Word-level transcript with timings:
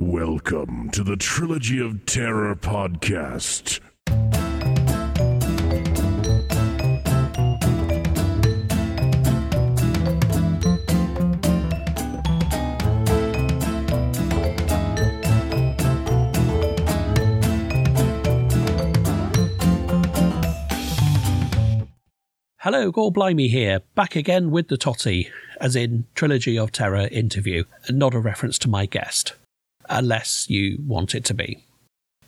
Welcome 0.00 0.90
to 0.90 1.02
the 1.02 1.16
Trilogy 1.16 1.80
of 1.80 2.06
Terror 2.06 2.54
podcast. 2.54 3.80
Hello, 22.58 22.92
Gore 22.92 23.10
Blimey 23.10 23.48
here, 23.48 23.80
back 23.96 24.14
again 24.14 24.52
with 24.52 24.68
the 24.68 24.76
Totty, 24.76 25.28
as 25.60 25.74
in 25.74 26.04
Trilogy 26.14 26.56
of 26.56 26.70
Terror 26.70 27.08
interview, 27.10 27.64
and 27.88 27.98
not 27.98 28.14
a 28.14 28.20
reference 28.20 28.60
to 28.60 28.68
my 28.68 28.86
guest, 28.86 29.32
unless 29.88 30.48
you 30.48 30.78
want 30.86 31.14
it 31.14 31.24
to 31.24 31.34
be. 31.34 31.64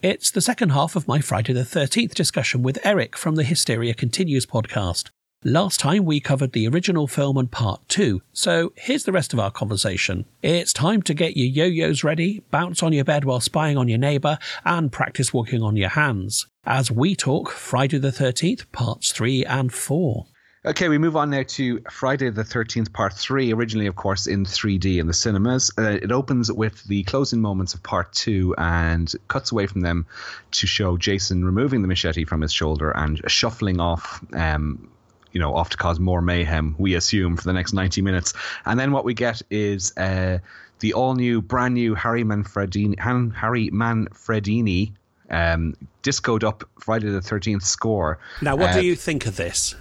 It's 0.02 0.30
the 0.30 0.40
second 0.40 0.70
half 0.70 0.96
of 0.96 1.06
my 1.06 1.20
Friday 1.20 1.52
the 1.52 1.60
13th 1.60 2.14
discussion 2.14 2.62
with 2.62 2.78
Eric 2.84 3.16
from 3.16 3.34
the 3.34 3.44
Hysteria 3.44 3.92
Continues 3.92 4.46
podcast. 4.46 5.10
Last 5.44 5.80
time 5.80 6.04
we 6.04 6.20
covered 6.20 6.52
the 6.52 6.68
original 6.68 7.06
film 7.06 7.38
and 7.38 7.50
part 7.50 7.80
two, 7.88 8.20
so 8.32 8.74
here's 8.76 9.04
the 9.04 9.12
rest 9.12 9.32
of 9.32 9.38
our 9.38 9.50
conversation. 9.50 10.26
It's 10.42 10.74
time 10.74 11.00
to 11.02 11.14
get 11.14 11.34
your 11.34 11.46
yo 11.46 11.64
yo's 11.64 12.04
ready, 12.04 12.42
bounce 12.50 12.82
on 12.82 12.92
your 12.92 13.04
bed 13.04 13.24
while 13.24 13.40
spying 13.40 13.78
on 13.78 13.88
your 13.88 13.98
neighbour, 13.98 14.38
and 14.66 14.92
practice 14.92 15.32
walking 15.32 15.62
on 15.62 15.76
your 15.76 15.88
hands. 15.88 16.46
As 16.64 16.90
we 16.90 17.16
talk 17.16 17.50
Friday 17.50 17.96
the 17.96 18.10
13th, 18.10 18.70
parts 18.72 19.12
three 19.12 19.44
and 19.44 19.72
four. 19.72 20.26
Okay, 20.62 20.90
we 20.90 20.98
move 20.98 21.16
on 21.16 21.30
now 21.30 21.42
to 21.42 21.80
Friday 21.90 22.28
the 22.28 22.42
13th, 22.42 22.92
part 22.92 23.14
three, 23.14 23.50
originally, 23.50 23.86
of 23.86 23.96
course, 23.96 24.26
in 24.26 24.44
3D 24.44 24.98
in 24.98 25.06
the 25.06 25.14
cinemas. 25.14 25.70
Uh, 25.78 25.92
it 26.02 26.12
opens 26.12 26.52
with 26.52 26.84
the 26.84 27.02
closing 27.04 27.40
moments 27.40 27.72
of 27.72 27.82
part 27.82 28.12
two 28.12 28.54
and 28.58 29.10
cuts 29.28 29.52
away 29.52 29.66
from 29.66 29.80
them 29.80 30.04
to 30.50 30.66
show 30.66 30.98
Jason 30.98 31.46
removing 31.46 31.80
the 31.80 31.88
machete 31.88 32.26
from 32.26 32.42
his 32.42 32.52
shoulder 32.52 32.90
and 32.90 33.22
shuffling 33.30 33.80
off. 33.80 34.22
Um, 34.34 34.90
you 35.32 35.40
know, 35.40 35.54
off 35.54 35.70
to 35.70 35.76
cause 35.76 35.98
more 36.00 36.20
mayhem, 36.20 36.74
we 36.76 36.94
assume, 36.94 37.36
for 37.36 37.44
the 37.44 37.52
next 37.52 37.72
90 37.72 38.02
minutes. 38.02 38.34
And 38.66 38.78
then 38.78 38.90
what 38.92 39.04
we 39.04 39.14
get 39.14 39.40
is 39.48 39.96
uh, 39.96 40.40
the 40.80 40.92
all 40.92 41.14
new, 41.14 41.40
brand 41.40 41.72
new 41.74 41.94
Harry 41.94 42.24
Manfredini, 42.24 42.98
Han, 42.98 43.30
Harry 43.30 43.70
Manfredini 43.70 44.92
um, 45.30 45.74
discoed 46.02 46.44
up 46.44 46.64
Friday 46.80 47.08
the 47.08 47.20
13th 47.20 47.62
score. 47.62 48.18
Now, 48.42 48.56
what 48.56 48.70
Uh, 48.70 48.80
do 48.80 48.86
you 48.86 48.96
think 48.96 49.24
of 49.26 49.36
this? 49.36 49.74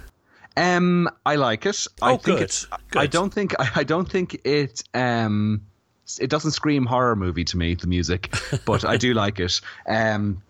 Um, 0.56 1.08
I 1.24 1.36
like 1.36 1.66
it. 1.66 1.86
I 2.02 2.12
Oh, 2.12 2.16
think 2.16 2.22
good. 2.38 2.42
It's, 2.42 2.66
Good. 2.90 3.02
I 3.02 3.06
don't 3.06 3.32
think 3.32 3.54
I, 3.58 3.70
I 3.76 3.84
don't 3.84 4.10
think 4.10 4.40
it 4.44 4.82
um 4.94 5.62
it 6.20 6.28
doesn't 6.28 6.50
scream 6.50 6.86
horror 6.86 7.14
movie 7.14 7.44
to 7.44 7.56
me 7.56 7.74
the 7.76 7.86
music, 7.86 8.34
but 8.64 8.84
I 8.84 8.96
do 8.96 9.14
like 9.14 9.38
it. 9.40 9.60
Um. 9.86 10.42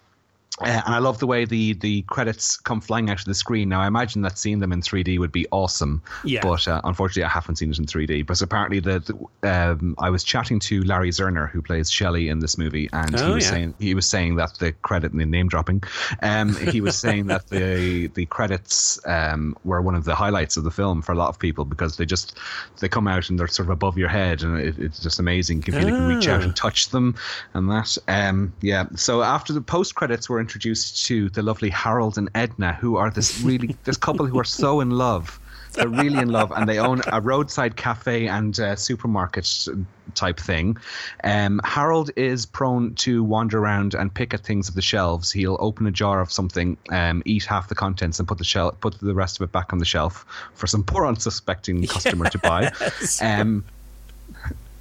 Uh, 0.61 0.83
and 0.86 0.94
I 0.94 0.98
love 0.98 1.19
the 1.19 1.27
way 1.27 1.44
the, 1.44 1.72
the 1.75 2.03
credits 2.03 2.56
come 2.56 2.80
flying 2.80 3.11
out 3.11 3.19
of 3.20 3.25
the 3.25 3.34
screen. 3.34 3.69
Now, 3.69 3.80
I 3.80 3.86
imagine 3.86 4.22
that 4.22 4.39
seeing 4.39 4.58
them 4.58 4.72
in 4.72 4.80
3D 4.83 5.19
would 5.19 5.33
be 5.33 5.47
awesome. 5.50 6.03
Yeah. 6.25 6.41
But 6.42 6.66
uh, 6.69 6.80
unfortunately, 6.84 7.25
I 7.25 7.28
haven't 7.28 7.56
seen 7.56 7.70
it 7.70 7.78
in 7.78 7.86
3D. 7.86 8.27
But 8.27 8.41
apparently, 8.42 8.81
the, 8.81 9.00
the 9.42 9.50
um, 9.50 9.94
I 9.98 10.11
was 10.11 10.22
chatting 10.25 10.58
to 10.61 10.83
Larry 10.83 11.11
Zerner, 11.11 11.50
who 11.50 11.62
plays 11.62 11.91
Shelley 11.91 12.28
in 12.28 12.41
this 12.41 12.58
movie, 12.58 12.88
and 12.92 13.14
he 13.19 13.20
Oh, 13.25 13.34
was 13.34 13.44
yeah. 13.44 13.50
saying 13.50 13.75
he 13.78 13.94
was 13.94 14.06
saying 14.08 14.36
that 14.36 14.55
the 14.58 14.72
credit 14.72 15.12
and 15.12 15.20
the 15.20 15.27
name 15.27 15.48
dropping, 15.48 15.83
um, 16.22 16.55
he 16.56 16.81
was 16.81 16.97
saying 16.98 17.27
that 17.27 17.48
the 17.48 18.08
the 18.08 18.27
credits 18.27 18.98
um, 19.06 19.56
were 19.64 19.81
one 19.83 19.94
of 19.94 20.05
the 20.05 20.14
highlights 20.14 20.56
of 20.56 20.64
the 20.64 20.70
film 20.70 21.03
for 21.03 21.12
a 21.12 21.14
lot 21.14 21.28
of 21.28 21.38
people 21.38 21.64
because 21.64 21.97
they 21.97 22.05
just 22.06 22.38
they 22.81 22.88
come 22.88 23.06
out 23.08 23.28
and 23.31 23.38
they're 23.38 23.47
sort 23.47 23.66
of 23.66 23.70
above 23.70 23.97
your 23.98 24.08
head 24.08 24.42
and 24.42 24.58
it, 24.61 24.78
it's 24.78 25.00
just 25.00 25.19
amazing. 25.19 25.58
You 25.58 25.62
can 25.64 25.75
feel 25.75 25.88
you 25.88 25.94
can 25.97 26.06
reach 26.08 26.28
out 26.28 26.42
and 26.42 26.55
touch 26.56 26.91
them 26.91 27.14
and 27.55 27.70
that. 27.70 27.97
Um, 28.08 28.53
yeah. 28.61 28.86
So 28.97 29.22
after 29.22 29.53
the 29.53 29.61
post 29.61 29.94
credits, 29.94 30.28
we're 30.28 30.41
introduced 30.51 31.06
to 31.06 31.31
the 31.31 31.43
lovely 31.43 31.70
Harold 31.70 32.19
and 32.19 32.29
Edna, 32.34 32.73
who 32.73 32.97
are 32.97 33.09
this 33.09 33.41
really 33.41 33.77
this 33.84 33.97
couple 33.97 34.27
who 34.27 34.37
are 34.37 34.45
so 34.45 34.81
in 34.81 34.91
love. 34.91 35.38
They're 35.75 35.87
really 35.87 36.19
in 36.19 36.31
love, 36.31 36.50
and 36.50 36.69
they 36.69 36.81
own 36.81 37.00
a 37.06 37.21
roadside 37.21 37.77
cafe 37.77 38.27
and 38.27 38.59
uh, 38.59 38.75
supermarket 38.75 39.69
type 40.16 40.41
thing. 40.41 40.77
Um, 41.22 41.60
Harold 41.62 42.10
is 42.16 42.44
prone 42.44 42.97
to 42.97 43.22
wander 43.22 43.60
around 43.60 43.94
and 43.94 44.12
pick 44.12 44.34
at 44.34 44.41
things 44.41 44.69
of 44.69 44.75
the 44.75 44.83
shelves. 44.83 45.31
He'll 45.31 45.56
open 45.60 45.87
a 45.87 45.93
jar 45.93 46.21
of 46.21 46.33
something, 46.33 46.77
um, 46.91 47.22
eat 47.25 47.44
half 47.44 47.69
the 47.69 47.77
contents, 47.77 48.19
and 48.19 48.27
put 48.27 48.39
the 48.39 48.44
shel- 48.44 48.72
put 48.72 48.99
the 48.99 49.15
rest 49.15 49.41
of 49.41 49.49
it 49.49 49.53
back 49.53 49.72
on 49.72 49.78
the 49.78 49.84
shelf 49.84 50.27
for 50.55 50.66
some 50.66 50.83
poor 50.83 51.06
unsuspecting 51.06 51.87
customer 51.87 52.28
to 52.28 52.39
buy. 52.39 52.72
Um, 53.22 53.65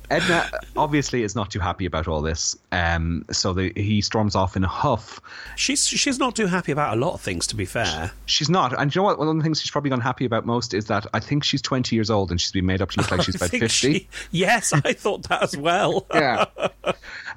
Edna 0.10 0.50
obviously 0.76 1.24
is 1.24 1.36
not 1.36 1.52
too 1.52 1.60
happy 1.60 1.86
about 1.86 2.08
all 2.08 2.22
this, 2.22 2.56
um, 2.72 3.26
so 3.32 3.54
the, 3.54 3.72
he 3.76 4.02
storms 4.02 4.36
off 4.36 4.56
in 4.56 4.64
a 4.64 4.68
huff. 4.68 5.20
She's 5.56 5.86
she's 5.88 6.18
not 6.20 6.36
too 6.36 6.48
happy 6.48 6.72
about 6.72 6.98
a 6.98 7.00
lot 7.00 7.14
of 7.14 7.22
things, 7.22 7.46
to 7.48 7.56
be 7.56 7.66
fair. 7.66 8.12
She's 8.26 8.50
not, 8.50 8.78
and 8.80 8.94
you 8.94 9.00
know 9.00 9.04
what? 9.06 9.20
One 9.20 9.28
of 9.28 9.38
the 9.38 9.44
things 9.44 9.62
she's 9.62 9.72
probably 9.72 9.92
unhappy 9.92 10.26
about 10.26 10.46
most 10.46 10.74
is 10.74 10.86
that 10.86 11.06
I 11.14 11.20
think 11.20 11.44
she's 11.44 11.62
20 11.62 11.96
years 11.96 12.10
old 12.10 12.32
and 12.32 12.40
she's 12.42 12.52
been 12.52 12.66
made 12.66 12.82
up 12.82 12.90
to 12.92 13.02
look 13.02 13.12
like 13.12 13.22
she's 13.22 13.36
about 13.38 13.50
50. 13.52 13.68
she- 13.68 14.08
yes, 14.32 14.74
I 14.74 14.94
thought 14.94 15.28
that 15.30 15.44
as 15.44 15.56
well. 15.56 16.06
yeah. 16.14 16.46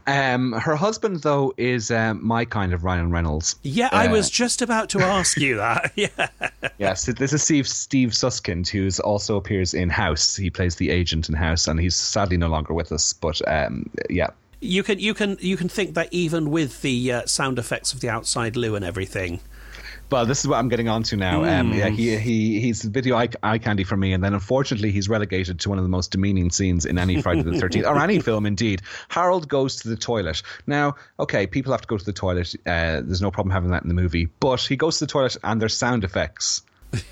Um, 0.06 0.52
her 0.52 0.74
husband, 0.76 1.22
though, 1.22 1.54
is 1.56 1.90
um, 1.90 2.24
my 2.26 2.44
kind 2.44 2.72
of 2.72 2.84
Ryan 2.84 3.10
Reynolds. 3.10 3.56
Yeah, 3.62 3.88
I 3.92 4.06
Uh, 4.08 4.12
was 4.12 4.28
just 4.30 4.62
about 4.62 4.88
to 4.90 5.00
ask 5.00 5.36
you 5.38 5.56
that. 5.56 5.92
Yeah. 5.96 6.28
Yes, 6.78 7.04
this 7.06 7.32
is 7.32 7.42
Steve 7.42 7.68
Steve 7.68 8.14
Susskind, 8.14 8.66
who 8.68 8.88
also 9.04 9.36
appears 9.36 9.74
in 9.74 9.88
House. 9.90 10.34
He 10.36 10.50
plays 10.50 10.76
the 10.76 10.90
agent 10.90 11.28
in 11.28 11.34
House, 11.34 11.68
and 11.68 11.78
he's 11.78 11.94
sadly 11.96 12.36
no 12.36 12.48
longer 12.48 12.74
with 12.74 12.90
us. 12.92 13.12
But 13.12 13.40
um, 13.48 13.88
yeah, 14.10 14.30
You 14.60 14.82
can 14.82 14.98
you 14.98 15.14
can 15.14 15.36
you 15.40 15.56
can 15.56 15.68
think 15.68 15.94
that 15.94 16.08
even 16.10 16.50
with 16.50 16.82
the 16.82 17.12
uh, 17.12 17.26
sound 17.26 17.58
effects 17.58 17.92
of 17.92 18.00
the 18.00 18.08
outside 18.08 18.56
loo 18.56 18.74
and 18.74 18.84
everything. 18.84 19.40
Well, 20.12 20.26
this 20.26 20.40
is 20.40 20.46
what 20.46 20.58
I'm 20.58 20.68
getting 20.68 20.90
onto 20.90 21.16
now. 21.16 21.42
Um, 21.42 21.72
yeah, 21.72 21.88
he 21.88 22.16
he 22.18 22.60
he's 22.60 22.82
video 22.82 23.16
eye, 23.16 23.30
eye 23.42 23.56
candy 23.56 23.82
for 23.82 23.96
me, 23.96 24.12
and 24.12 24.22
then 24.22 24.34
unfortunately 24.34 24.92
he's 24.92 25.08
relegated 25.08 25.58
to 25.60 25.70
one 25.70 25.78
of 25.78 25.84
the 25.84 25.88
most 25.88 26.10
demeaning 26.10 26.50
scenes 26.50 26.84
in 26.84 26.98
any 26.98 27.22
Friday 27.22 27.40
the 27.40 27.58
Thirteenth 27.58 27.86
or 27.86 27.98
any 27.98 28.20
film 28.20 28.44
indeed. 28.44 28.82
Harold 29.08 29.48
goes 29.48 29.76
to 29.76 29.88
the 29.88 29.96
toilet. 29.96 30.42
Now, 30.66 30.96
okay, 31.18 31.46
people 31.46 31.72
have 31.72 31.80
to 31.80 31.88
go 31.88 31.96
to 31.96 32.04
the 32.04 32.12
toilet. 32.12 32.54
Uh, 32.66 33.00
there's 33.00 33.22
no 33.22 33.30
problem 33.30 33.52
having 33.54 33.70
that 33.70 33.84
in 33.84 33.88
the 33.88 33.94
movie, 33.94 34.26
but 34.38 34.60
he 34.60 34.76
goes 34.76 34.98
to 34.98 35.06
the 35.06 35.10
toilet 35.10 35.38
and 35.42 35.62
there's 35.62 35.74
sound 35.74 36.04
effects, 36.04 36.62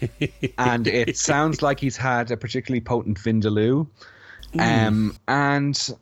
and 0.58 0.86
it 0.86 1.16
sounds 1.16 1.62
like 1.62 1.80
he's 1.80 1.96
had 1.96 2.30
a 2.30 2.36
particularly 2.36 2.82
potent 2.82 3.18
vindaloo, 3.18 3.86
um, 4.58 5.16
and 5.26 5.96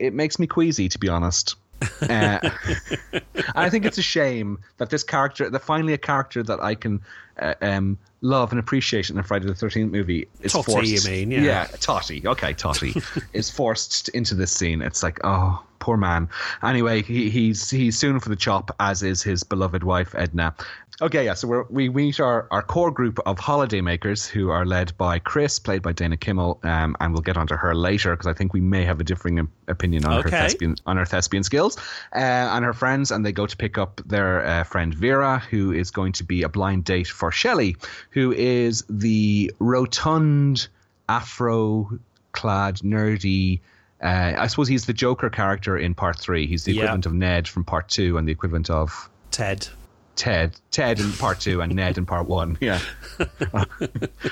it 0.00 0.14
makes 0.14 0.40
me 0.40 0.48
queasy 0.48 0.88
to 0.88 0.98
be 0.98 1.08
honest. 1.08 1.54
Uh, 2.02 2.38
I 3.54 3.70
think 3.70 3.84
it's 3.84 3.98
a 3.98 4.02
shame 4.02 4.58
that 4.78 4.90
this 4.90 5.02
character, 5.02 5.48
that 5.48 5.60
finally 5.60 5.92
a 5.92 5.98
character 5.98 6.42
that 6.42 6.60
I 6.60 6.74
can 6.74 7.00
uh, 7.38 7.54
um, 7.62 7.98
love 8.20 8.50
and 8.52 8.60
appreciate 8.60 9.10
in 9.10 9.18
a 9.18 9.22
Friday 9.22 9.46
the 9.46 9.54
Thirteenth 9.54 9.92
movie, 9.92 10.28
is 10.40 10.52
Totty, 10.52 10.72
forced. 10.72 11.04
you 11.04 11.10
mean, 11.10 11.30
yeah. 11.30 11.42
yeah, 11.42 11.66
Totty. 11.80 12.26
Okay, 12.26 12.52
Totty 12.52 12.94
is 13.32 13.50
forced 13.50 14.08
into 14.10 14.34
this 14.34 14.52
scene. 14.52 14.82
It's 14.82 15.02
like, 15.02 15.20
oh, 15.24 15.64
poor 15.80 15.96
man. 15.96 16.28
Anyway, 16.62 17.02
he, 17.02 17.28
he's 17.30 17.68
he's 17.68 17.98
soon 17.98 18.20
for 18.20 18.28
the 18.28 18.36
chop, 18.36 18.70
as 18.78 19.02
is 19.02 19.22
his 19.22 19.42
beloved 19.42 19.82
wife 19.82 20.14
Edna. 20.14 20.54
Okay, 21.02 21.24
yeah. 21.24 21.32
So 21.32 21.48
we're, 21.48 21.64
we 21.70 21.88
meet 21.88 22.20
our, 22.20 22.46
our 22.50 22.60
core 22.60 22.90
group 22.90 23.18
of 23.24 23.38
holiday 23.38 23.80
makers 23.80 24.26
who 24.26 24.50
are 24.50 24.66
led 24.66 24.96
by 24.98 25.18
Chris, 25.18 25.58
played 25.58 25.80
by 25.80 25.92
Dana 25.92 26.18
Kimmel, 26.18 26.60
um, 26.62 26.94
and 27.00 27.14
we'll 27.14 27.22
get 27.22 27.38
onto 27.38 27.56
her 27.56 27.74
later 27.74 28.10
because 28.10 28.26
I 28.26 28.34
think 28.34 28.52
we 28.52 28.60
may 28.60 28.84
have 28.84 29.00
a 29.00 29.04
differing 29.04 29.48
opinion 29.66 30.04
on 30.04 30.22
her 30.22 30.28
thespian 30.28 30.76
on 30.84 30.98
her 30.98 31.06
thespian 31.06 31.42
skills 31.42 31.78
uh, 32.14 32.18
and 32.18 32.64
her 32.66 32.74
friends, 32.74 33.10
and 33.10 33.24
they 33.24 33.32
go 33.32 33.46
to 33.46 33.56
pick 33.56 33.78
up 33.78 34.02
their 34.04 34.44
uh, 34.44 34.64
friend 34.64 34.92
Vera, 34.94 35.38
who 35.38 35.72
is 35.72 35.90
going 35.90 36.12
to 36.12 36.24
be 36.24 36.42
a 36.42 36.50
blind 36.50 36.84
date 36.84 37.08
for 37.08 37.32
Shelley, 37.32 37.76
who 38.10 38.32
is 38.32 38.84
the 38.90 39.50
rotund, 39.58 40.68
afro-clad, 41.08 42.76
nerdy. 42.76 43.60
Uh, 44.02 44.32
I 44.38 44.46
suppose 44.46 44.68
he's 44.68 44.86
the 44.86 44.92
Joker 44.92 45.28
character 45.30 45.76
in 45.76 45.94
part 45.94 46.18
three. 46.18 46.46
He's 46.46 46.64
the 46.64 46.72
Yeah. 46.72 46.82
equivalent 46.82 47.06
of 47.06 47.12
Ned 47.14 47.46
from 47.48 47.64
part 47.64 47.88
two, 47.88 48.16
and 48.16 48.26
the 48.26 48.32
equivalent 48.32 48.70
of 48.70 49.10
Ted. 49.30 49.68
Ted, 50.16 50.52
Ted 50.70 51.00
in 51.00 51.12
part 51.12 51.40
two, 51.40 51.60
and 51.62 51.74
Ned 51.74 51.96
in 51.98 52.04
part 52.06 52.26
one. 52.28 52.56
Yeah. 52.60 52.80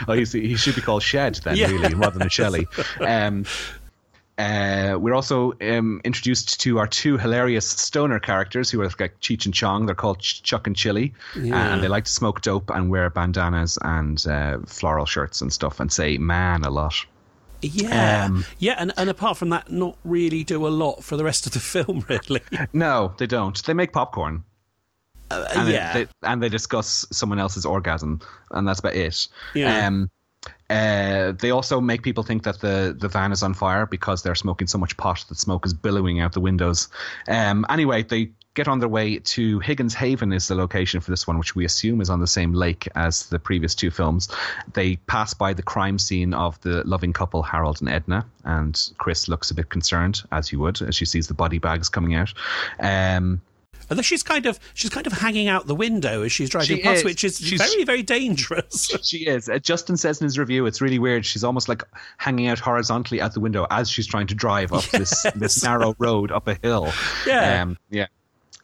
oh, 0.09 0.13
he's, 0.13 0.33
he 0.33 0.55
should 0.57 0.75
be 0.75 0.81
called 0.83 1.03
Shed 1.03 1.37
then, 1.45 1.57
Yeah. 1.57 1.71
really, 1.71 1.95
rather 1.95 2.19
than 2.19 2.29
Shelley. 2.29 2.67
Um, 3.01 3.45
uh, 4.39 4.97
we're 5.01 5.15
also 5.15 5.53
um, 5.61 6.01
introduced 6.05 6.61
to 6.61 6.79
our 6.79 6.87
two 6.87 7.19
hilarious 7.19 7.69
stoner 7.69 8.21
characters 8.21 8.71
who 8.71 8.81
are 8.81 8.91
like 9.01 9.19
Cheech 9.21 9.47
and 9.47 9.53
Chong. 9.55 9.87
They're 9.87 9.97
called 9.97 10.21
Ch- 10.21 10.43
Chuck 10.45 10.69
and 10.69 10.77
Chili, 10.77 11.13
Yeah. 11.37 11.75
and 11.75 11.83
they 11.83 11.89
like 11.89 12.05
to 12.05 12.13
smoke 12.13 12.41
dope 12.41 12.71
and 12.71 12.89
wear 12.89 13.11
bandanas 13.11 13.79
and 13.83 14.25
uh, 14.29 14.59
floral 14.67 15.07
shirts 15.07 15.41
and 15.41 15.53
stuff, 15.53 15.81
and 15.81 15.91
say 15.91 16.19
"man" 16.19 16.63
a 16.65 16.71
lot. 16.71 16.95
Yeah, 17.63 18.27
Um, 18.27 18.45
yeah, 18.59 18.77
and, 18.79 18.93
and 18.97 19.11
apart 19.11 19.37
from 19.37 19.49
that, 19.51 19.71
not 19.71 19.97
really 20.05 20.45
do 20.45 20.67
a 20.67 20.69
lot 20.69 21.03
for 21.03 21.17
the 21.17 21.25
rest 21.25 21.47
of 21.47 21.53
the 21.53 21.61
film, 21.75 22.05
really. 22.09 22.41
No, 22.73 23.15
they 23.19 23.27
don't. 23.27 23.63
They 23.65 23.75
make 23.75 23.93
popcorn. 23.93 24.45
Uh, 25.31 25.47
and 25.55 25.69
yeah, 25.69 25.93
they, 25.93 26.07
and 26.23 26.43
they 26.43 26.49
discuss 26.49 27.05
someone 27.13 27.39
else's 27.39 27.67
orgasm, 27.67 28.21
and 28.53 28.67
that's 28.67 28.81
about 28.81 28.95
it. 28.95 29.29
Yeah. 29.55 29.87
Um, 29.87 30.11
Uh, 30.71 31.33
they 31.33 31.51
also 31.51 31.81
make 31.81 32.03
people 32.03 32.23
think 32.23 32.45
that 32.45 32.61
the, 32.61 32.95
the 32.97 33.09
van 33.09 33.33
is 33.33 33.43
on 33.43 33.53
fire 33.55 33.87
because 33.87 34.23
they're 34.23 34.35
smoking 34.35 34.67
so 34.67 34.79
much 34.79 34.97
pot 34.97 35.25
that 35.29 35.37
smoke 35.39 35.67
is 35.67 35.75
billowing 35.75 36.21
out 36.21 36.33
the 36.33 36.41
windows. 36.41 36.89
Um, 37.27 37.67
anyway, 37.69 38.03
they 38.05 38.31
get 38.59 38.69
on 38.69 38.81
their 38.81 38.89
way 38.89 39.19
to 39.21 39.61
Higgins 39.61 39.95
Haven 39.95 40.33
is 40.33 40.49
the 40.49 40.55
location 40.57 41.01
for 41.01 41.11
this 41.13 41.27
one, 41.27 41.39
which 41.39 41.55
we 41.55 41.65
assume 41.65 42.01
is 42.01 42.11
on 42.11 42.19
the 42.21 42.27
same 42.27 42.53
lake 42.53 42.89
as 42.97 43.27
the 43.29 43.39
previous 43.39 43.73
two 43.75 43.91
films. 43.91 44.29
They 44.75 44.97
pass 45.07 45.33
by 45.33 45.53
the 45.55 45.63
crime 45.63 45.99
scene 45.99 46.35
of 46.35 46.61
the 46.63 46.83
loving 46.87 47.13
couple 47.13 47.43
Harold 47.43 47.81
and 47.81 47.89
Edna, 47.89 48.27
and 48.45 48.79
Chris 48.99 49.29
looks 49.29 49.51
a 49.51 49.55
bit 49.55 49.71
concerned, 49.71 50.23
as 50.33 50.51
you 50.53 50.59
would, 50.59 50.83
as 50.83 50.97
she 50.97 51.05
sees 51.05 51.29
the 51.29 51.35
body 51.35 51.59
bags 51.59 51.89
coming 51.89 52.15
out. 52.17 52.35
Um, 52.81 53.41
Although 53.91 54.03
she's 54.03 54.23
kind 54.23 54.45
of 54.45 54.59
she's 54.75 54.91
kind 54.91 55.07
of 55.07 55.15
hanging 55.15 55.49
out 55.49 55.67
the 55.67 55.75
window 55.75 56.23
as 56.23 56.31
she's 56.33 56.51
driving 56.51 56.77
She 56.77 56.83
past, 56.83 56.99
is. 56.99 57.05
which 57.05 57.25
is 57.25 57.39
She's- 57.39 57.59
very 57.73 57.85
very 57.85 58.03
dangerous. 58.03 58.91
She 59.03 59.19
is. 59.27 59.49
Uh, 59.49 59.59
Justin 59.61 59.97
says 59.97 60.21
in 60.21 60.25
his 60.27 60.39
review, 60.39 60.67
it's 60.67 60.81
really 60.83 60.99
weird. 60.99 61.25
She's 61.25 61.43
almost 61.45 61.69
like 61.71 61.83
hanging 62.19 62.49
out 62.49 62.59
horizontally 62.59 63.21
at 63.21 63.33
the 63.33 63.41
window 63.41 63.67
as 63.71 63.89
she's 63.89 64.07
trying 64.07 64.27
to 64.27 64.35
drive 64.35 64.73
up 64.75 64.85
this 64.91 65.25
this 65.37 65.63
narrow 65.63 65.95
road 65.99 66.31
up 66.33 66.49
a 66.49 66.55
hill. 66.61 66.93
Yeah. 67.27 67.63
Um, 67.63 67.79
yeah. 67.89 68.09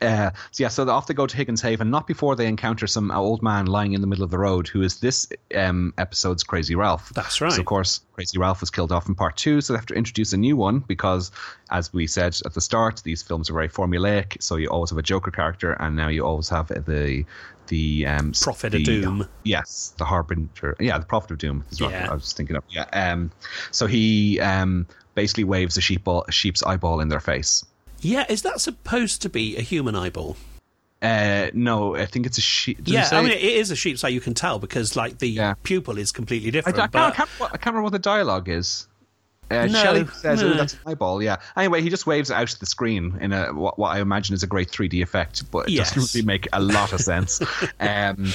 Uh, 0.01 0.31
so 0.51 0.63
yeah, 0.63 0.69
so 0.69 0.89
off 0.89 1.07
they 1.07 1.15
go 1.15 1.27
to 1.27 1.37
Higgins 1.37 1.63
Haven, 1.63 1.91
not 1.91 2.07
before 2.07 2.35
they 2.37 2.47
encounter 2.47 2.87
some 2.87 3.11
old 3.11 3.43
man 3.43 3.67
lying 3.67 3.93
in 3.93 4.01
the 4.01 4.07
middle 4.07 4.25
of 4.25 4.31
the 4.31 4.39
road, 4.39 4.67
who 4.69 4.83
is 4.83 5.01
this 5.01 5.27
um, 5.55 5.95
episode's 5.99 6.43
Crazy 6.43 6.75
Ralph. 6.75 7.11
That's 7.15 7.41
right. 7.41 7.53
So 7.53 7.61
of 7.61 7.67
course, 7.67 8.01
Crazy 8.13 8.39
Ralph 8.39 8.61
was 8.61 8.71
killed 8.71 8.93
off 8.93 9.09
in 9.09 9.15
part 9.15 9.37
two, 9.37 9.61
so 9.61 9.73
they 9.73 9.79
have 9.79 9.87
to 9.87 9.95
introduce 9.95 10.33
a 10.33 10.37
new 10.37 10.57
one 10.57 10.81
because, 10.81 11.31
as 11.71 11.93
we 11.93 12.07
said 12.07 12.37
at 12.45 12.55
the 12.55 12.61
start, 12.61 13.03
these 13.05 13.23
films 13.23 13.49
are 13.49 13.55
very 13.55 13.69
formulaic. 13.69 14.43
So 14.43 14.57
you 14.57 14.69
always 14.69 14.91
have 14.91 14.99
a 14.99 15.03
Joker 15.03 15.31
character, 15.31 15.73
and 15.75 15.95
now 15.97 16.09
you 16.09 16.25
always 16.27 16.49
have 16.49 16.69
the 16.69 17.25
the 17.69 18.07
um, 18.07 18.33
Prophet 18.33 18.75
of 18.75 18.85
the- 18.85 18.85
Doom. 18.85 19.29
Yes, 19.45 19.95
the 19.97 20.05
harbinger. 20.05 20.77
Yeah, 20.81 20.99
the 20.99 21.07
prophet 21.07 21.31
of 21.31 21.39
doom. 21.39 21.65
Is 21.71 21.81
what 21.81 21.93
Yeah. 21.93 22.09
I 22.11 22.15
was 22.15 22.33
thinking 22.33 22.57
of. 22.57 22.65
Yeah. 22.69 22.85
Um. 22.93 23.31
So 23.71 23.87
he 23.87 24.39
um 24.41 24.87
basically 25.15 25.45
waves 25.45 25.77
a 25.77 25.81
sheep 25.81 26.05
ball, 26.05 26.25
sheep's 26.31 26.63
eyeball 26.63 27.01
in 27.01 27.09
their 27.09 27.21
face. 27.21 27.65
Yeah, 28.05 28.25
is 28.29 28.43
that 28.43 28.61
supposed 28.61 29.23
to 29.23 29.29
be 29.29 29.57
a 29.57 29.61
human 29.63 29.95
eyeball? 29.97 30.37
Uh, 31.03 31.51
no, 31.53 31.97
I 31.97 32.07
think 32.07 32.25
it's 32.27 32.39
a 32.39 32.41
sheep. 32.41 32.79
did 32.79 32.89
yeah, 32.95 33.09
I 33.13 33.21
mean 33.23 33.33
it 33.33 33.43
is 33.43 33.71
a 33.71 33.77
sheep's 33.77 34.05
eye. 34.05 34.09
You 34.09 34.21
can 34.21 34.33
tell 34.35 34.59
because 34.59 34.97
like 34.97 35.19
the 35.19 35.29
Yeah. 35.29 35.55
pupil 35.63 35.99
is 35.99 36.13
completely 36.13 36.49
I, 36.49 36.51
different. 36.53 36.77
don't- 36.77 36.85
I, 36.85 37.09
but 37.11 37.15
can't, 37.15 37.29
I 37.43 37.49
can't 37.57 37.67
remember 37.67 37.83
what 37.83 37.93
the 37.93 37.99
dialogue 37.99 38.49
is. 38.49 38.89
Uh, 39.51 39.67
No, 39.67 39.83
Shelley 39.83 40.07
says, 40.07 40.41
no. 40.41 40.53
"Oh, 40.53 40.55
that's 40.55 40.73
an 40.73 40.79
eyeball." 40.87 41.23
Yeah. 41.23 41.37
Anyway, 41.57 41.83
he 41.83 41.91
just 41.91 42.07
waves 42.07 42.31
it 42.31 42.35
out 42.35 42.49
to 42.49 42.59
the 42.59 42.65
screen 42.65 43.19
in 43.21 43.35
a 43.35 43.53
what, 43.53 43.79
what 43.79 43.91
I 43.95 44.01
imagine 44.01 44.35
is 44.35 44.43
a 44.43 44.47
great 44.47 44.71
3D 44.71 45.03
effect, 45.03 45.51
but 45.51 45.69
it 45.69 45.73
Yes. 45.73 45.95
doesn't 45.95 46.15
really 46.19 46.27
make 46.27 46.49
a 46.55 46.61
lot 46.63 46.95
of 46.95 47.01
sense. 47.01 47.43
um, 47.81 48.33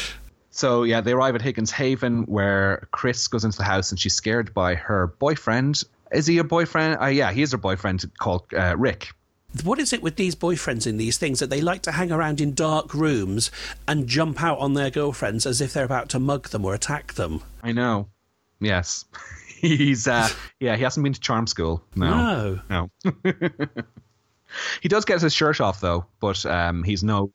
so 0.51 0.83
yeah, 0.83 1.01
they 1.01 1.13
arrive 1.13 1.33
at 1.33 1.41
Higgins 1.41 1.71
Haven, 1.71 2.23
where 2.25 2.87
Chris 2.91 3.27
goes 3.27 3.43
into 3.43 3.57
the 3.57 3.63
house, 3.63 3.89
and 3.91 3.99
she's 3.99 4.13
scared 4.13 4.53
by 4.53 4.75
her 4.75 5.07
boyfriend. 5.17 5.81
Is 6.11 6.27
he 6.27 6.37
a 6.37 6.43
boyfriend? 6.43 7.01
Uh, 7.01 7.05
yeah, 7.07 7.31
he 7.31 7.41
is 7.41 7.51
her 7.53 7.57
boyfriend 7.57 8.05
called 8.19 8.43
uh, 8.53 8.75
Rick. 8.77 9.09
What 9.63 9.79
is 9.79 9.93
it 9.93 10.01
with 10.01 10.15
these 10.15 10.35
boyfriends 10.35 10.85
in 10.85 10.97
these 10.97 11.17
things 11.17 11.39
that 11.39 11.49
they 11.49 11.61
like 11.61 11.81
to 11.83 11.91
hang 11.91 12.11
around 12.11 12.39
in 12.39 12.53
dark 12.53 12.93
rooms 12.93 13.51
and 13.87 14.07
jump 14.07 14.41
out 14.43 14.59
on 14.59 14.73
their 14.73 14.89
girlfriends 14.89 15.45
as 15.45 15.61
if 15.61 15.73
they're 15.73 15.85
about 15.85 16.09
to 16.09 16.19
mug 16.19 16.49
them 16.49 16.65
or 16.65 16.73
attack 16.73 17.13
them? 17.13 17.41
I 17.63 17.71
know. 17.71 18.09
Yes. 18.59 19.05
He's 19.59 20.07
uh 20.07 20.29
yeah, 20.61 20.77
he 20.77 20.83
hasn't 20.83 21.03
been 21.03 21.11
to 21.11 21.19
charm 21.19 21.45
school. 21.45 21.83
No. 21.93 22.61
No. 22.69 22.89
No. 23.03 23.13
he 24.81 24.87
does 24.87 25.03
get 25.03 25.21
his 25.21 25.33
shirt 25.33 25.59
off 25.59 25.81
though, 25.81 26.05
but 26.21 26.45
um 26.45 26.81
he's 26.83 27.03
no 27.03 27.33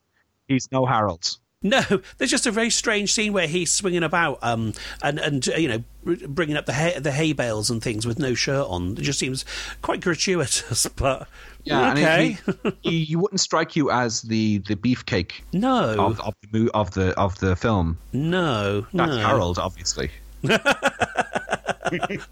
he's 0.49 0.73
no 0.73 0.87
Harold. 0.87 1.37
No, 1.65 1.83
there's 2.19 2.31
just 2.31 2.47
a 2.47 2.51
very 2.51 2.69
strange 2.69 3.15
scene 3.15 3.33
where 3.33 3.47
he's 3.49 3.73
swinging 3.73 4.03
about 4.03 4.39
um, 4.43 4.75
and 5.03 5.19
and 5.19 5.49
uh, 5.49 5.57
you 5.57 5.69
know 5.69 5.83
bringing 6.29 6.59
up 6.59 6.67
the 6.67 6.75
hay, 6.75 6.99
the 6.99 7.11
hay 7.11 7.33
bales 7.33 7.71
and 7.71 7.83
things 7.83 8.07
with 8.07 8.19
no 8.19 8.35
shirt 8.35 8.67
on. 8.69 8.93
It 8.93 9.01
just 9.01 9.19
seems 9.19 9.47
quite 9.81 10.03
gratuitous, 10.03 10.87
but 10.97 11.27
and 11.67 11.99
okay. 11.99 12.37
he, 12.83 12.91
he, 12.91 13.05
he 13.05 13.17
wouldn't 13.17 13.41
strike 13.41 13.77
you 13.77 13.91
as 13.91 14.21
the 14.21 14.59
the 14.59 14.77
beefcake 14.77 15.33
no, 15.55 15.97
of, 15.99 16.21
of 16.21 16.35
the 16.53 16.71
of 16.75 16.91
the 16.93 17.19
of 17.19 17.39
the 17.41 17.57
film. 17.57 17.97
no, 18.13 18.83
That's 18.93 19.17
no. 19.17 19.27
Harold, 19.27 19.59
obviously. 19.59 20.11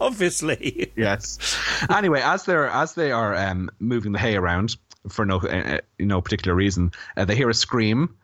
Obviously, 0.00 0.92
yes. 0.96 1.38
Anyway, 1.88 2.20
as 2.20 2.44
they're 2.44 2.68
as 2.68 2.94
they 2.94 3.12
are 3.12 3.34
um, 3.34 3.70
moving 3.80 4.12
the 4.12 4.18
hay 4.18 4.36
around 4.36 4.76
for 5.08 5.24
no 5.24 5.38
uh, 5.38 5.78
no 5.98 6.20
particular 6.20 6.54
reason, 6.54 6.92
uh, 7.16 7.24
they 7.24 7.36
hear 7.36 7.48
a 7.48 7.54
scream. 7.54 8.14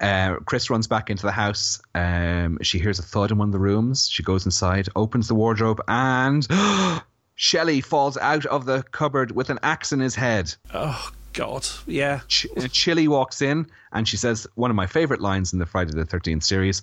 Uh, 0.00 0.36
Chris 0.44 0.68
runs 0.70 0.86
back 0.86 1.10
into 1.10 1.22
the 1.24 1.32
house. 1.32 1.80
Um, 1.94 2.58
she 2.62 2.78
hears 2.78 2.98
a 2.98 3.02
thud 3.02 3.30
in 3.30 3.38
one 3.38 3.48
of 3.48 3.52
the 3.52 3.58
rooms. 3.58 4.08
She 4.08 4.22
goes 4.22 4.44
inside, 4.44 4.88
opens 4.94 5.28
the 5.28 5.34
wardrobe, 5.34 5.80
and 5.88 6.46
Shelley 7.34 7.80
falls 7.80 8.16
out 8.16 8.46
of 8.46 8.66
the 8.66 8.82
cupboard 8.90 9.30
with 9.32 9.50
an 9.50 9.58
axe 9.62 9.92
in 9.92 10.00
his 10.00 10.14
head. 10.14 10.54
oh 10.74 11.10
God, 11.32 11.66
yeah. 11.86 12.20
Ch- 12.28 12.46
Chili 12.72 13.08
walks 13.08 13.42
in 13.42 13.66
and 13.92 14.08
she 14.08 14.16
says 14.16 14.46
one 14.54 14.70
of 14.70 14.74
my 14.74 14.86
favorite 14.86 15.20
lines 15.20 15.52
in 15.52 15.58
the 15.58 15.66
Friday 15.66 15.92
the 15.92 16.06
13th 16.06 16.42
series 16.42 16.80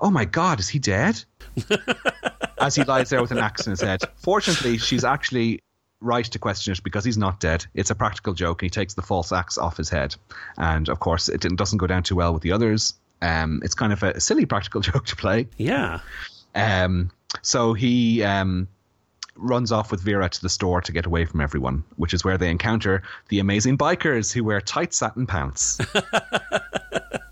Oh 0.00 0.10
my 0.10 0.24
God, 0.24 0.58
is 0.58 0.68
he 0.68 0.80
dead? 0.80 1.22
As 2.60 2.74
he 2.74 2.82
lies 2.82 3.10
there 3.10 3.20
with 3.22 3.30
an 3.30 3.38
axe 3.38 3.64
in 3.66 3.70
his 3.70 3.80
head. 3.80 4.00
Fortunately, 4.16 4.76
she's 4.78 5.04
actually 5.04 5.62
right 6.02 6.24
to 6.24 6.38
question 6.38 6.72
it 6.72 6.82
because 6.82 7.04
he's 7.04 7.18
not 7.18 7.40
dead. 7.40 7.64
It's 7.74 7.90
a 7.90 7.94
practical 7.94 8.34
joke 8.34 8.62
and 8.62 8.66
he 8.66 8.70
takes 8.70 8.94
the 8.94 9.02
false 9.02 9.32
axe 9.32 9.56
off 9.56 9.76
his 9.76 9.88
head. 9.88 10.14
And 10.58 10.88
of 10.88 11.00
course, 11.00 11.28
it 11.28 11.40
didn't, 11.40 11.56
doesn't 11.56 11.78
go 11.78 11.86
down 11.86 12.02
too 12.02 12.16
well 12.16 12.32
with 12.34 12.42
the 12.42 12.52
others. 12.52 12.94
Um, 13.20 13.60
it's 13.64 13.74
kind 13.74 13.92
of 13.92 14.02
a 14.02 14.20
silly 14.20 14.46
practical 14.46 14.80
joke 14.82 15.06
to 15.06 15.16
play. 15.16 15.48
Yeah. 15.56 16.00
Um, 16.54 17.10
so 17.40 17.72
he 17.72 18.22
um, 18.22 18.68
runs 19.36 19.72
off 19.72 19.90
with 19.90 20.00
Vera 20.00 20.28
to 20.28 20.42
the 20.42 20.48
store 20.48 20.80
to 20.82 20.92
get 20.92 21.06
away 21.06 21.24
from 21.24 21.40
everyone, 21.40 21.84
which 21.96 22.12
is 22.12 22.24
where 22.24 22.36
they 22.36 22.50
encounter 22.50 23.02
the 23.28 23.38
amazing 23.38 23.78
bikers 23.78 24.32
who 24.32 24.44
wear 24.44 24.60
tight 24.60 24.92
satin 24.92 25.26
pants. 25.26 25.78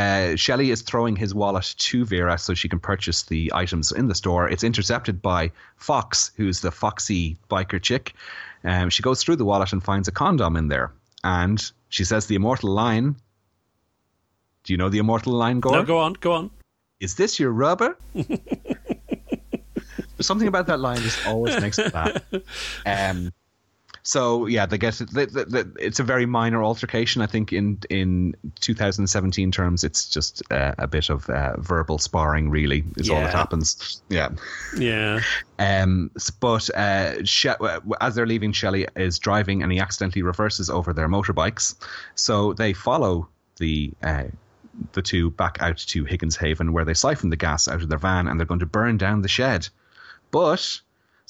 Uh, 0.00 0.34
Shelley 0.36 0.70
is 0.70 0.80
throwing 0.80 1.14
his 1.14 1.34
wallet 1.34 1.74
to 1.76 2.04
Vera 2.06 2.38
so 2.38 2.54
she 2.54 2.68
can 2.70 2.80
purchase 2.80 3.24
the 3.24 3.50
items 3.54 3.92
in 3.92 4.08
the 4.08 4.14
store. 4.14 4.48
It's 4.48 4.64
intercepted 4.64 5.20
by 5.20 5.52
Fox, 5.76 6.30
who's 6.36 6.60
the 6.60 6.70
foxy 6.70 7.36
biker 7.50 7.82
chick. 7.82 8.14
Um, 8.64 8.88
she 8.88 9.02
goes 9.02 9.22
through 9.22 9.36
the 9.36 9.44
wallet 9.44 9.74
and 9.74 9.82
finds 9.82 10.08
a 10.08 10.12
condom 10.12 10.56
in 10.56 10.68
there. 10.68 10.92
And 11.22 11.60
she 11.90 12.04
says 12.04 12.26
the 12.26 12.34
immortal 12.34 12.70
line. 12.70 13.16
Do 14.64 14.72
you 14.72 14.78
know 14.78 14.88
the 14.88 14.98
immortal 14.98 15.34
line, 15.34 15.60
Gore? 15.60 15.72
No, 15.72 15.82
go 15.84 15.98
on, 15.98 16.14
go 16.14 16.32
on. 16.32 16.50
is 17.00 17.16
this 17.16 17.38
your 17.38 17.50
rubber? 17.50 17.98
There's 18.14 18.38
something 20.20 20.48
about 20.48 20.66
that 20.68 20.80
line 20.80 20.98
just 20.98 21.26
always 21.26 21.60
makes 21.60 21.76
me 21.76 21.88
laugh. 21.92 22.16
Um, 22.86 23.32
so 24.02 24.46
yeah, 24.46 24.66
they 24.66 24.78
get 24.78 24.94
they, 25.12 25.26
they, 25.26 25.44
they, 25.44 25.64
it's 25.78 26.00
a 26.00 26.02
very 26.02 26.26
minor 26.26 26.62
altercation. 26.62 27.22
I 27.22 27.26
think 27.26 27.52
in 27.52 27.78
in 27.90 28.34
2017 28.60 29.52
terms, 29.52 29.84
it's 29.84 30.08
just 30.08 30.42
uh, 30.50 30.74
a 30.78 30.86
bit 30.86 31.10
of 31.10 31.28
uh, 31.28 31.56
verbal 31.58 31.98
sparring. 31.98 32.50
Really, 32.50 32.84
is 32.96 33.08
all 33.10 33.20
that 33.26 33.34
happens. 33.34 34.02
Yeah. 34.08 34.30
Yeah. 34.76 35.20
Um, 35.58 36.10
but 36.40 36.70
uh, 36.74 37.24
she- 37.24 37.50
as 38.00 38.14
they're 38.14 38.26
leaving, 38.26 38.52
Shelley 38.52 38.86
is 38.96 39.18
driving 39.18 39.62
and 39.62 39.70
he 39.70 39.78
accidentally 39.78 40.22
reverses 40.22 40.70
over 40.70 40.92
their 40.92 41.08
motorbikes. 41.08 41.74
So 42.14 42.52
they 42.54 42.72
follow 42.72 43.28
the 43.58 43.92
uh, 44.02 44.24
the 44.92 45.02
two 45.02 45.30
back 45.30 45.58
out 45.60 45.76
to 45.76 46.04
Higgins 46.04 46.36
Haven, 46.36 46.72
where 46.72 46.84
they 46.84 46.94
siphon 46.94 47.28
the 47.30 47.36
gas 47.36 47.68
out 47.68 47.82
of 47.82 47.88
their 47.88 47.98
van 47.98 48.28
and 48.28 48.40
they're 48.40 48.46
going 48.46 48.60
to 48.60 48.66
burn 48.66 48.96
down 48.96 49.20
the 49.22 49.28
shed. 49.28 49.68
But 50.30 50.80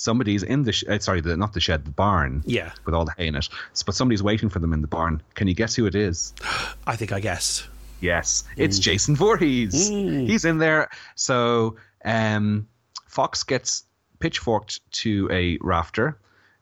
somebody's 0.00 0.42
in 0.42 0.62
the 0.62 0.72
sh- 0.72 0.84
uh, 0.88 0.98
sorry, 0.98 1.20
the, 1.20 1.36
not 1.36 1.52
the 1.52 1.60
shed, 1.60 1.84
the 1.84 1.90
barn. 1.90 2.42
Yeah. 2.46 2.72
With 2.86 2.94
all 2.94 3.04
the 3.04 3.12
hay 3.18 3.26
in 3.26 3.34
it. 3.34 3.48
But 3.84 3.94
somebody's 3.94 4.22
waiting 4.22 4.48
for 4.48 4.58
them 4.58 4.72
in 4.72 4.80
the 4.80 4.86
barn. 4.86 5.22
Can 5.34 5.46
you 5.46 5.54
guess 5.54 5.74
who 5.74 5.84
it 5.86 5.94
is? 5.94 6.32
I 6.86 6.96
think 6.96 7.12
I 7.12 7.20
guess. 7.20 7.66
Yes, 8.00 8.44
it's 8.56 8.78
Jason 8.78 9.14
Voorhees. 9.14 9.88
He's 9.90 10.46
in 10.46 10.56
there. 10.56 10.88
So 11.16 11.76
um, 12.02 12.66
Fox 13.06 13.42
gets 13.42 13.84
pitchforked 14.20 14.80
to 15.02 15.28
a 15.30 15.58
rafter. 15.60 16.16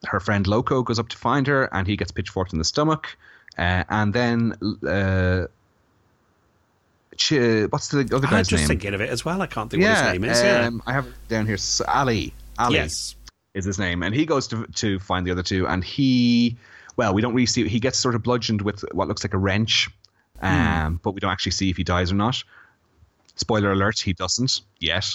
Her 0.04 0.18
friend 0.18 0.44
Loco 0.48 0.82
goes 0.82 0.98
up 0.98 1.08
to 1.10 1.16
find 1.16 1.46
her, 1.46 1.72
and 1.72 1.86
he 1.86 1.96
gets 1.96 2.10
pitchforked 2.10 2.52
in 2.52 2.58
the 2.58 2.64
stomach. 2.64 3.16
Uh, 3.56 3.84
and 3.88 4.12
then, 4.12 4.54
uh, 4.84 5.46
Ch- 7.16 7.66
what's 7.70 7.88
the 7.88 8.00
other 8.12 8.26
I'm 8.28 8.44
just 8.44 8.52
name? 8.52 8.66
thinking 8.68 8.94
of 8.94 9.00
it 9.00 9.08
as 9.10 9.24
well. 9.24 9.40
I 9.40 9.46
can't 9.46 9.70
think 9.70 9.82
what 9.84 9.92
his 9.92 10.12
name 10.12 10.24
is. 10.24 10.42
Yeah. 10.42 10.66
um, 10.66 10.82
I 10.86 10.92
have 10.92 11.06
it 11.06 11.14
down 11.28 11.46
here. 11.46 11.56
Ali. 11.86 12.32
Ali 12.58 12.74
yes. 12.74 13.14
Is 13.54 13.64
his 13.64 13.78
name, 13.78 14.02
and 14.02 14.14
he 14.14 14.24
goes 14.26 14.46
to 14.48 14.66
to 14.76 14.98
find 14.98 15.26
the 15.26 15.30
other 15.30 15.42
two, 15.42 15.66
and 15.66 15.82
he, 15.84 16.56
well, 16.96 17.14
we 17.14 17.22
don't 17.22 17.34
really 17.34 17.46
see. 17.46 17.66
He 17.68 17.80
gets 17.80 17.98
sort 17.98 18.14
of 18.14 18.22
bludgeoned 18.22 18.62
with 18.62 18.84
what 18.92 19.08
looks 19.08 19.24
like 19.24 19.34
a 19.34 19.38
wrench, 19.38 19.88
um, 20.42 21.00
but 21.02 21.12
we 21.12 21.20
don't 21.20 21.30
actually 21.32 21.52
see 21.52 21.70
if 21.70 21.76
he 21.76 21.84
dies 21.84 22.12
or 22.12 22.14
not. 22.16 22.42
Spoiler 23.36 23.72
alert: 23.72 23.98
he 24.00 24.12
doesn't 24.12 24.60
yet. 24.80 25.06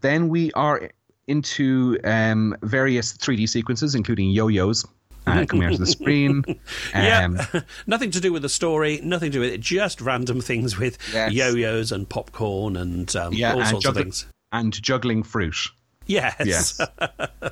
Then 0.00 0.28
we 0.28 0.52
are 0.52 0.90
into 1.26 1.98
um, 2.04 2.56
various 2.62 3.12
3D 3.12 3.48
sequences, 3.48 3.94
including 3.94 4.30
yo-yos 4.30 4.84
uh, 5.26 5.44
coming 5.46 5.66
onto 5.66 5.78
the 5.78 5.86
screen. 5.86 6.42
Um, 6.92 7.36
yeah, 7.36 7.60
nothing 7.86 8.10
to 8.12 8.20
do 8.20 8.32
with 8.32 8.42
the 8.42 8.48
story, 8.48 9.00
nothing 9.02 9.30
to 9.30 9.38
do 9.38 9.40
with 9.40 9.52
it, 9.52 9.60
just 9.60 10.00
random 10.00 10.40
things 10.40 10.76
with 10.78 10.98
Yes. 11.12 11.32
yo-yos 11.32 11.92
and 11.92 12.08
popcorn 12.08 12.76
and 12.76 13.14
um, 13.14 13.32
yeah, 13.32 13.52
all 13.52 13.60
and, 13.60 13.68
sorts 13.68 13.84
of 13.86 13.94
juggling- 13.94 14.04
things. 14.06 14.26
and 14.50 14.82
juggling 14.82 15.22
fruit. 15.22 15.56
Yes. 16.10 16.34
Yes. 16.44 16.80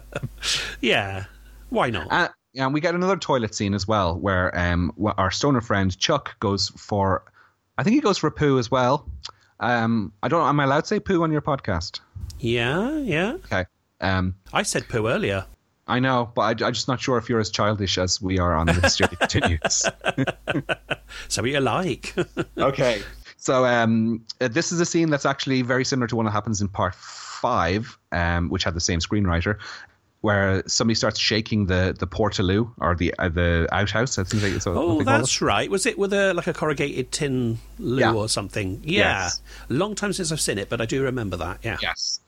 yeah. 0.80 1.24
Why 1.70 1.90
not? 1.90 2.08
Uh, 2.10 2.28
and 2.56 2.74
we 2.74 2.80
get 2.80 2.94
another 2.94 3.16
toilet 3.16 3.54
scene 3.54 3.74
as 3.74 3.86
well, 3.86 4.18
where 4.18 4.56
um, 4.58 4.92
our 5.16 5.30
stoner 5.30 5.60
friend 5.60 5.96
Chuck 5.96 6.38
goes 6.40 6.70
for, 6.70 7.24
I 7.76 7.82
think 7.84 7.94
he 7.94 8.00
goes 8.00 8.18
for 8.18 8.26
a 8.26 8.32
poo 8.32 8.58
as 8.58 8.70
well. 8.70 9.08
Um, 9.60 10.12
I 10.22 10.28
don't. 10.28 10.46
Am 10.46 10.58
I 10.60 10.64
allowed 10.64 10.80
to 10.80 10.86
say 10.86 11.00
poo 11.00 11.22
on 11.22 11.32
your 11.32 11.42
podcast? 11.42 12.00
yeah, 12.40 12.96
yeah. 12.98 13.32
Okay. 13.44 13.64
Um, 14.00 14.34
I 14.52 14.62
said 14.62 14.88
poo 14.88 15.08
earlier. 15.08 15.44
I 15.88 15.98
know, 16.00 16.30
but 16.34 16.42
I, 16.42 16.66
I'm 16.66 16.72
just 16.72 16.86
not 16.86 17.00
sure 17.00 17.16
if 17.18 17.28
you're 17.28 17.40
as 17.40 17.50
childish 17.50 17.96
as 17.98 18.20
we 18.20 18.38
are 18.38 18.54
on 18.54 18.66
the 18.66 18.74
Hysteria 18.74 19.16
Continues. 19.16 19.84
So 21.28 21.42
what 21.42 21.50
you 21.50 21.60
like. 21.60 22.14
okay. 22.58 23.02
So 23.40 23.64
um, 23.64 24.24
uh, 24.40 24.48
this 24.48 24.72
is 24.72 24.80
a 24.80 24.84
scene 24.84 25.10
that's 25.10 25.24
actually 25.24 25.62
very 25.62 25.84
similar 25.84 26.08
to 26.08 26.16
one 26.16 26.24
that 26.24 26.32
happens 26.32 26.60
in 26.60 26.66
part 26.66 26.96
five, 27.40 27.98
um, 28.12 28.48
which 28.48 28.64
had 28.64 28.74
the 28.74 28.80
same 28.80 29.00
screenwriter, 29.00 29.58
where 30.20 30.62
somebody 30.66 30.94
starts 30.96 31.18
shaking 31.20 31.66
the 31.66 31.94
the 31.98 32.06
portaloo 32.06 32.70
or 32.80 32.94
the 32.94 33.14
uh, 33.18 33.28
the 33.28 33.68
outhouse. 33.72 34.18
I 34.18 34.24
think 34.24 34.42
oh, 34.66 35.02
that's 35.02 35.40
right. 35.40 35.70
Was 35.70 35.86
it 35.86 35.98
with 35.98 36.12
a 36.12 36.34
like 36.34 36.46
a 36.48 36.52
corrugated 36.52 37.12
tin 37.12 37.58
loo 37.78 38.00
Yeah. 38.00 38.12
or 38.12 38.28
something? 38.28 38.80
Yeah. 38.84 39.22
Yes. 39.22 39.42
Long 39.68 39.94
time 39.94 40.12
since 40.12 40.32
I've 40.32 40.40
seen 40.40 40.58
it, 40.58 40.68
but 40.68 40.80
I 40.80 40.86
do 40.86 41.02
remember 41.04 41.36
that. 41.36 41.58
Yeah. 41.62 41.78
Yes. 41.80 42.20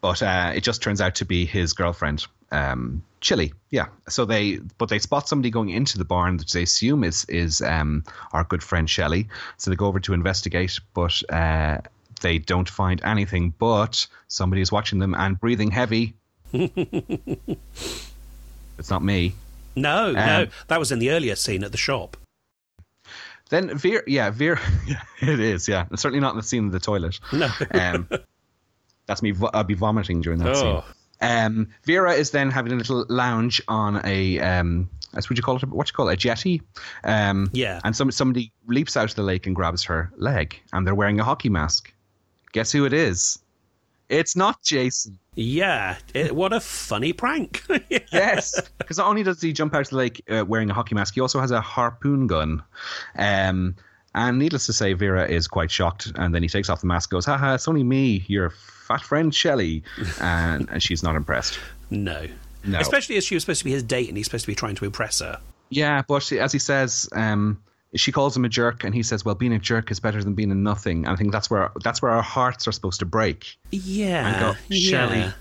But 0.00 0.22
uh, 0.22 0.52
it 0.54 0.62
just 0.62 0.82
turns 0.82 1.00
out 1.00 1.16
to 1.16 1.24
be 1.24 1.44
his 1.44 1.72
girlfriend, 1.72 2.24
um, 2.52 3.02
Chili. 3.20 3.52
Yeah. 3.70 3.86
So 4.08 4.24
they, 4.26 4.58
but 4.78 4.88
they 4.88 5.00
spot 5.00 5.28
somebody 5.28 5.50
going 5.50 5.70
into 5.70 5.98
the 5.98 6.04
barn 6.04 6.36
that 6.36 6.50
they 6.50 6.62
assume 6.62 7.02
is 7.02 7.24
is 7.24 7.60
um, 7.62 8.04
our 8.32 8.44
good 8.44 8.62
friend 8.62 8.88
Shelley. 8.88 9.26
So 9.56 9.70
they 9.70 9.76
go 9.76 9.86
over 9.86 9.98
to 10.00 10.12
investigate, 10.12 10.78
but 10.94 11.20
uh, 11.32 11.78
they 12.18 12.38
don't 12.38 12.68
find 12.68 13.00
anything. 13.04 13.54
But 13.58 14.06
somebody 14.28 14.60
is 14.62 14.70
watching 14.72 14.98
them 14.98 15.14
and 15.14 15.38
breathing 15.40 15.70
heavy. 15.70 16.14
it's 16.52 17.58
not 18.90 19.02
me. 19.02 19.34
No, 19.76 20.12
no, 20.12 20.42
Um, 20.42 20.48
that 20.68 20.78
was 20.78 20.92
in 20.92 20.98
the 20.98 21.10
earlier 21.10 21.36
scene 21.36 21.62
at 21.64 21.72
the 21.72 21.78
shop. 21.78 22.16
Then 23.50 23.76
Vera, 23.78 24.02
yeah, 24.06 24.30
Vera, 24.30 24.60
yeah, 24.86 25.00
it 25.22 25.40
is, 25.40 25.68
yeah. 25.68 25.86
It's 25.90 26.02
certainly 26.02 26.20
not 26.20 26.32
in 26.32 26.36
the 26.36 26.42
scene 26.42 26.66
of 26.66 26.72
the 26.72 26.80
toilet. 26.80 27.18
No. 27.32 27.48
Um, 27.72 28.08
that's 29.06 29.22
me. 29.22 29.32
I'll 29.54 29.64
be 29.64 29.74
vomiting 29.74 30.20
during 30.20 30.38
that 30.40 30.54
Oh. 30.56 30.60
scene. 30.60 30.82
Um, 31.20 31.68
Vera 31.84 32.12
is 32.12 32.30
then 32.30 32.50
having 32.50 32.72
a 32.72 32.76
little 32.76 33.04
lounge 33.08 33.60
on 33.68 34.00
a, 34.04 34.38
um, 34.40 34.88
as 35.14 35.28
would 35.28 35.38
you 35.38 35.42
call 35.42 35.56
it? 35.56 35.64
What 35.64 35.88
you 35.88 35.94
call 35.94 36.08
it? 36.10 36.14
A 36.14 36.16
jetty. 36.16 36.62
Um, 37.04 37.48
Yeah. 37.52 37.80
And 37.84 37.96
some 37.96 38.10
somebody 38.10 38.52
leaps 38.66 38.96
out 38.96 39.08
of 39.10 39.16
the 39.16 39.22
lake 39.22 39.46
and 39.46 39.56
grabs 39.56 39.82
her 39.84 40.12
leg, 40.16 40.60
and 40.72 40.86
they're 40.86 40.94
wearing 40.94 41.18
a 41.18 41.24
hockey 41.24 41.48
mask. 41.48 41.92
Guess 42.52 42.72
who 42.72 42.84
it 42.84 42.92
is? 42.92 43.38
It's 44.08 44.34
not 44.34 44.62
Jason. 44.62 45.18
Yeah, 45.34 45.96
it, 46.14 46.34
what 46.34 46.52
a 46.52 46.60
funny 46.60 47.12
prank. 47.12 47.62
Yes, 48.12 48.58
because 48.78 48.96
not 48.96 49.06
only 49.06 49.22
does 49.22 49.40
he 49.40 49.52
jump 49.52 49.74
out 49.74 49.82
of 49.82 49.90
the 49.90 49.96
lake 49.96 50.22
uh, 50.30 50.44
wearing 50.46 50.70
a 50.70 50.74
hockey 50.74 50.94
mask, 50.94 51.14
he 51.14 51.20
also 51.20 51.40
has 51.40 51.50
a 51.50 51.60
harpoon 51.60 52.26
gun. 52.26 52.62
Um, 53.16 53.76
and 54.14 54.38
needless 54.38 54.64
to 54.66 54.72
say, 54.72 54.94
Vera 54.94 55.26
is 55.28 55.46
quite 55.46 55.70
shocked. 55.70 56.10
And 56.14 56.34
then 56.34 56.42
he 56.42 56.48
takes 56.48 56.70
off 56.70 56.80
the 56.80 56.86
mask, 56.86 57.10
goes, 57.10 57.26
"Haha, 57.26 57.54
it's 57.54 57.68
only 57.68 57.84
me, 57.84 58.24
your 58.28 58.50
fat 58.50 59.02
friend 59.02 59.32
Shelley," 59.34 59.82
and, 60.20 60.68
and 60.70 60.82
she's 60.82 61.02
not 61.02 61.16
impressed. 61.16 61.58
no. 61.90 62.26
No. 62.64 62.80
Especially 62.80 63.16
as 63.16 63.24
she 63.24 63.36
was 63.36 63.44
supposed 63.44 63.60
to 63.60 63.64
be 63.64 63.70
his 63.70 63.84
date 63.84 64.08
and 64.08 64.16
he's 64.16 64.26
supposed 64.26 64.44
to 64.44 64.48
be 64.50 64.54
trying 64.54 64.74
to 64.74 64.84
impress 64.84 65.20
her. 65.20 65.40
Yeah, 65.70 66.02
but 66.06 66.24
she, 66.24 66.40
as 66.40 66.52
he 66.52 66.58
says, 66.58 67.08
um, 67.12 67.62
she 67.94 68.12
calls 68.12 68.36
him 68.36 68.44
a 68.44 68.48
jerk, 68.48 68.84
and 68.84 68.94
he 68.94 69.02
says, 69.02 69.24
"Well, 69.24 69.34
being 69.34 69.52
a 69.52 69.58
jerk 69.58 69.90
is 69.90 70.00
better 70.00 70.22
than 70.22 70.34
being 70.34 70.50
a 70.50 70.54
nothing." 70.54 71.04
And 71.04 71.12
I 71.12 71.16
think 71.16 71.32
that's 71.32 71.50
where 71.50 71.70
that's 71.82 72.02
where 72.02 72.12
our 72.12 72.22
hearts 72.22 72.68
are 72.68 72.72
supposed 72.72 73.00
to 73.00 73.06
break. 73.06 73.58
Yeah. 73.70 74.28
And 74.28 74.40
go, 74.40 74.60
yeah. 74.68 75.32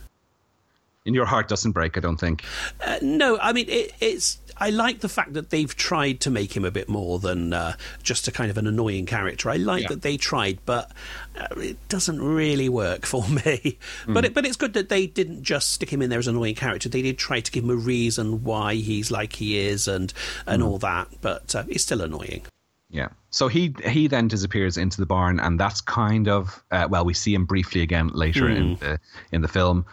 And 1.08 1.16
your 1.16 1.26
heart 1.26 1.48
doesn't 1.48 1.72
break, 1.72 1.98
I 1.98 2.02
don't 2.02 2.18
think. 2.20 2.44
Uh, 2.86 2.98
no, 3.02 3.40
I 3.40 3.54
mean 3.54 3.68
it, 3.70 3.94
it's. 4.00 4.38
I 4.60 4.72
like 4.72 5.00
the 5.00 5.10
fact 5.10 5.34
that 5.34 5.52
they've 5.52 5.74
tried 5.76 6.20
to 6.22 6.32
make 6.32 6.58
him 6.58 6.66
a 6.66 6.72
bit 6.72 6.90
more 6.90 7.20
than 7.20 7.54
uh, 7.54 7.76
just 8.04 8.28
a 8.28 8.32
kind 8.32 8.50
of 8.52 8.58
an 8.58 8.66
annoying 8.68 9.06
character. 9.06 9.50
I 9.52 9.56
like 9.58 9.84
Yeah. 9.84 9.90
that 9.90 10.02
they 10.02 10.18
tried, 10.18 10.58
but 10.66 10.92
uh, 11.40 11.48
it 11.58 11.78
doesn't 11.90 12.22
really 12.22 12.68
work 12.68 13.06
for 13.06 13.24
me. 13.46 13.78
Hmm. 14.06 14.14
But 14.14 14.26
it, 14.26 14.34
but 14.34 14.46
it's 14.46 14.58
good 14.58 14.74
that 14.74 14.90
they 14.90 15.06
didn't 15.08 15.44
just 15.44 15.72
stick 15.74 15.92
him 15.92 16.02
in 16.02 16.10
there 16.10 16.20
as 16.20 16.28
an 16.28 16.36
annoying 16.36 16.56
character. 16.56 16.90
They 16.90 17.04
did 17.04 17.18
try 17.18 17.40
to 17.40 17.52
give 17.52 17.64
him 17.64 17.70
a 17.70 17.76
reason 17.76 18.44
why 18.44 18.76
he's 18.76 19.12
like 19.12 19.34
he 19.34 19.60
is 19.60 19.88
and 19.88 20.12
and 20.46 20.62
Hmm. 20.62 20.68
all 20.68 20.78
that. 20.80 21.08
But 21.22 21.56
uh, 21.56 21.64
it's 21.70 21.84
still 21.84 22.02
annoying. 22.02 22.42
Yeah. 22.90 23.10
So 23.30 23.48
he 23.50 23.76
he 23.86 24.08
then 24.08 24.28
disappears 24.28 24.76
into 24.78 24.98
the 25.00 25.06
barn, 25.06 25.40
and 25.40 25.60
that's 25.60 25.82
kind 25.82 26.28
of 26.28 26.64
uh, 26.72 26.88
well, 26.90 27.06
we 27.06 27.14
see 27.14 27.34
him 27.34 27.46
briefly 27.46 27.82
again 27.82 28.08
later 28.14 28.50
in 28.50 28.76
the 28.78 29.00
in 29.32 29.42
the 29.44 29.48
film. 29.48 29.86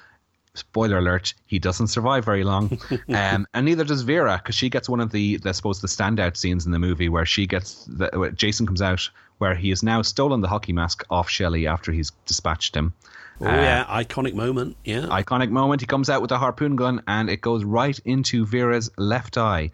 Spoiler 0.54 0.98
alert: 0.98 1.34
he 1.46 1.58
doesn't 1.58 1.88
survive 1.88 2.24
very 2.24 2.44
long, 2.44 2.78
um, 3.08 3.46
and 3.52 3.64
neither 3.66 3.84
does 3.84 4.02
Vera 4.02 4.40
because 4.42 4.54
she 4.54 4.70
gets 4.70 4.88
one 4.88 5.00
of 5.00 5.10
the, 5.10 5.36
the 5.38 5.48
I 5.48 5.52
suppose 5.52 5.80
the 5.80 5.88
standout 5.88 6.36
scenes 6.36 6.64
in 6.64 6.72
the 6.72 6.78
movie 6.78 7.08
where 7.08 7.26
she 7.26 7.46
gets 7.46 7.84
the, 7.86 8.10
where 8.14 8.30
Jason 8.30 8.66
comes 8.66 8.82
out 8.82 9.10
where 9.38 9.54
he 9.54 9.70
has 9.70 9.82
now 9.82 10.02
stolen 10.02 10.40
the 10.40 10.48
hockey 10.48 10.72
mask 10.72 11.04
off 11.10 11.28
Shelley 11.28 11.66
after 11.66 11.92
he's 11.92 12.12
dispatched 12.26 12.76
him. 12.76 12.92
Oh 13.40 13.46
yeah, 13.46 13.84
iconic 13.84 14.34
moment. 14.34 14.76
Yeah. 14.84 15.06
Iconic 15.06 15.50
moment. 15.50 15.80
He 15.80 15.86
comes 15.86 16.08
out 16.08 16.22
with 16.22 16.30
a 16.30 16.38
harpoon 16.38 16.76
gun, 16.76 17.02
and 17.08 17.28
it 17.28 17.40
goes 17.40 17.64
right 17.64 17.98
into 18.04 18.46
Vera's 18.46 18.90
left 18.96 19.36
eye. 19.36 19.72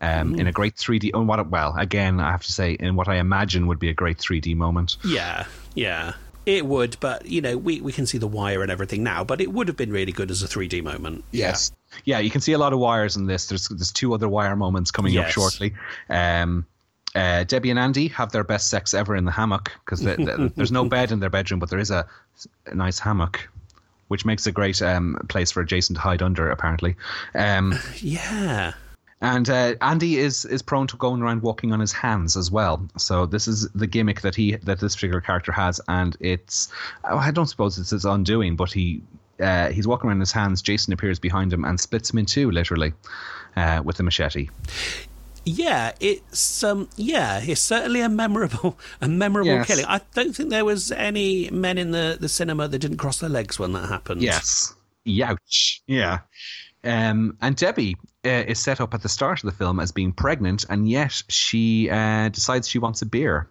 Um, 0.00 0.34
in 0.34 0.46
a 0.46 0.52
great 0.52 0.74
3D, 0.74 1.12
oh, 1.14 1.22
what? 1.22 1.48
Well, 1.48 1.74
again, 1.78 2.20
I 2.20 2.30
have 2.30 2.42
to 2.42 2.52
say, 2.52 2.72
in 2.74 2.94
what 2.94 3.08
I 3.08 3.16
imagine 3.16 3.68
would 3.68 3.78
be 3.78 3.88
a 3.88 3.94
great 3.94 4.18
3D 4.18 4.54
moment. 4.54 4.98
Yeah, 5.02 5.46
yeah. 5.74 6.12
It 6.46 6.66
would, 6.66 6.96
but 7.00 7.26
you 7.26 7.40
know, 7.40 7.56
we, 7.56 7.80
we 7.80 7.92
can 7.92 8.06
see 8.06 8.18
the 8.18 8.26
wire 8.26 8.62
and 8.62 8.70
everything 8.70 9.02
now, 9.02 9.24
but 9.24 9.40
it 9.40 9.52
would 9.52 9.68
have 9.68 9.76
been 9.76 9.90
really 9.90 10.12
good 10.12 10.30
as 10.30 10.42
a 10.42 10.46
3D 10.46 10.82
moment. 10.82 11.24
Yes. 11.30 11.72
Yeah, 12.04 12.18
you 12.18 12.30
can 12.30 12.40
see 12.40 12.52
a 12.52 12.58
lot 12.58 12.72
of 12.72 12.78
wires 12.78 13.16
in 13.16 13.26
this. 13.26 13.46
There's 13.46 13.68
there's 13.68 13.92
two 13.92 14.14
other 14.14 14.28
wire 14.28 14.56
moments 14.56 14.90
coming 14.90 15.16
up 15.16 15.28
shortly. 15.28 15.74
Um, 16.10 16.66
uh, 17.14 17.44
Debbie 17.44 17.70
and 17.70 17.78
Andy 17.78 18.08
have 18.08 18.32
their 18.32 18.42
best 18.42 18.68
sex 18.68 18.92
ever 18.92 19.14
in 19.14 19.24
the 19.24 19.30
hammock 19.30 19.70
because 19.84 20.00
there's 20.56 20.72
no 20.72 20.84
bed 20.84 21.12
in 21.12 21.20
their 21.20 21.30
bedroom, 21.30 21.60
but 21.60 21.70
there 21.70 21.78
is 21.78 21.90
a, 21.90 22.06
a 22.66 22.74
nice 22.74 22.98
hammock, 22.98 23.48
which 24.08 24.24
makes 24.24 24.46
a 24.46 24.52
great 24.52 24.82
um, 24.82 25.16
place 25.28 25.52
for 25.52 25.62
Jason 25.62 25.94
to 25.94 26.00
hide 26.00 26.22
under. 26.22 26.50
Apparently, 26.50 26.96
um, 27.34 27.78
Yeah. 28.00 28.74
And 29.24 29.48
uh, 29.48 29.74
Andy 29.80 30.18
is 30.18 30.44
is 30.44 30.60
prone 30.60 30.86
to 30.88 30.96
going 30.98 31.22
around 31.22 31.40
walking 31.40 31.72
on 31.72 31.80
his 31.80 31.92
hands 31.92 32.36
as 32.36 32.50
well. 32.50 32.86
So 32.98 33.24
this 33.24 33.48
is 33.48 33.66
the 33.70 33.86
gimmick 33.86 34.20
that 34.20 34.34
he 34.34 34.56
that 34.56 34.80
this 34.80 34.94
particular 34.94 35.22
character 35.22 35.50
has, 35.50 35.80
and 35.88 36.14
it's 36.20 36.68
I 37.04 37.30
don't 37.30 37.46
suppose 37.46 37.78
it's 37.78 37.90
his 37.90 38.04
undoing, 38.04 38.54
but 38.54 38.70
he 38.70 39.00
uh, 39.40 39.70
he's 39.70 39.88
walking 39.88 40.10
around 40.10 40.20
his 40.20 40.30
hands. 40.32 40.60
Jason 40.60 40.92
appears 40.92 41.18
behind 41.18 41.54
him 41.54 41.64
and 41.64 41.80
splits 41.80 42.10
him 42.10 42.18
in 42.18 42.26
two, 42.26 42.50
literally, 42.50 42.92
uh, 43.56 43.80
with 43.82 43.98
a 43.98 44.02
machete. 44.02 44.50
Yeah, 45.46 45.92
it's 46.00 46.62
um 46.62 46.88
yeah, 46.96 47.40
it's 47.42 47.62
certainly 47.62 48.02
a 48.02 48.10
memorable 48.10 48.78
a 49.00 49.08
memorable 49.08 49.52
Yes. 49.52 49.66
killing. 49.66 49.86
I 49.86 50.02
don't 50.14 50.36
think 50.36 50.50
there 50.50 50.66
was 50.66 50.92
any 50.92 51.48
men 51.50 51.78
in 51.78 51.92
the, 51.92 52.18
the 52.20 52.28
cinema 52.28 52.68
that 52.68 52.78
didn't 52.78 52.98
cross 52.98 53.20
their 53.20 53.30
legs 53.30 53.58
when 53.58 53.72
that 53.72 53.88
happened. 53.88 54.22
Yes. 54.22 54.74
Youch. 55.06 55.80
Yeah. 55.86 56.20
Um, 56.82 57.36
and 57.40 57.56
Debbie 57.56 57.96
uh, 58.24 58.44
is 58.48 58.58
set 58.58 58.80
up 58.80 58.94
at 58.94 59.02
the 59.02 59.08
start 59.08 59.42
of 59.42 59.50
the 59.50 59.56
film 59.56 59.80
as 59.80 59.92
being 59.92 60.12
pregnant, 60.12 60.64
and 60.68 60.88
yet 60.88 61.22
she 61.28 61.88
uh, 61.90 62.28
decides 62.30 62.68
she 62.68 62.78
wants 62.78 63.02
a 63.02 63.06
beer. 63.06 63.48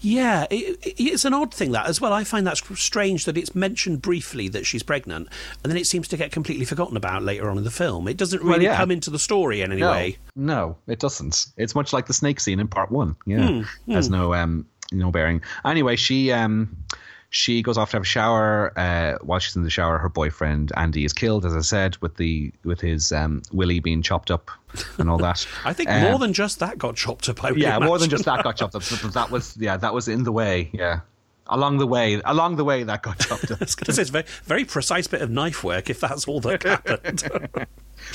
Yeah, 0.00 0.46
it, 0.50 0.78
it- 0.84 0.94
it's 1.00 1.24
an 1.24 1.34
odd 1.34 1.52
thing 1.52 1.72
that 1.72 1.86
as 1.86 2.00
well. 2.00 2.12
I 2.12 2.22
find 2.22 2.46
that 2.46 2.58
strange 2.58 3.24
that 3.24 3.36
it's 3.36 3.54
mentioned 3.54 4.02
briefly 4.02 4.48
that 4.48 4.66
she's 4.66 4.82
pregnant, 4.82 5.28
and 5.64 5.70
then 5.70 5.76
it 5.76 5.86
seems 5.86 6.06
to 6.08 6.16
get 6.16 6.30
completely 6.32 6.64
forgotten 6.64 6.96
about 6.96 7.22
later 7.22 7.50
on 7.50 7.58
in 7.58 7.64
the 7.64 7.70
film. 7.70 8.06
It 8.06 8.16
doesn't 8.16 8.42
really 8.42 8.64
yeah. 8.66 8.76
come 8.76 8.90
into 8.90 9.10
the 9.10 9.18
story 9.18 9.62
in 9.62 9.72
any 9.72 9.82
way. 9.82 10.18
No, 10.36 10.76
it 10.86 11.00
doesn't. 11.00 11.46
It's 11.56 11.74
much 11.74 11.92
like 11.92 12.06
the 12.06 12.12
snake 12.12 12.40
scene 12.40 12.60
in 12.60 12.68
part 12.68 12.90
one. 12.90 13.16
Yeah, 13.26 13.62
has 13.88 14.10
no 14.10 14.34
um 14.34 14.66
no 14.92 15.10
bearing. 15.10 15.42
Anyway, 15.64 15.96
she 15.96 16.30
um 16.30 16.76
she 17.30 17.62
goes 17.62 17.76
off 17.78 17.90
to 17.90 17.96
have 17.96 18.02
a 18.02 18.06
shower. 18.06 18.72
Uh, 18.78 19.18
while 19.22 19.38
she's 19.38 19.56
in 19.56 19.62
the 19.64 19.70
shower, 19.70 19.98
her 19.98 20.08
boyfriend 20.08 20.72
Andy 20.76 21.04
is 21.04 21.12
killed, 21.12 21.44
as 21.44 21.54
I 21.56 21.60
said, 21.60 21.96
with 21.98 22.16
the 22.16 22.52
with 22.64 22.80
his 22.80 23.12
um 23.12 23.42
willy 23.52 23.80
being 23.80 24.02
chopped 24.02 24.30
up 24.30 24.50
and 24.98 25.10
all 25.10 25.18
that. 25.18 25.46
I 25.64 25.72
think 25.72 25.90
Um, 25.90 26.02
more 26.02 26.18
than 26.18 26.32
just 26.32 26.58
that 26.60 26.78
got 26.78 26.96
chopped 26.96 27.28
up. 27.28 27.38
Yeah, 27.56 27.78
more 27.78 27.98
than 27.98 28.10
just 28.10 28.24
that 28.24 28.42
got 28.44 28.56
chopped 28.56 28.74
up. 28.74 28.82
That 28.82 29.30
was 29.30 29.56
yeah, 29.58 29.76
that 29.76 29.92
was 29.94 30.08
in 30.08 30.24
the 30.24 30.32
way. 30.32 30.70
Yeah, 30.72 31.00
along 31.48 31.78
the 31.78 31.86
way, 31.86 32.20
along 32.24 32.56
the 32.56 32.64
way 32.64 32.82
that 32.84 33.02
got 33.02 33.18
chopped 33.18 33.50
up. 33.50 33.60
I 33.60 33.64
was 33.64 33.72
say 33.72 34.02
it's 34.02 34.10
a 34.10 34.12
very, 34.12 34.24
very 34.44 34.64
precise 34.64 35.06
bit 35.06 35.22
of 35.22 35.30
knife 35.30 35.62
work 35.64 35.90
if 35.90 36.00
that's 36.00 36.26
all 36.28 36.40
that 36.40 36.62
happened. 36.62 37.22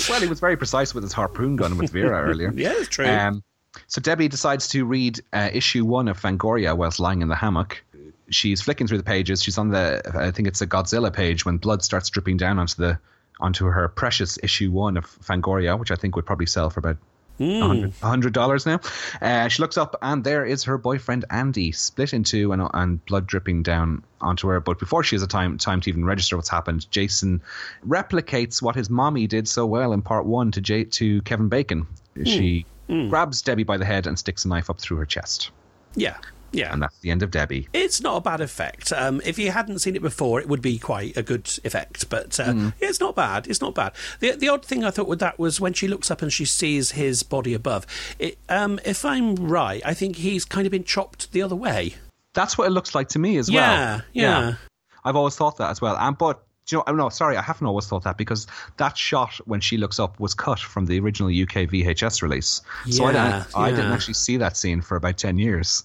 well, 0.10 0.22
he 0.22 0.28
was 0.28 0.40
very 0.40 0.58
precise 0.58 0.94
with 0.94 1.04
his 1.04 1.14
harpoon 1.14 1.56
gun 1.56 1.78
with 1.78 1.92
Vera 1.92 2.24
earlier. 2.30 2.52
yeah, 2.56 2.74
it's 2.76 2.90
true. 2.90 3.08
Um, 3.08 3.44
so 3.88 4.02
Debbie 4.02 4.28
decides 4.28 4.68
to 4.70 4.84
read 4.86 5.22
uh, 5.32 5.50
issue 5.54 5.86
one 5.86 6.10
of 6.10 6.20
Fangoria 6.20 6.76
whilst 6.76 7.00
lying 7.00 7.22
in 7.22 7.30
the 7.30 7.36
hammock. 7.36 7.82
She's 8.32 8.62
flicking 8.62 8.88
through 8.88 8.98
the 8.98 9.04
pages. 9.04 9.44
She's 9.44 9.58
on 9.58 9.70
the, 9.70 10.02
I 10.16 10.32
think 10.32 10.48
it's 10.48 10.62
a 10.62 10.68
Godzilla 10.68 11.14
page 11.14 11.46
when 11.46 11.58
blood 11.58 11.84
starts 11.84 12.10
dripping 12.10 12.38
down 12.38 12.60
onto 12.60 12.76
the 12.76 13.00
onto 13.42 13.66
her 13.66 13.88
precious 13.88 14.38
issue 14.44 14.72
one 14.72 14.98
of 14.98 15.06
Fangoria, 15.06 15.78
which 15.78 15.92
I 15.92 15.96
think 15.96 16.16
would 16.16 16.26
probably 16.26 16.46
sell 16.46 16.70
for 16.70 16.80
about 16.80 16.98
hmm. 17.38 17.88
hundred 18.02 18.34
dollars 18.34 18.66
now. 18.66 18.80
Uh, 19.22 19.48
she 19.48 19.62
looks 19.62 19.78
up, 19.78 19.96
and 20.02 20.24
there 20.24 20.46
is 20.46 20.64
her 20.64 20.78
boyfriend 20.78 21.26
Andy, 21.30 21.72
split 21.72 22.14
in 22.14 22.24
two 22.24 22.52
and, 22.54 22.68
and 22.74 23.04
blood 23.06 23.28
dripping 23.28 23.64
down 23.64 24.04
onto 24.22 24.48
her. 24.48 24.60
But 24.60 24.80
before 24.80 25.04
she 25.04 25.16
has 25.16 25.24
a 25.24 25.28
time 25.28 25.58
time 25.58 25.82
to 25.82 25.90
even 25.90 26.06
register 26.06 26.38
what's 26.38 26.50
happened, 26.50 26.90
Jason 26.92 27.42
replicates 27.88 28.62
what 28.62 28.76
his 28.76 28.90
mommy 28.90 29.28
did 29.28 29.48
so 29.48 29.66
well 29.66 29.92
in 29.92 30.02
part 30.02 30.26
one 30.26 30.52
to 30.52 30.62
J- 30.62 30.86
to 30.86 31.22
Kevin 31.24 31.50
Bacon. 31.50 31.88
Hmm. 32.16 32.24
She 32.24 32.66
hmm. 32.88 33.10
grabs 33.10 33.42
Debbie 33.42 33.64
by 33.64 33.78
the 33.78 33.86
head 33.86 34.08
and 34.08 34.18
sticks 34.18 34.46
a 34.46 34.48
knife 34.48 34.70
up 34.70 34.80
through 34.80 34.98
her 34.98 35.06
chest, 35.06 35.52
Yeah. 35.96 36.18
Yeah. 36.52 36.74
and 36.74 36.82
that's 36.82 36.98
the 37.00 37.12
end 37.12 37.24
of 37.24 37.32
Debbie. 37.32 37.68
It's 37.74 38.02
not 38.02 38.18
a 38.18 38.22
bad 38.22 38.42
effect. 38.42 38.92
Um, 38.94 39.22
if 39.26 39.40
you 39.40 39.52
hadn't 39.52 39.80
seen 39.80 39.96
it 39.96 40.02
before, 40.02 40.40
it 40.42 40.48
would 40.50 40.62
be 40.62 40.78
quite 40.78 41.16
a 41.18 41.24
good 41.24 41.50
effect. 41.64 42.10
But 42.10 42.40
uh, 42.40 42.46
Mm. 42.54 42.74
yeah, 42.82 42.90
it's 42.90 43.00
not 43.00 43.16
bad. 43.16 43.48
It's 43.48 43.62
not 43.62 43.74
bad. 43.76 43.94
The 44.20 44.32
the 44.34 44.50
odd 44.50 44.66
thing 44.66 44.84
I 44.84 44.92
thought 44.92 45.08
with 45.08 45.20
that 45.20 45.40
was 45.40 45.60
when 45.62 45.74
she 45.74 45.88
looks 45.88 46.12
up 46.12 46.22
and 46.22 46.32
she 46.32 46.46
sees 46.46 46.92
his 46.92 47.24
body 47.24 47.54
above. 47.54 47.86
It, 48.20 48.38
um, 48.50 48.80
if 48.86 49.06
I'm 49.06 49.36
right, 49.36 49.82
I 49.86 49.94
think 49.94 50.18
he's 50.18 50.46
kind 50.46 50.66
of 50.68 50.72
been 50.72 50.84
chopped 50.84 51.32
the 51.32 51.42
other 51.42 51.56
way. 51.56 51.96
That's 52.34 52.58
what 52.58 52.66
it 52.68 52.72
looks 52.72 52.96
like 52.96 53.10
to 53.10 53.20
me 53.20 53.38
as 53.38 53.50
Yeah, 53.50 53.60
well. 53.60 54.02
yeah. 54.14 54.40
Yeah. 54.50 54.56
I've 55.04 55.16
always 55.16 55.36
thought 55.36 55.58
that 55.58 55.70
as 55.72 55.82
well. 55.82 55.98
And 55.98 56.18
but 56.18 56.44
do 56.72 56.78
you 56.78 56.84
know, 56.88 57.04
no, 57.04 57.10
sorry, 57.10 57.36
I 57.36 57.42
haven't 57.42 57.68
always 57.68 57.86
thought 57.86 58.06
that 58.06 58.18
because 58.18 58.48
that 58.78 58.98
shot 58.98 59.36
when 59.44 59.60
she 59.60 59.76
looks 59.76 60.00
up 60.00 60.18
was 60.22 60.34
cut 60.34 60.58
from 60.58 60.86
the 60.86 61.02
original 61.02 61.30
UK 61.30 61.68
VHS 61.70 62.22
release. 62.22 62.62
so 62.90 63.04
I, 63.04 63.12
Yeah, 63.12 63.40
didn't, 63.40 63.58
I 63.58 63.70
didn't 63.72 63.92
actually 63.92 64.14
see 64.14 64.38
that 64.38 64.56
scene 64.56 64.80
for 64.80 64.96
about 64.96 65.18
ten 65.18 65.38
years. 65.38 65.84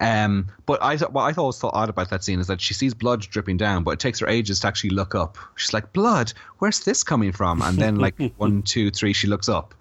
Um, 0.00 0.46
but 0.64 0.80
I 0.80 0.96
what 0.96 1.22
I 1.22 1.32
always 1.36 1.58
thought 1.58 1.74
odd 1.74 1.88
about 1.88 2.10
that 2.10 2.22
scene 2.22 2.38
is 2.38 2.46
that 2.46 2.60
she 2.60 2.72
sees 2.72 2.94
blood 2.94 3.22
dripping 3.22 3.56
down, 3.56 3.82
but 3.82 3.90
it 3.90 3.98
takes 3.98 4.20
her 4.20 4.28
ages 4.28 4.60
to 4.60 4.68
actually 4.68 4.90
look 4.90 5.16
up. 5.16 5.36
She's 5.56 5.72
like, 5.72 5.92
"Blood? 5.92 6.32
Where's 6.58 6.80
this 6.80 7.02
coming 7.02 7.32
from?" 7.32 7.60
And 7.60 7.76
then 7.76 7.96
like 7.96 8.14
one, 8.36 8.62
two, 8.62 8.92
three, 8.92 9.12
she 9.12 9.26
looks 9.26 9.48
up. 9.48 9.74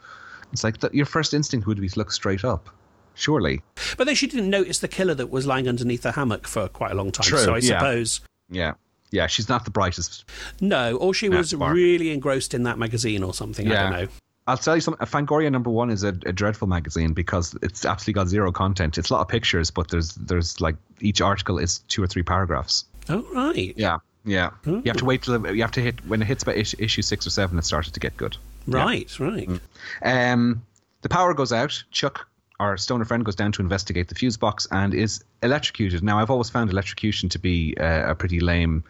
It's 0.51 0.63
like 0.63 0.79
th- 0.79 0.93
your 0.93 1.05
first 1.05 1.35
instinct 1.35 1.67
would 1.67 1.79
be 1.79 1.89
to 1.89 1.99
look 1.99 2.11
straight 2.11 2.43
up. 2.43 2.69
Surely. 3.13 3.61
But 3.95 4.05
then 4.05 4.15
she 4.15 4.25
didn't 4.25 4.49
notice 4.49 4.79
the 4.79 4.87
killer 4.87 5.13
that 5.15 5.29
was 5.29 5.45
lying 5.45 5.67
underneath 5.67 6.01
the 6.01 6.13
hammock 6.13 6.47
for 6.47 6.67
quite 6.67 6.91
a 6.91 6.95
long 6.95 7.11
time. 7.11 7.25
True, 7.25 7.39
so 7.39 7.53
I 7.53 7.57
yeah. 7.57 7.79
suppose. 7.79 8.21
Yeah. 8.49 8.73
Yeah, 9.11 9.27
she's 9.27 9.47
not 9.47 9.65
the 9.65 9.71
brightest 9.71 10.25
No, 10.59 10.97
or 10.97 11.13
she 11.13 11.29
was 11.29 11.53
really 11.53 12.11
engrossed 12.11 12.53
in 12.53 12.63
that 12.63 12.77
magazine 12.77 13.23
or 13.23 13.33
something. 13.33 13.71
I 13.71 13.75
don't 13.75 13.91
know. 13.91 14.07
I'll 14.47 14.57
tell 14.57 14.75
you 14.75 14.81
something. 14.81 15.01
Uh, 15.01 15.05
Fangoria 15.05 15.51
number 15.51 15.69
one 15.69 15.89
is 15.89 16.03
a, 16.03 16.09
a 16.25 16.31
dreadful 16.31 16.67
magazine 16.67 17.11
because 17.11 17.53
it's 17.61 17.85
absolutely 17.85 18.13
got 18.13 18.27
zero 18.29 18.51
content. 18.51 18.97
It's 18.97 19.09
a 19.09 19.13
lot 19.13 19.21
of 19.21 19.27
pictures, 19.27 19.69
but 19.69 19.89
there's 19.89 20.15
there's 20.15 20.61
like 20.61 20.77
each 21.01 21.19
article 21.19 21.59
is 21.59 21.79
two 21.89 22.01
or 22.01 22.07
three 22.07 22.23
paragraphs. 22.23 22.85
Oh, 23.09 23.25
right. 23.33 23.73
Yeah, 23.75 23.97
yeah. 24.23 24.51
You 24.65 24.81
have 24.85 24.97
to 24.97 24.99
hmm. 25.01 25.05
wait 25.05 25.23
till 25.23 25.53
you 25.53 25.61
have 25.61 25.71
to 25.71 25.81
hit 25.81 26.05
when 26.05 26.21
it 26.21 26.25
hits 26.25 26.43
about 26.43 26.55
issue, 26.55 26.77
issue 26.79 27.01
six 27.01 27.27
or 27.27 27.29
seven. 27.29 27.57
It 27.57 27.65
started 27.65 27.93
to 27.93 27.99
get 27.99 28.15
good. 28.15 28.37
Right, 28.67 29.19
right. 29.19 29.47
Mm. 29.47 29.59
Um, 30.03 30.65
the 31.01 31.09
power 31.09 31.33
goes 31.33 31.51
out. 31.51 31.83
Chuck, 31.91 32.27
our 32.59 32.77
stoner 32.77 33.05
friend, 33.05 33.23
goes 33.23 33.35
down 33.35 33.51
to 33.53 33.61
investigate 33.61 34.07
the 34.07 34.15
fuse 34.15 34.37
box 34.37 34.67
and 34.71 34.93
is 34.93 35.23
electrocuted. 35.43 36.03
Now, 36.03 36.19
I've 36.19 36.29
always 36.31 36.49
found 36.49 36.69
electrocution 36.71 37.29
to 37.29 37.39
be 37.39 37.75
uh, 37.79 38.11
a 38.11 38.15
pretty 38.15 38.39
lame 38.39 38.83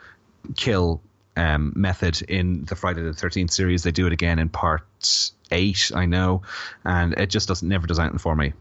kill 0.56 1.02
um, 1.36 1.74
method 1.76 2.22
in 2.24 2.66
the 2.66 2.76
Friday 2.76 3.02
the 3.04 3.14
Thirteenth 3.14 3.52
series. 3.52 3.84
They 3.84 3.92
do 3.92 4.08
it 4.08 4.14
again 4.14 4.40
in 4.40 4.50
part 4.50 5.32
eight, 5.52 5.92
I 5.94 6.06
know, 6.06 6.42
and 6.86 7.14
it 7.14 7.30
just 7.30 7.48
doesn't 7.48 7.68
never 7.68 7.88
does 7.88 8.00
anything 8.00 8.20
for 8.20 8.36
me. 8.36 8.54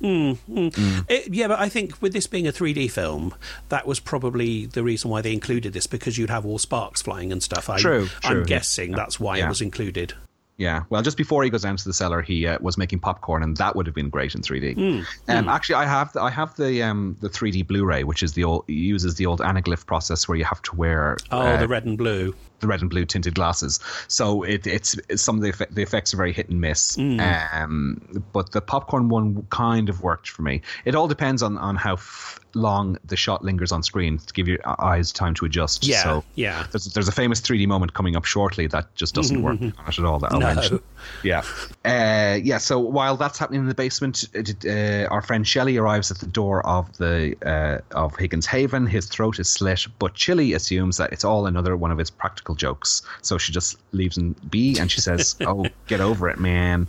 It, 0.00 1.32
yeah, 1.32 1.48
but 1.48 1.58
I 1.58 1.68
think 1.70 2.00
with 2.02 2.12
this 2.12 2.26
being 2.26 2.46
a 2.46 2.52
3D 2.52 2.90
film, 2.90 3.34
that 3.70 3.86
was 3.86 3.98
probably 3.98 4.66
the 4.66 4.82
reason 4.82 5.10
why 5.10 5.22
they 5.22 5.32
included 5.32 5.72
this 5.72 5.86
because 5.86 6.18
you'd 6.18 6.28
have 6.30 6.44
all 6.44 6.58
sparks 6.58 7.00
flying 7.00 7.32
and 7.32 7.42
stuff. 7.42 7.70
I, 7.70 7.78
True, 7.78 8.08
I'm 8.22 8.32
true. 8.32 8.44
guessing 8.44 8.92
that's 8.92 9.18
why 9.18 9.38
Yeah. 9.38 9.46
it 9.46 9.48
was 9.48 9.62
included. 9.62 10.12
Yeah, 10.58 10.84
well, 10.88 11.02
just 11.02 11.18
before 11.18 11.44
he 11.44 11.50
goes 11.50 11.62
down 11.62 11.76
to 11.76 11.84
the 11.84 11.92
cellar, 11.92 12.22
he 12.22 12.46
uh, 12.46 12.56
was 12.62 12.78
making 12.78 13.00
popcorn, 13.00 13.42
and 13.42 13.56
that 13.58 13.76
would 13.76 13.84
have 13.86 13.94
been 13.94 14.08
great 14.08 14.34
in 14.34 14.40
3D. 14.40 14.74
Hmm, 14.74 15.02
Um, 15.30 15.48
Actually, 15.50 15.74
I 15.76 15.84
have 15.84 16.12
the, 16.14 16.22
I 16.22 16.30
have 16.30 16.56
the 16.56 16.82
um, 16.82 17.14
the 17.20 17.28
3D 17.28 17.66
Blu-ray, 17.66 18.04
which 18.04 18.22
is 18.22 18.32
the 18.32 18.44
old 18.44 18.64
uses 18.66 19.16
the 19.16 19.26
old 19.26 19.40
anaglyph 19.40 19.84
process 19.84 20.26
where 20.26 20.38
you 20.38 20.44
have 20.44 20.62
to 20.62 20.74
wear 20.74 21.18
Oh, 21.30 21.40
uh, 21.40 21.56
the 21.58 21.68
red 21.68 21.84
and 21.84 21.98
blue. 21.98 22.34
The 22.60 22.66
red 22.66 22.80
and 22.80 22.88
blue 22.90 23.04
tinted 23.04 23.34
glasses. 23.34 23.80
So 24.08 24.42
it, 24.42 24.66
it's, 24.66 24.98
it's 25.08 25.22
some 25.22 25.36
of 25.36 25.42
the, 25.42 25.50
effect, 25.50 25.74
the 25.74 25.82
effects 25.82 26.14
are 26.14 26.16
very 26.16 26.32
hit 26.32 26.48
and 26.48 26.60
miss. 26.60 26.96
Um, 26.98 28.22
but 28.32 28.52
the 28.52 28.60
popcorn 28.60 29.08
one 29.08 29.46
kind 29.50 29.88
of 29.88 30.02
worked 30.02 30.28
for 30.28 30.42
me. 30.42 30.62
It 30.84 30.94
all 30.94 31.08
depends 31.08 31.42
on 31.42 31.58
on 31.58 31.76
how 31.76 31.94
f- 31.94 32.40
long 32.54 32.96
the 33.04 33.16
shot 33.16 33.44
lingers 33.44 33.70
on 33.70 33.82
screen 33.82 34.16
to 34.18 34.32
give 34.32 34.48
your 34.48 34.58
eyes 34.82 35.12
time 35.12 35.34
to 35.34 35.44
adjust. 35.44 35.86
Yeah, 35.86 36.02
So 36.02 36.24
yeah. 36.36 36.66
There's, 36.72 36.86
there's 36.86 37.08
a 37.08 37.12
famous 37.12 37.40
3D 37.42 37.66
moment 37.66 37.92
coming 37.92 38.16
up 38.16 38.24
shortly 38.24 38.66
that 38.68 38.94
just 38.94 39.14
doesn't 39.14 39.42
work 39.42 39.60
on 39.60 39.68
it 39.68 39.74
at 39.98 40.04
all. 40.04 40.18
That 40.20 40.32
I'll 40.32 40.40
No. 40.40 40.54
mention. 40.54 40.80
Yeah. 41.22 41.42
Uh, 41.84 42.38
yeah. 42.42 42.56
So 42.58 42.78
while 42.78 43.16
that's 43.16 43.38
happening 43.38 43.60
in 43.60 43.66
the 43.68 43.74
basement, 43.74 44.24
uh, 44.34 44.68
uh, 44.68 45.06
our 45.10 45.20
friend 45.20 45.46
Shelley 45.46 45.76
arrives 45.76 46.10
at 46.10 46.18
the 46.18 46.26
door 46.26 46.66
of 46.66 46.96
the 46.96 47.36
uh, 47.44 47.78
of 47.96 48.16
Higgins 48.16 48.46
Haven. 48.46 48.86
His 48.86 49.06
throat 49.06 49.38
is 49.38 49.48
slit, 49.50 49.86
but 49.98 50.14
Chili 50.14 50.54
assumes 50.54 50.96
that 50.96 51.12
it's 51.12 51.24
all 51.24 51.46
another 51.46 51.76
one 51.76 51.90
of 51.90 51.98
his 51.98 52.10
practical 52.10 52.45
jokes. 52.54 53.02
So 53.22 53.38
she 53.38 53.52
just 53.52 53.76
leaves 53.92 54.16
him 54.16 54.36
be, 54.48 54.78
and 54.78 54.90
she 54.90 55.00
says, 55.00 55.36
"Oh, 55.40 55.66
get 55.86 56.00
over 56.00 56.28
it, 56.28 56.38
man." 56.38 56.86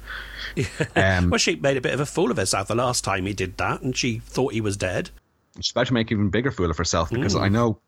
Um, 0.96 1.30
Well, 1.30 1.38
she 1.38 1.56
made 1.56 1.78
a 1.78 1.82
bit 1.82 1.94
of 1.94 2.00
a 2.00 2.06
fool 2.06 2.32
of 2.32 2.38
herself 2.38 2.68
the 2.68 2.76
last 2.76 3.04
time 3.04 3.26
he 3.26 3.34
did 3.34 3.58
that, 3.58 3.82
and 3.82 3.96
she 3.96 4.20
thought 4.20 4.54
he 4.54 4.62
was 4.62 4.78
dead. 4.78 5.10
she's 5.60 5.72
about 5.72 5.88
to 5.88 5.94
make 5.94 6.12
an 6.12 6.18
even 6.18 6.30
bigger 6.30 6.52
fool 6.52 6.70
of 6.70 6.78
herself 6.78 7.10
because 7.10 7.36
I 7.36 7.48
know 7.48 7.80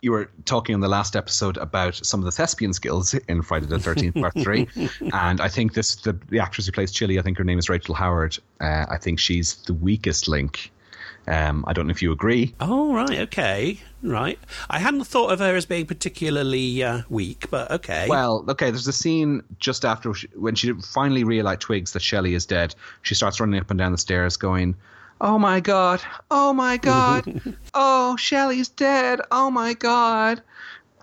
you 0.00 0.10
were 0.10 0.28
talking 0.44 0.74
in 0.74 0.80
the 0.80 0.88
last 0.88 1.14
episode 1.14 1.56
about 1.58 1.94
some 1.94 2.18
of 2.20 2.24
the 2.24 2.32
thespian 2.32 2.72
skills 2.72 3.14
in 3.14 3.40
Friday 3.40 3.66
the 3.66 3.78
Thirteenth 3.78 4.16
Part 4.16 4.34
Three, 4.40 4.68
and 5.12 5.40
I 5.40 5.48
think 5.48 5.74
this 5.74 5.94
the, 5.96 6.18
the 6.28 6.40
actress 6.40 6.66
who 6.66 6.72
plays 6.72 6.90
Chili, 6.90 7.18
I 7.20 7.22
think 7.22 7.38
her 7.38 7.44
name 7.44 7.58
is 7.58 7.68
Rachel 7.68 7.94
Howard. 7.94 8.36
Uh, 8.60 8.84
I 8.88 8.98
think 8.98 9.20
she's 9.20 9.54
the 9.62 9.74
weakest 9.74 10.26
link. 10.26 10.71
Um, 11.26 11.64
I 11.68 11.72
don't 11.72 11.86
know 11.86 11.92
if 11.92 12.02
you 12.02 12.10
agree. 12.12 12.54
Oh, 12.60 12.92
right, 12.92 13.20
okay, 13.20 13.78
right. 14.02 14.38
I 14.68 14.80
hadn't 14.80 15.04
thought 15.04 15.32
of 15.32 15.38
her 15.38 15.54
as 15.54 15.66
being 15.66 15.86
particularly 15.86 16.82
uh, 16.82 17.02
weak, 17.08 17.48
but 17.50 17.70
okay. 17.70 18.06
Well, 18.08 18.44
okay. 18.48 18.70
There's 18.70 18.88
a 18.88 18.92
scene 18.92 19.42
just 19.60 19.84
after 19.84 20.12
she, 20.14 20.26
when 20.34 20.56
she 20.56 20.72
finally 20.72 21.22
realized 21.22 21.60
twigs 21.60 21.92
that 21.92 22.02
Shelley 22.02 22.34
is 22.34 22.44
dead. 22.44 22.74
She 23.02 23.14
starts 23.14 23.38
running 23.38 23.60
up 23.60 23.70
and 23.70 23.78
down 23.78 23.92
the 23.92 23.98
stairs, 23.98 24.36
going, 24.36 24.74
"Oh 25.20 25.38
my 25.38 25.60
god! 25.60 26.02
Oh 26.30 26.52
my 26.52 26.76
god! 26.76 27.40
oh, 27.74 28.16
Shelley's 28.16 28.68
dead! 28.68 29.20
Oh 29.30 29.50
my 29.50 29.74
god!" 29.74 30.42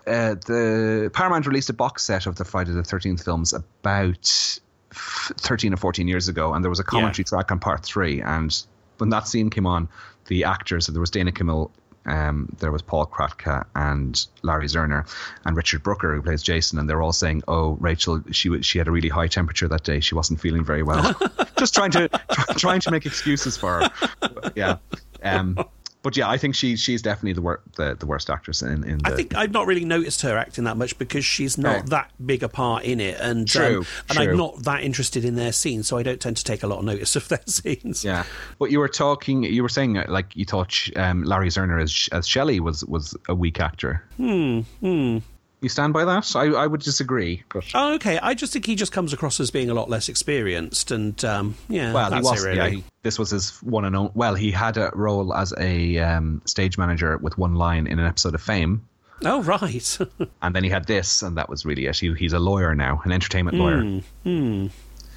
Uh, 0.06 0.34
the 0.34 1.10
Paramount 1.14 1.46
released 1.46 1.70
a 1.70 1.74
box 1.74 2.02
set 2.02 2.26
of 2.26 2.36
the 2.36 2.44
Friday 2.44 2.72
the 2.72 2.82
Thirteenth 2.82 3.24
films 3.24 3.54
about 3.54 4.60
f- 4.92 5.32
thirteen 5.38 5.72
or 5.72 5.78
fourteen 5.78 6.08
years 6.08 6.28
ago, 6.28 6.52
and 6.52 6.62
there 6.62 6.70
was 6.70 6.80
a 6.80 6.84
commentary 6.84 7.24
track 7.24 7.50
on 7.50 7.58
part 7.58 7.82
three. 7.84 8.20
And 8.20 8.54
when 8.98 9.08
that 9.10 9.26
scene 9.26 9.48
came 9.48 9.66
on, 9.66 9.88
the 10.30 10.44
actors 10.44 10.86
there 10.86 11.00
was 11.00 11.10
Dana 11.10 11.32
Kimmel. 11.32 11.70
Um, 12.06 12.48
there 12.60 12.72
was 12.72 12.80
Paul 12.80 13.04
Kratka 13.04 13.66
and 13.74 14.26
Larry 14.42 14.68
Zerner 14.68 15.06
and 15.44 15.54
Richard 15.54 15.82
Brooker 15.82 16.14
who 16.14 16.22
plays 16.22 16.42
Jason, 16.42 16.78
and 16.78 16.88
they're 16.88 17.02
all 17.02 17.12
saying, 17.12 17.42
"Oh, 17.46 17.76
Rachel, 17.78 18.22
she 18.30 18.62
she 18.62 18.78
had 18.78 18.88
a 18.88 18.90
really 18.90 19.10
high 19.10 19.26
temperature 19.26 19.68
that 19.68 19.82
day. 19.82 20.00
She 20.00 20.14
wasn't 20.14 20.40
feeling 20.40 20.64
very 20.64 20.82
well." 20.82 21.14
Just 21.58 21.74
trying 21.74 21.90
to 21.90 22.08
try, 22.08 22.54
trying 22.54 22.80
to 22.80 22.90
make 22.90 23.04
excuses 23.04 23.58
for 23.58 23.80
her. 23.80 24.50
Yeah, 24.54 24.76
um, 25.22 25.58
but 26.02 26.16
yeah, 26.16 26.28
I 26.28 26.38
think 26.38 26.54
she 26.54 26.76
she's 26.76 27.02
definitely 27.02 27.34
the 27.34 27.42
wor- 27.42 27.60
the, 27.76 27.94
the 27.94 28.06
worst 28.06 28.30
actress 28.30 28.62
in 28.62 28.84
in 28.84 28.98
the. 28.98 29.12
I 29.12 29.16
think 29.16 29.34
I've 29.36 29.52
not 29.52 29.66
really 29.66 29.84
noticed 29.84 30.22
her 30.22 30.36
acting 30.38 30.64
that 30.64 30.76
much 30.76 30.98
because 30.98 31.24
she's 31.24 31.58
not 31.58 31.74
Right. 31.76 31.86
that 31.86 32.10
big 32.24 32.42
a 32.42 32.48
part 32.48 32.84
in 32.84 33.00
it, 33.00 33.20
and 33.20 33.46
True, 33.46 33.78
um, 33.80 33.86
and 34.08 34.18
true. 34.18 34.30
I'm 34.30 34.36
not 34.36 34.62
that 34.64 34.82
interested 34.82 35.24
in 35.24 35.34
their 35.36 35.52
scenes, 35.52 35.88
so 35.88 35.98
I 35.98 36.02
don't 36.02 36.20
tend 36.20 36.36
to 36.38 36.44
take 36.44 36.62
a 36.62 36.66
lot 36.66 36.78
of 36.78 36.84
notice 36.84 37.16
of 37.20 37.28
their 37.28 37.40
scenes. 37.46 38.04
Yeah, 38.04 38.24
but 38.58 38.70
you 38.70 38.78
were 38.78 38.88
talking. 38.88 39.44
You 39.44 39.62
were 39.62 39.68
saying 39.68 39.94
like 40.08 40.34
you 40.36 40.44
thought 40.44 40.88
um, 40.96 41.22
Larry 41.24 41.48
Zerner 41.48 41.82
as 41.82 42.08
as 42.12 42.26
Shelley 42.26 42.60
was 42.60 42.84
was 42.86 43.16
a 43.28 43.34
weak 43.34 43.60
actor. 43.60 44.02
Hmm. 44.16 44.60
Hmm. 44.80 45.18
You 45.62 45.68
stand 45.68 45.92
by 45.92 46.04
that? 46.06 46.34
I 46.34 46.46
I 46.46 46.66
would 46.66 46.80
disagree. 46.80 47.42
But 47.52 47.64
Oh, 47.74 47.94
okay. 47.94 48.18
I 48.18 48.34
just 48.34 48.52
think 48.52 48.64
he 48.66 48.74
just 48.74 48.92
comes 48.92 49.12
across 49.12 49.40
as 49.40 49.50
being 49.50 49.68
a 49.68 49.74
lot 49.74 49.90
less 49.90 50.08
experienced, 50.08 50.90
and 50.90 51.22
um, 51.24 51.54
yeah, 51.68 51.92
well, 51.92 52.06
he 52.10 52.16
that's 52.16 52.24
was. 52.30 52.44
it 52.44 52.48
really. 52.48 52.56
Yeah, 52.58 52.68
he, 52.68 52.84
this 53.02 53.18
was 53.18 53.30
his 53.30 53.50
one 53.62 53.84
and 53.84 53.94
only. 53.94 54.12
Well, 54.14 54.34
he 54.34 54.50
had 54.50 54.76
a 54.78 54.90
role 54.94 55.34
as 55.34 55.52
a 55.58 55.98
um, 55.98 56.40
stage 56.46 56.78
manager 56.78 57.18
with 57.18 57.36
one 57.36 57.54
line 57.56 57.86
in 57.86 57.98
an 57.98 58.06
episode 58.06 58.34
of 58.34 58.40
Fame. 58.42 58.86
Oh, 59.22 59.42
right. 59.42 59.98
And 60.42 60.56
then 60.56 60.64
he 60.64 60.70
had 60.70 60.86
this, 60.86 61.20
and 61.20 61.36
that 61.36 61.50
was 61.50 61.66
really 61.66 61.84
it. 61.84 61.98
He, 61.98 62.14
he's 62.14 62.32
a 62.32 62.38
lawyer 62.38 62.74
now, 62.74 63.02
an 63.04 63.12
entertainment 63.12 63.58
lawyer. 63.58 64.00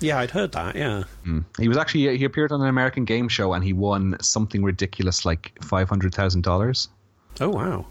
yeah, 0.01 0.19
I'd 0.19 0.31
heard 0.31 0.51
that. 0.51 0.75
Yeah. 0.75 1.03
He 1.57 1.69
was 1.69 1.77
actually 1.77 2.17
he 2.17 2.25
appeared 2.25 2.51
on 2.51 2.61
an 2.61 2.67
American 2.67 3.05
game 3.05 3.29
show, 3.29 3.53
and 3.53 3.63
he 3.63 3.71
won 3.71 4.17
something 4.21 4.61
ridiculous 4.61 5.23
like 5.23 5.53
five 5.63 5.87
hundred 5.87 6.13
thousand 6.13 6.41
dollars. 6.43 6.89
Oh, 7.39 7.49
wow. 7.49 7.85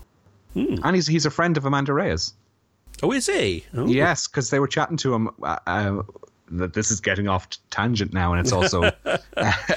And 0.54 0.94
he's 0.94 1.06
he's 1.06 1.24
a 1.24 1.30
friend 1.30 1.56
of 1.56 1.64
Amanda 1.64 1.94
Reyes. 1.94 2.34
Oh, 3.02 3.12
is 3.12 3.26
he? 3.26 3.64
Oh. 3.74 3.86
Yes, 3.86 4.26
because 4.26 4.50
they 4.50 4.60
were 4.60 4.68
chatting 4.68 4.96
to 4.98 5.14
him. 5.14 5.30
Uh, 5.42 5.58
uh, 5.66 6.02
that 6.52 6.74
this 6.74 6.90
is 6.90 7.00
getting 7.00 7.28
off 7.28 7.48
tangent 7.70 8.12
now, 8.12 8.32
and 8.32 8.40
it's 8.40 8.52
also 8.52 8.82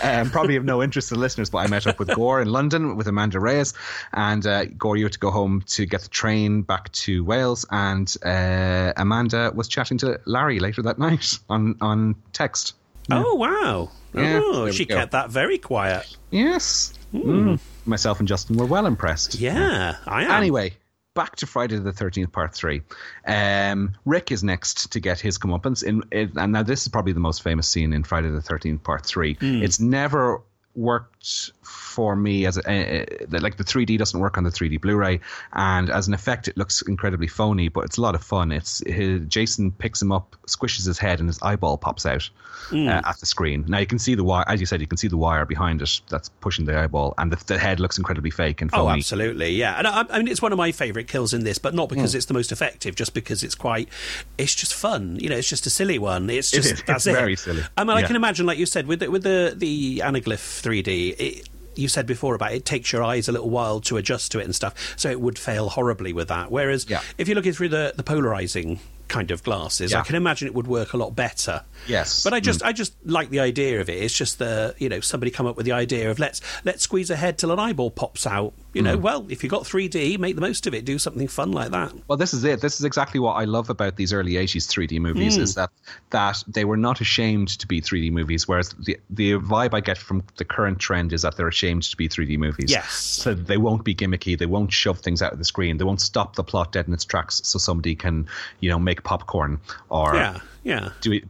um, 0.04 0.30
probably 0.30 0.56
of 0.56 0.66
no 0.66 0.84
interest 0.84 1.10
to 1.10 1.16
listeners. 1.16 1.50
But 1.50 1.60
I 1.60 1.68
met 1.68 1.88
up 1.88 2.00
with 2.00 2.14
Gore 2.14 2.42
in 2.42 2.50
London 2.50 2.96
with 2.96 3.08
Amanda 3.08 3.40
Reyes, 3.40 3.74
and 4.14 4.46
uh, 4.46 4.66
Gore, 4.66 4.98
you 4.98 5.06
had 5.06 5.14
to 5.14 5.20
go 5.20 5.32
home 5.32 5.64
to 5.68 5.86
get 5.86 6.02
the 6.02 6.10
train 6.10 6.62
back 6.62 6.92
to 6.92 7.24
Wales, 7.24 7.66
and 7.72 8.14
uh, 8.24 8.94
Amanda 8.98 9.52
was 9.56 9.68
chatting 9.68 9.98
to 10.00 10.20
Larry 10.26 10.60
later 10.60 10.82
that 10.82 11.00
night 11.00 11.40
on 11.50 11.76
on 11.82 12.16
text. 12.34 12.76
Oh 13.10 13.36
wow! 13.36 13.90
Yeah, 14.14 14.42
oh, 14.44 14.72
she 14.72 14.86
kept 14.86 15.12
that 15.12 15.30
very 15.30 15.58
quiet. 15.58 16.18
Yes. 16.32 16.94
Mm. 17.14 17.60
Myself 17.86 18.20
and 18.20 18.28
Justin 18.28 18.58
were 18.58 18.66
well 18.66 18.86
impressed. 18.86 19.36
Yeah, 19.36 19.96
I 20.06 20.24
am. 20.24 20.32
Anyway, 20.32 20.74
back 21.16 21.38
to 21.38 21.48
Friday 21.48 21.80
the 21.80 21.92
Thirteenth 21.92 22.32
Part 22.32 22.54
Three. 22.54 22.84
Um, 23.26 23.96
Rick 24.06 24.32
is 24.32 24.44
next 24.44 24.92
to 24.92 25.00
get 25.00 25.20
his 25.20 25.40
comeuppance, 25.40 25.84
in, 25.84 26.04
in, 26.12 26.34
and 26.38 26.52
now 26.52 26.62
this 26.62 26.84
is 26.84 26.90
probably 26.90 27.14
the 27.14 27.20
most 27.20 27.42
famous 27.42 27.68
scene 27.68 27.94
in 27.94 28.04
Friday 28.04 28.30
the 28.30 28.42
Thirteenth 28.42 28.84
Part 28.84 29.06
Three. 29.06 29.38
It's 29.64 29.80
never 29.80 30.42
worked 30.76 31.15
for 31.64 32.16
me 32.16 32.46
as 32.46 32.58
a, 32.68 33.06
like 33.30 33.58
the 33.58 33.64
3D 33.64 33.98
doesn't 33.98 34.20
work 34.20 34.38
on 34.38 34.44
the 34.44 34.50
3D 34.50 34.80
Blu-ray, 34.82 35.20
and 35.54 35.90
as 35.90 36.08
an 36.08 36.14
effect, 36.14 36.48
it 36.48 36.58
looks 36.58 36.82
incredibly 36.84 37.28
phony, 37.28 37.68
but 37.70 37.86
it's 37.86 37.98
a 37.98 38.02
lot 38.02 38.16
of 38.16 38.24
fun. 38.24 38.52
It's 38.52 38.84
his, 38.86 39.22
Jason 39.28 39.72
picks 39.72 40.02
him 40.02 40.12
up, 40.12 40.36
squishes 40.48 40.86
his 40.86 41.00
head, 41.00 41.20
and 41.20 41.28
his 41.30 41.42
eyeball 41.42 41.78
pops 41.78 42.06
out 42.06 42.30
uh, 42.72 43.02
at 43.06 43.18
the 43.20 43.26
screen. 43.26 43.66
Now 43.68 43.80
you 43.80 43.86
can 43.86 43.98
see 44.00 44.14
the 44.16 44.24
wire, 44.24 44.44
as 44.48 44.60
you 44.60 44.66
said, 44.66 44.82
you 44.82 44.88
can 44.88 44.98
see 44.98 45.08
the 45.08 45.18
wire 45.18 45.46
behind 45.46 45.82
it 45.82 46.02
that's 46.10 46.30
pushing 46.30 46.66
the 46.66 46.78
eyeball, 46.78 47.14
and 47.18 47.32
the, 47.32 47.44
the 47.46 47.58
head 47.58 47.80
looks 47.80 47.98
incredibly 47.98 48.30
fake 48.32 48.62
and 48.62 48.70
phony. 48.72 48.84
Oh, 48.84 48.90
absolutely, 48.90 49.52
yeah. 49.52 49.78
And 49.78 49.88
I, 49.88 50.06
I 50.10 50.18
mean, 50.20 50.28
it's 50.28 50.42
one 50.42 50.52
of 50.52 50.58
my 50.58 50.72
favourite 50.72 51.08
kills 51.08 51.34
in 51.34 51.44
this, 51.44 51.58
but 51.58 51.74
not 51.74 51.90
because 51.90 52.12
Hmm. 52.12 52.18
it's 52.18 52.26
the 52.28 52.34
most 52.34 52.52
effective, 52.52 52.96
just 52.96 53.14
because 53.14 53.44
it's 53.44 53.56
quite, 53.56 53.90
it's 54.38 54.54
just 54.54 54.74
fun. 54.74 55.18
You 55.20 55.30
know, 55.30 55.38
it's 55.38 55.48
just 55.50 55.66
a 55.66 55.70
silly 55.70 55.98
one. 55.98 56.30
It's 56.30 56.52
just 56.52 56.72
is. 56.74 56.84
that's 56.86 57.08
It's 57.08 57.16
it. 57.16 57.20
very 57.20 57.36
silly. 57.36 57.64
I 57.78 57.84
mean, 57.84 57.96
I 57.98 58.04
can 58.04 58.16
imagine, 58.16 58.46
like 58.46 58.58
you 58.58 58.66
said, 58.66 58.86
with 58.88 59.00
the, 59.00 59.10
with 59.10 59.24
the 59.24 59.54
the 59.56 60.00
anaglyph 60.00 60.62
3D. 60.62 61.15
It, 61.18 61.50
you 61.76 61.88
said 61.90 62.08
before 62.08 62.36
about 62.36 62.54
it 62.54 62.64
takes 62.66 62.94
your 62.94 63.04
eyes 63.04 63.28
a 63.28 63.34
little 63.34 63.50
while 63.50 63.82
to 63.82 63.98
adjust 63.98 64.32
to 64.32 64.40
it 64.40 64.46
and 64.46 64.56
stuff, 64.56 64.94
so 64.98 65.10
it 65.10 65.20
would 65.20 65.38
fail 65.38 65.68
horribly 65.70 66.14
with 66.14 66.30
that. 66.30 66.50
Whereas 66.50 66.86
Yeah. 66.90 67.02
if 67.18 67.28
you're 67.28 67.36
looking 67.36 67.52
through 67.52 67.70
the, 67.70 67.94
the 67.98 68.04
polarizing 68.04 68.80
kind 69.08 69.32
of 69.32 69.44
glasses, 69.44 69.94
I 69.94 70.02
can 70.02 70.16
imagine 70.16 70.48
it 70.48 70.54
would 70.56 70.68
work 70.68 70.94
a 70.94 70.98
lot 70.98 71.16
better. 71.16 71.64
Yes. 71.88 72.24
But 72.24 72.34
I 72.34 72.40
just 72.40 72.64
I 72.64 72.72
just 72.72 72.94
like 73.06 73.30
the 73.30 73.40
idea 73.40 73.80
of 73.82 73.90
it. 73.90 74.02
It's 74.02 74.14
just 74.18 74.40
the 74.40 74.76
you 74.78 74.90
know 74.90 75.00
somebody 75.00 75.32
come 75.32 75.46
up 75.46 75.56
with 75.58 75.66
the 75.66 75.72
idea 75.74 76.10
of 76.10 76.20
let's 76.20 76.42
let's 76.64 76.82
squeeze 76.84 77.10
a 77.10 77.16
head 77.16 77.38
till 77.38 77.52
an 77.52 77.60
eyeball 77.60 77.92
pops 77.92 78.26
out. 78.26 78.54
You 78.74 78.82
Hmm. 78.82 78.86
know, 78.88 78.98
well 78.98 79.26
if 79.30 79.44
you 79.44 79.50
got 79.50 79.64
3D, 79.64 80.18
make 80.18 80.36
the 80.36 80.42
most 80.42 80.68
of 80.68 80.74
it. 80.74 80.84
Do 80.86 80.98
something 81.00 81.28
fun 81.28 81.52
like 81.52 81.72
that. 81.72 81.94
Well, 82.08 82.18
this 82.18 82.34
is 82.34 82.44
it. 82.44 82.62
This 82.62 82.80
is 82.80 82.86
exactly 82.86 83.20
what 83.20 83.34
I 83.34 83.46
love 83.46 83.70
about 83.70 83.96
these 83.96 84.12
early 84.12 84.34
'80s 84.34 84.68
3D 84.68 85.00
movies 85.00 85.38
is 85.38 85.56
that 85.56 85.70
that 86.10 86.44
they 86.48 86.66
were 86.66 86.78
not 86.78 87.00
ashamed 87.02 87.50
to 87.60 87.68
be 87.68 87.82
3D 87.82 88.12
movies, 88.12 88.48
whereas 88.48 88.70
the 88.80 89.00
the 89.10 89.34
vibe 89.34 89.74
I 89.74 89.80
get 89.82 89.98
from 89.98 90.24
the 90.38 90.46
current 90.46 90.80
trend 90.80 91.14
is 91.14 91.22
that 91.22 91.38
they're 91.38 91.48
ashamed 91.48 91.84
to 91.84 91.98
be 91.98 92.10
3D 92.10 92.38
movies. 92.38 92.72
Yes. 92.72 92.92
So 92.94 93.34
they 93.34 93.58
won't 93.58 93.84
be 93.84 93.94
gimmicky. 93.96 94.38
They 94.38 94.46
won't 94.46 94.74
shove 94.74 95.00
things 95.00 95.22
out 95.22 95.32
of 95.34 95.40
the 95.40 95.46
screen. 95.46 95.78
They 95.78 95.84
won't 95.84 96.02
stop 96.02 96.36
the 96.36 96.44
plot 96.44 96.72
dead 96.72 96.88
in 96.88 96.94
its 96.94 97.06
tracks 97.06 97.42
so 97.44 97.60
somebody 97.60 97.96
can 97.96 98.28
you 98.60 98.70
know 98.70 98.80
make 98.80 98.95
popcorn 99.04 99.60
or 99.90 100.16
Yeah, 100.16 100.40
yeah. 100.64 100.90
do 101.02 101.12
it, 101.14 101.24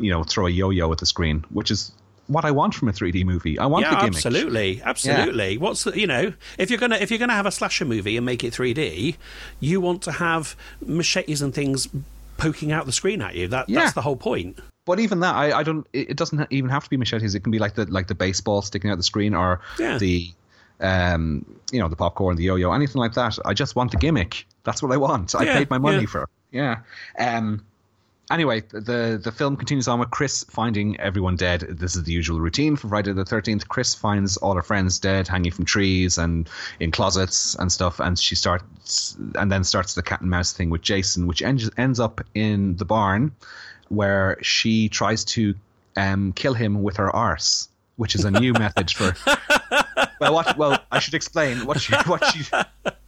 you 0.00 0.10
know 0.10 0.22
throw 0.24 0.46
a 0.46 0.50
yo-yo 0.50 0.90
at 0.92 0.98
the 0.98 1.06
screen, 1.06 1.44
which 1.50 1.70
is 1.70 1.92
what 2.26 2.44
I 2.44 2.50
want 2.50 2.74
from 2.74 2.88
a 2.88 2.92
3D 2.92 3.24
movie. 3.24 3.58
I 3.58 3.64
want 3.66 3.86
the 3.88 3.96
gimmick. 3.96 4.16
absolutely, 4.16 4.82
absolutely. 4.84 5.56
What's 5.56 5.84
the, 5.84 5.98
you 5.98 6.06
know, 6.06 6.32
if 6.58 6.68
you're 6.70 6.78
gonna 6.78 6.96
if 6.96 7.10
you're 7.10 7.18
gonna 7.18 7.32
have 7.32 7.46
a 7.46 7.50
slasher 7.50 7.84
movie 7.86 8.16
and 8.16 8.26
make 8.26 8.44
it 8.44 8.52
3D, 8.52 9.16
you 9.60 9.80
want 9.80 10.02
to 10.02 10.12
have 10.12 10.54
machetes 10.84 11.40
and 11.42 11.54
things 11.54 11.88
poking 12.36 12.70
out 12.70 12.86
the 12.86 12.92
screen 12.92 13.22
at 13.22 13.34
you. 13.34 13.48
That 13.48 13.68
Yeah. 13.68 13.80
that's 13.80 13.94
the 13.94 14.02
whole 14.02 14.16
point. 14.16 14.58
But 14.84 15.00
even 15.00 15.20
that, 15.20 15.34
I, 15.34 15.58
I 15.58 15.62
don't. 15.62 15.86
It 15.92 16.16
doesn't 16.16 16.46
even 16.50 16.70
have 16.70 16.84
to 16.84 16.90
be 16.90 16.96
machetes. 16.96 17.34
It 17.34 17.40
can 17.40 17.50
be 17.50 17.58
like 17.58 17.74
the 17.74 17.84
like 17.86 18.06
the 18.08 18.14
baseball 18.14 18.62
sticking 18.62 18.90
out 18.90 18.96
the 18.96 19.02
screen, 19.02 19.34
or 19.34 19.60
Yeah. 19.78 19.98
the, 19.98 20.30
um, 20.80 21.44
you 21.72 21.78
know, 21.80 21.88
the 21.88 21.96
popcorn, 21.96 22.36
the 22.36 22.44
yo-yo, 22.44 22.72
anything 22.72 23.00
like 23.00 23.14
that. 23.14 23.38
I 23.44 23.54
just 23.54 23.76
want 23.76 23.90
the 23.90 23.96
gimmick. 23.96 24.46
That's 24.64 24.82
what 24.82 24.92
I 24.92 24.96
want. 24.96 25.34
I 25.34 25.44
Yeah, 25.44 25.54
paid 25.58 25.70
my 25.70 25.78
money 25.78 26.00
yeah. 26.00 26.06
for. 26.06 26.28
Yeah. 26.50 26.78
Um. 27.18 27.64
Anyway, 28.30 28.60
the 28.60 29.18
the 29.22 29.32
film 29.32 29.56
continues 29.56 29.88
on 29.88 30.00
with 30.00 30.10
Chris 30.10 30.44
finding 30.50 31.00
everyone 31.00 31.36
dead. 31.36 31.60
This 31.62 31.96
is 31.96 32.04
the 32.04 32.12
usual 32.12 32.40
routine 32.40 32.76
for 32.76 32.88
Friday 32.88 33.12
the 33.12 33.24
Thirteenth. 33.24 33.68
Chris 33.68 33.94
finds 33.94 34.36
all 34.36 34.54
her 34.54 34.62
friends 34.62 34.98
dead, 34.98 35.28
hanging 35.28 35.50
from 35.50 35.64
trees 35.64 36.18
and 36.18 36.48
in 36.78 36.90
closets 36.90 37.54
and 37.54 37.72
stuff, 37.72 38.00
and 38.00 38.18
she 38.18 38.34
starts 38.34 39.16
and 39.34 39.50
then 39.50 39.64
starts 39.64 39.94
the 39.94 40.02
cat 40.02 40.20
and 40.20 40.28
mouse 40.28 40.52
thing 40.52 40.68
with 40.68 40.82
Jason, 40.82 41.26
which 41.26 41.40
ends 41.40 41.70
ends 41.78 41.98
up 41.98 42.20
in 42.34 42.76
the 42.76 42.84
barn, 42.84 43.32
where 43.88 44.36
she 44.42 44.90
tries 44.90 45.24
to 45.24 45.54
um, 45.96 46.32
kill 46.34 46.52
him 46.52 46.82
with 46.82 46.98
her 46.98 47.14
arse, 47.14 47.68
which 47.96 48.14
is 48.14 48.26
a 48.26 48.30
new 48.30 48.52
method 48.52 48.90
for. 48.90 49.14
Well, 50.20 50.34
what? 50.34 50.56
Well, 50.56 50.78
I 50.90 50.98
should 50.98 51.14
explain 51.14 51.64
what 51.66 51.80
she 51.80 51.94
what 52.06 52.24
she 52.26 52.44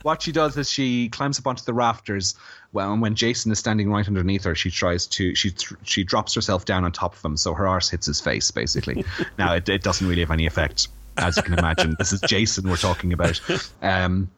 what 0.03 0.23
she 0.23 0.33
does 0.33 0.57
is 0.57 0.71
she 0.71 1.09
climbs 1.09 1.39
up 1.39 1.47
onto 1.47 1.65
the 1.65 1.75
rafters. 1.75 2.35
Well, 2.73 2.93
and 2.93 3.03
when 3.03 3.15
Jason 3.15 3.51
is 3.53 3.59
standing 3.59 3.91
right 3.91 4.07
underneath 4.07 4.45
her, 4.45 4.55
she 4.55 4.71
tries 4.71 5.07
to 5.09 5.35
she 5.35 5.53
she 5.83 6.05
drops 6.05 6.35
herself 6.35 6.65
down 6.65 6.85
on 6.85 6.93
top 6.93 7.15
of 7.15 7.25
him, 7.25 7.37
so 7.37 7.55
her 7.55 7.67
arse 7.67 7.91
hits 7.91 8.07
his 8.07 8.21
face. 8.21 8.51
Basically, 8.51 9.05
now 9.39 9.55
it, 9.55 9.69
it 9.69 9.83
doesn't 9.83 10.07
really 10.07 10.21
have 10.21 10.31
any 10.31 10.47
effect, 10.47 10.89
as 11.17 11.37
you 11.37 11.43
can 11.43 11.55
imagine. 11.55 11.97
this 11.99 12.13
is 12.13 12.21
Jason 12.23 12.69
we're 12.69 12.77
talking 12.77 13.13
about. 13.13 13.41
Um, 13.83 14.31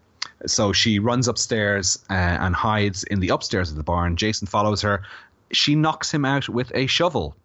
so 0.46 0.72
she 0.72 0.98
runs 0.98 1.28
upstairs 1.28 1.98
uh, 2.10 2.14
and 2.14 2.54
hides 2.54 3.04
in 3.04 3.20
the 3.20 3.28
upstairs 3.28 3.70
of 3.70 3.76
the 3.76 3.82
barn. 3.82 4.16
Jason 4.16 4.46
follows 4.46 4.80
her. 4.82 5.02
She 5.52 5.74
knocks 5.74 6.12
him 6.12 6.24
out 6.24 6.48
with 6.48 6.72
a 6.74 6.86
shovel. 6.86 7.36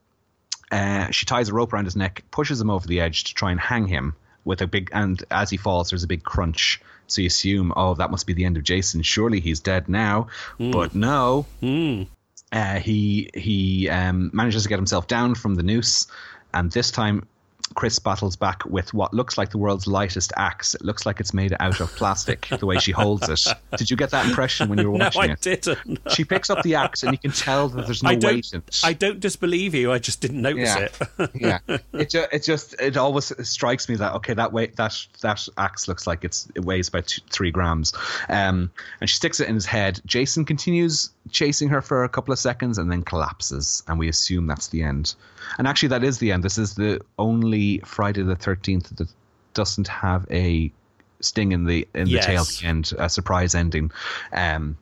Uh, 0.72 1.10
she 1.12 1.26
ties 1.26 1.50
a 1.50 1.54
rope 1.54 1.74
around 1.74 1.86
his 1.86 1.96
neck, 1.96 2.24
pushes 2.32 2.60
him 2.60 2.70
over 2.70 2.88
the 2.88 3.00
edge 3.00 3.26
to 3.26 3.34
try 3.34 3.52
and 3.52 3.60
hang 3.60 3.88
him 3.88 4.16
with 4.48 4.62
a 4.62 4.68
big. 4.68 4.90
And 4.94 5.24
as 5.30 5.50
he 5.50 5.58
falls, 5.58 5.90
there's 5.90 6.04
a 6.04 6.08
big 6.08 6.24
crunch. 6.24 6.82
So 7.08 7.22
you 7.22 7.28
assume, 7.28 7.72
oh, 7.76 7.94
that 7.96 8.10
must 8.12 8.26
be 8.26 8.34
the 8.34 8.46
end 8.46 8.58
of 8.58 8.64
Jason. 8.64 9.02
Surely 9.02 9.40
he's 9.40 9.60
dead 9.60 9.88
now. 9.88 10.28
But 10.72 10.96
no, 10.96 11.46
uh, 12.52 12.80
he 12.80 13.30
he 13.34 13.90
um, 13.90 14.32
manages 14.34 14.64
to 14.64 14.70
get 14.70 14.80
himself 14.80 15.08
down 15.08 15.36
from 15.36 15.56
the 15.56 15.64
noose, 15.64 16.08
and 16.54 16.72
this 16.72 16.92
time 16.92 17.28
Chris 17.76 18.00
battles 18.00 18.36
back 18.36 18.66
with 18.66 18.94
what 18.94 19.14
looks 19.14 19.38
like 19.38 19.52
the 19.52 19.58
world's 19.58 19.88
lightest 19.88 20.32
axe. 20.38 20.74
It 20.76 20.84
looks 20.84 21.06
like 21.06 21.20
it's 21.20 21.34
made 21.34 21.56
out 21.60 21.80
of 21.80 21.90
plastic. 21.96 22.48
the 22.60 22.66
way 22.66 22.80
she 22.80 22.92
holds 22.92 23.28
it. 23.30 23.46
Did 23.78 23.90
you 23.92 23.98
get 23.98 24.12
that 24.12 24.26
impression 24.26 24.70
when 24.70 24.80
you 24.80 24.90
were 24.92 24.98
No, 25.00 25.06
watching 25.06 25.22
I 25.22 25.34
it? 25.34 25.42
didn't. 25.42 26.00
She 26.12 26.24
picks 26.24 26.50
up 26.50 26.64
the 26.64 26.76
axe, 26.76 27.04
and 27.04 27.12
you 27.12 27.18
can 27.18 27.32
tell 27.32 27.68
that 27.70 27.86
there's 27.86 28.04
no 28.04 28.10
weight 28.16 28.52
in 28.54 28.60
it. 28.68 28.82
I 28.84 28.94
don't 28.94 29.20
disbelieve 29.20 29.76
you. 29.76 29.92
I 29.92 30.00
just 30.00 30.22
didn't 30.22 30.42
notice 30.42 30.76
Yeah. 30.76 30.88
it. 31.20 31.32
yeah, 31.36 31.60
it 31.94 32.10
ju- 32.10 32.26
it 32.32 32.44
just 32.44 32.80
it 32.82 32.98
always 32.98 33.32
strikes 33.48 33.90
me 33.90 33.96
that 33.96 34.14
okay 34.16 34.34
that 34.34 34.54
weight 34.54 34.76
that 34.78 34.96
that 35.22 35.48
axe 35.58 35.88
looks 35.88 36.08
like 36.08 36.24
it's 36.24 36.48
it 36.56 36.64
weighs 36.66 36.88
about 36.88 37.08
two, 37.08 37.22
three 37.30 37.52
grams, 37.52 37.94
um, 38.30 38.72
and 39.02 39.10
she 39.10 39.16
sticks 39.16 39.40
it 39.40 39.48
in 39.50 39.56
his 39.56 39.66
head. 39.66 40.00
Jason 40.06 40.46
continues 40.46 41.10
chasing 41.32 41.70
her 41.70 41.82
for 41.82 42.04
a 42.04 42.10
couple 42.10 42.32
of 42.32 42.40
seconds 42.40 42.78
and 42.78 42.92
then 42.92 43.04
collapses, 43.04 43.84
and 43.88 44.00
we 44.00 44.10
assume 44.10 44.48
that's 44.48 44.68
the 44.68 44.84
end. 44.84 45.16
And 45.58 45.68
actually, 45.68 45.90
that 45.90 46.04
is 46.04 46.20
the 46.20 46.32
end. 46.32 46.44
This 46.44 46.58
is 46.58 46.76
the 46.76 47.02
only 47.18 47.80
Friday 47.80 48.24
the 48.24 48.36
Thirteenth 48.36 48.96
that 48.98 49.10
doesn't 49.54 49.88
have 49.88 50.26
a 50.32 50.72
sting 51.20 51.52
in 51.52 51.66
the 51.66 51.88
in 51.94 52.06
the 52.06 52.20
tail 52.20 52.42
at 52.42 52.48
the 52.48 52.68
end, 52.68 52.94
a 52.98 53.10
surprise 53.10 53.56
ending. 53.56 53.92
Um, 54.32 54.78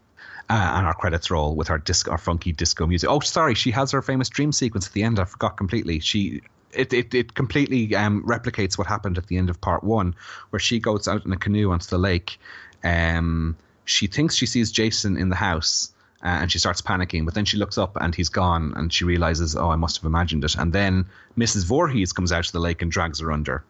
uh, 0.48 0.74
and 0.76 0.86
our 0.86 0.94
credits 0.94 1.32
roll 1.32 1.56
with 1.56 1.72
our 1.72 1.80
disc, 1.80 2.08
our 2.08 2.20
funky 2.20 2.52
disco 2.52 2.86
music. 2.86 3.10
Oh, 3.10 3.20
sorry, 3.20 3.56
she 3.56 3.72
has 3.72 3.92
her 3.92 4.02
famous 4.02 4.30
dream 4.30 4.52
sequence 4.52 4.86
at 4.86 4.94
the 4.94 5.04
end. 5.04 5.20
I 5.20 5.26
forgot 5.26 5.58
completely. 5.58 6.00
She 6.00 6.42
it 6.72 6.94
it, 6.94 7.14
it 7.14 7.34
completely 7.34 7.96
um, 7.96 8.24
replicates 8.24 8.78
what 8.78 8.88
happened 8.88 9.18
at 9.18 9.28
the 9.28 9.38
end 9.38 9.50
of 9.50 9.60
part 9.60 9.84
one, 9.84 10.16
where 10.52 10.60
she 10.60 10.80
goes 10.80 11.08
out 11.08 11.26
in 11.26 11.32
a 11.32 11.38
canoe 11.38 11.72
onto 11.72 11.88
the 11.88 11.98
lake. 11.98 12.40
Um, 12.84 13.58
she 13.86 14.08
thinks 14.08 14.36
she 14.36 14.46
sees 14.46 14.72
Jason 14.72 15.18
in 15.18 15.30
the 15.30 15.36
house. 15.36 15.92
Uh, 16.26 16.40
and 16.42 16.52
she 16.52 16.58
starts 16.58 16.82
panicking, 16.82 17.24
but 17.24 17.36
then 17.36 17.46
she 17.46 17.56
looks 17.56 17.78
up 17.78 17.96
and 18.02 18.16
he's 18.16 18.30
gone, 18.30 18.74
and 18.76 18.92
she 18.92 19.06
realizes, 19.06 19.56
oh, 19.56 19.70
I 19.70 19.76
must 19.76 19.98
have 19.98 20.06
imagined 20.06 20.44
it. 20.44 20.56
And 20.56 20.74
then 20.74 21.06
Mrs. 21.38 21.66
Voorhees 21.66 22.14
comes 22.14 22.32
out 22.32 22.46
to 22.46 22.52
the 22.52 22.60
lake 22.60 22.82
and 22.82 22.92
drags 22.92 23.20
her 23.20 23.32
under. 23.32 23.64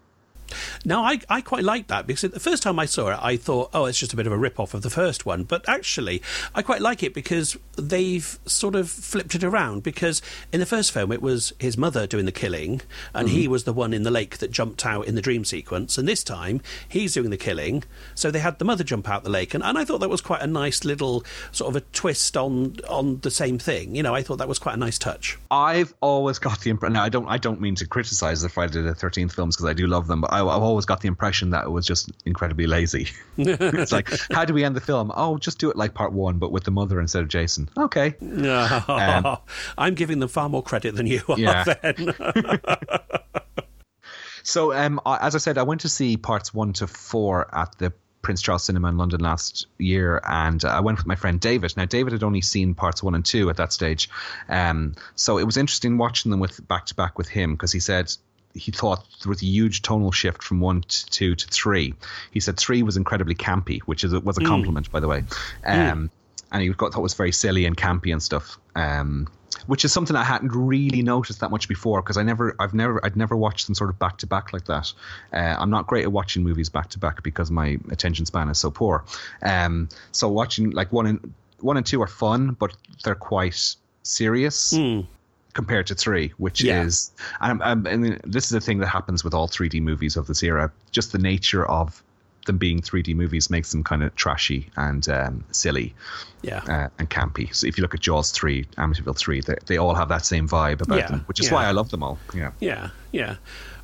No, 0.85 1.01
I, 1.01 1.19
I 1.29 1.41
quite 1.41 1.63
like 1.63 1.87
that 1.87 2.05
because 2.05 2.21
the 2.21 2.39
first 2.39 2.61
time 2.63 2.79
I 2.79 2.85
saw 2.85 3.09
it, 3.09 3.19
I 3.21 3.37
thought, 3.37 3.71
oh, 3.73 3.85
it's 3.85 3.99
just 3.99 4.13
a 4.13 4.15
bit 4.15 4.27
of 4.27 4.33
a 4.33 4.37
rip 4.37 4.59
off 4.59 4.73
of 4.73 4.83
the 4.83 4.89
first 4.89 5.25
one. 5.25 5.43
But 5.43 5.67
actually, 5.67 6.21
I 6.53 6.61
quite 6.61 6.81
like 6.81 7.01
it 7.01 7.13
because 7.13 7.57
they've 7.75 8.39
sort 8.45 8.75
of 8.75 8.89
flipped 8.89 9.33
it 9.33 9.43
around. 9.43 9.83
Because 9.83 10.21
in 10.53 10.59
the 10.59 10.65
first 10.65 10.91
film, 10.91 11.11
it 11.11 11.21
was 11.21 11.53
his 11.59 11.77
mother 11.77 12.05
doing 12.05 12.25
the 12.25 12.31
killing, 12.31 12.81
and 13.13 13.29
he 13.29 13.43
mm-hmm. 13.43 13.51
was 13.51 13.63
the 13.63 13.73
one 13.73 13.93
in 13.93 14.03
the 14.03 14.11
lake 14.11 14.37
that 14.37 14.51
jumped 14.51 14.85
out 14.85 15.07
in 15.07 15.15
the 15.15 15.21
dream 15.21 15.43
sequence. 15.43 15.97
And 15.97 16.07
this 16.07 16.23
time, 16.23 16.61
he's 16.87 17.13
doing 17.13 17.31
the 17.31 17.37
killing. 17.37 17.83
So 18.13 18.29
they 18.29 18.39
had 18.39 18.59
the 18.59 18.65
mother 18.65 18.83
jump 18.83 19.09
out 19.09 19.23
the 19.23 19.29
lake. 19.29 19.53
And, 19.53 19.63
and 19.63 19.77
I 19.77 19.85
thought 19.85 19.99
that 20.01 20.09
was 20.09 20.21
quite 20.21 20.41
a 20.41 20.47
nice 20.47 20.85
little 20.85 21.25
sort 21.51 21.69
of 21.69 21.75
a 21.75 21.85
twist 21.93 22.37
on 22.37 22.75
on 22.87 23.19
the 23.21 23.31
same 23.31 23.57
thing. 23.57 23.95
You 23.95 24.03
know, 24.03 24.13
I 24.13 24.21
thought 24.21 24.37
that 24.37 24.47
was 24.47 24.59
quite 24.59 24.75
a 24.75 24.77
nice 24.77 24.99
touch. 24.99 25.37
I've 25.49 25.93
always 26.01 26.37
got 26.37 26.59
the 26.59 26.69
impression. 26.69 26.93
Now, 26.93 27.03
I 27.03 27.09
don't. 27.09 27.27
I 27.27 27.37
don't 27.37 27.61
mean 27.61 27.75
to 27.75 27.87
criticize 27.87 28.41
the 28.41 28.49
Friday 28.49 28.81
the 28.81 28.93
Thirteenth 28.93 29.33
films 29.33 29.55
because 29.55 29.69
I 29.69 29.73
do 29.73 29.87
love 29.87 30.07
them, 30.07 30.21
but 30.21 30.31
I, 30.31 30.39
I've 30.39 30.61
always 30.61 30.74
got 30.83 30.99
the 30.99 31.07
impression 31.07 31.51
that 31.51 31.63
it 31.63 31.69
was 31.69 31.85
just 31.85 32.11
incredibly 32.25 32.67
lazy. 32.67 33.07
it's 33.37 33.93
like, 33.93 34.09
how 34.31 34.43
do 34.43 34.53
we 34.53 34.65
end 34.65 34.75
the 34.75 34.81
film? 34.81 35.13
Oh, 35.15 35.37
just 35.37 35.59
do 35.59 35.69
it 35.69 35.77
like 35.77 35.93
part 35.93 36.11
one, 36.11 36.39
but 36.39 36.51
with 36.51 36.65
the 36.65 36.71
mother 36.71 36.99
instead 36.99 37.21
of 37.21 37.29
Jason. 37.29 37.69
Okay. 37.77 38.15
No, 38.19 39.39
I'm 39.77 39.93
giving 39.95 40.19
them 40.19 40.27
far 40.27 40.49
more 40.49 40.63
credit 40.63 40.95
than 40.95 41.07
you 41.07 41.21
are. 41.29 41.33
Um, 41.35 41.39
Yeah. 41.39 41.63
Then. 41.81 42.13
So, 44.43 44.73
um, 44.73 45.01
I- 45.07 45.17
as 45.25 45.33
I 45.33 45.39
said, 45.39 45.57
I 45.57 45.63
went 45.63 45.81
to 45.81 45.89
see 45.89 46.17
parts 46.17 46.53
one 46.53 46.71
to 46.73 46.85
four 46.85 47.47
at 47.55 47.75
the 47.79 47.91
Prince 48.21 48.43
Charles 48.43 48.63
Cinema 48.63 48.89
in 48.89 48.97
London 48.97 49.19
last 49.21 49.65
year, 49.79 50.21
and 50.23 50.63
I 50.63 50.81
went 50.81 50.99
with 50.99 51.07
my 51.07 51.15
friend 51.15 51.39
David. 51.39 51.75
Now, 51.75 51.85
David 51.85 52.13
had 52.13 52.21
only 52.23 52.41
seen 52.41 52.75
parts 52.75 53.01
one 53.01 53.15
and 53.15 53.25
two 53.25 53.49
at 53.49 53.57
that 53.57 53.73
stage, 53.73 54.07
um, 54.47 54.93
so 55.15 55.39
it 55.39 55.45
was 55.45 55.57
interesting 55.57 55.97
watching 55.97 56.29
them 56.29 56.39
with 56.39 56.67
back 56.67 56.85
to 56.87 56.95
back 56.95 57.17
with 57.17 57.27
him 57.27 57.53
because 57.55 57.71
he 57.71 57.79
said 57.79 58.13
he 58.55 58.71
thought 58.71 59.05
there 59.23 59.29
was 59.29 59.41
a 59.41 59.45
huge 59.45 59.81
tonal 59.81 60.11
shift 60.11 60.41
from 60.41 60.59
one 60.59 60.81
to 60.81 61.05
two 61.07 61.35
to 61.35 61.47
three. 61.47 61.93
He 62.31 62.39
said 62.39 62.57
three 62.57 62.83
was 62.83 62.97
incredibly 62.97 63.35
campy, 63.35 63.81
which 63.81 64.03
is 64.03 64.13
a, 64.13 64.19
was 64.21 64.37
a 64.37 64.41
compliment, 64.47 64.91
by 64.91 64.99
the 64.99 65.07
way. 65.07 65.23
Um, 65.65 66.09
And 66.51 66.61
he 66.61 66.69
got, 66.69 66.93
thought 66.93 66.99
it 66.99 67.03
was 67.03 67.15
very 67.15 67.31
silly 67.33 67.65
and 67.65 67.75
campy 67.75 68.11
and 68.13 68.23
stuff. 68.23 68.57
Um, 68.75 69.27
which 69.67 69.83
is 69.85 69.91
something 69.91 70.15
I 70.15 70.23
hadn't 70.23 70.51
really 70.53 71.01
noticed 71.01 71.39
that 71.39 71.49
much 71.49 71.67
before 71.67 72.01
because 72.01 72.17
I 72.17 72.23
never, 72.23 72.55
I've 72.59 72.73
never, 72.73 73.03
I'd 73.03 73.15
never 73.15 73.35
watched 73.35 73.67
them 73.67 73.75
sort 73.75 73.89
of 73.89 73.97
back 73.97 74.17
to 74.19 74.27
back 74.27 74.53
like 74.53 74.65
that. 74.65 74.93
Uh, 75.33 75.55
I'm 75.57 75.69
not 75.69 75.87
great 75.87 76.03
at 76.03 76.11
watching 76.11 76.43
movies 76.43 76.69
back 76.69 76.89
to 76.91 76.99
back 76.99 77.23
because 77.23 77.49
my 77.51 77.77
attention 77.89 78.25
span 78.25 78.49
is 78.49 78.59
so 78.59 78.69
poor. 78.69 79.05
Um, 79.41 79.89
so 80.11 80.29
watching 80.29 80.71
like 80.71 80.91
one 80.91 81.07
and 81.07 81.33
one 81.61 81.77
and 81.77 81.85
two 81.85 82.01
are 82.01 82.07
fun, 82.07 82.51
but 82.59 82.75
they're 83.03 83.15
quite 83.15 83.75
serious 84.03 84.73
compared 85.55 85.87
to 85.87 85.95
three, 85.95 86.31
which 86.37 86.61
Yeah. 86.63 86.83
is, 86.83 87.11
and, 87.41 87.59
and 87.87 88.21
this 88.23 88.43
is 88.43 88.49
the 88.51 88.61
thing 88.61 88.77
that 88.79 88.87
happens 88.87 89.23
with 89.23 89.33
all 89.33 89.47
3D 89.47 89.81
movies 89.81 90.15
of 90.17 90.27
this 90.27 90.43
era. 90.43 90.71
Just 90.91 91.11
the 91.11 91.17
nature 91.17 91.65
of 91.65 92.03
them 92.45 92.59
being 92.59 92.79
3D 92.79 93.15
movies 93.15 93.49
makes 93.49 93.71
them 93.71 93.83
kind 93.83 94.03
of 94.03 94.13
trashy 94.15 94.69
and 94.77 95.09
um, 95.09 95.43
silly 95.51 95.95
Yeah. 96.43 96.61
uh, 96.67 96.89
and 96.99 97.09
campy. 97.09 97.55
So 97.55 97.65
if 97.65 97.77
you 97.77 97.81
look 97.81 97.95
at 97.95 98.01
Jaws 98.01 98.29
3, 98.31 98.65
Amityville 98.77 99.17
3, 99.17 99.41
they, 99.41 99.55
they 99.65 99.77
all 99.77 99.95
have 99.95 100.09
that 100.09 100.25
same 100.25 100.47
vibe 100.47 100.81
about 100.81 100.97
Yeah, 100.99 101.07
them, 101.07 101.21
which 101.25 101.39
is 101.39 101.47
yeah. 101.47 101.53
why 101.53 101.65
I 101.65 101.71
love 101.71 101.89
them 101.89 102.03
all. 102.03 102.19
Yeah. 102.35 102.51
Yeah, 102.59 102.89
yeah. 103.11 103.37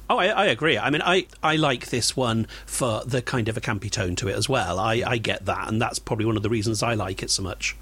Oh, 0.10 0.18
I, 0.18 0.28
I 0.28 0.46
agree. 0.48 0.78
I 0.78 0.90
mean, 0.90 1.02
I, 1.04 1.26
I 1.42 1.56
like 1.56 1.90
this 1.90 2.16
one 2.18 2.46
for 2.66 3.02
the 3.06 3.22
kind 3.22 3.48
of 3.48 3.56
a 3.56 3.62
campy 3.62 3.90
tone 3.90 4.16
to 4.18 4.28
it 4.28 4.36
as 4.36 4.50
well. 4.50 4.78
I, 4.78 5.02
I 5.08 5.18
get 5.18 5.46
that, 5.46 5.70
and 5.70 5.82
that's 5.82 6.00
probably 6.00 6.26
one 6.26 6.36
of 6.36 6.44
the 6.44 6.50
reasons 6.50 6.84
I 6.84 6.94
like 6.96 7.24
it 7.24 7.32
so 7.32 7.42
much. 7.42 7.78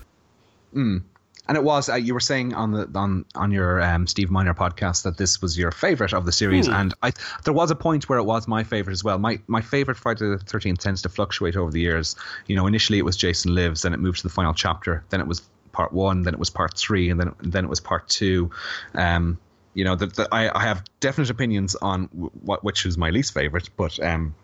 And 1.50 1.58
it 1.58 1.64
was 1.64 1.90
uh, 1.90 1.96
you 1.96 2.14
were 2.14 2.20
saying 2.20 2.54
on 2.54 2.72
the 2.72 2.88
on 2.94 3.26
on 3.34 3.50
your 3.52 3.82
um, 3.82 4.06
Steve 4.06 4.30
Miner 4.30 4.54
podcast 4.54 5.02
that 5.04 5.18
this 5.18 5.42
was 5.42 5.58
your 5.58 5.72
favorite 5.72 6.14
of 6.14 6.26
the 6.26 6.32
series, 6.32 6.68
Hmm. 6.68 6.74
and 6.74 6.94
I 7.02 7.12
there 7.44 7.54
was 7.56 7.72
a 7.72 7.76
point 7.76 8.08
where 8.08 8.20
it 8.20 8.24
was 8.24 8.48
my 8.48 8.64
favorite 8.64 8.94
as 8.94 9.04
well. 9.04 9.18
My 9.18 9.40
my 9.48 9.62
favorite 9.62 9.98
Friday 9.98 10.30
the 10.30 10.38
Thirteenth 10.38 10.80
tends 10.80 11.02
to 11.02 11.10
fluctuate 11.10 11.56
over 11.58 11.72
the 11.72 11.82
years. 11.82 12.16
You 12.46 12.56
know, 12.56 12.68
initially 12.68 13.00
it 13.00 13.06
was 13.06 13.18
Jason 13.18 13.56
Lives, 13.56 13.82
then 13.82 13.94
it 13.94 14.00
moved 14.00 14.18
to 14.20 14.24
the 14.24 14.34
final 14.34 14.54
chapter, 14.54 15.04
then 15.10 15.20
it 15.22 15.28
was 15.28 15.42
part 15.72 15.92
one, 15.92 16.22
then 16.22 16.34
it 16.36 16.40
was 16.40 16.52
part 16.52 16.78
three, 16.78 17.10
and 17.10 17.20
then 17.20 17.34
then 17.42 17.64
it 17.66 17.70
was 17.70 17.80
part 17.80 18.08
two. 18.08 18.52
Um, 18.94 19.40
you 19.74 19.84
know, 19.86 19.96
the, 19.96 20.06
the, 20.06 20.28
I 20.32 20.56
I 20.56 20.64
have 20.64 20.84
definite 21.00 21.32
opinions 21.32 21.76
on 21.76 22.10
what 22.44 22.64
which 22.64 22.86
is 22.86 22.96
my 22.96 23.10
least 23.10 23.34
favorite, 23.34 23.70
but 23.76 24.00
um, 24.06 24.36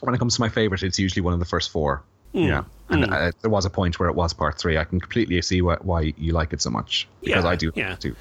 when 0.00 0.12
it 0.14 0.18
comes 0.18 0.34
to 0.34 0.40
my 0.40 0.48
favorite, 0.48 0.82
it's 0.82 0.98
usually 0.98 1.22
one 1.22 1.34
of 1.34 1.38
the 1.40 1.46
first 1.46 1.70
four. 1.70 2.02
Hmm. 2.32 2.38
Yeah, 2.42 2.64
and 2.90 3.04
uh, 3.12 3.32
there 3.42 3.50
was 3.50 3.64
a 3.64 3.70
point 3.70 3.98
where 4.00 4.08
it 4.08 4.14
was 4.14 4.32
part 4.32 4.58
three. 4.58 4.78
I 4.78 4.84
can 4.84 5.00
completely 5.00 5.40
see 5.42 5.60
why, 5.62 5.76
why 5.82 6.14
you 6.16 6.32
like 6.32 6.52
it 6.52 6.62
so 6.62 6.70
much 6.70 7.06
because 7.22 7.44
Yeah, 7.44 7.50
I 7.50 7.56
do 7.56 7.72
yeah. 7.74 7.94
too. 7.96 8.16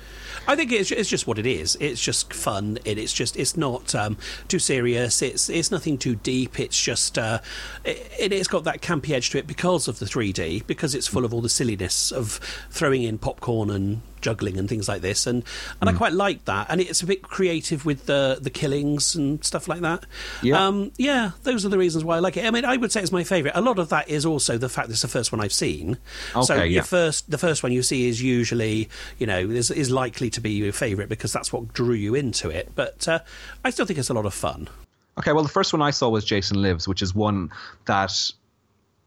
I 0.48 0.56
think 0.56 0.72
it's, 0.72 0.92
it's 0.92 1.10
just 1.10 1.28
what 1.28 1.38
it 1.40 1.46
is. 1.46 1.78
It's 1.80 2.02
just 2.02 2.34
fun. 2.34 2.78
It, 2.86 2.98
it's 2.98 3.14
just 3.14 3.36
it's 3.38 3.58
not 3.58 3.94
um, 3.96 4.18
too 4.48 4.60
serious. 4.60 5.22
It's 5.22 5.50
it's 5.50 5.72
nothing 5.72 5.98
too 5.98 6.16
deep. 6.16 6.60
It's 6.60 6.82
just 6.82 7.18
uh, 7.18 7.40
it, 7.84 8.32
it's 8.32 8.48
got 8.48 8.64
that 8.66 8.82
campy 8.82 9.12
edge 9.12 9.30
to 9.32 9.38
it 9.40 9.48
because 9.48 9.88
of 9.88 10.00
the 10.00 10.06
3D. 10.06 10.66
Because 10.68 10.96
it's 10.96 11.08
full 11.08 11.26
of 11.26 11.34
all 11.34 11.42
the 11.42 11.50
silliness 11.50 12.12
of 12.12 12.40
throwing 12.70 13.04
in 13.04 13.18
popcorn 13.18 13.70
and 13.70 14.02
juggling 14.22 14.58
and 14.58 14.68
things 14.70 14.88
like 14.88 15.02
this. 15.02 15.28
And 15.28 15.44
and 15.82 15.90
I 15.90 15.94
Mm. 15.94 15.98
quite 15.98 16.14
like 16.14 16.46
that. 16.46 16.68
And 16.70 16.80
it's 16.82 17.02
a 17.02 17.06
bit 17.06 17.22
creative 17.24 17.86
with 17.86 18.06
the 18.06 18.38
the 18.42 18.50
killings 18.50 19.16
and 19.16 19.44
stuff 19.44 19.68
like 19.68 19.82
that. 19.82 20.06
Yeah. 20.42 20.66
Um, 20.66 20.92
yeah. 20.98 21.32
Those 21.44 21.66
are 21.66 21.70
the 21.70 21.78
reasons 21.78 22.04
why 22.04 22.18
I 22.18 22.20
like 22.20 22.38
it. 22.38 22.46
I 22.46 22.52
mean, 22.52 22.64
I 22.66 22.78
would 22.78 22.92
say 22.92 23.02
it's 23.02 23.12
my 23.12 23.24
favourite. 23.24 23.56
A 23.58 23.62
lot 23.62 23.80
of 23.80 23.90
that 23.90 24.08
is 24.10 24.26
also 24.26 24.57
the 24.58 24.70
fact 24.70 24.90
it's 24.90 25.02
the 25.02 25.08
first 25.08 25.32
one 25.32 25.42
I've 25.42 25.54
seen. 25.54 25.98
so 26.34 26.42
Okay, 26.42 26.68
your 26.68 26.68
yeah. 26.68 26.82
first 26.82 27.30
the 27.30 27.38
first 27.38 27.64
one 27.64 27.72
you 27.72 27.84
see 27.84 28.08
is 28.08 28.22
usually 28.22 28.90
you 29.18 29.28
know 29.28 29.40
is, 29.40 29.72
is 29.72 29.90
likely 29.92 30.30
to 30.32 30.42
be 30.42 30.52
your 30.52 30.72
favourite 30.72 31.10
because 31.10 31.34
that's 31.34 31.52
what 31.52 31.74
drew 31.74 31.94
you 31.94 32.16
into 32.16 32.50
it. 32.50 32.72
But 32.76 33.08
uh, 33.08 33.20
I 33.64 33.70
still 33.70 33.86
think 33.86 34.00
it's 34.00 34.10
a 34.10 34.14
lot 34.14 34.26
of 34.26 34.34
fun. 34.34 34.70
Okay, 35.18 35.34
well, 35.34 35.44
the 35.44 35.50
first 35.50 35.74
one 35.74 35.82
I 35.82 35.90
saw 35.90 36.10
was 36.10 36.24
Jason 36.24 36.62
Lives, 36.62 36.88
which 36.88 37.02
is 37.02 37.16
one 37.16 37.50
that 37.86 38.32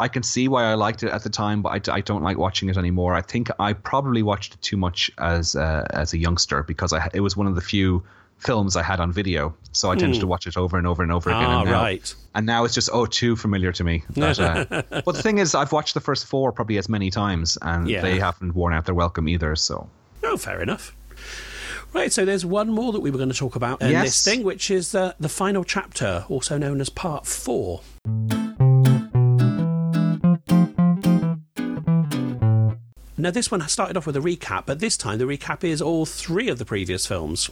I 0.00 0.08
can 0.08 0.22
see 0.22 0.48
why 0.48 0.64
I 0.64 0.74
liked 0.74 1.02
it 1.02 1.10
at 1.10 1.22
the 1.22 1.30
time, 1.30 1.62
but 1.62 1.88
I, 1.88 1.96
I 1.96 2.00
don't 2.00 2.22
like 2.22 2.36
watching 2.36 2.68
it 2.68 2.76
anymore. 2.76 3.14
I 3.14 3.22
think 3.22 3.48
I 3.60 3.74
probably 3.74 4.22
watched 4.22 4.54
it 4.54 4.62
too 4.62 4.76
much 4.76 5.10
as 5.18 5.54
uh, 5.54 5.86
as 5.90 6.12
a 6.12 6.18
youngster 6.18 6.62
because 6.62 6.92
I, 6.92 7.08
it 7.14 7.20
was 7.20 7.36
one 7.36 7.46
of 7.46 7.54
the 7.54 7.60
few 7.60 8.02
films 8.40 8.76
I 8.76 8.83
had 8.83 9.00
on 9.00 9.12
video, 9.12 9.55
so 9.72 9.90
I 9.90 9.96
tended 9.96 10.20
to 10.20 10.26
watch 10.26 10.46
it 10.46 10.57
over 10.57 10.79
and 10.79 10.87
over 10.87 11.03
and 11.03 11.12
over 11.12 11.31
again. 11.31 11.42
Hmm. 11.42 11.48
Ah, 11.50 11.61
and 11.61 11.70
now, 11.70 11.83
right. 11.83 12.14
And 12.35 12.46
now 12.46 12.64
it's 12.64 12.74
just 12.74 12.90
oh 12.92 13.07
too 13.07 13.37
familiar 13.37 13.72
to 13.72 13.85
me. 13.85 14.03
That, 14.11 14.38
uh, 14.38 14.64
but 15.05 15.14
the 15.14 15.22
thing 15.22 15.38
is, 15.38 15.55
I've 15.55 15.72
watched 15.72 15.94
the 15.94 16.00
first 16.00 16.26
four 16.26 16.53
probably 16.53 16.79
as 16.79 16.88
many 16.88 17.11
times, 17.11 17.59
and 17.62 17.88
Yeah. 17.88 18.00
they 18.03 18.18
haven't 18.18 18.55
worn 18.55 18.72
out 18.72 18.87
their 18.87 18.94
welcome 18.94 19.29
either. 19.29 19.55
So 19.57 19.88
Oh, 20.22 20.37
fair 20.37 20.61
enough. 20.62 20.94
Right, 21.92 22.12
so 22.12 22.24
there's 22.24 22.46
one 22.46 22.70
more 22.70 22.92
that 22.92 23.00
we 23.00 23.11
were 23.11 23.18
going 23.18 23.31
to 23.31 23.37
talk 23.37 23.57
about 23.57 23.83
in 23.83 23.90
Yes. 23.90 24.05
this 24.05 24.24
thing, 24.24 24.44
which 24.44 24.70
is 24.70 24.94
uh, 24.94 25.12
the 25.18 25.29
final 25.29 25.64
chapter, 25.64 26.24
also 26.29 26.57
known 26.57 26.81
as 26.81 26.88
Part 26.88 27.26
Four. 27.26 27.81
Now, 33.16 33.31
this 33.31 33.50
one 33.50 33.61
started 33.68 33.98
off 33.98 34.07
with 34.07 34.16
a 34.16 34.20
recap, 34.20 34.64
but 34.64 34.79
this 34.81 34.96
time 34.96 35.18
the 35.18 35.24
recap 35.26 35.62
is 35.62 35.83
all 35.83 36.07
three 36.07 36.48
of 36.48 36.59
the 36.59 36.64
previous 36.64 37.07
films. 37.07 37.50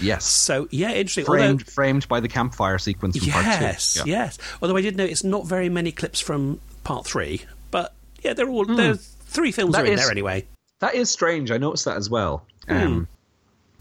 Yes, 0.00 0.24
So, 0.24 0.68
yeah, 0.70 0.90
interesting. 0.92 1.26
Although- 1.26 1.38
framed 1.40 1.66
framed 1.70 2.08
by 2.08 2.20
the 2.20 2.28
campfire 2.28 2.78
sequence 2.78 3.16
from 3.18 3.28
part 3.32 3.44
two. 3.44 3.50
Yes, 3.64 3.96
Yeah. 3.96 4.02
yes. 4.06 4.38
Although 4.62 4.76
I 4.76 4.80
did 4.82 4.96
notice 4.96 5.24
not 5.24 5.46
very 5.46 5.68
many 5.68 5.92
clips 5.92 6.20
from 6.20 6.60
part 6.84 7.06
three, 7.06 7.42
but 7.70 7.94
yeah, 8.22 8.32
they're 8.34 8.48
all 8.48 8.64
Hmm. 8.64 8.76
there's 8.76 9.08
three 9.26 9.52
films 9.52 9.72
That 9.74 9.82
are 9.82 9.86
in 9.86 9.94
is- 9.94 10.00
there 10.00 10.10
anyway. 10.10 10.46
That 10.80 10.94
is 10.94 11.10
strange. 11.10 11.50
I 11.50 11.58
noticed 11.58 11.84
that 11.86 11.96
as 11.96 12.10
well. 12.10 12.46
Um, 12.68 13.08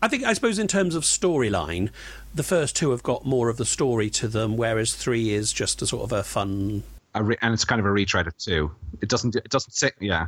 I 0.02 0.08
think 0.08 0.24
I 0.24 0.34
suppose 0.34 0.60
in 0.60 0.68
terms 0.68 0.96
of 0.96 1.04
storyline, 1.04 1.89
the 2.36 2.44
first 2.44 2.76
two 2.76 2.92
have 2.92 3.04
got 3.04 3.26
more 3.26 3.50
of 3.50 3.58
the 3.58 3.66
story 3.66 4.10
to 4.12 4.28
them, 4.28 4.58
whereas 4.58 4.94
three 4.94 5.32
is 5.32 5.52
just 5.54 5.82
a 5.82 5.88
sort 5.88 6.04
of 6.04 6.12
a 6.12 6.24
fun. 6.24 6.84
a 7.16 7.24
re- 7.24 7.38
and 7.42 7.54
it's 7.54 7.63
kind 7.66 7.80
of 7.80 7.86
a 7.86 7.92
retread 7.92 8.26
of 8.28 8.36
two. 8.38 8.72
It 9.02 9.08
doesn't. 9.10 9.36
It 9.36 9.50
doesn't 9.50 9.72
sit. 9.74 9.94
Yeah. 10.00 10.28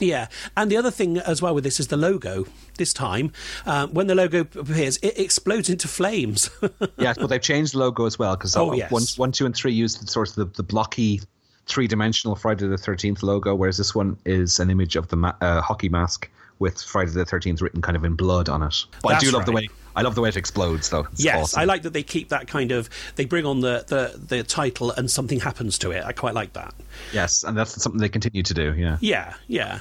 Yeah, 0.00 0.26
and 0.56 0.70
the 0.70 0.76
other 0.76 0.90
thing 0.90 1.18
as 1.18 1.40
well 1.42 1.54
with 1.54 1.64
this 1.64 1.78
is 1.78 1.88
the 1.88 1.96
logo. 1.96 2.46
This 2.78 2.92
time, 2.92 3.32
um, 3.66 3.92
when 3.92 4.06
the 4.06 4.14
logo 4.14 4.40
appears, 4.40 4.96
it 4.98 5.18
explodes 5.18 5.68
into 5.68 5.86
flames. 5.88 6.50
Yeah, 6.98 7.14
but 7.14 7.28
they've 7.28 7.40
changed 7.40 7.74
the 7.74 7.78
logo 7.78 8.04
as 8.06 8.18
well 8.18 8.36
because 8.36 8.56
Oh, 8.56 8.72
yes. 8.72 8.90
one, 8.90 9.02
one, 9.16 9.32
two, 9.32 9.46
and 9.46 9.54
three 9.54 9.72
used 9.72 10.02
the 10.02 10.06
sort 10.10 10.28
of 10.30 10.34
the, 10.34 10.44
the 10.56 10.62
blocky 10.62 11.20
three-dimensional 11.66 12.36
Friday 12.36 12.66
the 12.66 12.76
Thirteenth 12.78 13.22
logo, 13.22 13.54
whereas 13.54 13.76
this 13.78 13.94
one 13.94 14.16
is 14.24 14.58
an 14.58 14.70
image 14.70 14.96
of 14.96 15.08
the 15.08 15.16
ma- 15.16 15.34
uh, 15.40 15.60
hockey 15.60 15.88
mask 15.88 16.28
with 16.58 16.82
Friday 16.82 17.10
the 17.12 17.24
Thirteenth 17.24 17.62
written 17.62 17.80
kind 17.80 17.96
of 17.96 18.04
in 18.04 18.14
blood 18.16 18.48
on 18.48 18.62
it. 18.62 18.84
But 19.02 19.14
I 19.14 19.18
do 19.18 19.26
That's 19.26 19.34
love 19.36 19.46
the 19.46 19.52
way 19.52 19.68
I 19.96 20.02
love 20.02 20.14
the 20.14 20.20
way 20.20 20.28
it 20.28 20.36
explodes, 20.36 20.90
though. 20.90 21.06
It's 21.12 21.24
yes, 21.24 21.36
awesome. 21.36 21.60
I 21.60 21.64
like 21.64 21.82
that 21.82 21.92
they 21.92 22.02
keep 22.02 22.28
that 22.30 22.46
kind 22.46 22.72
of. 22.72 22.88
They 23.16 23.24
bring 23.24 23.46
on 23.46 23.60
the, 23.60 23.84
the 23.86 24.18
the 24.36 24.42
title 24.42 24.90
and 24.92 25.10
something 25.10 25.40
happens 25.40 25.78
to 25.78 25.90
it. 25.90 26.04
I 26.04 26.12
quite 26.12 26.34
like 26.34 26.52
that. 26.54 26.74
Yes, 27.12 27.42
and 27.42 27.56
that's 27.56 27.80
something 27.82 28.00
they 28.00 28.08
continue 28.08 28.42
to 28.42 28.54
do. 28.54 28.74
Yeah. 28.74 28.98
Yeah, 29.00 29.34
yeah. 29.46 29.80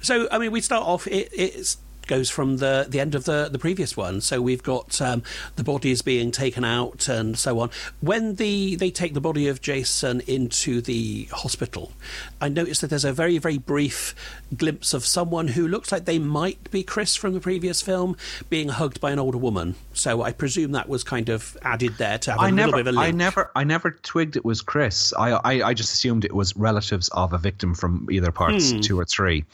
So 0.00 0.28
I 0.30 0.38
mean, 0.38 0.52
we 0.52 0.60
start 0.60 0.86
off. 0.86 1.06
It 1.06 1.30
it's 1.32 1.78
goes 2.10 2.28
from 2.28 2.56
the 2.58 2.86
the 2.88 2.98
end 3.00 3.14
of 3.14 3.24
the 3.24 3.48
the 3.50 3.58
previous 3.58 3.96
one. 3.96 4.20
So 4.20 4.42
we've 4.42 4.62
got 4.62 5.00
um, 5.00 5.22
the 5.56 5.64
bodies 5.64 6.02
being 6.02 6.32
taken 6.32 6.64
out 6.64 7.08
and 7.08 7.38
so 7.38 7.60
on. 7.60 7.70
When 8.00 8.34
the 8.34 8.74
they 8.76 8.90
take 8.90 9.14
the 9.14 9.20
body 9.20 9.46
of 9.48 9.60
Jason 9.62 10.20
into 10.26 10.80
the 10.82 11.28
hospital, 11.30 11.92
I 12.40 12.48
noticed 12.48 12.80
that 12.82 12.90
there's 12.90 13.04
a 13.04 13.12
very 13.12 13.38
very 13.38 13.58
brief 13.58 14.14
glimpse 14.56 14.92
of 14.92 15.06
someone 15.06 15.48
who 15.48 15.66
looks 15.68 15.92
like 15.92 16.04
they 16.04 16.18
might 16.18 16.70
be 16.72 16.82
Chris 16.82 17.14
from 17.14 17.32
the 17.34 17.40
previous 17.40 17.80
film 17.80 18.16
being 18.48 18.68
hugged 18.68 19.00
by 19.00 19.12
an 19.12 19.18
older 19.20 19.38
woman. 19.38 19.76
So 19.92 20.22
I 20.22 20.32
presume 20.32 20.72
that 20.72 20.88
was 20.88 21.04
kind 21.04 21.28
of 21.28 21.56
added 21.62 21.92
there 21.98 22.18
to 22.18 22.32
have 22.32 22.40
a 22.40 22.42
I 22.42 22.50
little 22.50 22.56
never, 22.56 22.72
bit 22.78 22.80
of 22.80 22.86
a 22.88 22.92
link. 22.98 23.06
I 23.06 23.10
never, 23.16 23.50
I 23.54 23.64
never 23.64 23.90
twigged 23.92 24.36
it 24.36 24.44
was 24.44 24.60
Chris. 24.62 25.12
I, 25.16 25.30
I, 25.30 25.52
I 25.68 25.74
just 25.74 25.92
assumed 25.92 26.24
it 26.24 26.34
was 26.34 26.56
relatives 26.56 27.08
of 27.10 27.32
a 27.32 27.38
victim 27.38 27.74
from 27.74 28.08
either 28.10 28.32
parts 28.32 28.72
Hmm. 28.72 28.80
two 28.80 28.98
or 28.98 29.04
three. 29.04 29.44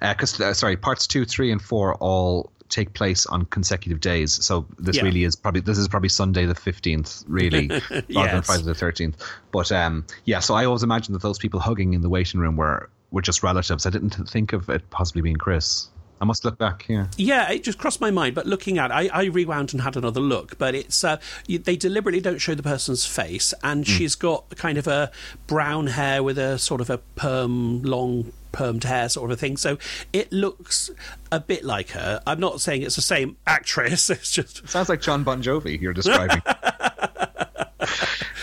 Because 0.00 0.40
uh, 0.40 0.54
sorry, 0.54 0.76
parts 0.76 1.06
two, 1.06 1.24
three, 1.26 1.52
and 1.52 1.60
four 1.60 1.96
all 2.06 2.50
take 2.68 2.92
place 2.94 3.26
on 3.26 3.44
consecutive 3.46 4.00
days. 4.00 4.44
So 4.44 4.66
this 4.78 4.96
Yeah. 4.96 5.04
really 5.04 5.24
is 5.24 5.36
probably 5.36 5.60
this 5.60 5.78
is 5.78 5.88
probably 5.88 6.08
Sunday 6.08 6.46
the 6.46 6.54
fifteenth, 6.54 7.24
really, 7.28 7.68
rather 8.14 8.32
than 8.32 8.42
Friday 8.42 8.62
the 8.64 8.74
thirteenth. 8.74 9.16
But 9.52 9.70
um, 9.72 10.04
yeah, 10.24 10.40
so 10.40 10.54
I 10.54 10.64
always 10.64 10.82
imagined 10.82 11.14
that 11.14 11.22
those 11.22 11.38
people 11.38 11.60
hugging 11.60 11.94
in 11.94 12.00
the 12.02 12.08
waiting 12.08 12.40
room 12.40 12.56
were 12.56 12.88
were 13.10 13.22
just 13.22 13.42
relatives. 13.42 13.86
I 13.86 13.90
didn't 13.90 14.10
think 14.28 14.52
of 14.52 14.68
it 14.68 14.88
possibly 14.90 15.22
being 15.22 15.36
Chris. 15.36 15.88
I 16.20 16.24
must 16.24 16.44
look 16.46 16.56
back. 16.56 16.86
Yeah. 16.88 17.06
Yeah, 17.18 17.50
it 17.52 17.62
just 17.62 17.78
crossed 17.78 18.00
my 18.00 18.10
mind. 18.10 18.34
But 18.34 18.46
looking 18.46 18.78
at, 18.78 18.90
it, 18.90 18.94
I, 18.94 19.08
I 19.12 19.24
rewound 19.26 19.74
and 19.74 19.82
had 19.82 19.96
another 19.96 20.20
look. 20.20 20.56
But 20.56 20.74
it's 20.74 21.04
uh, 21.04 21.18
you, 21.46 21.58
they 21.58 21.76
deliberately 21.76 22.22
don't 22.22 22.38
show 22.38 22.54
the 22.54 22.62
person's 22.62 23.04
face, 23.04 23.52
and 23.62 23.86
she's 23.86 24.14
got 24.14 24.48
kind 24.56 24.78
of 24.78 24.86
a 24.86 25.10
brown 25.46 25.88
hair 25.88 26.22
with 26.22 26.38
a 26.38 26.58
sort 26.58 26.80
of 26.80 26.88
a 26.90 26.98
perm, 27.16 27.82
long 27.82 28.32
permed 28.56 28.84
hair 28.84 29.08
sort 29.08 29.30
of 29.30 29.36
a 29.36 29.40
thing. 29.40 29.56
So 29.56 29.78
it 30.12 30.32
looks 30.32 30.90
a 31.30 31.40
bit 31.40 31.64
like 31.64 31.90
her. 31.90 32.22
I'm 32.26 32.40
not 32.40 32.60
saying 32.60 32.82
it's 32.82 32.96
the 32.96 33.02
same 33.02 33.36
actress. 33.46 34.10
It's 34.16 34.32
just 34.32 34.66
Sounds 34.68 34.88
like 34.88 35.02
Jon 35.02 35.24
Bon 35.24 35.42
Jovi 35.42 35.80
you're 35.80 35.92
describing. 35.92 36.42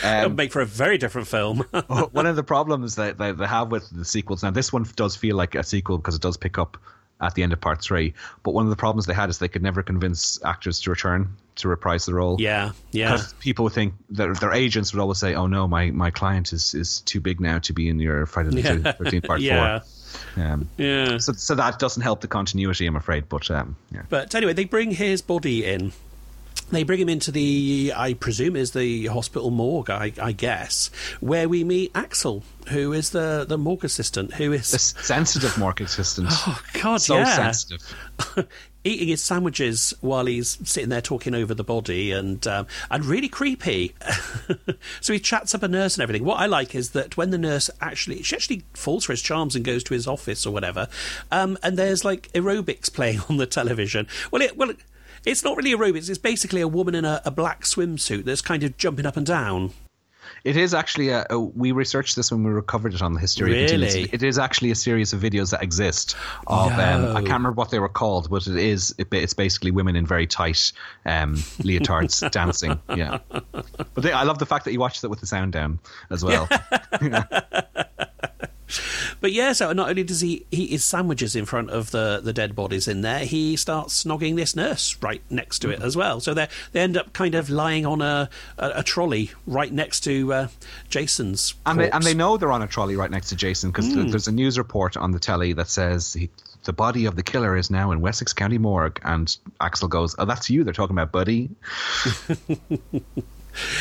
Um, 0.03 0.23
would 0.23 0.37
make 0.37 0.51
for 0.51 0.61
a 0.61 0.65
very 0.65 0.97
different 0.97 1.29
film. 1.29 1.59
one 2.11 2.25
of 2.25 2.35
the 2.35 2.43
problems 2.43 2.95
that 2.95 3.17
they, 3.17 3.31
they 3.31 3.47
have 3.47 3.71
with 3.71 3.89
the 3.89 4.03
sequels 4.03 4.43
now, 4.43 4.51
this 4.51 4.73
one 4.73 4.85
does 4.97 5.15
feel 5.15 5.37
like 5.37 5.55
a 5.55 5.63
sequel 5.63 5.97
because 5.97 6.15
it 6.15 6.21
does 6.21 6.35
pick 6.35 6.57
up 6.57 6.77
at 7.21 7.35
the 7.35 7.43
end 7.43 7.53
of 7.53 7.61
part 7.61 7.81
three. 7.81 8.13
But 8.43 8.53
one 8.53 8.65
of 8.65 8.69
the 8.69 8.75
problems 8.75 9.05
they 9.05 9.13
had 9.13 9.29
is 9.29 9.37
they 9.37 9.47
could 9.47 9.63
never 9.63 9.81
convince 9.81 10.43
actors 10.43 10.81
to 10.81 10.89
return 10.89 11.37
to 11.55 11.67
reprise 11.67 12.05
the 12.05 12.13
role. 12.13 12.35
Yeah, 12.39 12.71
yeah. 12.91 13.13
Because 13.13 13.33
people 13.33 13.63
would 13.63 13.73
think 13.73 13.93
that 14.11 14.39
their 14.39 14.53
agents 14.53 14.93
would 14.93 14.99
always 14.99 15.19
say, 15.19 15.35
"Oh 15.35 15.47
no, 15.47 15.67
my, 15.67 15.91
my 15.91 16.11
client 16.11 16.51
is, 16.51 16.73
is 16.73 17.01
too 17.01 17.21
big 17.21 17.39
now 17.39 17.59
to 17.59 17.73
be 17.73 17.87
in 17.87 17.99
your 17.99 18.25
Friday 18.25 18.61
the 18.61 18.93
Thirteenth 18.97 19.25
Part 19.25 19.41
yeah. 19.41 19.79
Four. 19.79 19.87
Um, 20.35 20.69
yeah. 20.77 21.17
So, 21.17 21.33
so 21.33 21.55
that 21.55 21.79
doesn't 21.79 22.01
help 22.01 22.21
the 22.21 22.27
continuity, 22.27 22.85
I'm 22.85 22.95
afraid. 22.95 23.29
But 23.29 23.49
um, 23.51 23.75
yeah. 23.91 24.03
But 24.09 24.33
anyway, 24.35 24.53
they 24.53 24.65
bring 24.65 24.91
his 24.91 25.21
body 25.21 25.65
in 25.65 25.93
they 26.71 26.83
bring 26.83 26.99
him 26.99 27.09
into 27.09 27.31
the, 27.31 27.93
I 27.95 28.13
presume, 28.13 28.55
is 28.55 28.71
the 28.71 29.07
hospital 29.07 29.51
morgue, 29.51 29.89
I, 29.89 30.11
I, 30.21 30.31
guess, 30.31 30.89
where 31.19 31.47
we 31.47 31.63
meet 31.63 31.91
Axel, 31.93 32.43
who 32.69 32.93
is 32.93 33.11
the, 33.11 33.45
the 33.47 33.57
morgue 33.57 33.85
assistant, 33.85 34.33
who 34.33 34.51
is 34.53 34.71
the 34.71 34.79
sensitive 34.79 35.57
morgue 35.57 35.81
assistant. 35.81 36.29
Oh 36.45 36.61
God, 36.81 37.01
so 37.01 37.17
yeah. 37.17 37.51
sensitive. 37.51 37.95
Eating 38.83 39.07
his 39.07 39.23
sandwiches 39.23 39.93
while 40.01 40.25
he's 40.25 40.57
sitting 40.67 40.89
there 40.89 41.01
talking 41.01 41.33
over 41.33 41.53
the 41.53 41.63
body, 41.63 42.11
and 42.11 42.45
um, 42.47 42.67
and 42.91 43.05
really 43.05 43.29
creepy. 43.29 43.95
so 45.01 45.13
he 45.13 45.19
chats 45.19 45.55
up 45.55 45.63
a 45.63 45.67
nurse 45.67 45.95
and 45.95 46.03
everything. 46.03 46.25
What 46.25 46.39
I 46.39 46.45
like 46.45 46.75
is 46.75 46.91
that 46.91 47.15
when 47.15 47.29
the 47.29 47.37
nurse 47.37 47.69
actually, 47.81 48.23
she 48.23 48.35
actually 48.35 48.63
falls 48.73 49.05
for 49.05 49.13
his 49.13 49.21
charms 49.21 49.55
and 49.55 49.63
goes 49.63 49.83
to 49.85 49.93
his 49.93 50.07
office 50.07 50.45
or 50.45 50.51
whatever, 50.51 50.87
um, 51.31 51.57
and 51.63 51.77
there's 51.77 52.03
like 52.03 52.31
aerobics 52.33 52.91
playing 52.91 53.21
on 53.29 53.37
the 53.37 53.45
television. 53.45 54.07
Well, 54.31 54.41
it, 54.41 54.57
well. 54.57 54.69
It, 54.69 54.77
it's 55.25 55.41
not 55.41 55.55
really 55.55 55.71
aerobics. 55.71 56.09
It's 56.09 56.17
basically 56.17 56.59
a 56.59 56.67
woman 56.67 56.95
in 56.95 57.05
a, 57.05 57.21
a 57.23 57.31
black 57.31 57.61
swimsuit 57.61 58.25
that's 58.25 58.41
kind 58.41 58.61
of 58.61 58.75
jumping 58.75 59.05
up 59.05 59.15
and 59.15 59.25
down. 59.25 59.71
It 60.43 60.57
is 60.57 60.73
actually 60.73 61.09
a, 61.09 61.25
a, 61.29 61.39
we 61.39 61.71
researched 61.71 62.15
this 62.15 62.31
when 62.31 62.43
we 62.43 62.51
recovered 62.51 62.93
it 62.93 63.01
on 63.01 63.13
the 63.13 63.19
history. 63.19 63.51
Really, 63.51 64.09
it 64.11 64.23
is 64.23 64.37
actually 64.37 64.71
a 64.71 64.75
series 64.75 65.13
of 65.13 65.21
videos 65.21 65.51
that 65.51 65.63
exist. 65.63 66.15
Of 66.47 66.71
no. 66.71 67.09
um, 67.09 67.15
I 67.15 67.21
can't 67.21 67.33
remember 67.33 67.53
what 67.53 67.71
they 67.71 67.79
were 67.79 67.89
called, 67.89 68.29
but 68.29 68.47
it 68.47 68.57
is 68.57 68.93
it, 68.97 69.07
it's 69.11 69.33
basically 69.33 69.71
women 69.71 69.95
in 69.95 70.05
very 70.05 70.27
tight 70.27 70.71
um, 71.05 71.35
leotards 71.59 72.29
dancing. 72.31 72.79
Yeah, 72.95 73.19
but 73.29 73.95
they, 73.97 74.11
I 74.11 74.23
love 74.23 74.39
the 74.39 74.45
fact 74.45 74.65
that 74.65 74.73
you 74.73 74.79
watched 74.79 75.03
it 75.03 75.07
with 75.07 75.19
the 75.19 75.27
sound 75.27 75.53
down 75.53 75.79
as 76.09 76.23
well. 76.23 76.47
But 79.21 79.31
yeah, 79.31 79.53
so 79.53 79.71
not 79.73 79.89
only 79.89 80.03
does 80.03 80.21
he 80.21 80.45
eat 80.51 80.69
his 80.69 80.83
sandwiches 80.83 81.35
in 81.35 81.45
front 81.45 81.69
of 81.69 81.91
the, 81.91 82.21
the 82.23 82.33
dead 82.33 82.55
bodies 82.55 82.87
in 82.87 83.01
there, 83.01 83.19
he 83.19 83.55
starts 83.55 84.03
snogging 84.03 84.35
this 84.35 84.55
nurse 84.55 84.97
right 85.01 85.21
next 85.29 85.59
to 85.59 85.69
it 85.69 85.81
as 85.81 85.95
well. 85.95 86.19
So 86.19 86.33
they 86.33 86.47
they 86.71 86.81
end 86.81 86.97
up 86.97 87.13
kind 87.13 87.35
of 87.35 87.49
lying 87.49 87.85
on 87.85 88.01
a, 88.01 88.29
a, 88.57 88.71
a 88.75 88.83
trolley 88.83 89.31
right 89.47 89.71
next 89.71 90.01
to 90.01 90.33
uh, 90.33 90.47
Jason's. 90.89 91.53
And 91.65 91.79
they, 91.79 91.91
and 91.91 92.03
they 92.03 92.13
know 92.13 92.37
they're 92.37 92.51
on 92.51 92.61
a 92.61 92.67
trolley 92.67 92.95
right 92.95 93.11
next 93.11 93.29
to 93.29 93.35
Jason 93.35 93.71
because 93.71 93.87
mm. 93.87 94.09
there's 94.09 94.27
a 94.27 94.31
news 94.31 94.57
report 94.57 94.97
on 94.97 95.11
the 95.11 95.19
telly 95.19 95.53
that 95.53 95.69
says 95.69 96.13
he, 96.13 96.29
the 96.63 96.73
body 96.73 97.05
of 97.05 97.15
the 97.15 97.23
killer 97.23 97.55
is 97.55 97.69
now 97.69 97.91
in 97.91 98.01
Wessex 98.01 98.33
County 98.33 98.57
Morgue. 98.57 98.99
And 99.03 99.35
Axel 99.61 99.87
goes, 99.87 100.15
Oh, 100.17 100.25
that's 100.25 100.49
you. 100.49 100.63
They're 100.63 100.73
talking 100.73 100.95
about 100.95 101.11
Buddy. 101.11 101.49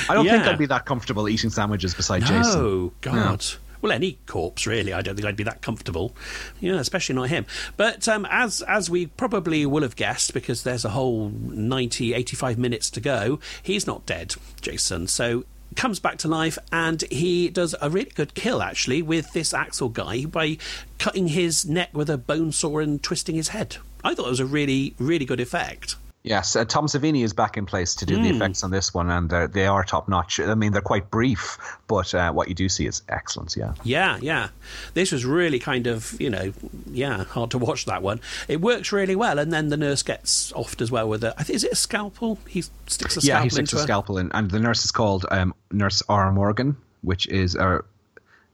I 0.08 0.14
don't 0.14 0.26
yeah. 0.26 0.32
think 0.32 0.46
I'd 0.46 0.58
be 0.58 0.66
that 0.66 0.84
comfortable 0.84 1.28
eating 1.28 1.50
sandwiches 1.50 1.94
beside 1.94 2.20
Jason. 2.20 2.62
no, 2.62 2.92
Jason. 3.00 3.12
God. 3.12 3.14
No 3.14 3.71
well, 3.82 3.92
any 3.92 4.18
corpse 4.26 4.66
really. 4.66 4.92
I 4.92 5.02
don't 5.02 5.16
think 5.16 5.26
I'd 5.26 5.36
be 5.36 5.44
that 5.44 5.60
comfortable. 5.60 6.14
Yeah, 6.60 6.76
especially 6.76 7.16
not 7.16 7.28
him. 7.28 7.44
But 7.76 8.08
um, 8.08 8.26
as 8.30 8.62
as 8.62 8.88
we 8.88 9.06
probably 9.06 9.66
will 9.66 9.82
have 9.82 9.96
guessed, 9.96 10.32
because 10.32 10.62
there's 10.62 10.84
a 10.84 10.90
whole 10.90 11.28
90, 11.30 12.14
85 12.14 12.58
minutes 12.58 12.88
to 12.90 13.00
go, 13.00 13.40
he's 13.62 13.86
not 13.86 14.06
dead, 14.06 14.36
Jason. 14.60 15.08
So 15.08 15.44
comes 15.74 15.98
back 15.98 16.18
to 16.18 16.28
life 16.28 16.58
and 16.70 17.02
he 17.10 17.48
does 17.48 17.74
a 17.80 17.88
really 17.88 18.10
good 18.14 18.34
kill 18.34 18.62
actually 18.62 19.00
with 19.00 19.32
this 19.32 19.54
Axel 19.54 19.88
guy 19.88 20.24
by 20.26 20.58
cutting 20.98 21.28
his 21.28 21.64
neck 21.64 21.88
with 21.94 22.10
a 22.10 22.18
bone 22.18 22.52
saw 22.52 22.78
and 22.78 23.02
twisting 23.02 23.34
his 23.34 23.48
head. 23.48 23.76
I 24.04 24.14
thought 24.14 24.26
it 24.26 24.30
was 24.30 24.40
a 24.40 24.46
really, 24.46 24.94
really 24.98 25.24
good 25.24 25.40
effect. 25.40 25.96
Yes, 26.24 26.54
uh, 26.54 26.64
Tom 26.64 26.86
Savini 26.86 27.24
is 27.24 27.32
back 27.32 27.56
in 27.56 27.66
place 27.66 27.96
to 27.96 28.06
do 28.06 28.16
mm. 28.16 28.22
the 28.22 28.28
hmm. 28.28 28.36
effects 28.36 28.62
on 28.62 28.70
this 28.70 28.94
one, 28.94 29.10
and 29.10 29.32
uh, 29.32 29.48
they 29.48 29.66
are 29.66 29.82
top 29.82 30.08
notch. 30.08 30.38
I 30.38 30.54
mean, 30.54 30.70
they're 30.70 30.80
quite 30.80 31.10
brief, 31.10 31.58
but 31.88 32.14
uh, 32.14 32.30
what 32.32 32.46
you 32.48 32.54
do 32.54 32.68
see 32.68 32.86
is 32.86 33.02
excellent. 33.08 33.56
Yeah, 33.56 33.74
yeah, 33.82 34.18
yeah. 34.22 34.48
This 34.94 35.10
was 35.10 35.24
really 35.24 35.58
kind 35.58 35.88
of 35.88 36.20
you 36.20 36.30
know, 36.30 36.52
yeah, 36.86 37.24
hard 37.24 37.50
to 37.52 37.58
watch 37.58 37.86
that 37.86 38.02
one. 38.02 38.20
It 38.46 38.60
works 38.60 38.92
really 38.92 39.16
well, 39.16 39.40
and 39.40 39.52
then 39.52 39.68
the 39.68 39.76
nurse 39.76 40.04
gets 40.04 40.52
offed 40.52 40.80
as 40.80 40.92
well 40.92 41.08
with 41.08 41.24
a. 41.24 41.34
I 41.38 41.42
think 41.42 41.56
is 41.56 41.64
it 41.64 41.72
a 41.72 41.76
scalpel? 41.76 42.38
He 42.46 42.62
sticks 42.86 43.16
a 43.16 43.20
scalpel. 43.20 43.40
Yeah, 43.40 43.42
he 43.42 43.50
sticks 43.50 43.72
a 43.72 43.80
scalpel 43.80 44.18
in, 44.18 44.30
and 44.30 44.48
the 44.48 44.60
nurse 44.60 44.84
is 44.84 44.92
called 44.92 45.26
um, 45.32 45.52
Nurse 45.72 46.04
R. 46.08 46.30
Morgan, 46.30 46.76
which 47.00 47.26
is 47.26 47.56
a, 47.56 47.82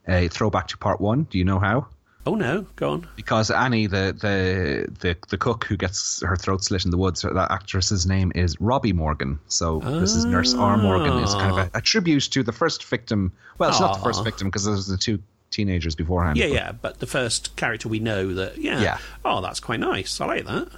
a 0.07 0.29
throwback 0.29 0.69
to 0.69 0.79
part 0.79 1.03
one. 1.03 1.25
Do 1.25 1.37
you 1.37 1.45
know 1.45 1.59
how? 1.59 1.89
Oh 2.27 2.35
no, 2.35 2.67
go 2.77 2.91
on. 2.91 3.09
Because 3.17 3.51
Annie, 3.51 3.87
the 3.87 4.15
the 4.19 4.93
the, 5.01 5.17
the 5.29 5.39
cook 5.39 5.65
who 5.65 5.77
gets 5.77 6.23
her 6.23 6.37
throat 6.37 6.65
slit 6.65 6.85
in 6.85 6.91
the 6.91 6.99
woods, 6.99 7.23
that 7.23 7.51
actress's 7.51 8.07
name 8.07 8.33
is 8.35 8.57
Robbi 8.57 8.93
Morgan. 8.93 9.39
So 9.49 9.81
oh. 9.85 10.01
this 10.01 10.15
is 10.15 10.25
Nurse 10.25 10.55
R. 10.55 10.77
Morgan. 10.77 11.23
Is 11.23 11.35
kind 11.35 11.59
of 11.59 11.59
a, 11.59 11.79
a, 11.79 11.81
tribute 11.81 12.25
to 12.33 12.43
the 12.43 12.53
first 12.53 12.85
victim. 12.85 13.33
Well, 13.59 13.71
it's 13.71 13.79
Aww. 13.79 13.83
not 13.83 13.95
the 13.95 14.03
first 14.03 14.25
victim 14.25 14.49
because 14.49 14.65
there's 14.65 14.87
the 14.87 14.97
two 14.97 15.21
teenagers 15.51 15.95
beforehand. 15.95 16.37
Yeah, 16.37 16.47
but. 16.47 16.55
yeah, 16.55 16.73
but 16.73 16.99
the 16.99 17.07
first 17.07 17.57
character 17.57 17.89
we 17.89 17.99
know 17.99 18.35
that. 18.35 18.59
Yeah. 18.59 18.81
Yeah. 18.81 18.99
Oh, 19.25 19.41
that's 19.41 19.61
quite 19.61 19.81
nice. 19.81 20.21
I 20.21 20.27
like 20.27 20.47
that. 20.47 20.69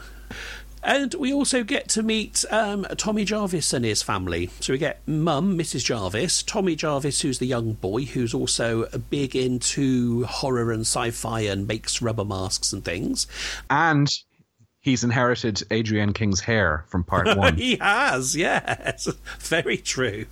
And 0.83 1.15
we 1.15 1.33
also 1.33 1.63
get 1.63 1.89
to 1.91 2.03
meet 2.03 2.45
um, 2.51 2.87
Tommy 2.97 3.25
Jarvis 3.25 3.73
and 3.73 3.85
his 3.85 4.03
family. 4.03 4.51
So 4.61 4.73
we 4.73 4.79
get 4.79 5.07
Mum, 5.07 5.59
Mrs. 5.59 5.85
Jarvis, 5.85 6.43
Tommy 6.43 6.75
Jarvis, 6.75 7.21
who's 7.21 7.39
the 7.39 7.47
young 7.47 7.75
boy, 7.75 8.05
who's 8.05 8.33
also 8.33 8.87
big 9.11 9.37
into 9.37 10.25
horror 10.25 10.73
and 10.73 10.83
sci 10.83 11.11
fi 11.11 11.41
and 11.41 11.67
makes 11.67 12.01
rubber 12.01 12.25
masks 12.25 12.73
and 12.73 12.85
things. 12.85 13.27
And 13.69 14.09
he's 14.81 15.05
inherited 15.05 15.63
Adrienne 15.71 16.13
King's 16.13 16.41
hair 16.41 16.85
from 16.89 17.05
part 17.05 17.37
one. 17.37 17.57
he 17.57 17.77
has, 17.77 18.35
yes. 18.35 19.09
Very 19.39 19.77
true. 19.77 20.27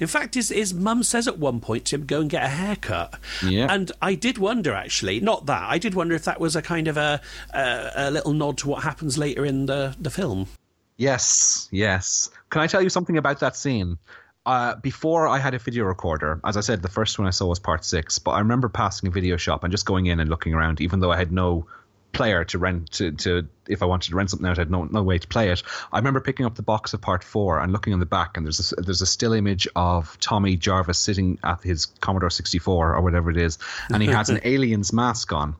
In 0.00 0.06
fact, 0.06 0.34
his, 0.34 0.48
his 0.48 0.74
mum 0.74 1.02
says 1.02 1.28
at 1.28 1.38
one 1.38 1.60
point 1.60 1.86
to 1.86 1.96
him, 1.96 2.06
go 2.06 2.20
and 2.20 2.30
get 2.30 2.44
a 2.44 2.48
haircut. 2.48 3.18
Yeah. 3.44 3.66
And 3.70 3.92
I 4.02 4.14
did 4.14 4.38
wonder, 4.38 4.74
actually, 4.74 5.20
not 5.20 5.46
that, 5.46 5.62
I 5.62 5.78
did 5.78 5.94
wonder 5.94 6.14
if 6.14 6.24
that 6.24 6.40
was 6.40 6.56
a 6.56 6.62
kind 6.62 6.88
of 6.88 6.96
a, 6.96 7.20
a, 7.54 7.90
a 7.94 8.10
little 8.10 8.32
nod 8.32 8.58
to 8.58 8.68
what 8.68 8.82
happens 8.82 9.16
later 9.16 9.44
in 9.44 9.66
the, 9.66 9.96
the 10.00 10.10
film. 10.10 10.48
Yes, 10.96 11.68
yes. 11.70 12.30
Can 12.50 12.60
I 12.60 12.66
tell 12.66 12.82
you 12.82 12.90
something 12.90 13.16
about 13.16 13.40
that 13.40 13.54
scene? 13.56 13.98
Uh, 14.44 14.74
before 14.76 15.28
I 15.28 15.38
had 15.38 15.54
a 15.54 15.58
video 15.58 15.84
recorder, 15.84 16.40
as 16.44 16.56
I 16.56 16.60
said, 16.60 16.82
the 16.82 16.88
first 16.88 17.18
one 17.18 17.28
I 17.28 17.30
saw 17.30 17.46
was 17.46 17.58
part 17.58 17.84
six, 17.84 18.18
but 18.18 18.30
I 18.32 18.38
remember 18.38 18.68
passing 18.68 19.06
a 19.08 19.12
video 19.12 19.36
shop 19.36 19.62
and 19.62 19.70
just 19.70 19.84
going 19.84 20.06
in 20.06 20.18
and 20.20 20.30
looking 20.30 20.54
around, 20.54 20.80
even 20.80 21.00
though 21.00 21.12
I 21.12 21.18
had 21.18 21.30
no 21.30 21.66
player 22.12 22.44
to 22.44 22.58
rent 22.58 22.90
to, 22.92 23.12
to 23.12 23.48
if 23.68 23.82
I 23.82 23.86
wanted 23.86 24.10
to 24.10 24.16
rent 24.16 24.30
something 24.30 24.48
out, 24.48 24.58
I 24.58 24.62
had 24.62 24.70
no, 24.70 24.84
no 24.84 25.02
way 25.02 25.18
to 25.18 25.28
play 25.28 25.50
it. 25.50 25.62
I 25.92 25.98
remember 25.98 26.20
picking 26.20 26.46
up 26.46 26.54
the 26.54 26.62
box 26.62 26.94
of 26.94 27.00
part 27.00 27.22
four 27.22 27.60
and 27.60 27.72
looking 27.72 27.92
on 27.92 28.00
the 28.00 28.06
back, 28.06 28.36
and 28.36 28.46
there's 28.46 28.72
a, 28.72 28.80
there's 28.80 29.02
a 29.02 29.06
still 29.06 29.32
image 29.32 29.68
of 29.76 30.18
Tommy 30.20 30.56
Jarvis 30.56 30.98
sitting 30.98 31.38
at 31.44 31.62
his 31.62 31.86
Commodore 31.86 32.30
64 32.30 32.94
or 32.94 33.00
whatever 33.02 33.30
it 33.30 33.36
is, 33.36 33.58
and 33.92 34.02
he 34.02 34.08
has 34.08 34.30
an 34.30 34.40
alien's 34.44 34.92
mask 34.92 35.32
on. 35.32 35.54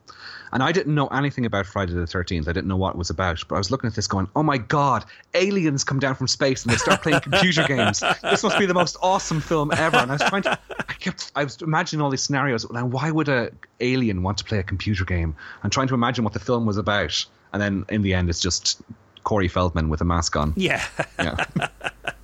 And 0.53 0.63
I 0.63 0.73
didn't 0.73 0.95
know 0.95 1.07
anything 1.09 1.47
about 1.47 1.67
Friday 1.67 1.93
the 1.93 2.01
13th. 2.01 2.49
I 2.49 2.53
didn't 2.53 2.67
know 2.67 2.77
what 2.77 2.95
it 2.95 2.99
was 2.99 3.11
about. 3.11 3.43
But 3.49 3.57
I 3.57 3.59
was 3.59 3.71
looking 3.71 3.89
at 3.89 3.95
this 3.95 4.07
going, 4.07 4.29
oh 4.35 4.43
my 4.43 4.59
God, 4.59 5.05
aliens 5.35 5.85
come 5.85 5.99
down 5.99 6.15
from 6.15 6.27
space 6.29 6.65
and 6.65 6.73
they 6.73 6.77
start 6.77 7.03
playing 7.03 7.21
computer 7.21 7.65
games. 7.69 8.03
This 8.23 8.43
must 8.43 8.59
be 8.59 8.67
the 8.67 8.75
most 8.75 8.97
awesome 9.03 9.41
film 9.41 9.71
ever. 9.73 9.97
And 9.97 10.11
I 10.11 10.15
was 10.15 10.23
trying 10.23 10.43
to, 10.43 10.59
I 10.89 10.93
kept, 10.95 11.33
I 11.37 11.45
was 11.45 11.61
imagining 11.61 12.03
all 12.03 12.11
these 12.11 12.23
scenarios. 12.23 12.69
Now, 12.71 12.87
why 12.87 13.11
would 13.11 13.29
a 13.29 13.51
alien 13.81 14.23
want 14.23 14.39
to 14.39 14.45
play 14.45 14.59
a 14.59 14.63
computer 14.63 15.05
game? 15.05 15.35
I'm 15.63 15.71
trying 15.71 15.89
to 15.89 15.95
imagine 15.95 16.25
what 16.25 16.33
the 16.33 16.41
film 16.41 16.67
was 16.67 16.77
about. 16.77 17.25
And 17.53 17.63
then 17.63 17.85
in 17.89 18.03
the 18.03 18.15
end, 18.15 18.29
it's 18.29 18.41
just 18.41 18.81
Corey 19.25 19.49
Feldman 19.49 19.89
with 19.89 20.01
a 20.01 20.05
mask 20.05 20.37
on. 20.37 20.53
Yeah. 20.57 20.85
Yeah. 21.19 21.45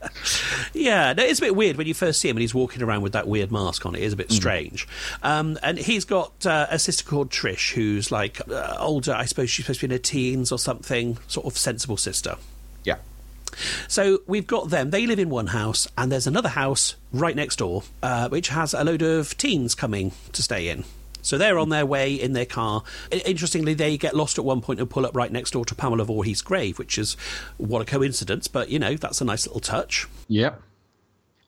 yeah, 0.72 1.12
no, 1.12 1.22
it's 1.22 1.38
a 1.38 1.42
bit 1.42 1.56
weird 1.56 1.76
when 1.76 1.86
you 1.86 1.94
first 1.94 2.20
see 2.20 2.28
him 2.28 2.36
and 2.36 2.42
he's 2.42 2.54
walking 2.54 2.82
around 2.82 3.02
with 3.02 3.12
that 3.12 3.26
weird 3.26 3.50
mask 3.50 3.84
on. 3.86 3.94
It 3.94 4.02
is 4.02 4.12
a 4.12 4.16
bit 4.16 4.28
mm. 4.28 4.32
strange. 4.32 4.88
Um, 5.22 5.58
and 5.62 5.78
he's 5.78 6.04
got 6.04 6.46
uh, 6.46 6.66
a 6.70 6.78
sister 6.78 7.04
called 7.04 7.30
Trish, 7.30 7.72
who's 7.72 8.10
like 8.10 8.40
uh, 8.48 8.76
older. 8.78 9.12
I 9.12 9.24
suppose 9.24 9.50
she's 9.50 9.64
supposed 9.64 9.80
to 9.80 9.88
be 9.88 9.94
in 9.94 9.98
her 9.98 10.02
teens 10.02 10.52
or 10.52 10.58
something, 10.58 11.18
sort 11.28 11.46
of 11.46 11.56
sensible 11.56 11.96
sister. 11.96 12.36
Yeah. 12.84 12.96
So 13.88 14.20
we've 14.26 14.46
got 14.46 14.70
them. 14.70 14.90
They 14.90 15.06
live 15.06 15.18
in 15.18 15.30
one 15.30 15.48
house, 15.48 15.86
and 15.96 16.10
there's 16.10 16.26
another 16.26 16.48
house 16.48 16.96
right 17.12 17.36
next 17.36 17.56
door, 17.56 17.82
uh, 18.02 18.28
which 18.28 18.48
has 18.48 18.74
a 18.74 18.84
load 18.84 19.02
of 19.02 19.36
teens 19.36 19.74
coming 19.74 20.12
to 20.32 20.42
stay 20.42 20.68
in. 20.68 20.84
So 21.24 21.38
they're 21.38 21.58
on 21.58 21.70
their 21.70 21.86
way 21.86 22.14
in 22.14 22.32
their 22.32 22.46
car. 22.46 22.82
Interestingly, 23.10 23.74
they 23.74 23.96
get 23.96 24.14
lost 24.14 24.38
at 24.38 24.44
one 24.44 24.60
point 24.60 24.80
and 24.80 24.88
pull 24.88 25.06
up 25.06 25.16
right 25.16 25.32
next 25.32 25.52
door 25.52 25.64
to 25.64 25.74
Pamela 25.74 26.04
Voorhees' 26.04 26.42
grave, 26.42 26.78
which 26.78 26.98
is 26.98 27.16
what 27.56 27.82
a 27.82 27.84
coincidence. 27.84 28.46
But 28.46 28.68
you 28.68 28.78
know, 28.78 28.94
that's 28.94 29.20
a 29.20 29.24
nice 29.24 29.46
little 29.46 29.60
touch. 29.60 30.06
Yep. 30.28 30.60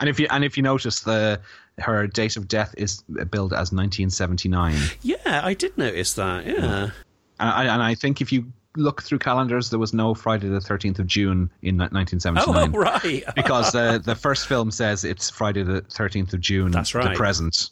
And 0.00 0.10
if 0.10 0.20
you 0.20 0.26
and 0.30 0.44
if 0.44 0.56
you 0.56 0.62
notice 0.62 1.00
the 1.00 1.40
her 1.78 2.06
date 2.06 2.36
of 2.36 2.48
death 2.48 2.74
is 2.76 3.02
billed 3.30 3.52
as 3.52 3.72
1979. 3.72 4.76
Yeah, 5.02 5.16
I 5.24 5.54
did 5.54 5.76
notice 5.76 6.14
that. 6.14 6.46
Yeah. 6.46 6.90
And 7.38 7.50
I, 7.50 7.64
and 7.64 7.82
I 7.82 7.94
think 7.94 8.22
if 8.22 8.32
you 8.32 8.50
look 8.76 9.02
through 9.02 9.18
calendars, 9.18 9.70
there 9.70 9.78
was 9.78 9.92
no 9.92 10.14
Friday 10.14 10.48
the 10.48 10.58
13th 10.58 10.98
of 10.98 11.06
June 11.06 11.50
in 11.62 11.76
1979. 11.76 12.74
Oh, 12.74 12.78
right. 12.78 13.24
because 13.34 13.72
the 13.72 14.00
the 14.02 14.14
first 14.14 14.46
film 14.46 14.70
says 14.70 15.04
it's 15.04 15.28
Friday 15.30 15.62
the 15.62 15.82
13th 15.82 16.32
of 16.32 16.40
June. 16.40 16.70
That's 16.70 16.94
right. 16.94 17.10
The 17.10 17.16
present. 17.16 17.70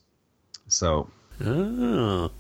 So 0.69 1.09
Oh. 1.45 2.31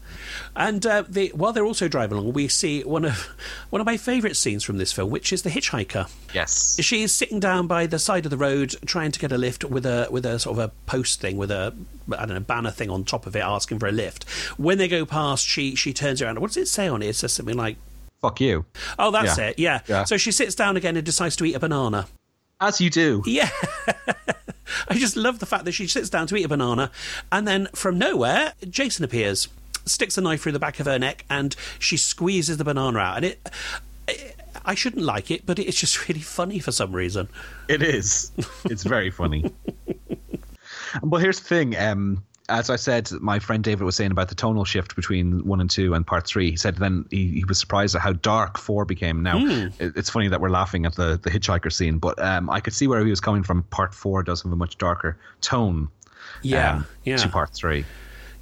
And 0.56 0.84
uh, 0.86 1.04
the, 1.08 1.28
while 1.34 1.52
they're 1.52 1.64
also 1.64 1.88
driving 1.88 2.16
along, 2.18 2.32
we 2.32 2.48
see 2.48 2.82
one 2.82 3.04
of 3.04 3.28
one 3.70 3.80
of 3.80 3.86
my 3.86 3.96
favourite 3.96 4.36
scenes 4.36 4.62
from 4.62 4.78
this 4.78 4.92
film, 4.92 5.10
which 5.10 5.32
is 5.32 5.42
the 5.42 5.50
hitchhiker. 5.50 6.08
yes, 6.32 6.76
She 6.80 7.02
is 7.02 7.12
sitting 7.14 7.40
down 7.40 7.66
by 7.66 7.86
the 7.86 7.98
side 7.98 8.24
of 8.24 8.30
the 8.30 8.36
road, 8.36 8.74
trying 8.86 9.10
to 9.12 9.18
get 9.18 9.32
a 9.32 9.38
lift 9.38 9.64
with 9.64 9.84
a 9.86 10.06
with 10.10 10.24
a 10.26 10.38
sort 10.38 10.58
of 10.58 10.64
a 10.64 10.68
post 10.86 11.20
thing 11.20 11.36
with 11.36 11.50
a 11.50 11.74
I 12.12 12.26
don't 12.26 12.34
know 12.34 12.40
banner 12.40 12.70
thing 12.70 12.90
on 12.90 13.04
top 13.04 13.26
of 13.26 13.34
it, 13.34 13.40
asking 13.40 13.78
for 13.80 13.86
a 13.88 13.92
lift. 13.92 14.28
When 14.58 14.78
they 14.78 14.88
go 14.88 15.04
past, 15.04 15.46
she 15.46 15.74
she 15.74 15.92
turns 15.92 16.22
around. 16.22 16.38
What 16.40 16.48
does 16.52 16.56
it 16.58 16.66
say 16.68 16.86
on 16.88 17.02
it? 17.02 17.06
It 17.08 17.16
says 17.16 17.32
something 17.32 17.56
like, 17.56 17.76
fuck 18.22 18.40
you. 18.40 18.64
"Oh, 18.98 19.10
that's 19.10 19.38
Yeah. 19.38 19.46
it." 19.46 19.58
Yeah. 19.58 19.80
Yeah. 19.88 20.04
So 20.04 20.16
she 20.16 20.30
sits 20.30 20.54
down 20.54 20.76
again 20.76 20.96
and 20.96 21.04
decides 21.04 21.34
to 21.36 21.44
eat 21.44 21.54
a 21.54 21.60
banana. 21.60 22.06
As 22.60 22.80
you 22.80 22.90
do. 22.90 23.22
Yeah. 23.26 23.50
I 24.88 24.94
just 24.94 25.16
love 25.16 25.38
the 25.38 25.46
fact 25.46 25.64
that 25.64 25.72
she 25.72 25.86
sits 25.86 26.10
down 26.10 26.26
to 26.28 26.36
eat 26.36 26.44
a 26.44 26.48
banana, 26.48 26.90
and 27.30 27.46
then 27.46 27.68
from 27.74 27.98
nowhere, 27.98 28.54
Jason 28.68 29.04
appears, 29.04 29.48
sticks 29.84 30.18
a 30.18 30.20
knife 30.20 30.42
through 30.42 30.52
the 30.52 30.58
back 30.58 30.80
of 30.80 30.86
her 30.86 30.98
neck, 30.98 31.24
and 31.28 31.54
she 31.78 31.96
squeezes 31.96 32.56
the 32.56 32.64
banana 32.64 32.98
out. 32.98 33.16
And 33.16 33.24
it, 33.26 33.50
I 34.64 34.74
shouldn't 34.74 35.04
like 35.04 35.30
it, 35.30 35.46
but 35.46 35.58
it's 35.58 35.78
just 35.78 36.08
really 36.08 36.20
funny 36.20 36.58
for 36.58 36.72
some 36.72 36.92
reason. 36.92 37.28
It 37.68 37.82
is. 37.82 38.32
It's 38.64 38.84
very 38.84 39.10
funny. 39.10 39.52
but 41.02 41.18
here's 41.18 41.40
the 41.40 41.46
thing. 41.46 41.76
Um, 41.76 42.24
as 42.48 42.68
I 42.68 42.76
said, 42.76 43.10
my 43.12 43.38
friend 43.38 43.64
David 43.64 43.84
was 43.84 43.96
saying 43.96 44.10
about 44.10 44.28
the 44.28 44.34
tonal 44.34 44.64
shift 44.64 44.94
between 44.96 45.46
one 45.46 45.60
and 45.60 45.70
two 45.70 45.94
and 45.94 46.06
part 46.06 46.26
three. 46.26 46.50
He 46.50 46.56
said 46.56 46.76
then 46.76 47.06
he, 47.10 47.28
he 47.28 47.44
was 47.44 47.58
surprised 47.58 47.94
at 47.94 48.02
how 48.02 48.12
dark 48.12 48.58
four 48.58 48.84
became. 48.84 49.22
Now, 49.22 49.38
it, 49.78 49.92
it's 49.96 50.10
funny 50.10 50.28
that 50.28 50.40
we're 50.40 50.50
laughing 50.50 50.84
at 50.84 50.94
the, 50.94 51.18
the 51.22 51.30
hitchhiker 51.30 51.72
scene, 51.72 51.98
but 51.98 52.18
um, 52.18 52.50
I 52.50 52.60
could 52.60 52.74
see 52.74 52.86
where 52.86 53.02
he 53.02 53.10
was 53.10 53.20
coming 53.20 53.42
from. 53.44 53.62
Part 53.64 53.94
four 53.94 54.22
does 54.22 54.42
have 54.42 54.52
a 54.52 54.56
much 54.56 54.76
darker 54.76 55.16
tone 55.40 55.88
Yeah, 56.42 56.74
um, 56.74 56.86
yeah. 57.04 57.16
to 57.16 57.28
part 57.28 57.50
three. 57.50 57.84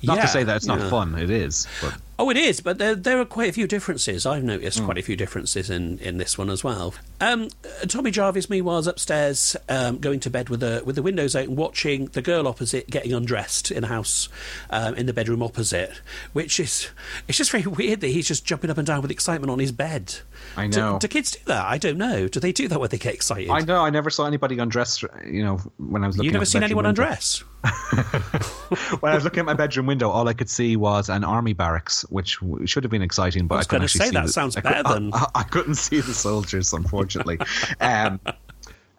Not 0.03 0.17
Yeah, 0.17 0.23
to 0.23 0.29
say 0.29 0.43
that 0.45 0.57
it's 0.57 0.67
not 0.67 0.81
yeah. 0.81 0.91
fun, 0.91 1.15
it 1.17 1.31
is. 1.31 1.67
But 1.81 1.95
Oh, 2.19 2.31
it 2.31 2.37
is, 2.37 2.61
but 2.61 2.79
there, 2.79 2.95
there 2.95 3.19
are 3.19 3.25
quite 3.25 3.49
a 3.49 3.53
few 3.53 3.67
differences. 3.67 4.27
I've 4.27 4.45
noticed 4.45 4.79
Hmm. 4.79 4.85
quite 4.85 4.99
a 4.99 5.03
few 5.03 5.17
differences 5.17 5.71
in, 5.71 5.99
in 5.99 6.19
this 6.19 6.39
one 6.39 6.51
as 6.51 6.63
well. 6.63 6.95
Um, 7.21 7.49
uh, 7.65 7.87
Tommy 7.87 8.13
Jarvis, 8.13 8.49
meanwhile, 8.49 8.79
is 8.79 8.87
upstairs 8.87 9.57
um, 9.69 9.99
going 9.99 10.21
to 10.21 10.31
bed 10.31 10.49
with 10.49 10.61
the 10.61 10.83
with 10.85 10.95
the 10.95 11.03
windows 11.03 11.35
open, 11.35 11.57
watching 11.57 12.07
the 12.07 12.23
girl 12.23 12.47
opposite 12.47 12.89
getting 12.91 13.13
undressed 13.13 13.71
in 13.73 13.83
a 13.83 13.89
house 13.89 14.29
um, 14.71 14.95
in 14.95 15.07
the 15.07 15.13
bedroom 15.13 15.43
opposite, 15.43 16.01
which 16.33 16.61
is 16.61 16.91
it's 17.27 17.39
just 17.39 17.51
very 17.51 17.65
weird 17.67 18.01
that 18.03 18.09
he's 18.09 18.29
just 18.29 18.45
jumping 18.45 18.71
up 18.71 18.79
and 18.79 18.87
down 18.87 19.03
with 19.03 19.11
excitement 19.11 19.51
on 19.51 19.59
his 19.59 19.73
bed. 19.73 20.15
I 20.57 20.67
Do- 20.67 20.81
know. 20.81 20.99
Do, 20.99 21.09
kids 21.09 21.31
do 21.33 21.39
that? 21.47 21.65
I 21.67 21.79
don't 21.79 21.97
know. 21.99 22.29
Do 22.29 22.39
they 22.41 22.53
do 22.53 22.69
that 22.69 22.79
when 22.81 22.91
they 22.91 22.99
get 22.99 23.15
excited? 23.15 23.51
I 23.51 23.61
know 23.61 23.83
I 23.83 23.91
never 23.91 24.11
saw 24.11 24.27
anybody 24.27 24.59
undress. 24.59 25.03
You 25.27 25.45
know, 25.45 25.57
when 25.79 26.05
I 26.05 26.07
was 26.07 26.17
looking. 26.17 26.27
You've 26.27 26.33
never 26.35 26.45
seen 26.45 26.63
anyone 26.63 26.85
window. 26.85 27.03
undress? 27.03 27.39
when 29.01 29.13
I 29.13 29.15
was 29.15 29.25
looking 29.25 29.41
at 29.41 29.47
my 29.47 29.55
bedroom 29.55 29.87
window, 29.87 30.11
all 30.11 30.29
I 30.29 30.33
could 30.33 30.51
see 30.51 30.77
was 30.77 31.09
an 31.09 31.25
army 31.25 31.53
barracks, 31.53 32.03
which 32.11 32.39
should 32.65 32.85
have 32.85 32.91
been 32.91 33.03
exciting, 33.03 33.47
but 33.47 33.55
I, 33.57 33.59
was 33.59 33.67
couldn't 33.67 33.85
actually 33.85 33.99
say, 34.01 34.05
see 34.07 34.15
that 34.15 34.27
the- 34.27 34.33
sounds 34.33 34.57
I 34.57 34.61
better 34.61 34.83
I- 34.85 34.93
than- 34.95 35.11
I, 35.15 35.27
I 35.37 35.43
couldn't 35.45 35.77
see 35.77 36.01
the 36.01 36.15
soldiers, 36.15 36.73
unfortunately. 36.73 37.39
um, 37.81 38.21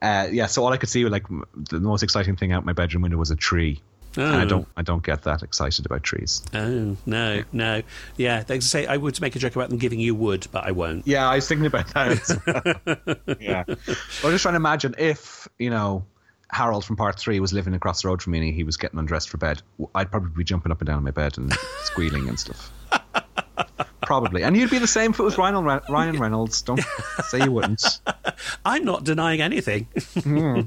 uh, 0.01 0.27
yeah, 0.31 0.47
so 0.47 0.63
all 0.65 0.73
I 0.73 0.77
could 0.77 0.89
see, 0.89 1.03
was 1.03 1.11
like 1.11 1.25
the 1.69 1.79
most 1.79 2.03
exciting 2.03 2.35
thing 2.35 2.51
out 2.51 2.65
my 2.65 2.73
bedroom 2.73 3.03
window 3.03 3.17
was 3.17 3.31
a 3.31 3.35
tree. 3.35 3.81
And 4.15 4.25
I 4.35 4.43
Oh. 4.43 4.47
don't, 4.47 4.67
I 4.77 4.81
don't 4.83 5.03
get 5.03 5.23
that 5.23 5.41
excited 5.43 5.85
about 5.85 6.03
trees. 6.03 6.43
Oh 6.53 6.95
no, 7.05 7.43
no. 7.51 7.81
Yeah, 8.17 8.43
they 8.43 8.59
say 8.59 8.85
I 8.85 8.97
would 8.97 9.19
make 9.21 9.35
a 9.35 9.39
joke 9.39 9.55
about 9.55 9.69
them 9.69 9.77
giving 9.79 9.99
you 9.99 10.13
wood, 10.15 10.47
but 10.51 10.65
I 10.65 10.71
won't. 10.71 11.07
Yeah, 11.07 11.27
I 11.27 11.35
was 11.35 11.47
thinking 11.47 11.65
about 11.65 11.87
that. 11.93 13.37
yeah, 13.39 13.63
I 13.67 13.71
was 13.71 14.33
just 14.33 14.41
trying 14.43 14.53
to 14.53 14.57
imagine 14.57 14.95
if 14.97 15.47
you 15.57 15.69
know 15.69 16.05
Harold 16.51 16.85
from 16.85 16.95
Part 16.95 17.19
Three 17.19 17.39
was 17.39 17.53
living 17.53 17.73
across 17.73 18.03
the 18.03 18.09
road 18.09 18.21
from 18.21 18.31
me 18.33 18.39
and 18.47 18.55
he 18.55 18.63
was 18.63 18.77
getting 18.77 18.99
undressed 18.99 19.29
for 19.29 19.37
bed. 19.37 19.61
I'd 19.95 20.11
probably 20.11 20.31
be 20.35 20.43
jumping 20.43 20.71
up 20.71 20.79
and 20.81 20.87
down 20.87 20.99
in 20.99 21.03
my 21.03 21.11
bed 21.11 21.37
and 21.37 21.51
squealing 21.83 22.29
and 22.29 22.39
stuff. 22.39 22.71
Probably, 24.03 24.43
and 24.43 24.55
you'd 24.57 24.69
be 24.69 24.79
the 24.79 24.85
same 24.87 25.11
if 25.11 25.19
it 25.19 25.23
was 25.23 25.37
Ryan, 25.37 25.63
Re- 25.63 25.79
Ryan 25.89 26.19
Reynolds. 26.19 26.61
Don't 26.61 26.81
say 27.25 27.39
you 27.43 27.51
wouldn't. 27.51 27.99
I'm 28.65 28.83
not 28.83 29.05
denying 29.05 29.41
anything. 29.41 29.87
Hmm. 30.21 30.61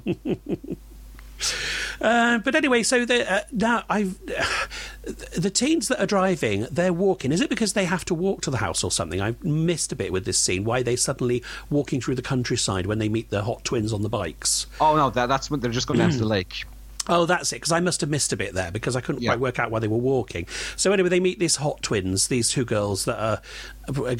Uh, 2.01 2.39
but 2.39 2.55
anyway, 2.55 2.83
so 2.83 3.05
the, 3.05 3.31
uh, 3.31 3.41
now 3.53 3.85
I've 3.89 4.19
the 5.37 5.51
teens 5.51 5.89
that 5.89 6.01
are 6.01 6.07
driving, 6.07 6.67
they're 6.71 6.93
walking. 6.93 7.33
Is 7.33 7.41
it 7.41 7.51
because 7.51 7.73
they 7.73 7.85
have 7.85 8.05
to 8.07 8.15
walk 8.15 8.43
to 8.43 8.51
the 8.51 8.59
house 8.59 8.83
or 8.85 8.91
something? 8.91 9.21
I 9.21 9.35
missed 9.43 9.93
a 9.93 9.97
bit 9.97 10.13
with 10.13 10.25
this 10.25 10.39
scene. 10.39 10.65
Why 10.65 10.81
are 10.81 10.83
they 10.83 10.97
suddenly 10.97 11.43
walking 11.71 12.01
through 12.01 12.17
the 12.17 12.23
countryside 12.23 12.87
when 12.87 12.99
they 12.99 13.09
meet 13.09 13.31
the 13.31 13.43
hot 13.43 13.65
twins 13.65 13.93
on 13.93 14.03
the 14.03 14.09
bikes? 14.09 14.67
Oh 14.81 14.97
no, 14.97 15.11
that, 15.11 15.27
that's 15.27 15.51
when 15.51 15.61
they're 15.61 15.71
just 15.71 15.87
going 15.87 15.99
down 15.99 16.11
to 16.11 16.19
the 16.19 16.25
lake. 16.27 16.65
Oh, 17.09 17.25
that's 17.25 17.53
it. 17.53 17.57
Because 17.57 17.71
I 17.71 17.79
must 17.79 18.01
have 18.01 18.11
missed 18.11 18.33
a 18.33 18.37
bit 18.37 18.53
there 18.55 18.73
because 18.73 18.97
I 18.97 19.01
couldn't 19.01 19.23
Yeah. 19.23 19.31
quite 19.31 19.39
work 19.41 19.59
out 19.61 19.71
why 19.71 19.79
they 19.79 19.87
were 19.87 19.97
walking. 19.97 20.47
So 20.75 20.91
anyway, 20.93 21.09
they 21.09 21.21
meet 21.21 21.39
these 21.39 21.55
hot 21.57 21.81
twins, 21.83 22.27
these 22.27 22.49
two 22.49 22.65
girls 22.65 23.05
that 23.05 23.17
are 23.19 23.41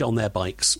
on 0.05 0.15
their 0.15 0.29
bikes. 0.31 0.79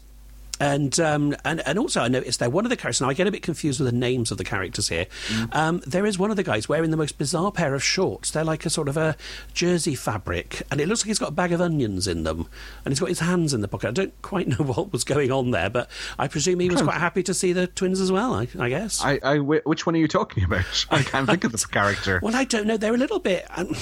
And 0.61 0.99
um, 1.01 1.37
and 1.45 1.61
and 1.67 1.79
also 1.79 2.01
I 2.01 2.09
noticed 2.09 2.39
there 2.39 2.51
one 2.51 2.65
of 2.65 2.71
the 2.71 2.77
characters. 2.77 3.01
Now 3.01 3.09
I 3.09 3.15
get 3.15 3.27
a 3.27 3.31
bit 3.31 3.43
confused 3.43 3.81
with 3.81 3.91
the 3.91 3.97
names 3.97 4.31
of 4.31 4.39
the 4.39 4.45
characters 4.45 4.89
here. 4.89 5.07
Um, 5.53 5.83
there 5.87 6.07
is 6.07 6.19
one 6.19 6.31
of 6.31 6.37
the 6.37 6.43
guys 6.43 6.69
wearing 6.69 6.91
the 6.91 6.97
most 6.97 7.19
bizarre 7.19 7.53
pair 7.53 7.75
of 7.75 7.83
shorts. 7.85 8.31
They're 8.31 8.45
like 8.45 8.65
a 8.65 8.71
sort 8.71 8.89
of 8.89 8.97
a 8.97 9.17
jersey 9.53 9.95
fabric, 9.95 10.63
and 10.71 10.81
it 10.81 10.89
looks 10.89 11.03
like 11.03 11.09
he's 11.09 11.19
got 11.19 11.29
a 11.29 11.33
bag 11.33 11.53
of 11.53 11.61
onions 11.61 12.07
in 12.07 12.23
them, 12.23 12.49
and 12.85 12.93
he's 12.93 13.01
got 13.01 13.09
his 13.09 13.21
hands 13.21 13.53
in 13.53 13.61
the 13.61 13.69
pocket. 13.69 13.89
I 13.89 13.93
don't 13.93 14.23
quite 14.23 14.49
know 14.59 14.65
what 14.65 14.93
was 14.93 15.05
going 15.05 15.31
on 15.31 15.51
there, 15.51 15.71
but 15.71 15.91
I 16.19 16.29
presume 16.29 16.61
he 16.61 16.71
was 16.71 16.83
quite 16.83 16.99
happy 16.99 17.23
to 17.25 17.35
see 17.35 17.53
the 17.53 17.67
twins 17.67 18.01
as 18.01 18.11
well. 18.11 18.35
I, 18.35 18.49
I 18.59 18.69
guess. 18.69 19.03
I, 19.05 19.19
I, 19.23 19.39
which 19.39 19.87
one 19.87 19.95
are 19.95 19.99
you 19.99 20.09
talking 20.09 20.45
about? 20.45 20.87
I 20.91 21.03
can't 21.03 21.29
think 21.29 21.45
of 21.45 21.53
the 21.53 21.59
character. 21.59 22.21
Well, 22.27 22.35
I 22.35 22.45
don't 22.45 22.67
know. 22.67 22.77
They're 22.77 22.95
a 22.95 22.99
little 22.99 23.21
bit, 23.21 23.47
um, 23.57 23.75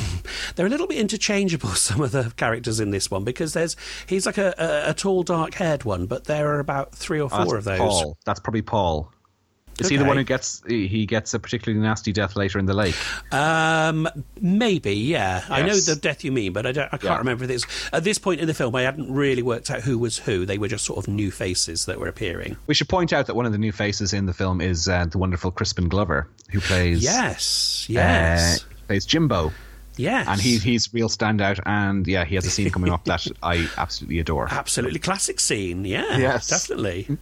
they're 0.55 0.67
a 0.67 0.69
little 0.69 0.87
bit 0.87 0.99
interchangeable. 0.99 1.71
Some 1.71 2.01
of 2.03 2.13
the 2.13 2.33
characters 2.37 2.79
in 2.79 2.91
this 2.91 3.11
one 3.11 3.25
because 3.25 3.53
there's 3.55 3.75
he's 4.07 4.27
like 4.27 4.39
a, 4.39 4.55
a, 4.59 4.91
a 4.91 4.95
tall, 4.95 5.23
dark-haired 5.23 5.85
one, 5.85 6.07
but 6.07 6.25
there 6.25 6.53
are 6.53 6.61
about 6.65 6.95
three 6.95 7.21
or 7.21 7.29
Oh, 7.33 7.45
four 7.45 7.45
that's 7.45 7.53
of 7.59 7.65
those. 7.65 7.79
Paul. 7.79 8.19
That's 8.25 8.41
probably 8.41 8.63
Paul. 8.63 9.11
Is 9.81 9.89
he 9.89 9.97
the 9.97 10.05
one 10.05 10.17
who 10.17 10.23
gets 10.23 10.63
he 10.69 11.05
gets 11.05 11.35
a 11.35 11.41
particularly 11.41 11.83
nasty 11.83 12.13
death 12.13 12.37
later 12.37 12.61
in 12.61 12.67
the 12.67 12.75
lake? 12.75 12.95
Um, 13.33 14.09
maybe, 14.41 14.95
yeah. 14.95 15.45
I 15.51 15.63
know 15.63 15.75
the 15.75 15.97
death 15.97 16.23
you 16.23 16.31
mean, 16.31 16.53
but 16.53 16.65
I, 16.65 16.71
don't, 16.71 16.87
I 16.87 16.91
can't 16.97 17.03
Yeah. 17.03 17.19
remember 17.19 17.43
if 17.43 17.51
it's 17.51 17.67
at 17.93 18.05
this 18.05 18.19
point 18.19 18.41
in 18.41 18.47
the 18.47 18.55
film. 18.55 18.73
I 18.77 18.83
hadn't 18.83 19.13
really 19.13 19.43
worked 19.43 19.73
out 19.73 19.81
who 19.81 19.99
was 19.99 20.17
who. 20.19 20.47
They 20.47 20.59
were 20.59 20.69
just 20.69 20.85
sort 20.85 20.99
of 21.01 21.09
new 21.13 21.33
faces 21.33 21.87
that 21.87 21.99
were 21.99 22.07
appearing. 22.07 22.57
We 22.69 22.75
should 22.75 22.89
point 22.89 23.13
out 23.13 23.27
that 23.27 23.35
one 23.35 23.47
of 23.47 23.53
the 23.53 23.59
new 23.59 23.73
faces 23.73 24.13
in 24.13 24.27
the 24.27 24.33
film 24.33 24.61
is 24.61 24.89
uh, 24.89 25.07
the 25.07 25.19
wonderful 25.19 25.51
Crispin 25.51 25.89
Glover, 25.89 26.29
who 26.53 26.61
plays 26.61 27.03
Yes, 27.03 27.87
uh, 27.91 27.95
yes, 27.95 28.65
plays 28.87 29.05
Jimbo, 29.05 29.53
yes. 29.97 30.27
and 30.29 30.41
he 30.41 30.59
he's 30.59 30.93
real 30.95 31.09
standout. 31.09 31.61
And 31.67 32.07
yeah, 32.07 32.25
he 32.25 32.35
has 32.37 32.47
a 32.47 32.51
scene 32.51 32.71
coming 32.71 32.91
up 32.91 33.05
that 33.05 33.27
I 33.43 33.69
absolutely 33.77 34.19
adore. 34.21 34.49
absolutely 34.51 34.99
classic 34.99 35.41
scene. 35.41 35.85
Yeah, 35.85 36.17
Yes. 36.19 36.49
definitely. 36.49 37.17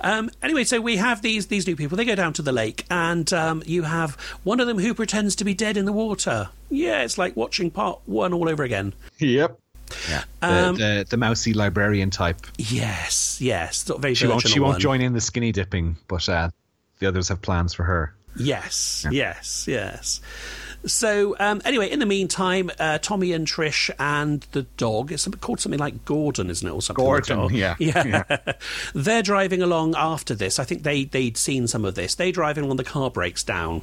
Um, 0.00 0.30
anyway, 0.42 0.64
so 0.64 0.80
we 0.80 0.96
have 0.96 1.22
these 1.22 1.46
these 1.46 1.66
new 1.66 1.76
people. 1.76 1.96
They 1.96 2.04
go 2.04 2.14
down 2.14 2.32
to 2.34 2.42
the 2.42 2.52
lake, 2.52 2.84
and 2.90 3.30
um, 3.32 3.62
you 3.66 3.82
have 3.82 4.12
one 4.44 4.60
of 4.60 4.66
them 4.66 4.78
who 4.78 4.94
pretends 4.94 5.34
to 5.36 5.44
be 5.44 5.54
dead 5.54 5.76
in 5.76 5.84
the 5.86 5.92
water. 5.92 6.50
Yeah, 6.70 7.02
it's 7.02 7.18
like 7.18 7.36
watching 7.36 7.70
part 7.70 8.00
one 8.06 8.32
all 8.32 8.48
over 8.48 8.62
again. 8.62 8.92
Yep. 9.18 9.58
Yeah. 10.08 10.24
The, 10.40 10.46
Um, 10.68 10.76
the 10.76 11.06
the 11.08 11.16
mousy 11.16 11.52
librarian 11.54 12.10
type. 12.10 12.46
Yes, 12.58 13.40
yes, 13.40 13.78
sort 13.84 13.98
of 13.98 14.02
very 14.02 14.14
She 14.14 14.26
won't 14.26 14.46
she 14.46 14.60
won't 14.60 14.74
one. 14.74 14.80
join 14.80 15.00
in 15.00 15.12
the 15.14 15.20
skinny 15.20 15.52
dipping, 15.52 15.96
but 16.08 16.28
uh, 16.28 16.50
the 16.98 17.06
others 17.08 17.28
have 17.28 17.40
plans 17.40 17.72
for 17.72 17.84
her. 17.84 18.14
Yes, 18.38 19.06
yes, 19.10 19.64
yes. 19.66 20.20
So 20.86 21.36
um, 21.38 21.60
anyway, 21.64 21.90
in 21.90 21.98
the 21.98 22.06
meantime, 22.06 22.70
uh, 22.78 22.98
Tommy 22.98 23.32
and 23.32 23.46
Trish 23.46 23.90
and 23.98 24.46
the 24.52 24.62
dog. 24.76 25.12
It's 25.12 25.26
called 25.40 25.60
something 25.60 25.80
like 25.80 26.04
Gordon, 26.04 26.50
isn't 26.50 26.66
it, 26.66 26.70
or 26.70 26.82
something? 26.82 27.04
Gordon, 27.04 27.36
dog? 27.36 27.52
yeah, 27.52 27.74
yeah. 27.78 28.22
They're 28.94 29.22
driving 29.22 29.62
along 29.62 29.94
after 29.96 30.34
this. 30.34 30.58
I 30.58 30.64
think 30.64 30.82
they 30.82 31.04
they'd 31.04 31.36
seen 31.36 31.66
some 31.66 31.84
of 31.84 31.94
this. 31.94 32.14
They're 32.14 32.32
driving 32.32 32.64
along. 32.64 32.76
The 32.76 32.84
car 32.84 33.10
breaks 33.10 33.42
down, 33.42 33.82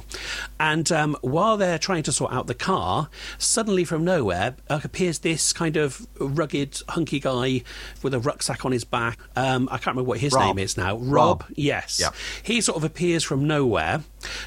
and 0.58 0.90
um, 0.92 1.16
while 1.20 1.56
they're 1.56 1.78
trying 1.78 2.04
to 2.04 2.12
sort 2.12 2.32
out 2.32 2.46
the 2.46 2.54
car, 2.54 3.08
suddenly 3.38 3.84
from 3.84 4.04
nowhere 4.04 4.56
uh, 4.68 4.80
appears 4.84 5.20
this 5.20 5.52
kind 5.52 5.76
of 5.76 6.06
rugged, 6.18 6.80
hunky 6.88 7.20
guy 7.20 7.62
with 8.02 8.14
a 8.14 8.20
rucksack 8.20 8.64
on 8.64 8.72
his 8.72 8.84
back. 8.84 9.18
Um, 9.36 9.68
I 9.70 9.76
can't 9.78 9.88
remember 9.88 10.08
what 10.08 10.20
his 10.20 10.32
Rob. 10.32 10.56
name 10.56 10.64
is 10.64 10.76
now. 10.76 10.96
Rob. 10.96 11.42
Rob. 11.42 11.44
Yes. 11.54 11.98
Yeah. 12.00 12.10
He 12.42 12.60
sort 12.60 12.76
of 12.76 12.84
appears 12.84 13.24
from 13.24 13.46
nowhere, 13.46 14.02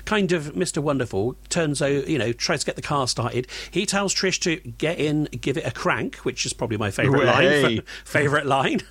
kind 0.06 0.32
of 0.32 0.54
Mr. 0.54 0.82
Wonderful, 0.82 1.36
turns 1.50 1.82
out, 1.82 2.08
you 2.08 2.18
know, 2.18 2.32
tries 2.48 2.62
to 2.62 2.66
get 2.66 2.76
the 2.76 2.82
car 2.82 3.08
started. 3.08 3.46
He 3.70 3.86
tells 3.86 4.16
Trish 4.16 4.40
to 4.42 4.56
get 4.72 5.00
in, 5.00 5.26
give 5.26 5.58
it 5.58 5.68
a 5.68 5.72
crank, 5.72 6.16
which 6.18 6.46
is 6.46 6.54
probably 6.54 6.78
my 6.78 6.90
favourite 6.90 7.26
line. 7.26 7.82
favourite 8.06 8.46
line. 8.46 8.82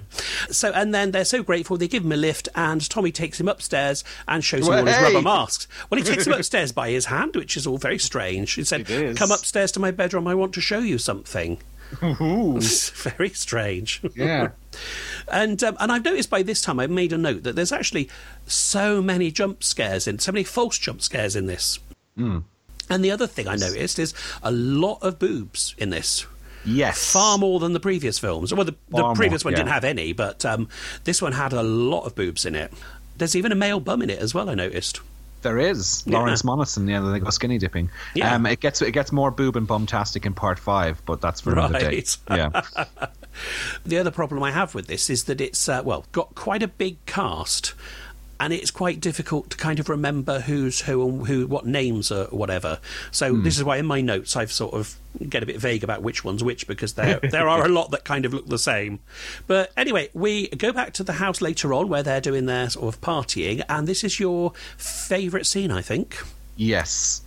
so, 0.50 0.72
and 0.72 0.94
then 0.94 1.12
they're 1.12 1.24
so 1.24 1.42
grateful, 1.42 1.76
they 1.76 1.88
give 1.88 2.04
him 2.04 2.12
a 2.12 2.16
lift, 2.16 2.48
and 2.54 2.88
Tommy 2.88 3.12
takes 3.12 3.38
him 3.38 3.48
upstairs 3.48 4.02
and 4.26 4.42
shows 4.42 4.66
him 4.66 4.74
all 4.74 4.86
his 4.86 4.96
rubber 4.96 5.22
masks. 5.22 5.68
Well, 5.90 6.00
he 6.00 6.04
takes 6.04 6.26
him 6.26 6.32
upstairs 6.38 6.72
by 6.72 6.90
his 6.90 7.06
hand, 7.06 7.36
which 7.36 7.56
is 7.56 7.66
all 7.66 7.78
very 7.78 7.98
strange. 7.98 8.54
He 8.54 8.64
said, 8.64 8.86
Come 9.16 9.30
upstairs 9.30 9.70
to 9.72 9.80
my 9.80 9.90
bedroom, 9.90 10.26
I 10.26 10.34
want 10.34 10.54
to 10.54 10.60
show 10.60 10.78
you 10.80 10.98
something. 10.98 11.58
Ooh. 12.02 12.58
Very 12.58 13.28
strange. 13.30 14.00
Yeah. 14.14 14.52
And 15.28 15.62
um, 15.62 15.76
and 15.78 15.92
I've 15.92 16.04
noticed 16.04 16.30
by 16.30 16.42
this 16.42 16.62
time 16.62 16.80
I've 16.80 16.90
made 16.90 17.12
a 17.12 17.18
note 17.18 17.42
that 17.42 17.54
there's 17.54 17.72
actually 17.72 18.08
so 18.46 19.02
many 19.02 19.30
jump 19.30 19.62
scares 19.62 20.08
in 20.08 20.18
so 20.18 20.32
many 20.32 20.42
false 20.42 20.78
jump 20.78 21.02
scares 21.02 21.36
in 21.36 21.44
this. 21.44 21.78
Mm. 22.16 22.44
And 22.92 23.04
the 23.04 23.10
other 23.10 23.26
thing 23.26 23.48
I 23.48 23.56
noticed 23.56 23.98
is 23.98 24.14
a 24.42 24.50
lot 24.50 24.98
of 25.02 25.18
boobs 25.18 25.74
in 25.78 25.90
this. 25.90 26.26
Yes. 26.64 27.12
Far 27.12 27.38
more 27.38 27.58
than 27.58 27.72
the 27.72 27.80
previous 27.80 28.18
films. 28.18 28.54
Well, 28.54 28.64
the, 28.64 28.76
the 28.90 29.14
previous 29.14 29.44
more, 29.44 29.50
one 29.50 29.52
yeah. 29.52 29.64
didn't 29.64 29.72
have 29.72 29.84
any, 29.84 30.12
but 30.12 30.44
um, 30.44 30.68
this 31.04 31.20
one 31.20 31.32
had 31.32 31.52
a 31.52 31.62
lot 31.62 32.04
of 32.04 32.14
boobs 32.14 32.44
in 32.44 32.54
it. 32.54 32.72
There's 33.18 33.34
even 33.34 33.50
a 33.50 33.56
male 33.56 33.80
bum 33.80 34.02
in 34.02 34.10
it 34.10 34.18
as 34.20 34.34
well. 34.34 34.48
I 34.48 34.54
noticed. 34.54 35.00
There 35.42 35.58
is 35.58 36.04
Yeah. 36.06 36.18
Lawrence 36.18 36.42
Monoson. 36.42 36.88
Yeah, 36.88 37.00
they 37.00 37.18
go 37.18 37.30
skinny 37.30 37.58
dipping. 37.58 37.90
Yeah. 38.14 38.34
Um, 38.34 38.46
it 38.46 38.60
gets 38.60 38.80
it 38.80 38.92
gets 38.92 39.10
more 39.10 39.32
boob 39.32 39.56
and 39.56 39.66
bumtastic 39.66 40.24
in 40.24 40.34
part 40.34 40.58
five, 40.58 41.02
but 41.04 41.20
that's 41.20 41.40
for 41.40 41.52
another 41.52 41.80
day. 41.80 41.86
Right. 41.86 42.16
Yeah. 42.30 42.62
The 43.86 43.96
other 43.96 44.10
problem 44.10 44.42
I 44.42 44.50
have 44.50 44.74
with 44.74 44.88
this 44.88 45.08
is 45.08 45.24
that 45.24 45.40
it's 45.40 45.66
uh, 45.66 45.80
well 45.82 46.04
got 46.12 46.34
quite 46.34 46.62
a 46.62 46.68
big 46.68 47.04
cast, 47.06 47.72
and 48.42 48.52
it's 48.52 48.70
quite 48.70 49.00
difficult 49.00 49.50
to 49.50 49.56
kind 49.56 49.78
of 49.78 49.88
remember 49.88 50.40
who's 50.40 50.80
who 50.82 51.06
and 51.08 51.26
who 51.26 51.46
what 51.46 51.64
names 51.66 52.10
are 52.10 52.24
whatever. 52.26 52.78
So 53.10 53.34
Hmm. 53.34 53.42
this 53.44 53.56
is 53.56 53.64
why 53.64 53.76
in 53.78 53.86
my 53.86 54.00
notes 54.00 54.36
I've 54.36 54.52
sort 54.52 54.74
of 54.74 54.96
get 55.28 55.42
a 55.42 55.46
bit 55.46 55.58
vague 55.60 55.84
about 55.84 56.02
which 56.02 56.24
one's 56.24 56.42
which 56.42 56.66
because 56.66 56.94
there 56.94 57.20
there 57.30 57.48
are 57.48 57.64
a 57.64 57.68
lot 57.68 57.90
that 57.92 58.04
kind 58.04 58.24
of 58.26 58.34
look 58.34 58.46
the 58.48 58.58
same. 58.58 58.98
But 59.46 59.72
anyway, 59.76 60.10
we 60.14 60.48
go 60.48 60.72
back 60.72 60.92
to 60.94 61.04
the 61.04 61.14
house 61.14 61.40
later 61.40 61.72
on 61.72 61.88
where 61.88 62.02
they're 62.02 62.20
doing 62.20 62.46
their 62.46 62.68
sort 62.70 62.94
of 62.94 63.00
partying, 63.00 63.62
and 63.68 63.86
this 63.86 64.02
is 64.04 64.18
your 64.20 64.52
favourite 64.76 65.46
scene, 65.46 65.70
I 65.70 65.82
think. 65.82 66.18
yes. 66.56 67.22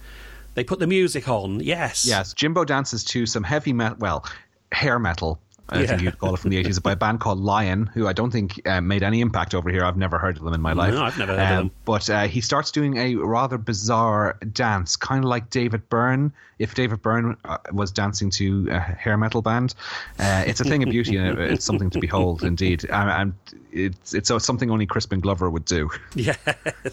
They 0.55 0.63
put 0.63 0.79
the 0.79 0.87
music 0.87 1.27
on. 1.27 1.59
Yes. 1.59 2.05
Yes. 2.05 2.33
Jimbo 2.33 2.63
dances 2.63 3.03
to 3.05 3.25
some 3.25 3.43
heavy 3.43 3.73
metal, 3.73 3.97
well, 3.99 4.25
hair 4.71 4.97
metal. 4.99 5.37
I 5.67 5.79
Yeah. 5.81 5.87
think 5.87 6.01
you'd 6.03 6.19
call 6.19 6.35
it 6.35 6.39
from 6.39 6.51
the 6.51 6.63
80s 6.63 6.81
by 6.81 6.91
a 6.91 6.95
band 6.95 7.19
called 7.19 7.39
Lion, 7.39 7.87
who 7.93 8.07
I 8.07 8.13
don't 8.13 8.29
think 8.31 8.61
uh, 8.67 8.81
made 8.81 9.01
any 9.01 9.19
impact 9.21 9.55
over 9.55 9.69
here. 9.71 9.83
I've 9.83 9.97
never 9.97 10.19
heard 10.19 10.37
of 10.37 10.43
them 10.43 10.53
in 10.53 10.61
my 10.61 10.73
life. 10.73 10.93
No, 10.93 11.03
I've 11.03 11.17
never 11.17 11.31
heard 11.33 11.41
of 11.41 11.47
them. 11.57 11.71
But 11.85 12.07
uh, 12.09 12.27
he 12.27 12.39
starts 12.41 12.69
doing 12.71 12.97
a 12.97 13.15
rather 13.15 13.57
bizarre 13.57 14.37
dance, 14.53 14.95
kind 14.95 15.23
of 15.23 15.29
like 15.29 15.49
David 15.49 15.89
Byrne. 15.89 16.31
If 16.59 16.75
David 16.75 17.01
Byrne 17.01 17.35
uh, 17.45 17.57
was 17.71 17.91
dancing 17.91 18.29
to 18.31 18.67
a 18.71 18.79
hair 18.79 19.17
metal 19.17 19.41
band, 19.41 19.73
uh, 20.19 20.43
it's 20.45 20.61
a 20.61 20.63
thing 20.65 20.83
of 20.83 20.89
beauty 20.89 21.17
and 21.17 21.37
it- 21.39 21.51
it's 21.53 21.65
something 21.65 21.89
to 21.89 21.99
behold, 21.99 22.43
indeed. 22.43 22.85
And, 22.85 23.09
and 23.09 23.33
it's 23.71 24.13
it's 24.13 24.31
something 24.45 24.69
only 24.69 24.85
Crispin 24.85 25.19
Glover 25.19 25.49
would 25.49 25.65
do. 25.65 25.89
Yes. 26.15 26.37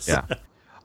Yeah. 0.09 0.23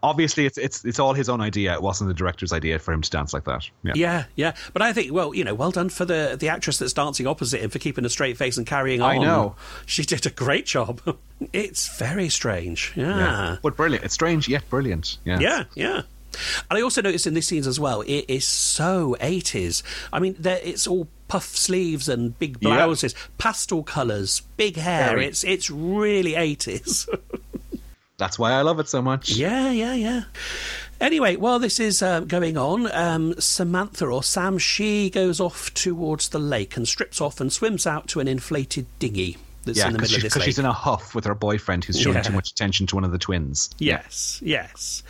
Obviously, 0.03 0.45
it's 0.45 0.57
it's 0.57 0.85
it's 0.85 0.99
all 0.99 1.13
his 1.13 1.29
own 1.29 1.41
idea. 1.41 1.73
It 1.73 1.81
wasn't 1.81 2.07
the 2.09 2.13
director's 2.13 2.53
idea 2.53 2.79
for 2.79 2.93
him 2.93 3.01
to 3.01 3.09
dance 3.09 3.33
like 3.33 3.45
that. 3.45 3.69
Yeah. 3.83 3.93
Yeah, 3.95 4.25
yeah. 4.35 4.55
But 4.73 4.81
I 4.81 4.93
think, 4.93 5.11
well, 5.11 5.33
you 5.33 5.43
know, 5.43 5.55
well 5.55 5.71
done 5.71 5.89
for 5.89 6.05
the 6.05 6.37
the 6.39 6.49
actress 6.49 6.77
that's 6.77 6.93
dancing 6.93 7.27
opposite 7.27 7.61
him 7.61 7.69
for 7.69 7.79
keeping 7.79 8.05
a 8.05 8.09
straight 8.09 8.37
face 8.37 8.57
and 8.57 8.65
carrying 8.65 9.01
on. 9.01 9.09
I 9.09 9.17
know. 9.17 9.55
She 9.85 10.03
did 10.03 10.25
a 10.25 10.29
great 10.29 10.65
job. 10.65 11.01
it's 11.53 11.97
very 11.97 12.29
strange. 12.29 12.93
Yeah. 12.95 13.17
Yeah. 13.17 13.57
But 13.61 13.75
brilliant. 13.75 14.05
It's 14.05 14.13
strange 14.13 14.47
yet 14.47 14.69
brilliant. 14.69 15.17
Yeah. 15.25 15.39
Yeah, 15.39 15.63
yeah. 15.75 16.01
And 16.69 16.77
I 16.77 16.81
also 16.81 17.01
noticed 17.01 17.27
in 17.27 17.33
these 17.33 17.47
scenes 17.47 17.67
as 17.67 17.79
well, 17.79 18.01
it 18.01 18.25
is 18.27 18.45
so 18.45 19.15
80s. 19.19 19.81
I 20.13 20.19
mean, 20.19 20.35
it's 20.43 20.85
all 20.87 21.07
puff 21.27 21.55
sleeves 21.55 22.07
and 22.07 22.37
big 22.39 22.59
blouses, 22.59 23.13
pastel 23.37 23.83
colours, 23.83 24.41
big 24.55 24.77
hair. 24.77 25.09
Very. 25.09 25.25
It's 25.25 25.43
it's 25.43 25.69
really 25.69 26.33
80s. 26.33 27.07
That's 28.18 28.39
why 28.39 28.51
I 28.53 28.61
love 28.61 28.80
it 28.80 28.88
so 28.88 29.01
much. 29.01 29.32
Yeah, 29.32 29.70
yeah, 29.70 29.93
yeah. 29.93 30.24
Anyway, 30.99 31.36
while 31.36 31.59
this 31.59 31.80
is 31.80 32.01
uh, 32.01 32.22
going 32.22 32.57
on, 32.57 32.91
um, 32.91 33.36
Samantha 33.39 34.07
or 34.07 34.24
Sam, 34.24 34.57
she 34.57 35.11
goes 35.11 35.39
off 35.39 35.72
towards 35.76 36.30
the 36.30 36.39
lake 36.39 36.76
and 36.76 36.88
strips 36.88 37.22
off 37.22 37.39
and 37.39 37.53
swims 37.53 37.86
out 37.86 38.07
to 38.09 38.20
an 38.20 38.28
inflated 38.28 38.88
dinghy 38.97 39.38
that's 39.68 39.78
Yeah, 39.78 39.88
in 39.88 39.93
the 39.93 39.97
because 39.99 40.11
middle 40.11 40.26
of 40.28 40.34
this 40.34 40.36
lake. 40.38 40.45
she's 40.45 40.59
in 40.59 40.65
a 40.65 40.74
huff 40.74 41.13
with 41.13 41.26
her 41.26 41.36
boyfriend 41.36 41.86
who's 41.86 41.99
showing 41.99 42.15
Yeah. 42.15 42.24
too 42.24 42.34
much 42.34 42.49
attention 42.51 42.88
to 42.88 42.95
one 42.95 43.03
of 43.03 43.11
the 43.11 43.18
twins. 43.20 43.70
Yes, 43.78 44.39
yes. 44.43 45.03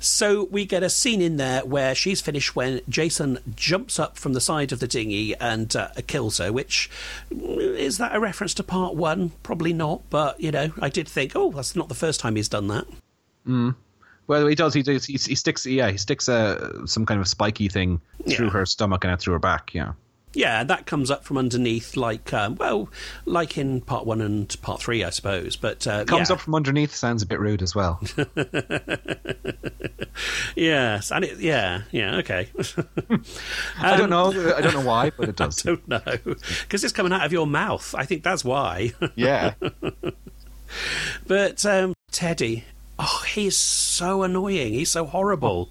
So 0.00 0.44
we 0.50 0.64
get 0.64 0.82
a 0.82 0.88
scene 0.90 1.20
in 1.20 1.36
there 1.36 1.64
where 1.64 1.94
she's 1.94 2.20
finished 2.22 2.56
when 2.56 2.80
Jason 2.88 3.38
jumps 3.54 3.98
up 3.98 4.16
from 4.18 4.32
the 4.32 4.40
side 4.40 4.72
of 4.72 4.80
the 4.80 4.88
dinghy 4.88 5.34
and 5.36 5.74
uh, 5.76 5.88
kills 6.06 6.38
her, 6.38 6.52
which 6.52 6.88
is 7.30 7.98
that 7.98 8.14
a 8.14 8.20
reference 8.20 8.54
to 8.54 8.62
part 8.62 8.94
one? 8.94 9.32
Probably 9.42 9.72
not, 9.72 10.02
but 10.10 10.40
you 10.40 10.50
know, 10.50 10.72
I 10.80 10.88
did 10.88 11.06
think, 11.08 11.32
oh, 11.34 11.50
that's 11.52 11.76
not 11.76 11.88
the 11.88 11.94
first 11.94 12.20
time 12.20 12.36
he's 12.36 12.48
done 12.48 12.68
that. 12.68 12.86
Well, 14.26 14.46
he 14.46 14.54
does. 14.54 14.72
He 14.72 14.82
does. 14.82 15.04
He, 15.04 15.14
he 15.14 15.34
sticks. 15.34 15.66
Yeah, 15.66 15.90
he 15.90 15.98
sticks 15.98 16.28
uh, 16.30 16.86
some 16.86 17.04
kind 17.04 17.20
of 17.20 17.28
spiky 17.28 17.68
thing 17.68 18.00
through 18.30 18.46
Yeah. 18.46 18.52
her 18.52 18.66
stomach 18.66 19.04
and 19.04 19.12
out 19.12 19.20
through 19.20 19.34
her 19.34 19.38
back. 19.38 19.74
Yeah. 19.74 19.92
Yeah, 20.34 20.64
that 20.64 20.86
comes 20.86 21.10
up 21.10 21.24
from 21.24 21.38
underneath, 21.38 21.96
like 21.96 22.32
um, 22.32 22.56
well, 22.56 22.88
like 23.24 23.56
in 23.56 23.80
part 23.80 24.06
one 24.06 24.20
and 24.20 24.54
part 24.62 24.80
three, 24.80 25.04
I 25.04 25.10
suppose. 25.10 25.56
But 25.56 25.86
uh, 25.86 26.04
Comes 26.04 26.30
yeah. 26.30 26.34
up 26.34 26.40
from 26.40 26.54
underneath. 26.54 26.94
Sounds 26.94 27.22
a 27.22 27.26
bit 27.26 27.40
rude 27.40 27.62
as 27.62 27.74
well. 27.74 28.00
yes, 30.56 31.10
and 31.10 31.24
it, 31.24 31.38
yeah, 31.38 31.82
yeah, 31.90 32.16
okay. 32.16 32.48
I 33.78 33.96
don't 33.96 34.10
know. 34.10 34.30
I 34.54 34.60
don't 34.60 34.74
know 34.74 34.86
why, 34.86 35.10
but 35.10 35.28
it 35.28 35.36
does. 35.36 35.62
don't 35.62 35.86
know 35.88 36.00
because 36.62 36.84
it's 36.84 36.92
coming 36.92 37.12
out 37.12 37.24
of 37.24 37.32
your 37.32 37.46
mouth. 37.46 37.94
I 37.96 38.04
think 38.04 38.22
that's 38.22 38.44
why. 38.44 38.92
Yeah. 39.14 39.54
But 41.26 41.64
um, 41.64 41.94
Teddy, 42.10 42.64
oh, 42.98 43.22
he's 43.26 43.56
so 43.56 44.22
annoying. 44.22 44.72
He's 44.72 44.90
so 44.90 45.06
horrible. 45.06 45.70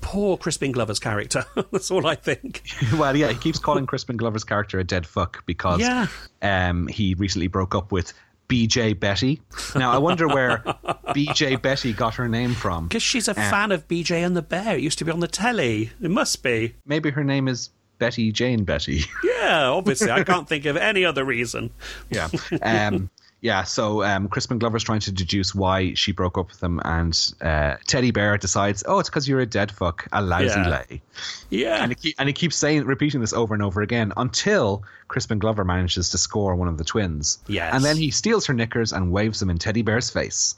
Poor 0.00 0.36
Crispin 0.36 0.72
Glover's 0.72 0.98
character. 0.98 1.44
That's 1.72 1.90
all 1.90 2.06
I 2.06 2.14
think. 2.14 2.62
well, 2.96 3.16
yeah. 3.16 3.28
He 3.28 3.34
keeps 3.38 3.58
calling 3.58 3.86
Crispin 3.86 4.16
Glover's 4.16 4.44
character 4.44 4.78
a 4.78 4.84
dead 4.84 5.06
fuck 5.06 5.44
because 5.46 5.80
Yeah. 5.80 6.06
um, 6.42 6.86
he 6.86 7.14
recently 7.14 7.46
broke 7.48 7.74
up 7.74 7.92
with 7.92 8.12
BJ 8.48 8.98
Betty. 8.98 9.40
Now 9.76 9.92
I 9.92 9.98
wonder 9.98 10.26
where 10.26 10.58
BJ 11.08 11.60
Betty 11.62 11.92
got 11.92 12.14
her 12.16 12.28
name 12.28 12.54
from. 12.54 12.88
Because 12.88 13.02
she's 13.02 13.28
a 13.28 13.34
fan 13.34 13.70
of 13.70 13.86
BJ 13.86 14.24
and 14.26 14.36
the 14.36 14.42
Bear. 14.42 14.76
It 14.76 14.80
used 14.82 14.98
to 14.98 15.04
be 15.04 15.12
on 15.12 15.20
the 15.20 15.28
telly. 15.28 15.90
It 16.02 16.10
must 16.10 16.42
be. 16.42 16.74
Maybe 16.84 17.10
her 17.10 17.22
name 17.22 17.46
is 17.46 17.70
Betty 17.98 18.32
Jane 18.32 18.64
Betty. 18.64 19.02
Yeah, 19.22 19.68
obviously. 19.68 20.10
I 20.10 20.24
can't 20.24 20.48
think 20.48 20.64
of 20.64 20.76
any 20.76 21.04
other 21.04 21.24
reason. 21.24 21.70
yeah. 22.10 22.28
Um, 22.62 23.10
yeah, 23.42 23.62
so 23.64 24.02
um, 24.02 24.28
Crispin 24.28 24.58
Glover's 24.58 24.84
trying 24.84 25.00
to 25.00 25.12
deduce 25.12 25.54
why 25.54 25.94
she 25.94 26.12
broke 26.12 26.36
up 26.36 26.48
with 26.50 26.62
him, 26.62 26.80
and 26.84 27.34
uh, 27.40 27.76
Teddy 27.86 28.10
Bear 28.10 28.36
decides, 28.36 28.84
oh, 28.86 28.98
it's 28.98 29.08
because 29.08 29.26
you're 29.28 29.40
a 29.40 29.46
dead 29.46 29.72
fuck, 29.72 30.06
a 30.12 30.20
lousy 30.20 30.46
Yeah. 30.60 30.68
lay. 30.68 31.02
Yeah. 31.48 31.82
And 31.82 31.90
he, 31.92 31.94
keep, 31.94 32.14
and 32.18 32.28
he 32.28 32.32
keeps 32.32 32.56
saying, 32.56 32.84
repeating 32.84 33.20
this 33.20 33.32
over 33.32 33.54
and 33.54 33.62
over 33.62 33.80
again 33.82 34.12
until 34.16 34.82
Crispin 35.08 35.38
Glover 35.38 35.64
manages 35.64 36.10
to 36.10 36.18
score 36.18 36.54
one 36.54 36.68
of 36.68 36.76
the 36.78 36.84
twins. 36.84 37.38
Yes. 37.48 37.74
And 37.74 37.84
then 37.84 37.96
he 37.96 38.10
steals 38.10 38.46
her 38.46 38.54
knickers 38.54 38.92
and 38.92 39.10
waves 39.10 39.40
them 39.40 39.50
in 39.50 39.58
Teddy 39.58 39.82
Bear's 39.82 40.10
face. 40.10 40.54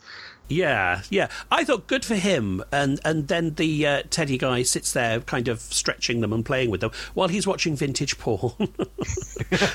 Yeah, 0.49 1.03
yeah. 1.09 1.29
I 1.51 1.65
thought 1.65 1.87
good 1.87 2.05
for 2.05 2.15
him, 2.15 2.63
and 2.71 3.01
and 3.05 3.29
then 3.29 3.55
the 3.55 3.87
uh, 3.87 4.03
Teddy 4.11 4.37
guy 4.37 4.63
sits 4.65 4.93
there, 4.93 5.21
kind 5.21 5.49
of 5.49 5.61
stretching 5.61 6.21
them 6.21 6.33
and 6.33 6.45
playing 6.45 6.71
with 6.71 6.81
them 6.83 6.91
while 7.15 7.29
he's 7.29 7.47
watching 7.47 7.75
vintage 7.75 8.19
porn. 8.19 8.53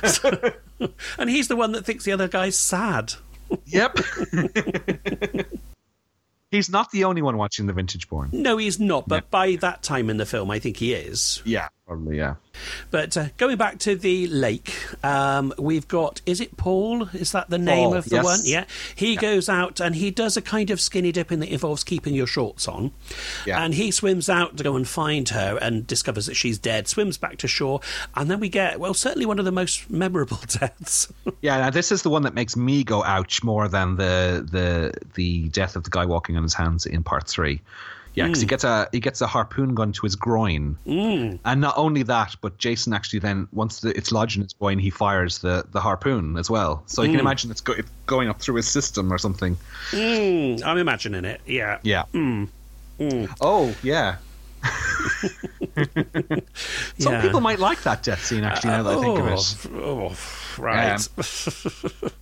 So- 0.05 0.53
and 1.17 1.29
he's 1.29 1.47
the 1.47 1.55
one 1.55 1.71
that 1.71 1.85
thinks 1.85 2.03
the 2.05 2.11
other 2.11 2.27
guy's 2.27 2.57
sad. 2.57 3.13
Yep. 3.65 3.97
He's 6.51 6.69
not 6.69 6.91
the 6.91 7.03
only 7.03 7.21
one 7.21 7.35
watching 7.37 7.65
the 7.65 7.73
vintage 7.73 8.07
porn. 8.07 8.29
No, 8.31 8.55
he's 8.57 8.79
not. 8.79 9.07
But 9.07 9.29
by 9.29 9.57
that 9.57 9.83
time 9.83 10.09
in 10.09 10.15
the 10.15 10.25
film, 10.25 10.49
I 10.49 10.59
think 10.59 10.77
he 10.77 10.93
is. 10.93 11.41
Yeah. 11.43 11.67
Probably, 11.87 12.17
yeah. 12.17 12.35
But 12.91 13.15
uh, 13.15 13.27
going 13.37 13.55
back 13.55 13.79
to 13.79 13.95
the 13.95 14.27
lake, 14.27 14.75
um, 15.05 15.53
we've 15.57 15.87
got 15.87 16.19
is 16.25 16.41
it 16.41 16.57
Paul? 16.57 17.03
Is 17.13 17.31
that 17.31 17.49
the 17.49 17.57
name 17.57 17.91
Paul, 17.91 17.95
of 17.95 18.09
the 18.09 18.17
yes. 18.17 18.25
one? 18.25 18.39
Yeah. 18.43 18.65
He 18.93 19.15
goes 19.15 19.47
out 19.47 19.79
and 19.79 19.95
he 19.95 20.11
does 20.11 20.35
a 20.35 20.41
kind 20.41 20.69
of 20.69 20.81
skinny 20.81 21.13
dipping 21.13 21.39
that 21.39 21.47
involves 21.47 21.85
keeping 21.85 22.13
your 22.13 22.27
shorts 22.27 22.67
on. 22.67 22.91
Yeah. 23.45 23.63
And 23.63 23.73
he 23.73 23.91
swims 23.91 24.29
out 24.29 24.57
to 24.57 24.65
go 24.65 24.75
and 24.75 24.85
find 24.85 25.29
her 25.29 25.57
and 25.61 25.87
discovers 25.87 26.25
that 26.25 26.35
she's 26.35 26.59
dead. 26.59 26.89
Swims 26.89 27.17
back 27.17 27.37
to 27.37 27.47
shore, 27.47 27.79
and 28.15 28.29
then 28.29 28.41
we 28.41 28.49
get 28.49 28.81
well, 28.81 28.93
certainly 28.93 29.25
one 29.25 29.39
of 29.39 29.45
the 29.45 29.51
most 29.53 29.89
memorable 29.89 30.39
deaths. 30.47 31.07
Yeah, 31.39 31.57
now 31.57 31.69
this 31.69 31.93
is 31.93 32.01
the 32.01 32.09
one 32.09 32.23
that 32.23 32.33
makes 32.33 32.57
me 32.57 32.83
go 32.83 33.01
ouch 33.01 33.45
more 33.45 33.69
than 33.69 33.95
the 33.95 34.45
the 34.51 34.93
the 35.13 35.47
death 35.49 35.77
of 35.77 35.85
the 35.85 35.89
guy 35.89 36.05
walking 36.05 36.35
on 36.35 36.43
his 36.43 36.53
hands 36.53 36.85
in 36.85 37.03
part 37.03 37.29
three. 37.29 37.61
Yeah, 38.17 38.25
because 38.25 38.41
he 38.41 38.47
gets 38.47 38.63
a 38.63 38.89
he 38.91 38.99
gets 38.99 39.21
a 39.21 39.27
harpoon 39.27 39.75
gun 39.75 39.91
to 39.91 40.01
his 40.01 40.15
groin, 40.15 40.75
mm. 40.87 41.37
and 41.45 41.61
not 41.61 41.77
only 41.77 42.01
that, 42.01 42.35
but 42.41 42.57
Jason 42.57 42.91
actually 42.91 43.19
then 43.19 43.47
once 43.51 43.81
the, 43.81 43.95
it's 43.95 44.11
lodged 44.11 44.37
in 44.37 44.41
his 44.41 44.53
groin, 44.53 44.79
he 44.79 44.89
fires 44.89 45.37
the, 45.37 45.63
the 45.71 45.79
harpoon 45.79 46.35
as 46.35 46.49
well. 46.49 46.81
So 46.87 47.03
you 47.03 47.11
can 47.11 47.19
imagine 47.19 47.51
it's, 47.51 47.61
go, 47.61 47.73
it's 47.73 47.91
going 48.07 48.27
up 48.27 48.41
through 48.41 48.55
his 48.55 48.67
system 48.67 49.13
or 49.13 49.19
something. 49.19 49.55
Mm, 49.91 50.63
I'm 50.63 50.79
imagining 50.79 51.25
it. 51.25 51.41
Yeah. 51.45 51.77
Yeah. 51.83 52.05
Oh 53.39 53.75
yeah. 53.83 54.15
Some 56.99 57.13
Yeah. 57.13 57.21
people 57.21 57.39
might 57.41 57.59
like 57.59 57.83
that 57.83 58.03
death 58.03 58.23
scene 58.25 58.43
actually. 58.43 58.71
Now 58.71 58.83
that 58.83 58.97
I 58.97 59.01
think 59.01 59.19
of 59.19 59.27
it, 59.27 59.71
Oh, 59.75 60.09
oh, 60.11 60.61
right. 60.61 60.97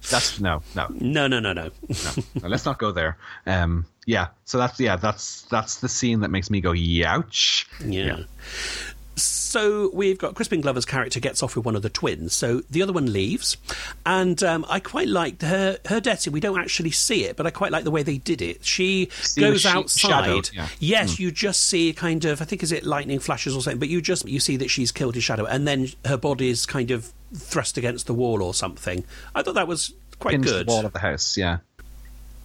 that's 0.09 0.39
no, 0.39 0.61
no. 0.75 0.87
no, 0.89 1.27
no, 1.27 1.39
no, 1.39 1.53
no. 1.53 1.63
no, 1.63 1.69
no, 2.41 2.47
let's 2.47 2.65
not 2.65 2.77
go 2.79 2.91
there. 2.91 3.17
Um, 3.45 3.85
yeah, 4.05 4.27
so 4.45 4.57
that's 4.57 4.79
yeah, 4.79 4.95
that's 4.97 5.43
that's 5.43 5.77
the 5.79 5.89
scene 5.89 6.19
that 6.21 6.29
makes 6.29 6.49
me 6.49 6.61
go 6.61 6.71
youch. 6.71 7.65
Yeah. 7.83 8.17
So 8.17 8.23
So 9.55 9.89
we've 9.93 10.17
got 10.17 10.35
Crispin 10.35 10.59
Glover's 10.59 10.83
character 10.83 11.21
gets 11.21 11.41
off 11.41 11.55
with 11.55 11.63
one 11.65 11.77
of 11.77 11.81
the 11.81 11.89
twins. 11.89 12.33
So 12.33 12.61
the 12.69 12.81
other 12.81 12.91
one 12.91 13.13
leaves, 13.13 13.55
and 14.05 14.43
um, 14.43 14.65
I 14.67 14.81
quite 14.81 15.07
liked 15.07 15.43
her 15.43 15.77
her 15.85 16.01
death. 16.01 16.27
We 16.27 16.41
don't 16.41 16.59
actually 16.59 16.91
see 16.91 17.23
it, 17.23 17.37
but 17.37 17.47
I 17.47 17.51
quite 17.51 17.71
like 17.71 17.85
the 17.85 17.91
way 17.91 18.03
they 18.03 18.17
did 18.17 18.41
it. 18.41 18.65
She 18.65 19.07
See 19.21 19.39
goes 19.39 19.61
she- 19.61 19.67
outside. 19.69 20.09
shadowed, 20.09 20.49
yeah. 20.53 20.67
Yes, 20.79 21.21
you 21.21 21.31
just 21.31 21.61
see 21.67 21.93
kind 21.93 22.25
of. 22.25 22.41
I 22.41 22.45
think 22.45 22.63
is 22.63 22.73
it 22.73 22.83
lightning 22.83 23.19
flashes 23.19 23.55
or 23.55 23.61
something, 23.61 23.79
but 23.79 23.87
you 23.87 24.01
just 24.01 24.27
you 24.27 24.41
see 24.41 24.57
that 24.57 24.69
she's 24.69 24.91
killed 24.91 25.15
his 25.15 25.23
shadow, 25.23 25.45
and 25.45 25.65
then 25.65 25.87
her 26.03 26.17
body 26.17 26.49
is 26.49 26.65
kind 26.65 26.91
of 26.91 27.13
thrust 27.33 27.77
against 27.77 28.07
the 28.07 28.13
wall 28.13 28.43
or 28.43 28.53
something. 28.53 29.05
I 29.33 29.41
thought 29.41 29.55
that 29.55 29.69
was 29.69 29.93
quite 30.19 30.31
pinned 30.31 30.43
good. 30.43 30.67
the 30.67 30.71
wall 30.73 30.85
of 30.85 30.91
the 30.91 30.99
house. 30.99 31.37
Yeah, 31.37 31.59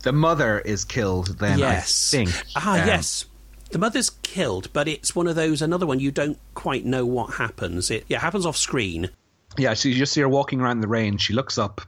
the 0.05 0.13
mother 0.13 0.61
is 0.61 0.85
killed. 0.85 1.39
Then 1.41 1.59
yes. 1.59 2.15
I 2.15 2.17
think. 2.19 2.31
Ah, 2.55 2.81
Um, 2.83 2.87
yes. 2.87 3.25
The 3.71 3.79
mother's 3.79 4.11
killed, 4.23 4.73
but 4.73 4.89
it's 4.89 5.15
one 5.15 5.27
of 5.27 5.37
those 5.37 5.63
another 5.63 5.87
one 5.87 6.01
you 6.01 6.11
don't 6.11 6.39
quite 6.55 6.85
know 6.85 7.07
what 7.07 7.35
happens. 7.35 7.91
It 7.91 8.05
yeah, 8.09 8.19
happens 8.19 8.45
off 8.45 8.57
screen. 8.57 9.11
Yeah, 9.59 9.75
so 9.75 9.89
you 9.89 9.95
just 9.95 10.13
see 10.13 10.21
her 10.21 10.29
walking 10.29 10.61
around 10.61 10.81
the 10.81 10.89
rain. 10.89 11.19
She 11.19 11.33
looks 11.33 11.59
up 11.59 11.81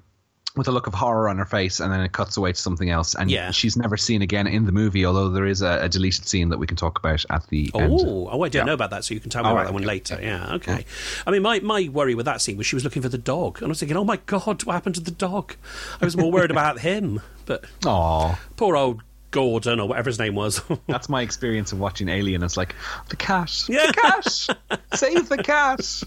with 0.55 0.68
a 0.68 0.72
look 0.72 0.87
of 0.87 0.93
horror 0.93 1.28
on 1.30 1.39
her 1.39 1.47
face, 1.47 1.80
and 1.80 1.91
then 1.91 2.01
it 2.01 2.12
cuts 2.12 2.37
away 2.37 2.53
to 2.53 2.61
something 2.61 2.91
else. 2.91 3.14
And 3.14 3.30
Yeah. 3.30 3.53
she's 3.53 3.76
never 3.76 3.97
seen 3.97 4.20
again 4.20 4.47
in 4.47 4.66
the 4.66 4.72
movie, 4.72 5.07
although 5.07 5.30
there 5.30 5.47
is 5.47 5.62
a, 5.62 5.78
a 5.83 5.89
deleted 5.89 6.26
scene 6.26 6.51
that 6.51 6.59
we 6.59 6.66
can 6.66 6.76
talk 6.76 6.99
about 6.99 7.24
at 7.30 7.47
the 7.49 7.70
oh, 7.72 7.80
end. 7.80 7.93
Oh, 8.05 8.28
oh, 8.30 8.43
I 8.43 8.49
don't 8.51 8.61
Yeah. 8.61 8.64
know 8.64 8.74
about 8.74 8.91
that, 8.91 9.05
so 9.05 9.14
you 9.14 9.20
can 9.20 9.30
tell 9.30 9.43
me 9.43 9.49
All 9.49 9.55
about 9.55 9.61
right, 9.61 9.66
that 9.68 9.72
one 9.72 9.83
yeah, 9.83 9.89
later. 9.89 10.18
Yeah, 10.20 10.55
okay. 10.57 10.85
I 11.26 11.30
mean, 11.30 11.41
my, 11.43 11.61
my 11.61 11.89
worry 11.91 12.14
with 12.14 12.26
that 12.26 12.43
scene 12.43 12.59
was 12.59 12.66
she 12.66 12.76
was 12.76 12.85
looking 12.85 13.01
for 13.01 13.09
the 13.09 13.16
dog, 13.18 13.59
and 13.59 13.66
I 13.66 13.68
was 13.70 13.80
thinking, 13.80 13.97
oh 13.97 14.05
my 14.05 14.18
god, 14.26 14.62
what 14.64 14.74
happened 14.74 14.97
to 14.97 15.01
the 15.01 15.11
dog? 15.11 15.55
I 16.01 16.05
was 16.05 16.16
more 16.18 16.30
worried 16.30 16.51
about 16.53 16.80
him, 16.80 17.22
but 17.47 17.64
Aw, 17.87 18.39
poor 18.57 18.76
old 18.76 19.03
Gordon 19.33 19.80
or 19.80 19.89
whatever 19.89 20.09
his 20.09 20.18
name 20.20 20.37
was. 20.37 20.62
that's 20.87 21.09
my 21.09 21.22
experience 21.22 21.72
of 21.72 21.80
watching 21.80 22.09
Alien. 22.09 22.45
It's 22.45 22.57
like 22.57 22.76
the 23.09 23.16
cat, 23.16 23.68
Yeah. 23.68 23.87
the 23.89 23.93
cat, 23.93 24.78
save 24.95 25.28
the 25.28 25.43
cat. 25.43 26.03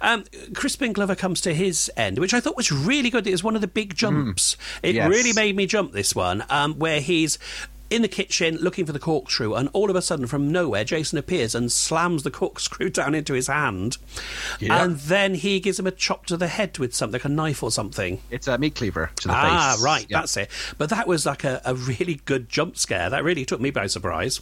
Um, 0.00 0.24
Crispin 0.54 0.92
Glover 0.94 1.14
comes 1.14 1.40
to 1.42 1.52
his 1.54 1.90
end, 1.98 2.18
which 2.18 2.32
I 2.32 2.40
thought 2.40 2.56
was 2.56 2.72
really 2.72 3.10
good. 3.10 3.26
It 3.26 3.32
was 3.32 3.44
one 3.44 3.54
of 3.54 3.60
the 3.60 3.66
big 3.68 3.94
jumps. 3.94 4.56
It 4.82 4.94
Yes. 4.94 5.08
really 5.10 5.32
made 5.34 5.54
me 5.54 5.66
jump 5.66 5.92
this 5.92 6.14
one, 6.14 6.44
um, 6.48 6.74
where 6.78 7.00
he's 7.00 7.38
in 7.90 8.02
the 8.02 8.08
kitchen 8.08 8.56
looking 8.56 8.84
for 8.86 8.92
the 8.92 8.98
corkscrew, 8.98 9.54
and 9.54 9.68
all 9.72 9.90
of 9.90 9.96
a 9.96 10.02
sudden, 10.02 10.26
from 10.26 10.50
nowhere, 10.50 10.84
Jason 10.84 11.18
appears 11.18 11.54
and 11.54 11.70
slams 11.70 12.22
the 12.22 12.30
corkscrew 12.42 12.90
down 12.90 13.14
into 13.14 13.32
his 13.34 13.46
hand, 13.46 13.96
Yeah. 14.60 14.82
and 14.84 14.96
then 14.98 15.34
he 15.34 15.60
gives 15.60 15.78
him 15.78 15.86
a 15.86 15.92
chop 15.92 16.26
to 16.26 16.36
the 16.36 16.48
head 16.48 16.78
with 16.78 16.94
something, 16.94 17.18
like 17.20 17.24
a 17.24 17.28
knife 17.28 17.62
or 17.62 17.70
something. 17.70 18.20
It's 18.30 18.48
a 18.48 18.58
meat 18.58 18.74
cleaver 18.74 19.10
to 19.20 19.28
the 19.28 19.34
Ah, 19.34 19.72
face. 19.74 19.82
right, 19.84 20.06
Yeah. 20.08 20.20
that's 20.20 20.36
it. 20.36 20.50
But 20.78 20.90
that 20.90 21.06
was 21.06 21.26
like 21.26 21.44
a, 21.44 21.60
a 21.64 21.74
really 21.74 22.20
good 22.24 22.48
jump 22.48 22.76
scare. 22.76 23.08
That 23.10 23.24
really 23.24 23.44
took 23.44 23.60
me 23.60 23.70
by 23.70 23.86
surprise. 23.86 24.40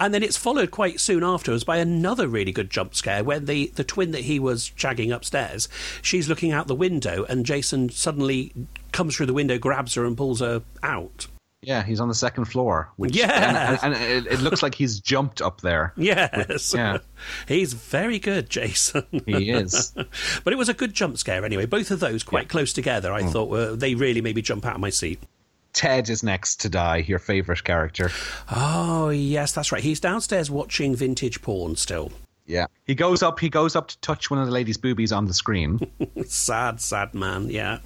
And 0.00 0.12
then 0.12 0.22
it's 0.24 0.36
followed 0.36 0.72
quite 0.72 0.98
soon 0.98 1.22
afterwards 1.22 1.62
by 1.62 1.76
another 1.76 2.26
really 2.26 2.50
good 2.50 2.70
jump 2.70 2.94
scare 2.94 3.22
when 3.22 3.44
the, 3.44 3.70
the 3.76 3.84
twin 3.84 4.10
that 4.12 4.22
he 4.22 4.40
was 4.40 4.72
shagging 4.76 5.14
upstairs, 5.14 5.68
she's 6.02 6.28
looking 6.28 6.50
out 6.50 6.66
the 6.66 6.74
window 6.74 7.24
and 7.28 7.46
Jason 7.46 7.88
suddenly 7.88 8.52
comes 8.90 9.14
through 9.16 9.26
the 9.26 9.32
window, 9.34 9.58
grabs 9.58 9.94
her 9.94 10.04
and 10.04 10.16
pulls 10.16 10.40
her 10.40 10.62
out. 10.82 11.28
Yeah, 11.62 11.82
he's 11.82 12.00
on 12.00 12.08
the 12.08 12.14
second 12.14 12.46
floor. 12.46 12.90
Which, 12.96 13.14
Yeah. 13.14 13.78
and, 13.82 13.94
and, 13.94 13.94
and 13.94 14.26
it, 14.26 14.32
it 14.32 14.40
looks 14.40 14.62
like 14.62 14.74
he's 14.74 14.98
jumped 14.98 15.42
up 15.42 15.60
there. 15.60 15.92
Yes. 16.00 16.72
Yeah. 16.74 16.98
He's 17.46 17.74
very 17.74 18.18
good, 18.18 18.48
Jason. 18.48 19.04
He 19.26 19.50
is. 19.50 19.92
but 20.44 20.52
it 20.52 20.56
was 20.56 20.68
a 20.68 20.74
good 20.74 20.94
jump 20.94 21.18
scare 21.18 21.44
anyway. 21.44 21.66
Both 21.66 21.90
of 21.90 22.00
those 22.00 22.22
quite 22.22 22.48
close 22.48 22.72
together, 22.72 23.12
I 23.12 23.22
mm. 23.22 23.30
thought 23.30 23.50
were, 23.50 23.76
they 23.76 23.94
really 23.94 24.22
made 24.22 24.36
me 24.36 24.42
jump 24.42 24.64
out 24.64 24.76
of 24.76 24.80
my 24.80 24.90
seat. 24.90 25.20
Ted 25.72 26.08
is 26.08 26.22
next 26.22 26.56
to 26.62 26.68
die. 26.68 27.04
Your 27.06 27.18
favorite 27.18 27.62
character. 27.62 28.10
Oh, 28.50 29.10
yes, 29.10 29.52
that's 29.52 29.70
right. 29.70 29.82
He's 29.82 30.00
downstairs 30.00 30.50
watching 30.50 30.96
vintage 30.96 31.42
porn 31.42 31.76
still. 31.76 32.10
Yeah. 32.50 32.66
He 32.84 32.96
goes 32.96 33.22
up. 33.22 33.38
He 33.38 33.48
goes 33.48 33.76
up 33.76 33.86
to 33.88 33.98
touch 34.00 34.28
one 34.30 34.40
of 34.40 34.46
the 34.46 34.52
lady's 34.52 34.76
boobies 34.76 35.12
on 35.12 35.26
the 35.26 35.34
screen 35.34 35.78
sad, 36.26 36.80
sad 36.80 37.14
man. 37.14 37.48
Yeah. 37.48 37.78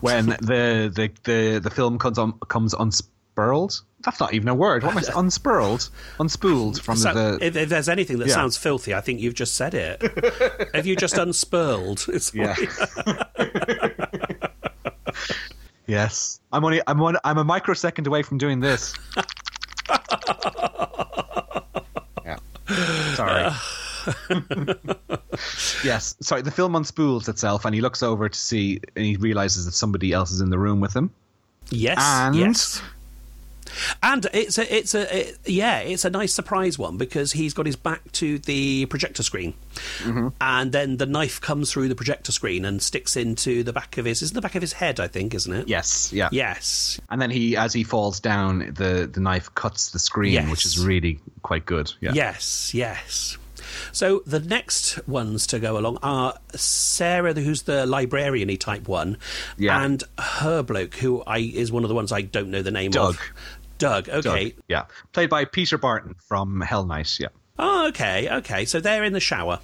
when 0.00 0.26
the 0.26 0.90
the 0.92 1.10
the, 1.22 1.60
the 1.60 1.70
film 1.70 1.96
comes 1.98 2.18
on 2.18 2.32
comes 2.48 2.74
unspurled. 2.74 3.82
That's 4.02 4.18
not 4.18 4.32
even 4.34 4.48
a 4.48 4.54
word. 4.54 4.82
What 4.82 4.92
am 4.92 4.98
I 4.98 5.02
saying? 5.02 5.18
Unspurled, 5.26 5.90
unspooled 6.18 6.80
from 6.80 6.96
So, 6.96 7.12
the. 7.12 7.38
if, 7.44 7.54
if 7.54 7.68
there's 7.68 7.88
anything 7.88 8.18
that 8.20 8.28
Yeah. 8.28 8.34
sounds 8.34 8.56
filthy, 8.56 8.94
I 8.94 9.02
think 9.02 9.20
you've 9.20 9.34
just 9.34 9.54
said 9.56 9.74
it. 9.74 10.00
Have 10.74 10.86
you 10.86 10.96
just 10.96 11.16
unspurled? 11.16 12.08
It's 12.08 12.34
yeah. 12.34 12.56
yes. 15.86 16.40
I'm 16.52 16.64
only. 16.64 16.80
I'm 16.86 16.98
one. 16.98 17.16
I'm 17.24 17.38
a 17.38 17.44
microsecond 17.44 18.06
away 18.06 18.22
from 18.22 18.38
doing 18.38 18.60
this. 18.60 18.94
yeah. 22.24 22.36
Sorry. 23.14 23.50
yes. 25.84 26.14
Sorry. 26.20 26.42
The 26.42 26.50
film 26.50 26.74
unspools 26.74 27.28
itself, 27.28 27.64
and 27.64 27.74
he 27.74 27.80
looks 27.80 28.02
over 28.02 28.28
to 28.28 28.38
see, 28.38 28.80
and 28.96 29.04
he 29.04 29.16
realizes 29.16 29.66
that 29.66 29.72
somebody 29.72 30.12
else 30.12 30.30
is 30.30 30.40
in 30.40 30.50
the 30.50 30.58
room 30.58 30.80
with 30.80 30.94
him. 30.94 31.10
Yes. 31.70 31.98
And- 32.00 32.34
yes. 32.36 32.82
And 34.02 34.26
it's 34.32 34.58
a, 34.58 34.74
it's 34.76 34.96
a, 34.96 35.28
it- 35.28 35.38
yeah, 35.46 35.78
it's 35.78 36.04
a 36.04 36.10
nice 36.10 36.34
surprise 36.34 36.76
one 36.76 36.96
because 36.96 37.30
he's 37.30 37.54
got 37.54 37.66
his 37.66 37.76
back 37.76 38.10
to 38.12 38.40
the 38.40 38.86
projector 38.86 39.22
screen, 39.22 39.54
Mm-hmm. 39.98 40.28
and 40.40 40.72
then 40.72 40.96
the 40.96 41.06
knife 41.06 41.40
comes 41.40 41.70
through 41.70 41.88
the 41.88 41.94
projector 41.94 42.32
screen 42.32 42.64
and 42.64 42.82
sticks 42.82 43.16
into 43.16 43.62
the 43.62 43.72
back 43.72 43.96
of 43.96 44.06
his, 44.06 44.22
isn't 44.22 44.34
the 44.34 44.40
back 44.40 44.56
of 44.56 44.60
his 44.62 44.72
head, 44.72 44.98
I 44.98 45.06
think, 45.06 45.34
isn't 45.34 45.52
it? 45.52 45.68
Yes. 45.68 46.12
Yeah. 46.12 46.30
Yes. 46.32 47.00
And 47.10 47.22
then 47.22 47.30
he, 47.30 47.56
as 47.56 47.72
he 47.72 47.84
falls 47.84 48.18
down, 48.18 48.74
the 48.76 49.08
the 49.12 49.20
knife 49.20 49.54
cuts 49.54 49.90
the 49.92 50.00
screen, 50.00 50.32
Yes. 50.32 50.50
which 50.50 50.64
is 50.66 50.84
really 50.84 51.20
quite 51.42 51.64
good. 51.64 51.92
Yeah. 52.00 52.10
Yes, 52.12 52.74
yes. 52.74 53.38
So 53.92 54.22
the 54.26 54.40
next 54.40 55.06
ones 55.08 55.46
to 55.48 55.58
go 55.58 55.78
along 55.78 55.98
are 56.02 56.34
Sarah, 56.54 57.34
who's 57.34 57.62
the 57.62 57.86
librarian-y 57.86 58.56
type 58.56 58.88
one, 58.88 59.18
Yeah. 59.58 59.82
and 59.82 60.02
her 60.18 60.62
bloke, 60.62 60.94
who 60.94 61.22
I 61.26 61.38
is 61.38 61.70
one 61.72 61.84
of 61.84 61.88
the 61.88 61.94
ones 61.94 62.12
I 62.12 62.22
don't 62.22 62.50
know 62.50 62.62
the 62.62 62.70
name 62.70 62.90
Doug. 62.90 63.14
of. 63.14 63.20
Doug. 63.78 64.04
Doug, 64.06 64.26
Okay. 64.26 64.54
Yeah. 64.68 64.84
Played 65.12 65.30
by 65.30 65.44
Peter 65.46 65.78
Barton 65.78 66.14
from 66.28 66.60
Hell 66.60 66.84
Nice. 66.84 67.18
Yeah. 67.18 67.28
Oh, 67.58 67.88
okay. 67.88 68.28
Okay. 68.38 68.64
So 68.66 68.80
they're 68.80 69.04
in 69.04 69.12
the 69.14 69.20
shower. 69.20 69.58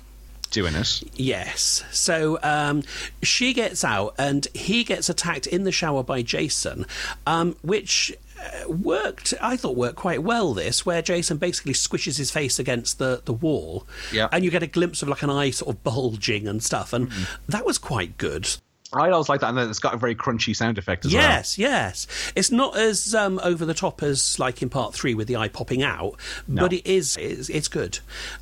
Doing 0.50 0.74
it. 0.74 1.02
Yes. 1.16 1.84
So 1.90 2.38
um, 2.42 2.82
she 3.22 3.52
gets 3.52 3.84
out 3.84 4.14
and 4.18 4.46
he 4.54 4.84
gets 4.84 5.08
attacked 5.08 5.46
in 5.46 5.64
the 5.64 5.72
shower 5.72 6.02
by 6.02 6.22
Jason, 6.22 6.86
um, 7.26 7.56
which 7.62 8.14
uh, 8.40 8.68
worked, 8.70 9.34
I 9.40 9.56
thought, 9.56 9.76
worked 9.76 9.96
quite 9.96 10.22
well. 10.22 10.54
This, 10.54 10.86
where 10.86 11.02
Jason 11.02 11.36
basically 11.38 11.72
squishes 11.72 12.16
his 12.18 12.30
face 12.30 12.58
against 12.58 12.98
the, 12.98 13.22
the 13.24 13.32
wall, 13.32 13.86
Yeah. 14.12 14.28
and 14.32 14.44
you 14.44 14.50
get 14.50 14.62
a 14.62 14.66
glimpse 14.66 15.02
of 15.02 15.08
like 15.08 15.22
an 15.22 15.30
eye 15.30 15.50
sort 15.50 15.74
of 15.74 15.82
bulging 15.82 16.46
and 16.48 16.62
stuff, 16.62 16.92
and 16.92 17.10
that 17.48 17.64
was 17.66 17.76
quite 17.78 18.16
good. 18.18 18.48
I 18.92 19.10
always 19.10 19.28
like 19.28 19.40
that, 19.40 19.48
and 19.48 19.58
then 19.58 19.68
it's 19.68 19.78
got 19.78 19.94
a 19.94 19.96
very 19.96 20.14
crunchy 20.14 20.54
sound 20.54 20.78
effect 20.78 21.04
as 21.04 21.12
well. 21.12 21.22
Yes, 21.22 21.58
yes. 21.58 22.06
It's 22.36 22.50
not 22.50 22.76
as 22.76 23.14
um, 23.14 23.40
over 23.42 23.64
the 23.64 23.74
top 23.74 24.02
as 24.02 24.38
like 24.38 24.62
in 24.62 24.68
part 24.70 24.94
three 24.94 25.14
with 25.14 25.26
the 25.28 25.36
eye 25.36 25.48
popping 25.48 25.82
out, 25.82 26.14
but 26.48 26.72
it 26.72 26.86
is 26.86 27.16
it's, 27.16 27.48
it's 27.48 27.68
good. 27.68 27.98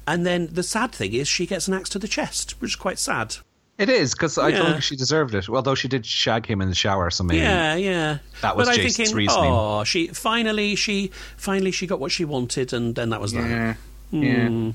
And 0.07 0.27
then 0.27 0.49
the 0.53 0.63
sad 0.63 0.93
thing 0.93 1.13
is 1.15 1.27
she 1.29 1.47
gets 1.47 1.67
an 1.69 1.75
axe 1.75 1.89
to 1.91 1.99
the 1.99 2.09
chest, 2.09 2.61
which 2.61 2.73
is 2.73 2.77
quite 2.77 2.99
sad. 2.99 3.37
It 3.77 3.89
is 3.89 4.15
because 4.15 4.39
I 4.39 4.49
Yeah. 4.51 4.59
don't 4.59 4.71
think 4.73 4.83
she 4.85 4.95
deserved 4.95 5.35
it. 5.35 5.49
Although 5.49 5.75
she 5.75 5.89
did 5.89 6.07
shag 6.07 6.47
him 6.47 6.61
in 6.61 6.69
the 6.69 6.77
shower, 6.77 7.11
so 7.11 7.25
maybe. 7.25 7.41
Yeah, 7.41 7.75
yeah. 7.75 8.19
That 8.41 8.57
was 8.57 8.69
but 8.69 8.77
Jason's 8.77 8.97
thinking, 8.97 9.17
reasoning. 9.17 9.51
Oh, 9.51 9.83
she 9.83 10.09
finally 10.09 10.77
she 10.77 11.11
finally 11.37 11.73
she 11.73 11.87
got 11.89 11.99
what 11.99 12.13
she 12.13 12.25
wanted, 12.25 12.73
and 12.73 12.95
then 12.95 13.11
that 13.11 13.21
was 13.21 13.33
that. 13.33 13.49
Yeah. 13.51 13.75
Hmm. 14.11 14.71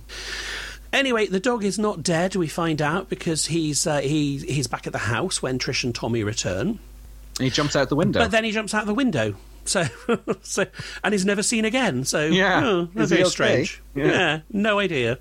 Yeah. 0.93 0.99
Anyway, 0.99 1.27
the 1.27 1.39
dog 1.39 1.63
is 1.63 1.77
not 1.79 2.03
dead. 2.03 2.35
We 2.35 2.47
find 2.47 2.81
out 2.81 3.09
because 3.09 3.45
he's 3.45 3.85
uh, 3.87 3.99
he 4.01 4.37
he's 4.39 4.67
back 4.67 4.87
at 4.87 4.93
the 4.93 4.99
house 4.99 5.41
when 5.41 5.59
Trish 5.59 5.83
and 5.83 5.93
Tommy 5.93 6.23
return. 6.23 6.79
And 7.37 7.45
he 7.45 7.49
jumps 7.49 7.75
out 7.75 7.89
the 7.89 7.95
window. 7.95 8.19
But 8.19 8.31
then 8.31 8.43
he 8.43 8.51
jumps 8.51 8.73
out 8.73 8.85
the 8.85 8.93
window. 8.93 9.35
So, 9.65 9.85
so, 10.41 10.65
and 11.03 11.13
he's 11.13 11.25
never 11.25 11.43
seen 11.43 11.63
again. 11.63 12.03
So, 12.03 12.25
Yeah. 12.25 12.61
oh, 12.65 12.89
that's 12.95 13.09
very 13.11 13.21
okay? 13.21 13.29
strange. 13.29 13.81
Yeah. 13.95 14.39
no 14.51 14.79
idea. 14.79 15.19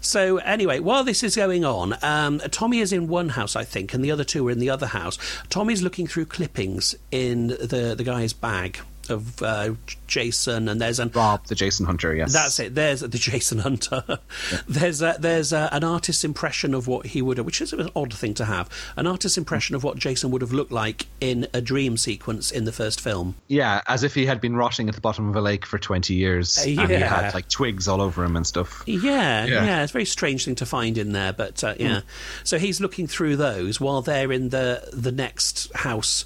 So, 0.00 0.38
anyway, 0.38 0.78
while 0.80 1.04
this 1.04 1.22
is 1.22 1.36
going 1.36 1.64
on, 1.64 1.94
um, 2.02 2.40
Tommy 2.50 2.78
is 2.80 2.92
in 2.92 3.08
one 3.08 3.30
house, 3.30 3.56
I 3.56 3.64
think, 3.64 3.92
and 3.92 4.04
the 4.04 4.10
other 4.10 4.24
two 4.24 4.46
are 4.48 4.50
in 4.50 4.58
the 4.60 4.70
other 4.70 4.86
house. 4.86 5.18
Tommy's 5.50 5.82
looking 5.82 6.06
through 6.06 6.26
clippings 6.26 6.94
in 7.10 7.48
the 7.48 7.94
the 7.96 8.04
guy's 8.04 8.32
bag 8.32 8.78
of 9.10 9.42
uh, 9.42 9.74
Jason, 10.06 10.68
and 10.68 10.80
there's 10.80 10.98
an 10.98 11.10
Rob, 11.14 11.46
the 11.46 11.54
Jason 11.54 11.86
Hunter, 11.86 12.14
yes. 12.14 12.32
that's 12.32 12.58
it. 12.60 12.74
There's 12.74 13.00
the 13.00 13.08
Jason 13.08 13.58
Hunter. 13.58 14.18
there's 14.68 15.02
a, 15.02 15.16
there's 15.18 15.52
a, 15.52 15.68
an 15.72 15.84
artist's 15.84 16.24
impression 16.24 16.74
of 16.74 16.86
what 16.86 17.06
he 17.06 17.22
would 17.22 17.36
have, 17.38 17.46
which 17.46 17.60
is 17.60 17.72
an 17.72 17.88
odd 17.94 18.12
thing 18.12 18.34
to 18.34 18.44
have. 18.44 18.68
An 18.96 19.06
artist's 19.06 19.38
impression 19.38 19.74
of 19.76 19.84
what 19.84 19.98
Jason 19.98 20.30
would 20.30 20.42
have 20.42 20.52
looked 20.52 20.72
like 20.72 21.06
in 21.20 21.46
a 21.52 21.60
dream 21.60 21.96
sequence 21.96 22.50
in 22.50 22.64
the 22.64 22.72
first 22.72 23.00
film. 23.00 23.34
Yeah, 23.48 23.80
as 23.86 24.02
if 24.02 24.14
he 24.14 24.26
had 24.26 24.40
been 24.40 24.56
rotting 24.56 24.88
at 24.88 24.94
the 24.94 25.00
bottom 25.00 25.28
of 25.28 25.36
a 25.36 25.40
lake 25.40 25.66
for 25.66 25.78
20 25.78 26.14
years. 26.14 26.58
And 26.58 26.66
he 26.70 26.76
had 26.76 27.34
like 27.34 27.48
twigs 27.48 27.88
all 27.88 28.00
over 28.00 28.24
him 28.24 28.36
and 28.36 28.46
stuff. 28.46 28.82
Yeah, 28.86 29.44
Yeah. 29.44 29.64
yeah, 29.64 29.82
it's 29.82 29.92
a 29.92 29.94
very 29.94 30.04
strange 30.04 30.44
thing 30.44 30.54
to 30.56 30.66
find 30.66 30.98
in 30.98 31.12
there, 31.12 31.32
but 31.32 31.62
uh, 31.64 31.74
yeah. 31.78 32.00
So 32.42 32.58
he's 32.58 32.80
looking 32.80 33.06
through 33.06 33.36
those 33.36 33.80
while 33.80 34.02
they're 34.02 34.32
in 34.32 34.50
the 34.50 34.88
the 34.92 35.12
next 35.12 35.72
house. 35.74 36.24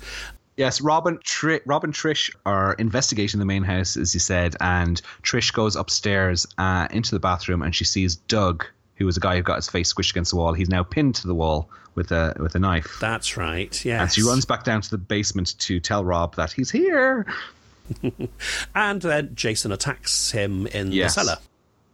Yes, 0.59 0.81
Robin, 0.81 1.19
Tri- 1.23 1.61
Rob 1.67 1.85
and 1.85 1.95
Trish 1.95 2.35
are 2.45 2.75
investigating 2.75 3.39
the 3.39 3.47
main 3.47 3.63
house, 3.63 3.97
as 3.97 4.13
you 4.13 4.21
said, 4.21 4.57
and 4.61 5.01
Trish 5.23 5.53
goes 5.53 5.77
upstairs 5.77 6.47
uh, 6.59 6.89
into 6.91 7.13
the 7.15 7.21
bathroom 7.21 7.63
and 7.63 7.75
she 7.75 7.85
sees 7.85 8.17
Doug 8.17 8.67
who 8.97 9.07
was 9.07 9.17
a 9.17 9.21
guy 9.21 9.37
who 9.37 9.43
got 9.43 9.55
his 9.55 9.69
face 9.69 9.95
squished 9.95 10.11
against 10.11 10.33
the 10.33 10.37
wall. 10.37 10.53
He's 10.53 10.69
now 10.69 10.83
pinned 10.83 11.15
to 11.15 11.29
the 11.29 11.35
wall 11.35 11.71
with 11.95 12.11
a 12.11 12.35
with 12.41 12.57
a 12.57 12.59
knife. 12.59 12.97
That's 13.01 13.37
right. 13.37 13.85
Yes. 13.85 14.01
And 14.01 14.13
she 14.13 14.23
runs 14.29 14.45
back 14.45 14.65
down 14.65 14.81
to 14.83 14.91
the 14.91 14.99
basement 14.99 15.57
to 15.61 15.79
tell 15.79 16.05
Rob 16.05 16.35
that 16.35 16.51
he's 16.51 16.69
here. 16.73 17.25
and 18.75 19.01
then 19.01 19.31
Jason 19.37 19.71
attacks 19.71 20.33
him 20.33 20.67
in 20.67 20.91
Yes. 20.91 21.15
the 21.15 21.21
cellar. 21.23 21.37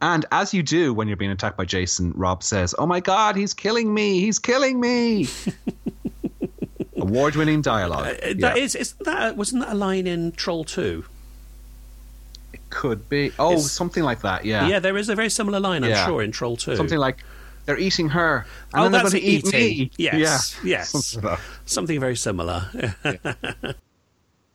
And 0.01 0.25
as 0.33 0.55
you 0.55 0.63
do 0.63 0.95
when 0.95 1.07
you're 1.07 1.17
being 1.19 1.31
attacked 1.31 1.59
by 1.59 1.67
Jason, 1.67 2.13
Rob 2.17 2.43
says, 2.43 2.75
"Oh 2.79 2.87
my 2.87 3.01
God, 3.01 3.37
he's 3.37 3.53
killing 3.53 3.93
me! 3.93 4.21
He's 4.21 4.39
killing 4.39 4.81
me!" 4.81 5.29
Award-winning 7.09 7.63
dialogue. 7.63 8.07
Uh, 8.07 8.27
Yeah. 8.29 8.35
That 8.39 8.57
is, 8.59 8.75
is 8.75 8.93
that 9.05 9.37
wasn't 9.37 9.63
that 9.63 9.73
a 9.73 9.79
line 9.87 10.07
in 10.07 10.33
Troll 10.33 10.65
Two? 10.65 11.05
It 12.53 12.61
could 12.71 13.09
be. 13.09 13.33
Oh, 13.39 13.53
It's- 13.53 13.71
something 13.71 14.03
like 14.03 14.23
that. 14.23 14.45
Yeah. 14.45 14.67
Yeah, 14.69 14.79
there 14.81 14.97
is 14.97 15.09
a 15.09 15.15
very 15.15 15.31
similar 15.31 15.61
line, 15.61 15.85
I'm 15.85 15.91
Yeah. 15.91 16.07
sure, 16.07 16.23
in 16.23 16.33
Troll 16.33 16.57
Two. 16.57 16.77
Something 16.77 16.99
like 16.99 17.19
they're 17.67 17.79
eating 17.79 18.11
her, 18.11 18.45
and 18.73 18.81
Oh, 18.81 18.83
then 18.85 18.93
they're 18.93 19.03
that's 19.03 19.13
going 19.15 19.25
to 19.25 19.29
eat 19.29 19.47
me. 19.53 19.91
Yes, 19.97 20.57
Yeah. 20.65 20.79
yes. 20.79 20.91
Something 21.13 21.37
something 21.67 22.01
very 22.01 22.17
similar. 22.17 22.67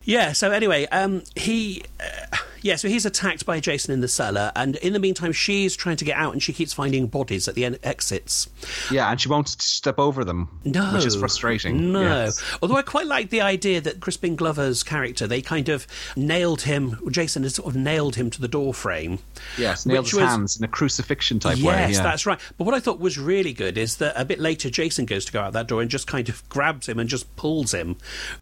Yeah. 0.04 0.32
so 0.34 0.50
anyway, 0.52 0.86
um, 0.88 1.24
he, 1.36 1.84
uh, 2.00 2.38
yeah, 2.62 2.76
so 2.76 2.88
he's 2.88 3.06
attacked 3.06 3.46
by 3.46 3.60
Jason 3.60 3.94
in 3.94 4.02
the 4.02 4.08
cellar, 4.08 4.52
and 4.56 4.76
in 4.78 4.94
the 4.94 5.00
meantime, 5.00 5.32
she's 5.32 5.76
trying 5.76 5.98
to 5.98 6.06
get 6.06 6.18
out, 6.18 6.34
and 6.34 6.42
she 6.44 6.54
keeps 6.54 6.74
finding 6.74 7.08
bodies 7.08 7.48
at 7.48 7.56
the 7.56 7.66
en- 7.66 7.78
exits. 7.84 8.50
Yeah, 8.92 9.10
and 9.10 9.20
she 9.20 9.30
won't 9.30 9.48
step 9.50 10.00
over 10.00 10.24
them. 10.24 10.50
No, 10.66 10.94
which 10.94 11.06
is 11.06 11.16
frustrating. 11.16 11.92
No, 11.92 12.02
Yes. 12.02 12.44
although 12.62 12.76
I 12.78 12.82
quite 12.82 13.08
like 13.08 13.30
the 13.30 13.42
idea 13.42 13.82
that 13.82 14.00
Crispin 14.00 14.36
Glover's 14.36 14.84
character 14.84 15.28
they 15.28 15.42
kind 15.42 15.70
of 15.70 15.86
nailed 16.16 16.62
him. 16.64 17.00
Jason 17.12 17.44
has 17.44 17.56
sort 17.56 17.68
of 17.70 17.76
nailed 17.76 18.16
him 18.16 18.30
to 18.32 18.42
the 18.42 18.48
door 18.48 18.74
frame. 18.74 19.20
Yes, 19.58 19.86
nailed 19.86 20.06
his 20.06 20.14
was- 20.16 20.24
hands 20.24 20.58
in 20.58 20.64
a 20.64 20.68
crucifixion 20.68 21.40
type 21.40 21.58
way. 21.58 21.64
Yes, 21.76 21.96
yeah. 21.96 22.04
that's 22.04 22.26
right. 22.26 22.40
But 22.58 22.64
what 22.66 22.74
I 22.74 22.80
thought 22.80 23.00
was 23.00 23.18
really 23.18 23.54
good 23.54 23.78
is 23.78 23.98
that 23.98 24.14
a 24.20 24.26
bit 24.26 24.40
later, 24.40 24.70
Jason 24.70 25.06
goes 25.06 25.26
to 25.26 25.32
go 25.32 25.42
out 25.42 25.54
that 25.54 25.68
door 25.68 25.82
and 25.82 25.90
just 25.90 26.08
kind 26.08 26.30
of 26.30 26.48
grabs 26.50 26.88
him 26.88 27.00
and 27.00 27.10
just 27.10 27.34
pulls 27.36 27.74
him. 27.74 27.96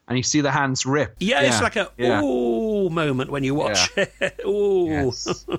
And 0.07 0.17
you 0.17 0.23
see 0.23 0.41
the 0.41 0.51
hands 0.51 0.85
rip. 0.85 1.15
Yeah, 1.19 1.41
it's 1.41 1.61
like 1.61 1.75
a 1.75 1.89
yeah. 1.97 2.21
ooh 2.21 2.89
moment 2.89 3.29
when 3.31 3.43
you 3.43 3.55
watch 3.55 3.89
it. 3.97 4.06
ooh. 4.45 4.87
Yes. 4.87 5.45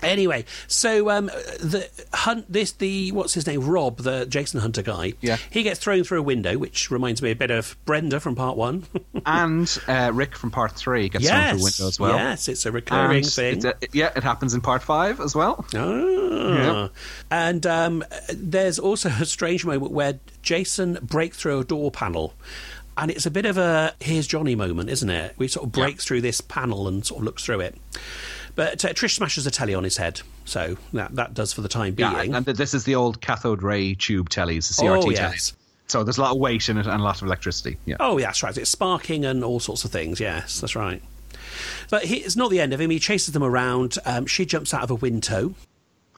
Anyway, 0.00 0.44
so 0.68 1.10
um, 1.10 1.26
the 1.26 1.88
hunt 2.14 2.44
this 2.48 2.70
the 2.70 3.10
what's 3.10 3.34
his 3.34 3.48
name 3.48 3.64
Rob 3.64 3.96
the 3.96 4.26
Jason 4.26 4.60
Hunter 4.60 4.80
guy. 4.82 5.14
Yeah. 5.20 5.38
he 5.50 5.64
gets 5.64 5.80
thrown 5.80 6.04
through 6.04 6.20
a 6.20 6.22
window, 6.22 6.56
which 6.56 6.88
reminds 6.92 7.20
me 7.20 7.32
a 7.32 7.34
bit 7.34 7.50
of 7.50 7.76
Brenda 7.84 8.20
from 8.20 8.36
Part 8.36 8.56
One. 8.56 8.86
and 9.26 9.76
uh, 9.88 10.12
Rick 10.14 10.36
from 10.36 10.52
part 10.52 10.70
three 10.70 11.08
gets 11.08 11.28
thrown 11.28 11.40
through 11.48 11.58
a 11.58 11.64
window 11.64 11.88
as 11.88 11.98
well. 11.98 12.14
yes, 12.16 12.46
it's 12.46 12.64
a 12.64 12.70
recurring 12.70 13.16
And 13.24 13.26
thing. 13.26 13.56
it's, 13.56 13.64
uh, 13.64 13.72
yeah, 13.92 14.12
it 14.14 14.22
happens 14.22 14.54
in 14.54 14.60
part 14.60 14.84
five 14.84 15.18
as 15.18 15.34
well. 15.34 15.66
Ah. 15.74 15.88
Yeah. 16.54 16.88
And 17.32 17.66
um, 17.66 18.04
there's 18.32 18.78
also 18.78 19.08
a 19.08 19.24
strange 19.24 19.64
moment 19.64 19.90
where 19.90 20.20
Jason 20.42 20.98
breaks 21.02 21.38
through 21.38 21.58
a 21.58 21.64
door 21.64 21.90
panel. 21.90 22.34
And 22.98 23.10
it's 23.10 23.26
a 23.26 23.30
bit 23.30 23.46
of 23.46 23.56
a 23.56 23.94
here's 24.00 24.26
Johnny 24.26 24.54
moment, 24.56 24.90
isn't 24.90 25.08
it? 25.08 25.34
We 25.38 25.46
sort 25.48 25.66
of 25.66 25.72
breaks 25.72 26.04
through 26.04 26.20
this 26.22 26.40
panel 26.40 26.88
and 26.88 27.06
sort 27.06 27.20
of 27.20 27.24
looks 27.24 27.44
through 27.44 27.60
it. 27.60 27.76
But 28.56 28.84
uh, 28.84 28.88
Trish 28.88 29.14
smashes 29.14 29.46
a 29.46 29.52
telly 29.52 29.72
on 29.74 29.84
his 29.84 29.96
head, 29.96 30.20
so 30.44 30.76
that 30.92 31.14
that 31.14 31.32
does 31.32 31.52
for 31.52 31.60
the 31.60 31.68
time 31.68 31.94
being. 31.94 32.10
Yeah, 32.10 32.36
and 32.38 32.44
this 32.44 32.74
is 32.74 32.82
the 32.84 32.96
old 32.96 33.20
cathode 33.20 33.62
ray 33.62 33.94
tube 33.94 34.30
tellies, 34.30 34.66
the 34.76 34.82
CRT 34.82 35.02
Oh, 35.04 35.06
tellies. 35.06 35.52
So 35.86 36.02
there's 36.04 36.18
a 36.18 36.20
lot 36.22 36.32
of 36.32 36.38
weight 36.38 36.68
in 36.68 36.76
it 36.76 36.86
and 36.86 37.00
a 37.00 37.04
lot 37.04 37.22
of 37.22 37.26
electricity. 37.28 37.78
Yeah. 37.86 37.96
Oh, 38.00 38.18
yeah, 38.18 38.26
that's 38.26 38.42
right. 38.42 38.54
It's 38.58 38.68
sparking 38.68 39.24
and 39.24 39.42
all 39.42 39.58
sorts 39.60 39.84
of 39.84 39.90
things. 39.90 40.20
Yes, 40.20 40.60
that's 40.60 40.76
right. 40.76 41.00
But 41.88 42.04
he, 42.04 42.16
it's 42.16 42.36
not 42.36 42.50
the 42.50 42.60
end 42.60 42.74
of 42.74 42.80
him. 42.80 42.90
He 42.90 42.98
chases 42.98 43.32
them 43.32 43.42
around. 43.42 43.96
Um, 44.04 44.26
she 44.26 44.44
jumps 44.44 44.74
out 44.74 44.82
of 44.82 44.90
a 44.90 44.96
window. 44.96 45.54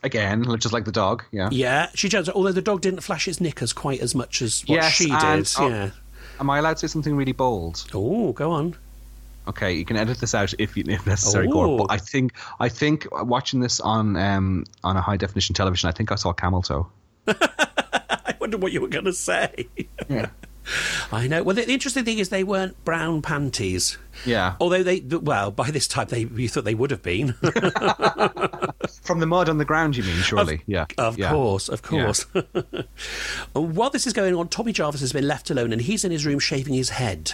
Again, 0.02 0.44
just 0.58 0.72
like 0.72 0.86
the 0.86 0.92
dog. 0.92 1.24
Yeah. 1.30 1.50
Yeah, 1.52 1.88
she 1.94 2.08
jumps. 2.08 2.28
Although 2.30 2.50
the 2.52 2.62
dog 2.62 2.80
didn't 2.80 3.00
flash 3.00 3.28
its 3.28 3.40
knickers 3.40 3.72
quite 3.72 4.00
as 4.00 4.14
much 4.14 4.42
as 4.42 4.62
what 4.62 4.76
Yes, 4.76 4.92
she 4.92 5.10
and- 5.10 5.44
did. 5.44 5.52
oh. 5.58 5.68
yeah. 5.68 5.90
Am 6.40 6.48
I 6.48 6.58
allowed 6.58 6.78
to 6.78 6.88
say 6.88 6.92
something 6.92 7.14
really 7.14 7.32
bold? 7.32 7.84
Oh, 7.94 8.32
go 8.32 8.50
on. 8.50 8.74
Okay, 9.46 9.72
you 9.72 9.84
can 9.84 9.96
edit 9.96 10.18
this 10.18 10.34
out 10.34 10.54
if 10.58 10.76
you, 10.76 10.84
if 10.86 11.06
necessary, 11.06 11.48
Oh. 11.48 11.52
Gord. 11.52 11.78
But 11.78 11.94
I 11.94 11.98
think 11.98 12.32
I 12.60 12.68
think 12.68 13.06
watching 13.12 13.60
this 13.60 13.78
on 13.80 14.16
um, 14.16 14.64
on 14.82 14.96
a 14.96 15.00
high 15.00 15.16
definition 15.16 15.54
television, 15.54 15.88
I 15.88 15.92
think 15.92 16.10
I 16.12 16.14
saw 16.14 16.32
camel 16.32 16.62
toe. 16.62 16.86
I 17.26 18.34
wonder 18.40 18.56
what 18.56 18.72
you 18.72 18.80
were 18.80 18.88
going 18.88 19.04
to 19.04 19.12
say. 19.12 19.68
Yeah. 20.08 20.30
I 21.12 21.26
know. 21.26 21.42
Well, 21.42 21.56
the, 21.56 21.62
the 21.64 21.72
interesting 21.72 22.04
thing 22.04 22.18
is 22.18 22.28
they 22.28 22.44
weren't 22.44 22.82
brown 22.84 23.22
panties. 23.22 23.98
Yeah. 24.24 24.54
Although 24.60 24.82
they, 24.82 25.00
well, 25.00 25.50
by 25.50 25.70
this 25.70 25.86
time 25.88 26.06
they 26.10 26.20
you 26.24 26.48
thought 26.48 26.64
they 26.64 26.74
would 26.74 26.90
have 26.90 27.02
been. 27.02 27.32
From 29.02 29.20
the 29.20 29.26
mud 29.26 29.48
on 29.48 29.58
the 29.58 29.64
ground, 29.64 29.96
you 29.96 30.02
mean? 30.02 30.16
Surely. 30.22 30.62
yeah. 30.66 30.86
Of 30.98 31.18
Yeah. 31.18 31.30
course, 31.30 31.68
of 31.68 31.82
course. 31.82 32.26
And 33.54 33.76
While 33.76 33.90
this 33.90 34.06
is 34.06 34.12
going 34.12 34.34
on, 34.34 34.48
Tommy 34.48 34.72
Jarvis 34.72 35.00
has 35.00 35.12
been 35.12 35.26
left 35.26 35.50
alone 35.50 35.72
and 35.72 35.80
he's 35.82 36.04
in 36.04 36.10
his 36.12 36.24
room 36.26 36.38
shaving 36.38 36.74
his 36.74 36.90
head. 36.90 37.32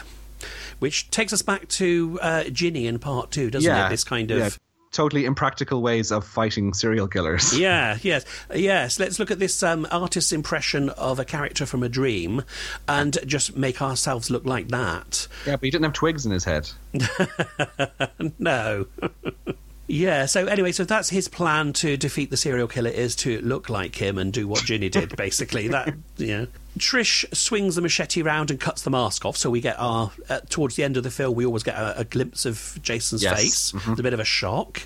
Which 0.78 1.11
takes 1.11 1.32
us 1.32 1.43
back 1.43 1.68
to 1.68 2.18
uh, 2.22 2.45
Ginny 2.45 2.87
in 2.87 2.99
part 2.99 3.30
two, 3.30 3.51
doesn't 3.51 3.68
Yeah. 3.70 3.87
it? 3.87 3.91
This 3.91 4.05
kind 4.05 4.30
of. 4.30 4.39
yeah. 4.39 4.51
Totally 4.93 5.24
impractical 5.24 5.82
ways 5.82 6.11
of 6.11 6.26
fighting 6.26 6.72
serial 6.72 7.09
killers. 7.09 7.59
Yeah, 7.66 7.99
yes, 8.03 8.24
yes. 8.55 8.99
Let's 9.01 9.18
look 9.18 9.30
at 9.30 9.39
this 9.39 9.62
um, 9.62 9.87
artist's 9.91 10.32
impression 10.32 10.91
of 10.91 11.18
a 11.18 11.24
character 11.24 11.66
from 11.66 11.82
a 11.82 11.89
dream 11.89 12.43
and 12.87 13.18
just 13.26 13.57
make 13.57 13.82
ourselves 13.82 14.30
look 14.30 14.45
like 14.45 14.68
that. 14.68 15.26
Yeah, 15.47 15.57
but 15.57 15.64
he 15.64 15.70
didn't 15.70 15.84
have 15.84 15.93
twigs 15.95 16.24
in 16.26 16.32
his 16.32 16.45
head. 16.45 16.70
No. 18.39 18.87
yeah, 19.89 20.26
so 20.26 20.47
anyway, 20.47 20.72
so 20.72 20.84
that's 20.84 21.11
his 21.11 21.28
plan 21.28 21.72
to 21.74 21.97
defeat 21.97 22.30
the 22.30 22.37
serial 22.37 22.68
killer 22.68 22.91
is 22.91 23.14
to 23.16 23.41
look 23.41 23.68
like 23.70 23.97
him 23.97 24.18
and 24.18 24.32
do 24.32 24.49
what 24.49 24.64
Ginny 24.64 24.89
did, 24.89 25.16
basically. 25.16 25.68
That, 25.68 25.95
yeah. 26.16 26.47
Trish 26.78 27.24
swings 27.34 27.74
the 27.76 27.80
machete 27.80 28.20
round 28.20 28.51
and 28.51 28.61
cuts 28.61 28.82
the 28.82 28.91
mask 28.91 29.24
off, 29.24 29.37
so 29.37 29.49
we 29.49 29.61
get 29.62 29.76
our, 29.78 30.11
uh, 30.28 30.41
towards 30.51 30.76
the 30.76 30.84
end 30.84 30.97
of 30.99 31.05
the 31.05 31.11
film, 31.11 31.34
we 31.34 31.47
always 31.47 31.62
get 31.62 31.76
a, 31.76 32.01
a 32.01 32.05
glimpse 32.05 32.45
of 32.45 32.78
Jason's 32.82 33.22
Yes. 33.22 33.34
face. 33.41 33.74
It's 33.89 34.01
a 34.01 34.03
bit 34.03 34.12
of 34.12 34.20
a 34.20 34.24
shock. 34.24 34.82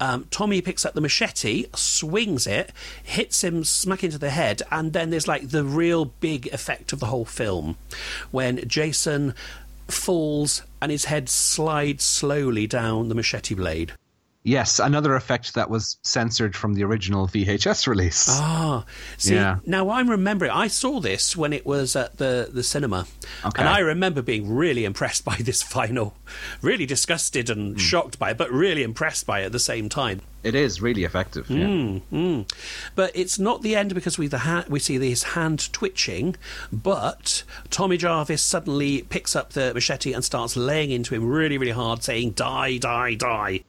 Um, 0.00 0.26
Tommy 0.30 0.62
picks 0.62 0.86
up 0.86 0.94
the 0.94 1.02
machete, 1.02 1.66
swings 1.74 2.46
it, 2.46 2.72
hits 3.02 3.44
him 3.44 3.62
smack 3.64 4.02
into 4.04 4.16
the 4.18 4.30
head, 4.30 4.62
and 4.70 4.92
then 4.94 5.10
there's 5.10 5.28
like 5.28 5.50
the 5.50 5.64
real 5.64 6.06
big 6.06 6.46
effect 6.46 6.92
of 6.94 7.00
the 7.00 7.06
whole 7.06 7.26
film 7.26 7.76
when 8.30 8.66
Jason 8.66 9.34
falls 9.88 10.62
and 10.80 10.90
his 10.90 11.04
head 11.06 11.28
slides 11.28 12.04
slowly 12.04 12.66
down 12.66 13.08
the 13.10 13.14
machete 13.14 13.54
blade. 13.54 13.92
Yes, 14.46 14.78
another 14.78 15.14
effect 15.16 15.54
that 15.54 15.70
was 15.70 15.96
censored 16.02 16.54
from 16.54 16.74
the 16.74 16.84
original 16.84 17.26
VHS 17.26 17.86
release. 17.86 18.26
Ah, 18.28 18.84
see, 19.16 19.34
Yeah. 19.36 19.56
now 19.64 19.88
I'm 19.88 20.10
remembering. 20.10 20.50
I 20.50 20.66
saw 20.68 21.00
this 21.00 21.34
when 21.34 21.54
it 21.54 21.64
was 21.64 21.96
at 21.96 22.18
the 22.18 22.50
the 22.52 22.62
cinema, 22.62 23.06
Okay. 23.42 23.62
and 23.62 23.68
I 23.70 23.78
remember 23.78 24.20
being 24.20 24.54
really 24.54 24.84
impressed 24.84 25.24
by 25.24 25.36
this 25.36 25.62
final, 25.76 26.14
really 26.60 26.84
disgusted 26.84 27.48
and 27.48 27.80
shocked 27.80 28.18
by 28.18 28.32
it, 28.32 28.36
but 28.36 28.52
really 28.52 28.82
impressed 28.82 29.26
by 29.26 29.40
it 29.40 29.46
at 29.46 29.52
the 29.52 29.58
same 29.58 29.88
time. 29.88 30.20
It 30.42 30.54
is 30.54 30.78
really 30.82 31.04
effective. 31.04 31.48
yeah. 31.48 31.64
Mm. 32.12 32.46
But 32.94 33.12
it's 33.14 33.38
not 33.38 33.62
the 33.62 33.74
end 33.74 33.94
because 33.94 34.18
we 34.18 34.26
the 34.26 34.40
ha- 34.40 34.66
we 34.68 34.78
see 34.78 34.98
his 34.98 35.22
hand 35.22 35.72
twitching, 35.72 36.36
but 36.70 37.44
Tommy 37.70 37.96
Jarvis 37.96 38.42
suddenly 38.42 39.02
picks 39.08 39.34
up 39.34 39.54
the 39.54 39.72
machete 39.72 40.12
and 40.12 40.22
starts 40.22 40.54
laying 40.54 40.90
into 40.90 41.14
him 41.14 41.24
really, 41.26 41.56
really 41.56 41.72
hard, 41.72 42.02
saying 42.04 42.32
"Die, 42.32 42.76
die, 42.76 43.14
die." 43.14 43.64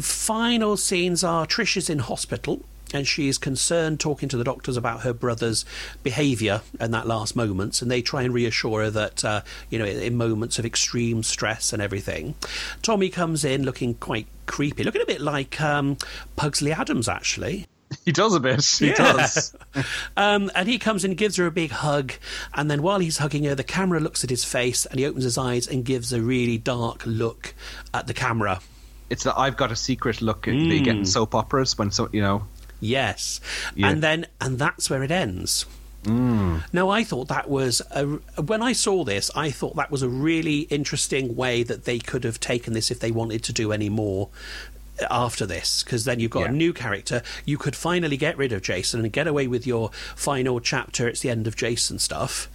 Final 0.00 0.76
scenes 0.76 1.22
are 1.24 1.46
Trish 1.46 1.76
is 1.76 1.90
in 1.90 1.98
hospital. 2.00 2.62
And 2.92 3.08
she 3.08 3.26
is 3.28 3.38
concerned 3.38 3.98
talking 3.98 4.28
to 4.28 4.36
the 4.36 4.44
doctors 4.44 4.76
about 4.76 5.00
her 5.02 5.12
brother's 5.12 5.64
behaviour 6.04 6.60
in 6.78 6.92
that 6.92 7.08
last 7.08 7.34
moments, 7.34 7.82
and 7.82 7.90
they 7.90 8.02
try 8.02 8.22
and 8.22 8.32
reassure 8.32 8.82
her 8.84 8.90
that 8.90 9.24
uh, 9.24 9.40
you 9.68 9.80
know 9.80 9.84
in 9.84 10.16
moments 10.16 10.60
of 10.60 10.64
extreme 10.66 11.24
stress 11.24 11.72
and 11.72 11.82
everything. 11.82 12.36
Tommy 12.82 13.08
comes 13.08 13.44
in 13.44 13.64
looking 13.64 13.94
quite 13.94 14.28
creepy, 14.46 14.84
looking 14.84 15.02
a 15.02 15.06
bit 15.06 15.20
like 15.20 15.60
um, 15.60 15.96
Pugsley 16.36 16.70
Addams 16.70 17.08
actually. 17.08 17.66
He 18.04 18.12
does 18.12 18.32
a 18.34 18.38
bit. 18.40 18.64
He 18.64 18.88
Yeah. 18.88 18.94
does. 18.94 19.56
Um, 20.16 20.52
and 20.54 20.68
he 20.68 20.78
comes 20.78 21.04
in 21.04 21.12
and 21.12 21.18
gives 21.18 21.36
her 21.36 21.46
a 21.46 21.50
big 21.50 21.70
hug. 21.72 22.12
And 22.52 22.70
then 22.70 22.80
while 22.82 23.00
he's 23.00 23.18
hugging 23.18 23.42
her, 23.44 23.56
the 23.56 23.64
camera 23.64 23.98
looks 23.98 24.22
at 24.22 24.30
his 24.30 24.44
face 24.44 24.86
and 24.86 25.00
he 25.00 25.06
opens 25.06 25.24
his 25.24 25.36
eyes 25.36 25.66
and 25.66 25.84
gives 25.84 26.12
a 26.12 26.20
really 26.22 26.58
dark 26.58 27.02
look 27.04 27.54
at 27.92 28.06
the 28.06 28.14
camera. 28.14 28.60
It's 29.14 29.22
the 29.22 29.38
I've 29.38 29.56
got 29.56 29.70
a 29.70 29.76
secret 29.76 30.20
look 30.20 30.46
that 30.46 30.52
you 30.52 30.78
hmm. 30.78 30.84
get 30.84 30.96
in 30.96 31.06
soap 31.06 31.36
operas 31.36 31.78
when 31.78 31.92
so 31.92 32.08
you 32.12 32.20
know. 32.20 32.46
Yes. 32.80 33.40
Yeah. 33.76 33.88
And 33.88 34.02
then, 34.02 34.26
and 34.40 34.58
that's 34.58 34.90
where 34.90 35.04
it 35.04 35.12
ends. 35.12 35.66
Hmm. 36.04 36.58
Now, 36.72 36.90
I 36.90 37.04
thought 37.04 37.28
that 37.28 37.48
was 37.48 37.80
a, 37.92 38.06
when 38.42 38.60
I 38.60 38.72
saw 38.72 39.04
this, 39.04 39.30
I 39.36 39.52
thought 39.52 39.76
that 39.76 39.92
was 39.92 40.02
a 40.02 40.08
really 40.08 40.62
interesting 40.62 41.36
way 41.36 41.62
that 41.62 41.84
they 41.84 42.00
could 42.00 42.24
have 42.24 42.40
taken 42.40 42.72
this 42.72 42.90
if 42.90 42.98
they 42.98 43.12
wanted 43.12 43.44
to 43.44 43.52
do 43.52 43.70
any 43.70 43.88
more 43.88 44.30
uh, 45.00 45.06
after 45.10 45.46
this, 45.46 45.84
because 45.84 46.04
then 46.04 46.18
you've 46.18 46.32
got 46.32 46.40
Yeah. 46.40 46.48
a 46.48 46.52
new 46.52 46.72
character. 46.72 47.22
You 47.46 47.56
could 47.56 47.76
finally 47.76 48.16
get 48.16 48.36
rid 48.36 48.52
of 48.52 48.62
Jason 48.62 49.00
and 49.00 49.12
get 49.12 49.28
away 49.28 49.46
with 49.46 49.64
your 49.64 49.92
final 50.16 50.58
chapter. 50.58 51.06
It's 51.06 51.20
the 51.20 51.30
end 51.30 51.46
of 51.46 51.54
Jason 51.54 52.00
stuff, 52.00 52.48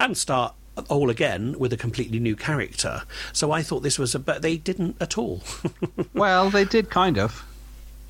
and 0.00 0.16
start 0.16 0.54
all 0.88 1.10
again 1.10 1.58
with 1.58 1.72
a 1.72 1.76
completely 1.76 2.18
new 2.18 2.36
character. 2.36 3.02
So 3.32 3.52
I 3.52 3.62
thought 3.62 3.82
this 3.82 3.98
was 3.98 4.14
a, 4.14 4.18
but 4.18 4.42
they 4.42 4.56
didn't 4.56 4.96
at 5.00 5.18
all. 5.18 5.42
Well, 6.14 6.48
they 6.48 6.64
did 6.64 6.88
kind 6.88 7.18
of 7.18 7.44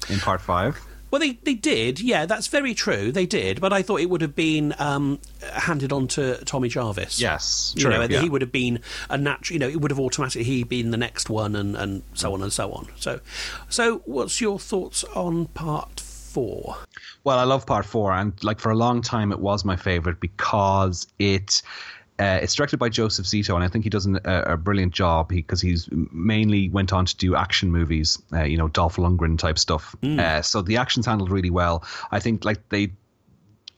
in 0.08 0.20
part 0.20 0.40
five. 0.40 0.78
Well, 1.10 1.20
they, 1.20 1.32
they 1.32 1.54
did, 1.54 2.00
yeah, 2.00 2.26
that's 2.26 2.48
very 2.48 2.74
true. 2.74 3.12
They 3.12 3.26
did, 3.26 3.60
but 3.60 3.72
I 3.72 3.82
thought 3.82 4.00
it 4.00 4.10
would 4.10 4.20
have 4.22 4.34
been 4.34 4.74
um, 4.78 5.20
handed 5.52 5.92
on 5.92 6.08
to 6.08 6.36
Tommy 6.44 6.68
Jarvis. 6.68 7.20
Yes, 7.20 7.72
you 7.76 7.82
true, 7.82 7.90
know, 7.92 8.02
yeah. 8.02 8.20
he 8.20 8.28
would 8.28 8.42
have 8.42 8.52
been 8.52 8.80
a 9.08 9.16
natural. 9.16 9.54
You 9.54 9.60
know, 9.60 9.68
it 9.68 9.80
would 9.80 9.90
have 9.90 10.00
automatically 10.00 10.44
he 10.44 10.64
been 10.64 10.90
the 10.90 10.96
next 10.96 11.30
one, 11.30 11.54
and, 11.54 11.76
and 11.76 12.02
so 12.14 12.34
on 12.34 12.42
and 12.42 12.52
so 12.52 12.72
on. 12.72 12.88
So, 12.96 13.20
so 13.68 13.98
what's 14.04 14.40
your 14.40 14.58
thoughts 14.58 15.04
on 15.14 15.46
part 15.46 16.00
four? 16.00 16.76
Well, 17.22 17.38
I 17.38 17.44
love 17.44 17.66
part 17.66 17.86
four, 17.86 18.12
and 18.12 18.32
like 18.42 18.58
for 18.58 18.70
a 18.70 18.76
long 18.76 19.00
time, 19.00 19.30
it 19.32 19.38
was 19.38 19.64
my 19.64 19.76
favorite 19.76 20.20
because 20.20 21.06
it. 21.18 21.62
Uh, 22.18 22.38
it's 22.42 22.54
directed 22.54 22.78
by 22.78 22.88
Joseph 22.88 23.26
Zito, 23.26 23.54
and 23.54 23.62
I 23.62 23.68
think 23.68 23.84
he 23.84 23.90
does 23.90 24.06
an, 24.06 24.18
a, 24.24 24.52
a 24.52 24.56
brilliant 24.56 24.94
job 24.94 25.28
because 25.28 25.60
he's 25.60 25.88
mainly 25.92 26.68
went 26.70 26.92
on 26.92 27.04
to 27.04 27.16
do 27.16 27.36
action 27.36 27.70
movies, 27.70 28.22
uh, 28.32 28.44
you 28.44 28.56
know, 28.56 28.68
Dolph 28.68 28.96
Lundgren 28.96 29.38
type 29.38 29.58
stuff. 29.58 29.94
Uh, 30.18 30.40
so 30.42 30.62
the 30.62 30.78
action's 30.78 31.06
handled 31.06 31.30
really 31.30 31.50
well. 31.50 31.84
I 32.10 32.20
think 32.20 32.44
like 32.44 32.66
they 32.70 32.92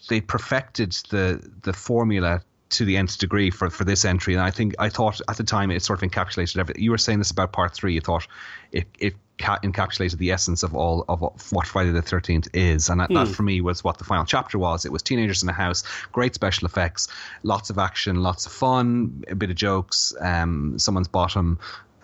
they 0.09 0.21
perfected 0.21 0.93
the 1.11 1.43
the 1.63 1.73
formula 1.73 2.43
to 2.71 2.85
the 2.85 2.97
nth 2.97 3.19
degree 3.19 3.51
for, 3.51 3.71
for 3.71 3.85
this 3.85 4.05
entry, 4.05 4.35
and 4.35 4.43
I 4.43 4.51
think 4.51 4.75
I 4.79 4.89
thought 4.89 5.21
at 5.29 5.37
the 5.37 5.45
time 5.45 5.71
it 5.71 5.83
sort 5.83 6.03
of 6.03 6.11
encapsulated 6.11 6.59
everything. 6.59 6.83
You 6.83 6.91
were 6.91 6.99
saying 6.99 7.19
this 7.19 7.31
about 7.31 7.53
part 7.53 7.75
three. 7.75 7.95
You 7.95 8.01
thought 8.01 8.27
it 8.73 8.87
it 8.99 9.15
ca- 9.39 9.59
encapsulated 9.63 10.19
the 10.19 10.31
essence 10.33 10.63
of 10.63 10.75
all 10.75 11.05
of 11.09 11.21
what 11.53 11.67
Friday 11.67 11.91
the 11.91 12.03
Thirteenth 12.03 12.49
is, 12.53 12.89
and 12.89 13.01
that, 13.01 13.11
that 13.11 13.29
for 13.29 13.43
me 13.43 13.61
was 13.61 13.83
what 13.83 13.99
the 13.99 14.05
final 14.05 14.25
chapter 14.25 14.59
was. 14.59 14.85
It 14.85 14.93
was 14.93 15.03
teenagers 15.03 15.43
in 15.43 15.49
a 15.49 15.53
house, 15.53 15.85
great 16.13 16.35
special 16.35 16.67
effects, 16.67 17.09
lots 17.43 17.71
of 17.71 17.79
action, 17.79 18.23
lots 18.23 18.47
of 18.47 18.53
fun, 18.53 19.25
a 19.29 19.35
bit 19.35 19.51
of 19.51 19.57
jokes, 19.57 20.15
um, 20.21 20.79
someone's 20.79 21.09
bottom. 21.09 21.59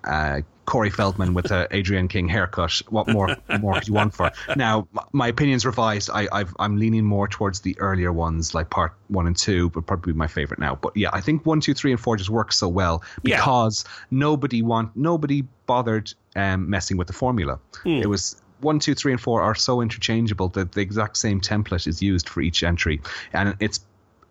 Uh, 0.07 0.41
Corey 0.67 0.89
Feldman 0.89 1.35
with 1.35 1.51
a 1.51 1.69
Adrienne 1.77 2.09
King 2.09 2.27
haircut. 2.27 2.81
What 2.89 3.07
more 3.09 3.37
more 3.61 3.79
you 3.85 3.93
want 3.93 4.15
for? 4.15 4.33
Now, 4.57 4.89
my 5.13 5.29
opinion's 5.29 5.67
revised. 5.67 6.09
I, 6.13 6.27
I've, 6.33 6.55
I'm 6.59 6.79
leaning 6.79 7.05
more 7.05 7.29
towards 7.29 7.61
the 7.61 7.79
earlier 7.79 8.13
ones, 8.13 8.55
like 8.55 8.71
part 8.71 8.95
one 9.09 9.27
and 9.27 9.37
two, 9.37 9.69
but 9.71 9.87
probably 9.87 10.15
my 10.15 10.27
favorite 10.27 10.59
now. 10.59 10.75
But 10.77 10.97
yeah, 10.97 11.11
I 11.13 11.21
think 11.21 11.45
one, 11.45 11.61
two, 11.61 11.75
three, 11.75 11.91
and 11.93 12.01
four 12.01 12.17
just 12.17 12.31
work 12.31 12.51
so 12.51 12.67
well 12.69 13.03
Yeah. 13.23 13.37
because 13.37 13.85
nobody 14.11 14.63
want 14.63 14.97
nobody 14.97 15.43
bothered 15.67 16.13
um, 16.35 16.71
messing 16.71 16.97
with 16.97 17.09
the 17.09 17.13
formula. 17.15 17.59
It 17.85 18.09
was 18.09 18.41
one, 18.61 18.79
two, 18.79 18.95
three, 18.95 19.13
and 19.13 19.21
four 19.21 19.43
are 19.43 19.55
so 19.55 19.83
interchangeable 19.83 20.49
that 20.51 20.73
the 20.73 20.81
exact 20.81 21.19
same 21.19 21.43
template 21.43 21.87
is 21.87 22.01
used 22.01 22.27
for 22.27 22.41
each 22.41 22.63
entry, 22.63 23.03
and 23.35 23.55
it's. 23.61 23.81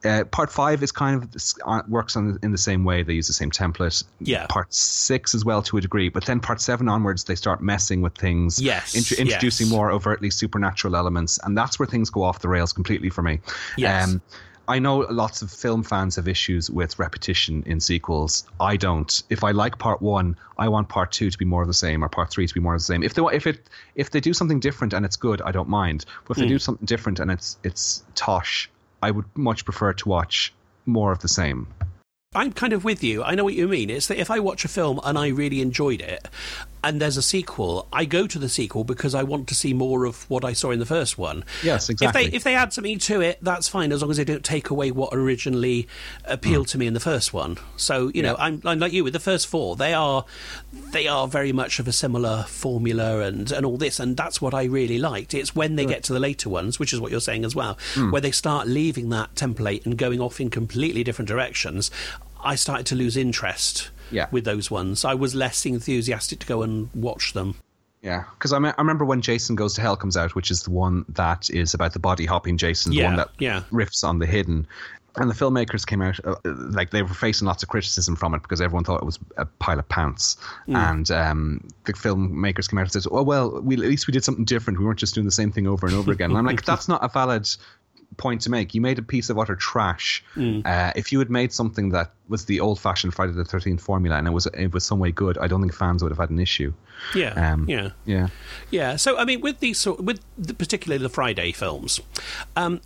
Uh, 0.04 0.24
part 0.26 0.52
five 0.52 0.84
is 0.84 0.92
kind 0.92 1.22
of 1.24 1.30
uh, 1.66 1.82
works 1.88 2.16
on 2.18 2.38
in 2.44 2.52
the 2.52 2.58
same 2.58 2.84
way. 2.84 3.04
They 3.04 3.14
use 3.14 3.28
the 3.28 3.34
same 3.34 3.52
template. 3.52 4.04
Yeah. 4.20 4.46
Part 4.48 4.74
six 4.74 5.34
as 5.34 5.46
well 5.46 5.62
to 5.64 5.78
a 5.78 5.82
degree, 5.82 6.10
but 6.10 6.26
then 6.26 6.40
part 6.40 6.60
seven 6.60 6.90
onwards 6.90 7.24
they 7.24 7.36
start 7.36 7.62
messing 7.62 8.02
with 8.02 8.16
things. 8.16 8.62
Yes, 8.62 8.96
Intro- 8.96 9.18
introducing 9.18 9.68
yes. 9.68 9.74
more 9.76 9.92
overtly 9.92 10.30
supernatural 10.30 10.96
elements, 10.96 11.40
and 11.44 11.58
that's 11.58 11.80
where 11.80 11.88
things 11.88 12.10
go 12.10 12.24
off 12.24 12.40
the 12.40 12.50
rails 12.50 12.74
completely 12.74 13.10
for 13.10 13.22
me. 13.22 13.40
Um, 13.88 14.22
I 14.66 14.80
know 14.80 15.00
lots 15.10 15.42
of 15.42 15.52
film 15.52 15.84
fans 15.84 16.16
have 16.16 16.26
issues 16.28 16.70
with 16.72 16.98
repetition 16.98 17.64
in 17.66 17.82
sequels. 17.82 18.46
I 18.62 18.78
don't. 18.78 19.22
If 19.30 19.44
I 19.44 19.52
like 19.52 19.78
part 19.78 20.02
one, 20.02 20.38
I 20.58 20.70
want 20.70 20.88
part 20.88 21.12
two 21.12 21.30
to 21.30 21.38
be 21.38 21.44
more 21.44 21.62
of 21.62 21.68
the 21.68 21.74
same, 21.74 22.02
or 22.04 22.08
part 22.08 22.30
three 22.30 22.48
to 22.48 22.54
be 22.54 22.62
more 22.62 22.74
of 22.74 22.80
the 22.80 22.86
same. 22.86 23.04
If 23.04 23.14
they 23.14 23.22
if 23.34 23.46
it 23.46 23.70
if 23.96 24.12
they 24.12 24.22
do 24.22 24.34
something 24.34 24.62
different 24.62 24.94
and 24.94 25.06
it's 25.06 25.18
good, 25.18 25.42
I 25.42 25.52
don't 25.52 25.68
mind. 25.68 26.06
But 26.26 26.32
if 26.32 26.38
Hmm. 26.38 26.44
they 26.44 26.48
do 26.50 26.60
something 26.60 26.86
different 26.86 27.20
and 27.20 27.30
it's 27.30 27.58
it's 27.64 28.04
tosh, 28.16 28.70
I 29.04 29.12
would 29.12 29.26
much 29.36 29.66
prefer 29.66 29.92
to 29.92 30.08
watch 30.08 30.54
more 30.86 31.12
of 31.12 31.20
the 31.20 31.28
same. 31.28 31.68
I'm 32.34 32.54
kind 32.54 32.72
of 32.72 32.86
with 32.86 33.04
you. 33.04 33.22
I 33.22 33.36
know 33.36 33.44
what 33.44 33.54
you 33.54 33.68
mean. 33.68 33.90
It's 33.90 34.08
that 34.08 34.18
if 34.18 34.32
I 34.32 34.40
watch 34.40 34.64
a 34.64 34.70
film 34.70 35.02
and 35.04 35.18
I 35.18 35.28
really 35.28 35.60
enjoyed 35.60 36.00
it, 36.00 36.30
and 36.84 37.02
there's 37.02 37.18
a 37.18 37.22
sequel, 37.22 37.88
I 37.94 38.06
go 38.06 38.28
to 38.28 38.38
the 38.38 38.50
sequel 38.50 38.84
because 38.84 39.16
I 39.16 39.24
want 39.24 39.48
to 39.48 39.56
see 39.56 39.74
more 39.74 40.06
of 40.06 40.30
what 40.30 40.44
I 40.44 40.52
saw 40.54 40.72
in 40.72 40.80
the 40.80 40.86
first 40.86 41.18
one. 41.18 41.46
Yes, 41.64 41.90
exactly. 41.90 42.26
If 42.26 42.32
they 42.32 42.36
if 42.38 42.44
they 42.44 42.56
add 42.56 42.74
something 42.74 43.00
to 43.00 43.22
it, 43.22 43.40
that's 43.42 43.70
fine 43.70 43.92
as 43.92 44.02
long 44.02 44.12
as 44.12 44.18
they 44.18 44.26
don't 44.26 44.44
take 44.44 44.70
away 44.70 44.92
what 44.92 45.14
originally 45.14 45.88
appealed 46.26 46.68
mm. 46.68 46.72
to 46.72 46.78
me 46.78 46.88
in 46.88 46.94
the 46.94 47.00
first 47.00 47.34
one. 47.34 47.58
So 47.78 48.12
you 48.14 48.22
know, 48.22 48.36
I'm, 48.38 48.62
I'm 48.66 48.80
like 48.80 48.92
you 48.92 49.04
with 49.04 49.14
the 49.14 49.20
first 49.20 49.48
four. 49.48 49.76
They 49.76 49.94
are 49.94 50.26
they 50.92 51.08
are 51.08 51.28
very 51.28 51.54
much 51.54 51.80
of 51.80 51.88
a 51.88 51.94
similar 51.94 52.44
formula 52.48 53.22
and 53.22 53.52
and 53.52 53.66
all 53.66 53.78
this, 53.78 54.00
and 54.00 54.18
that's 54.18 54.42
what 54.42 54.54
I 54.54 54.66
really 54.66 54.98
liked. 54.98 55.34
It's 55.34 55.56
when 55.56 55.78
they 55.78 55.86
get 55.86 56.04
to 56.06 56.14
the 56.14 56.20
later 56.20 56.50
ones, 56.50 56.80
which 56.80 56.92
is 56.92 57.00
what 57.00 57.12
you're 57.12 57.22
saying 57.22 57.46
as 57.46 57.56
well, 57.56 57.78
mm. 57.94 58.12
where 58.12 58.22
they 58.22 58.32
start 58.32 58.68
leaving 58.68 59.10
that 59.10 59.36
template 59.36 59.86
and 59.86 59.98
going 59.98 60.20
off 60.20 60.42
in 60.42 60.50
completely 60.50 61.04
different 61.04 61.30
directions. 61.30 61.90
I 62.46 62.56
started 62.56 62.86
to 62.88 62.96
lose 62.96 63.16
interest 63.16 63.90
Yeah. 64.12 64.28
with 64.32 64.46
those 64.46 64.70
ones. 64.72 65.04
I 65.06 65.14
was 65.14 65.34
less 65.36 65.66
enthusiastic 65.66 66.40
to 66.40 66.46
go 66.48 66.62
and 66.64 66.90
watch 66.94 67.34
them. 67.34 67.56
Yeah, 68.02 68.26
because 68.38 68.52
I, 68.52 68.60
me- 68.60 68.70
I 68.70 68.82
remember 68.82 69.06
when 69.06 69.22
Jason 69.22 69.56
Goes 69.56 69.76
to 69.76 69.82
Hell 69.82 69.96
comes 69.96 70.18
out, 70.18 70.36
which 70.36 70.52
is 70.52 70.64
the 70.64 70.72
one 70.72 71.06
that 71.10 71.50
is 71.50 71.74
about 71.74 71.94
the 71.94 72.00
body 72.00 72.26
hopping 72.26 72.58
Jason, 72.58 72.92
the 72.92 72.98
Yeah, 72.98 73.08
one 73.08 73.16
that 73.16 73.30
yeah. 73.40 73.62
riffs 73.72 74.04
on 74.04 74.20
the 74.20 74.26
hidden. 74.26 74.68
And 75.16 75.30
the 75.30 75.36
filmmakers 75.36 75.86
came 75.86 76.02
out 76.02 76.20
uh, 76.26 76.36
like 76.44 76.90
they 76.90 77.04
were 77.04 77.08
facing 77.14 77.48
lots 77.48 77.62
of 77.62 77.70
criticism 77.70 78.16
from 78.16 78.34
it 78.34 78.42
because 78.42 78.60
everyone 78.60 78.84
thought 78.84 79.00
it 79.00 79.06
was 79.06 79.20
a 79.38 79.46
pile 79.46 79.78
of 79.78 79.88
pants. 79.88 80.38
Hmm. 80.66 80.76
And 80.76 81.12
um, 81.12 81.68
the 81.86 81.94
filmmakers 81.94 82.68
came 82.68 82.80
out 82.80 82.82
and 82.84 82.92
said, 82.92 83.04
"Oh 83.12 83.22
well, 83.22 83.62
we, 83.62 83.76
at 83.76 83.82
least 83.82 84.08
we 84.08 84.12
did 84.12 84.24
something 84.24 84.44
different. 84.44 84.80
We 84.80 84.86
weren't 84.86 84.98
just 84.98 85.14
doing 85.14 85.26
the 85.26 85.32
same 85.32 85.52
thing 85.52 85.68
over 85.68 85.86
and 85.86 85.96
over 85.96 86.12
again." 86.14 86.32
And 86.32 86.38
I'm 86.40 86.48
like, 86.48 86.66
"That's 86.66 86.88
not 86.88 87.04
a 87.06 87.10
valid 87.10 87.48
point 88.18 88.42
to 88.42 88.50
make. 88.50 88.74
You 88.74 88.82
made 88.82 89.00
a 89.00 89.02
piece 89.02 89.30
of 89.30 89.38
utter 89.38 89.56
trash. 89.56 90.24
Hmm. 90.34 90.62
Uh, 90.66 90.92
if 90.96 91.12
you 91.12 91.20
had 91.20 91.30
made 91.30 91.52
something 91.52 91.90
that 91.90 92.12
was 92.30 92.46
the 92.46 92.60
old-fashioned 92.60 93.14
Friday 93.14 93.34
the 93.34 93.46
Thirteenth 93.46 93.82
formula 93.82 94.18
and 94.18 94.28
it 94.28 94.32
was 94.32 94.46
it 94.48 94.74
was 94.74 94.86
some 94.86 95.00
way 95.00 95.12
good, 95.12 95.38
I 95.38 95.48
don't 95.48 95.62
think 95.62 95.74
fans 95.74 96.02
would 96.04 96.12
have 96.12 96.20
had 96.20 96.30
an 96.30 96.40
issue." 96.40 96.74
Yeah, 97.16 97.54
Um, 97.54 97.68
yeah. 97.68 97.90
Yeah. 98.06 98.28
Yeah. 98.72 98.96
So, 98.96 99.18
I 99.18 99.26
mean, 99.26 99.42
with 99.42 99.60
these, 99.60 99.78
sort, 99.78 100.00
with 100.02 100.22
the, 100.38 100.54
particularly 100.54 101.02
the 101.04 101.10
Friday 101.10 101.52
films, 101.52 102.00
um, 102.56 102.80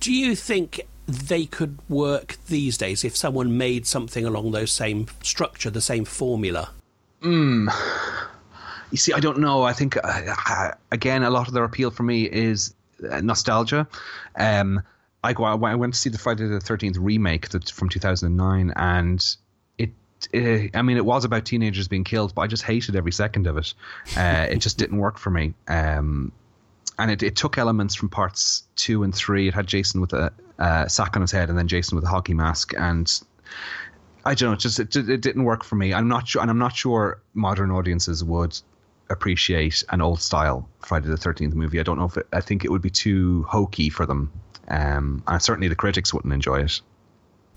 do 0.00 0.12
you 0.12 0.36
think 0.36 0.82
they 1.06 1.46
could 1.46 1.78
work 1.88 2.36
these 2.48 2.76
days 2.76 3.02
if 3.04 3.16
someone 3.16 3.56
made 3.56 3.86
something 3.86 4.24
along 4.26 4.52
those 4.52 4.70
same 4.70 5.06
structure, 5.22 5.70
the 5.70 5.80
same 5.80 6.04
formula? 6.04 6.70
You 8.90 8.98
see, 8.98 9.12
I 9.12 9.20
don't 9.20 9.38
know. 9.38 9.62
I 9.62 9.72
think 9.72 9.96
uh, 10.02 10.72
again, 10.90 11.22
a 11.22 11.30
lot 11.30 11.48
of 11.48 11.54
their 11.54 11.64
appeal 11.64 11.90
for 11.90 12.02
me 12.02 12.24
is 12.24 12.74
uh, 12.74 12.74
nostalgia. 13.02 13.86
Um, 14.36 14.82
I 15.24 15.32
go. 15.32 15.44
I 15.44 15.54
went 15.54 15.94
to 15.94 16.00
see 16.00 16.10
the 16.10 16.18
Friday 16.18 16.46
the 16.46 16.60
Thirteenth 16.60 16.96
remake 16.96 17.48
from 17.70 17.88
two 17.88 18.00
thousand 18.00 18.28
and 18.28 18.36
nine, 18.36 18.72
and 18.74 19.36
it. 19.78 19.90
Uh, 20.34 20.76
I 20.76 20.82
mean, 20.82 20.96
it 20.96 21.04
was 21.04 21.24
about 21.24 21.44
teenagers 21.44 21.88
being 21.88 22.04
killed, 22.04 22.34
but 22.34 22.42
I 22.42 22.46
just 22.48 22.64
hated 22.64 22.96
every 22.96 23.12
second 23.12 23.46
of 23.46 23.56
it. 23.56 23.74
Uh, 24.16 24.46
it 24.50 24.58
just 24.58 24.78
didn't 24.78 24.98
work 24.98 25.18
for 25.18 25.30
me. 25.30 25.54
Um, 25.68 26.32
and 26.98 27.10
it, 27.10 27.22
it 27.22 27.36
took 27.36 27.58
elements 27.58 27.94
from 27.94 28.08
parts 28.08 28.64
two 28.76 29.02
and 29.02 29.14
three. 29.14 29.48
It 29.48 29.54
had 29.54 29.66
Jason 29.66 30.00
with 30.00 30.12
a 30.12 30.32
uh, 30.58 30.88
sack 30.88 31.16
on 31.16 31.22
his 31.22 31.32
head, 31.32 31.48
and 31.48 31.58
then 31.58 31.68
Jason 31.68 31.96
with 31.96 32.04
a 32.04 32.08
hockey 32.08 32.34
mask, 32.34 32.74
and 32.76 33.22
I 34.24 34.34
don't 34.34 34.50
know. 34.50 34.54
It 34.54 34.60
just 34.60 34.80
it, 34.80 34.96
it 34.96 35.20
didn't 35.20 35.44
work 35.44 35.64
for 35.64 35.76
me. 35.76 35.94
I'm 35.94 36.08
not 36.08 36.28
sure, 36.28 36.42
and 36.42 36.50
I'm 36.50 36.58
not 36.58 36.76
sure 36.76 37.22
modern 37.34 37.70
audiences 37.70 38.22
would 38.24 38.58
appreciate 39.12 39.84
an 39.90 40.00
old 40.00 40.20
style 40.20 40.68
Friday 40.80 41.08
the 41.08 41.16
Thirteenth 41.16 41.54
movie. 41.54 41.80
I 41.80 41.82
don't 41.82 41.98
know 41.98 42.06
if 42.06 42.16
it, 42.16 42.26
I 42.32 42.40
think 42.40 42.64
it 42.64 42.70
would 42.70 42.82
be 42.82 42.90
too 42.90 43.44
hokey 43.44 43.88
for 43.88 44.06
them, 44.06 44.32
um, 44.68 45.22
and 45.26 45.42
certainly 45.42 45.68
the 45.68 45.74
critics 45.74 46.12
wouldn't 46.12 46.32
enjoy 46.32 46.60
it. 46.62 46.80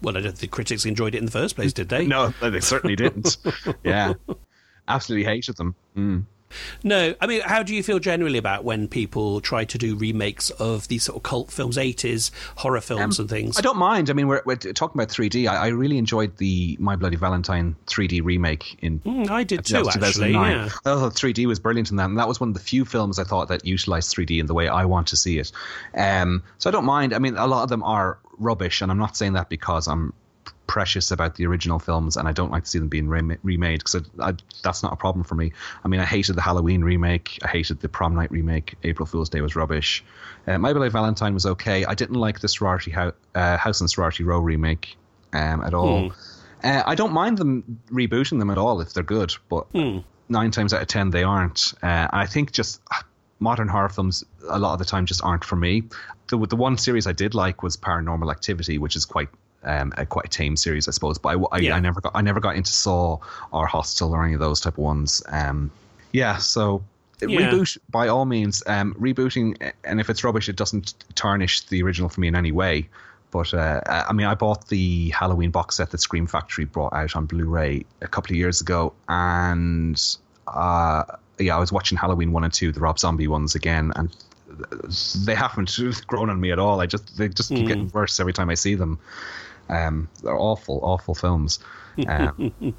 Well, 0.01 0.17
I 0.17 0.21
don't 0.21 0.37
think 0.37 0.51
critics 0.51 0.85
enjoyed 0.85 1.15
it 1.15 1.19
in 1.19 1.25
the 1.25 1.31
first 1.31 1.55
place, 1.55 1.73
did 1.73 1.89
they? 1.89 2.05
No, 2.07 2.29
they 2.41 2.59
certainly 2.59 2.95
didn't. 2.95 3.37
yeah, 3.83 4.13
absolutely 4.87 5.25
hated 5.25 5.57
them. 5.57 5.75
Mm. 5.95 6.25
No, 6.83 7.15
I 7.21 7.27
mean, 7.27 7.41
how 7.41 7.63
do 7.63 7.73
you 7.73 7.83
feel 7.83 7.99
generally 7.99 8.37
about 8.37 8.63
when 8.63 8.87
people 8.87 9.41
try 9.41 9.65
to 9.65 9.77
do 9.77 9.95
remakes 9.95 10.49
of 10.51 10.87
these 10.87 11.03
sort 11.03 11.17
of 11.17 11.23
cult 11.23 11.51
films, 11.51 11.77
80s 11.77 12.31
horror 12.57 12.81
films 12.81 13.19
and 13.19 13.29
things? 13.29 13.57
I 13.57 13.61
don't 13.61 13.77
mind. 13.77 14.09
I 14.09 14.13
mean, 14.13 14.27
we're, 14.27 14.41
we're 14.45 14.55
talking 14.55 14.99
about 14.99 15.09
3D. 15.09 15.47
I, 15.47 15.55
I 15.55 15.67
really 15.67 15.97
enjoyed 15.97 16.37
the 16.37 16.77
My 16.79 16.95
Bloody 16.95 17.17
Valentine 17.17 17.75
3D 17.87 18.23
remake 18.23 18.77
in 18.81 18.99
Mm, 19.05 19.29
I 19.29 19.43
did 19.43 19.65
too, 19.65 19.87
actually. 19.87 20.31
Yeah. 20.31 20.65
I 20.65 20.69
thought 20.69 21.13
3D 21.13 21.45
was 21.45 21.59
brilliant 21.59 21.91
in 21.91 21.97
that, 21.97 22.05
and 22.05 22.17
that 22.17 22.27
was 22.27 22.39
one 22.39 22.49
of 22.49 22.55
the 22.55 22.61
few 22.61 22.85
films 22.85 23.19
I 23.19 23.23
thought 23.23 23.49
that 23.49 23.65
utilized 23.65 24.15
3D 24.15 24.39
in 24.39 24.45
the 24.47 24.53
way 24.53 24.67
I 24.67 24.85
want 24.85 25.07
to 25.07 25.17
see 25.17 25.37
it. 25.37 25.51
Um, 25.95 26.43
so 26.57 26.69
I 26.69 26.71
don't 26.71 26.85
mind. 26.85 27.13
I 27.13 27.19
mean, 27.19 27.35
a 27.37 27.47
lot 27.47 27.63
of 27.63 27.69
them 27.69 27.83
are 27.83 28.17
rubbish, 28.37 28.81
and 28.81 28.91
I'm 28.91 28.97
not 28.97 29.15
saying 29.15 29.33
that 29.33 29.49
because 29.49 29.87
I'm 29.87 30.13
precious 30.67 31.11
about 31.11 31.35
the 31.35 31.45
original 31.45 31.79
films 31.79 32.17
and 32.17 32.27
I 32.27 32.31
don't 32.31 32.51
like 32.51 32.63
to 32.63 32.69
see 32.69 32.79
them 32.79 32.87
being 32.87 33.07
rem- 33.07 33.37
remade 33.43 33.79
because 33.83 34.03
that's 34.63 34.83
not 34.83 34.93
a 34.93 34.95
problem 34.95 35.23
for 35.23 35.35
me. 35.35 35.51
I 35.83 35.87
mean, 35.87 35.99
I 35.99 36.05
hated 36.05 36.35
the 36.35 36.41
Halloween 36.41 36.83
remake. 36.83 37.39
I 37.43 37.47
hated 37.47 37.79
the 37.79 37.89
Prom 37.89 38.15
Night 38.15 38.31
remake. 38.31 38.75
April 38.83 39.05
Fool's 39.05 39.29
Day 39.29 39.41
was 39.41 39.55
rubbish. 39.55 40.03
Uh, 40.47 40.57
My 40.57 40.73
Bloody 40.73 40.89
Valentine 40.89 41.33
was 41.33 41.45
okay. 41.45 41.85
I 41.85 41.93
didn't 41.93 42.15
like 42.15 42.39
the 42.39 42.47
Sorority 42.47 42.91
Ho- 42.91 43.13
uh, 43.33 43.57
House 43.57 43.81
and 43.81 43.89
Sorority 43.89 44.23
Row 44.23 44.39
remake 44.39 44.95
um, 45.33 45.61
at 45.63 45.73
all. 45.73 46.13
Uh, 46.63 46.81
I 46.85 46.95
don't 46.95 47.13
mind 47.13 47.37
them 47.37 47.79
rebooting 47.91 48.39
them 48.39 48.49
at 48.49 48.57
all 48.57 48.81
if 48.81 48.93
they're 48.93 49.03
good, 49.03 49.33
but 49.49 49.67
nine 50.29 50.51
times 50.51 50.73
out 50.73 50.81
of 50.81 50.87
ten 50.87 51.11
they 51.11 51.23
aren't. 51.23 51.73
Uh, 51.83 52.07
I 52.11 52.25
think 52.25 52.51
just 52.51 52.81
uh, 52.91 53.01
modern 53.39 53.67
horror 53.67 53.89
films 53.89 54.23
a 54.49 54.57
lot 54.57 54.73
of 54.73 54.79
the 54.79 54.85
time 54.85 55.05
just 55.05 55.23
aren't 55.23 55.43
for 55.43 55.55
me. 55.55 55.83
The, 56.29 56.37
the 56.47 56.55
one 56.55 56.77
series 56.79 57.05
I 57.05 57.11
did 57.11 57.35
like 57.35 57.61
was 57.61 57.77
Paranormal 57.77 58.31
Activity, 58.31 58.79
which 58.79 58.95
is 58.95 59.05
quite 59.05 59.29
um, 59.65 59.93
a 59.97 60.05
quite 60.05 60.25
a 60.25 60.29
tame 60.29 60.55
series, 60.55 60.87
I 60.87 60.91
suppose. 60.91 61.17
But 61.17 61.37
I, 61.37 61.41
I, 61.51 61.59
Yeah. 61.59 61.75
I 61.75 61.79
never 61.79 61.99
got 62.01 62.13
I 62.15 62.21
never 62.21 62.39
got 62.39 62.55
into 62.55 62.71
Saw 62.71 63.17
or 63.51 63.67
Hostel 63.67 64.13
or 64.13 64.23
any 64.23 64.33
of 64.33 64.39
those 64.39 64.61
type 64.61 64.73
of 64.75 64.83
ones. 64.83 65.21
Um, 65.29 65.71
yeah, 66.13 66.37
so 66.37 66.83
Yeah. 67.21 67.51
reboot 67.51 67.77
by 67.89 68.07
all 68.07 68.25
means. 68.25 68.63
Um, 68.67 68.93
rebooting, 68.95 69.71
and 69.83 69.99
if 69.99 70.09
it's 70.09 70.23
rubbish, 70.23 70.47
it 70.49 70.55
doesn't 70.55 70.93
tarnish 71.15 71.61
the 71.67 71.81
original 71.83 72.09
for 72.09 72.21
me 72.21 72.27
in 72.27 72.35
any 72.35 72.51
way. 72.51 72.87
But 73.31 73.53
uh, 73.53 73.81
I 73.85 74.13
mean, 74.13 74.27
I 74.27 74.35
bought 74.35 74.69
the 74.69 75.09
Halloween 75.09 75.51
box 75.51 75.75
set 75.75 75.91
that 75.91 75.97
Scream 75.99 76.25
Factory 76.25 76.63
brought 76.63 76.93
out 76.93 77.15
on 77.17 77.25
Blu-ray 77.25 77.83
a 78.01 78.07
couple 78.07 78.31
of 78.31 78.37
years 78.37 78.61
ago, 78.61 78.93
and 79.09 80.01
uh, 80.47 81.03
yeah, 81.39 81.57
I 81.57 81.59
was 81.59 81.71
watching 81.71 81.97
Halloween 81.97 82.31
one 82.31 82.45
and 82.45 82.53
two, 82.53 82.71
the 82.71 82.79
Rob 82.79 82.97
Zombie 82.97 83.27
ones 83.27 83.53
again, 83.55 83.91
and 83.97 84.15
they 85.25 85.35
haven't 85.35 85.77
grown 86.07 86.29
on 86.29 86.39
me 86.39 86.51
at 86.51 86.59
all. 86.59 86.79
I 86.79 86.85
just 86.85 87.17
they 87.17 87.27
just 87.27 87.49
keep 87.49 87.67
getting 87.67 87.89
worse 87.89 88.19
every 88.21 88.31
time 88.31 88.49
I 88.49 88.53
see 88.53 88.75
them. 88.75 88.99
Um, 89.69 90.09
they're 90.23 90.37
awful, 90.37 90.79
awful 90.83 91.15
films. 91.15 91.59
Um, 92.07 92.53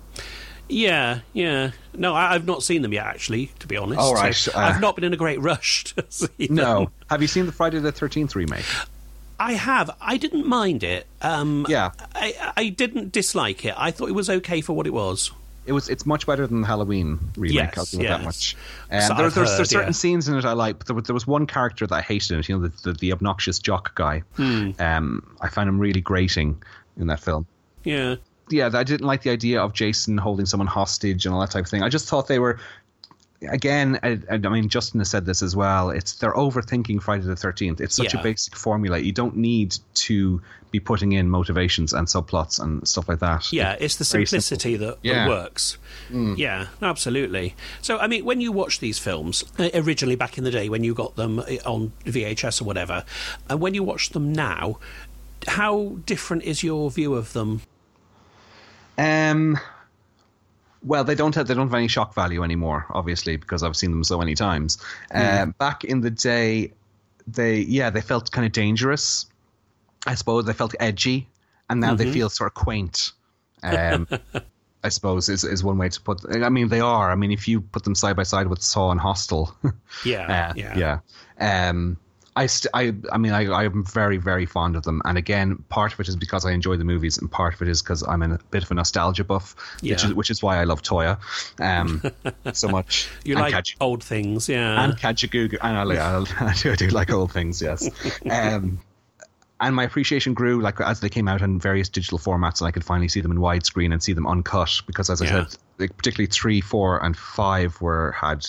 Yeah, 0.68 1.20
yeah. 1.32 1.70
No, 1.95 2.12
I, 2.12 2.34
I've 2.34 2.45
not 2.45 2.61
seen 2.62 2.82
them 2.82 2.93
yet, 2.93 3.07
actually, 3.07 3.53
to 3.61 3.68
be 3.68 3.76
honest. 3.76 4.01
All 4.01 4.14
right, 4.14 4.34
So 4.34 4.51
uh, 4.53 4.59
I've 4.59 4.80
not 4.80 4.97
been 4.97 5.05
in 5.05 5.12
a 5.12 5.16
great 5.16 5.41
rush 5.41 5.84
to 5.95 6.05
see 6.09 6.49
them. 6.49 6.57
no, 6.57 6.91
have 7.09 7.22
you 7.22 7.28
seen 7.28 7.47
the 7.47 7.53
Friday 7.53 7.78
the 7.78 7.93
Thirteenth 7.93 8.34
remake? 8.34 8.64
I 9.39 9.53
have. 9.53 9.91
I 10.01 10.16
didn't 10.16 10.47
mind 10.47 10.82
it. 10.82 11.07
Um, 11.22 11.66
Yeah. 11.68 11.93
I, 12.16 12.53
I 12.57 12.68
didn't 12.70 13.12
dislike 13.12 13.64
it. 13.64 13.74
I 13.76 13.93
thought 13.93 14.09
it 14.09 14.14
was 14.16 14.28
okay 14.28 14.61
for 14.61 14.72
what 14.72 14.89
it 14.89 14.93
was. 14.93 15.30
It 15.66 15.72
was. 15.72 15.88
It's 15.88 16.06
much 16.06 16.26
better 16.26 16.46
than 16.46 16.60
the 16.60 16.66
Halloween 16.66 17.18
remake. 17.36 17.54
Yes, 17.54 17.78
I'll 17.78 17.84
give 17.86 18.00
it 18.00 18.08
that 18.08 18.20
yes. 18.20 18.24
much. 18.24 18.56
So 18.56 18.56
Um, 19.12 19.16
there, 19.18 19.30
there's, 19.30 19.34
heard, 19.34 19.58
there's 19.58 19.70
certain 19.70 19.88
yeah. 19.88 19.92
scenes 19.92 20.28
in 20.28 20.36
it 20.36 20.44
I 20.44 20.52
like, 20.52 20.78
but 20.78 20.86
there, 20.86 20.94
was- 20.96 21.04
there 21.04 21.14
was 21.14 21.26
one 21.26 21.46
character 21.46 21.86
that 21.86 21.94
I 21.94 22.02
hated 22.02 22.30
in 22.32 22.38
it. 22.40 22.48
You 22.48 22.58
know, 22.58 22.68
the, 22.68 22.92
the, 22.92 22.98
the 22.98 23.12
obnoxious 23.12 23.58
jock 23.58 23.94
guy. 23.94 24.22
Hmm. 24.36 24.70
Um, 24.78 25.36
I 25.40 25.48
found 25.48 25.68
him 25.68 25.78
really 25.78 26.00
grating 26.00 26.62
in 26.96 27.08
that 27.08 27.20
film. 27.20 27.46
Yeah. 27.84 28.16
Yeah, 28.48 28.70
I 28.72 28.84
didn't 28.84 29.06
like 29.06 29.22
the 29.22 29.30
idea 29.30 29.60
of 29.60 29.72
Jason 29.72 30.16
holding 30.18 30.46
someone 30.46 30.68
hostage 30.68 31.26
and 31.26 31.34
all 31.34 31.40
that 31.40 31.50
type 31.50 31.64
of 31.64 31.70
thing. 31.70 31.82
I 31.82 31.88
just 31.88 32.08
thought 32.08 32.28
they 32.28 32.38
were. 32.38 32.60
Again, 33.51 33.99
I, 34.03 34.18
I 34.30 34.37
mean, 34.39 34.68
Justin 34.68 35.01
has 35.01 35.11
said 35.11 35.26
this 35.26 35.43
as 35.43 35.55
well. 35.55 35.91
It's 35.91 36.14
they're 36.14 36.32
overthinking 36.32 37.03
Friday 37.03 37.24
the 37.24 37.37
Thirteenth. 37.37 37.80
It's 37.80 37.95
such 37.95 38.14
Yeah. 38.14 38.20
a 38.20 38.22
basic 38.22 38.57
formula. 38.57 38.99
You 38.99 39.12
don't 39.12 39.37
need 39.37 39.76
to 39.95 40.41
be 40.70 40.80
putting 40.80 41.12
in 41.12 41.28
motivations 41.28 41.93
and 41.93 42.09
subplots 42.09 42.59
and 42.61 42.87
stuff 42.89 43.09
like 43.09 43.18
that. 43.20 43.53
Yeah, 43.53 43.76
it's 43.78 43.97
the 43.97 44.05
simplicity 44.05 44.76
that, 44.76 44.87
that 44.87 44.99
Yeah. 45.03 45.26
Mm. 45.26 45.28
works. 45.28 45.78
Yeah, 46.11 46.66
absolutely. 46.80 47.55
So, 47.82 47.99
I 47.99 48.07
mean, 48.07 48.24
when 48.24 48.41
you 48.41 48.53
watch 48.53 48.80
these 48.80 48.99
films, 48.99 49.45
uh, 49.59 49.68
originally 49.74 50.16
back 50.16 50.39
in 50.39 50.45
the 50.45 50.51
day 50.51 50.68
when 50.68 50.82
you 50.82 50.95
got 50.95 51.16
them 51.16 51.39
uh, 51.41 51.45
on 51.66 51.93
VHS 52.05 52.62
or 52.62 52.64
whatever, 52.64 53.05
and 53.51 53.61
when 53.61 53.74
you 53.74 53.82
watch 53.82 54.11
them 54.11 54.32
now, 54.32 54.78
how 55.47 55.97
different 56.07 56.43
is 56.45 56.62
your 56.62 56.91
view 56.91 57.14
of 57.14 57.32
them? 57.32 57.61
Um. 58.99 59.59
Well, 60.87 61.03
they 61.03 61.16
don't 61.16 61.34
have 61.34 61.49
they 61.49 61.55
don't 61.55 61.66
have 61.66 61.74
any 61.74 61.89
shock 61.89 62.14
value 62.14 62.45
anymore, 62.45 62.87
obviously, 62.91 63.37
because 63.37 63.62
I've 63.62 63.76
seen 63.76 63.91
them 63.91 64.05
so 64.05 64.18
many 64.18 64.34
times. 64.34 64.78
Um, 65.11 65.55
back 65.59 65.84
in 65.84 66.01
the 66.01 66.11
day, 66.11 66.72
they 67.26 67.59
yeah 67.59 67.91
they 67.91 68.01
felt 68.01 68.30
kind 68.30 68.47
of 68.47 68.53
dangerous. 68.53 69.26
I 70.07 70.14
suppose 70.14 70.45
they 70.45 70.53
felt 70.53 70.74
edgy, 70.78 71.28
and 71.68 71.80
now 71.80 71.95
they 71.95 72.11
feel 72.12 72.30
sort 72.30 72.51
of 72.51 72.55
quaint. 72.55 73.11
Um, 73.64 74.07
I 74.84 74.89
suppose 74.89 75.28
is 75.28 75.43
is 75.43 75.64
one 75.64 75.76
way 75.76 75.89
to 75.89 76.01
put. 76.01 76.24
I 76.32 76.49
mean, 76.49 76.68
they 76.68 76.78
are. 76.78 77.11
I 77.11 77.16
mean, 77.16 77.32
if 77.32 77.49
you 77.49 77.61
put 77.61 77.82
them 77.82 77.97
side 77.97 78.14
by 78.14 78.22
side 78.22 78.47
with 78.47 78.62
Saw 78.62 78.93
and 78.93 79.01
Hostel, 79.01 79.53
Yeah, 80.05 80.51
uh, 80.51 80.53
yeah. 80.55 81.01
yeah. 81.41 81.68
Um, 81.68 81.97
I, 82.37 82.47
st- 82.47 82.70
I, 82.74 82.93
I 83.11 83.16
mean, 83.16 83.32
I, 83.32 83.51
I'm 83.64 83.82
very, 83.84 84.18
very 84.18 84.45
fond 84.45 84.76
of 84.76 84.82
them. 84.82 85.01
And 85.07 85.16
again, 85.16 85.64
part 85.70 85.95
of 85.95 86.01
it 86.01 86.09
is 86.09 86.16
because 86.16 86.45
I 86.45 86.53
enjoy 86.53 86.76
the 86.76 86.84
movies, 86.84 87.16
and 87.16 87.30
part 87.32 87.55
of 87.55 87.62
it 87.62 87.68
is 87.68 87.80
because 87.82 88.03
I'm 88.07 88.22
in 88.22 88.32
a 88.32 88.39
bit 88.51 88.62
of 88.62 88.70
a 88.70 88.74
nostalgia 88.74 89.24
buff, 89.24 89.57
which 89.80 89.91
Yeah. 89.91 90.09
is 90.09 90.14
which 90.14 90.30
is 90.30 90.43
why 90.43 90.59
I 90.59 90.64
love 90.64 90.82
Toyah 90.82 91.18
um, 91.61 92.03
so 92.53 92.68
much. 92.68 93.09
You 93.24 93.34
and 93.37 93.41
like 93.43 93.55
Kaj- 93.55 93.76
old 93.80 94.05
things, 94.05 94.49
yeah. 94.51 94.84
and 94.84 94.93
Kajagoogoo, 94.99 95.57
and 95.62 95.76
I, 95.78 95.97
I, 95.97 96.51
I, 96.51 96.55
do, 96.55 96.72
I 96.72 96.74
do 96.76 96.89
like 96.89 97.11
old 97.11 97.32
things, 97.32 97.62
yes. 97.62 97.89
um, 98.30 98.80
and 99.59 99.74
my 99.74 99.84
appreciation 99.84 100.34
grew 100.34 100.61
like 100.61 100.78
as 100.82 101.01
they 101.01 101.09
came 101.09 101.28
out 101.28 101.41
in 101.41 101.59
various 101.59 101.89
digital 101.89 102.18
formats, 102.18 102.61
and 102.61 102.68
I 102.68 102.70
could 102.70 102.84
finally 102.84 103.09
see 103.09 103.22
them 103.22 103.32
in 103.32 103.39
widescreen 103.39 103.93
and 103.95 104.03
see 104.03 104.12
them 104.12 104.26
uncut. 104.26 104.82
Because 104.87 105.09
as 105.09 105.22
I 105.22 105.24
Yeah. 105.24 105.47
said, 105.47 105.57
like, 105.78 105.97
particularly 105.97 106.26
three, 106.30 106.61
four, 106.61 107.03
and 107.03 107.16
five 107.16 107.80
were 107.80 108.12
had 108.12 108.45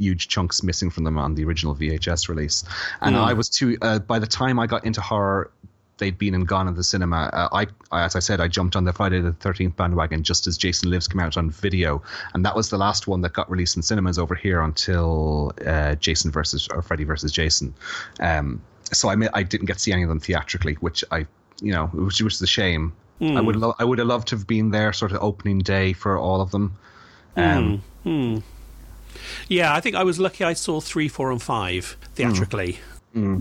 huge 0.00 0.28
chunks 0.28 0.62
missing 0.62 0.90
from 0.90 1.04
them 1.04 1.18
on 1.18 1.34
the 1.34 1.44
original 1.44 1.74
VHS 1.74 2.28
release. 2.28 2.64
And 3.00 3.16
I 3.16 3.32
was 3.34 3.48
too. 3.48 3.76
Uh, 3.82 3.98
by 3.98 4.18
the 4.18 4.26
time 4.26 4.58
I 4.58 4.66
got 4.66 4.84
into 4.84 5.00
horror. 5.00 5.50
They'd 5.98 6.16
been 6.16 6.34
and 6.34 6.48
gone 6.48 6.66
in 6.66 6.74
the 6.76 6.82
cinema. 6.82 7.28
Uh, 7.30 7.48
I, 7.52 7.66
I, 7.92 8.06
as 8.06 8.16
I 8.16 8.20
said, 8.20 8.40
I 8.40 8.48
jumped 8.48 8.74
on 8.74 8.84
the 8.84 8.92
Friday 8.94 9.20
the 9.20 9.34
Thirteenth 9.34 9.76
bandwagon 9.76 10.22
just 10.22 10.46
as 10.46 10.56
Jason 10.56 10.88
Lives 10.88 11.06
came 11.06 11.20
out 11.20 11.36
on 11.36 11.50
video, 11.50 12.02
and 12.32 12.42
that 12.46 12.56
was 12.56 12.70
the 12.70 12.78
last 12.78 13.06
one 13.06 13.20
that 13.20 13.34
got 13.34 13.50
released 13.50 13.76
in 13.76 13.82
cinemas 13.82 14.18
over 14.18 14.34
here 14.34 14.62
until 14.62 15.52
uh, 15.66 15.96
Jason 15.96 16.30
versus 16.30 16.66
or 16.72 16.80
Freddy 16.80 17.04
versus 17.04 17.32
Jason. 17.32 17.74
Um, 18.18 18.62
so 18.92 19.10
I, 19.10 19.16
I 19.34 19.42
didn't 19.42 19.66
get 19.66 19.74
to 19.74 19.78
see 19.78 19.92
any 19.92 20.02
of 20.02 20.08
them 20.08 20.20
theatrically, 20.20 20.72
which 20.80 21.04
I, 21.10 21.26
you 21.60 21.72
know, 21.72 21.88
which 21.88 22.22
was 22.22 22.40
a 22.40 22.46
shame. 22.46 22.94
I 23.36 23.42
would 23.42 23.56
lo- 23.56 23.74
I 23.78 23.84
would 23.84 23.98
have 23.98 24.08
loved 24.08 24.28
to 24.28 24.36
have 24.36 24.46
been 24.46 24.70
there 24.70 24.94
sort 24.94 25.12
of 25.12 25.18
opening 25.22 25.58
day 25.58 25.92
for 25.92 26.16
all 26.16 26.40
of 26.40 26.50
them. 26.50 26.78
Um, 27.36 27.82
Yeah, 29.48 29.74
I 29.74 29.80
think 29.80 29.96
I 29.96 30.04
was 30.04 30.18
lucky 30.18 30.44
I 30.44 30.52
saw 30.52 30.80
three, 30.80 31.08
four, 31.08 31.30
and 31.30 31.42
five 31.42 31.96
theatrically. 32.14 32.78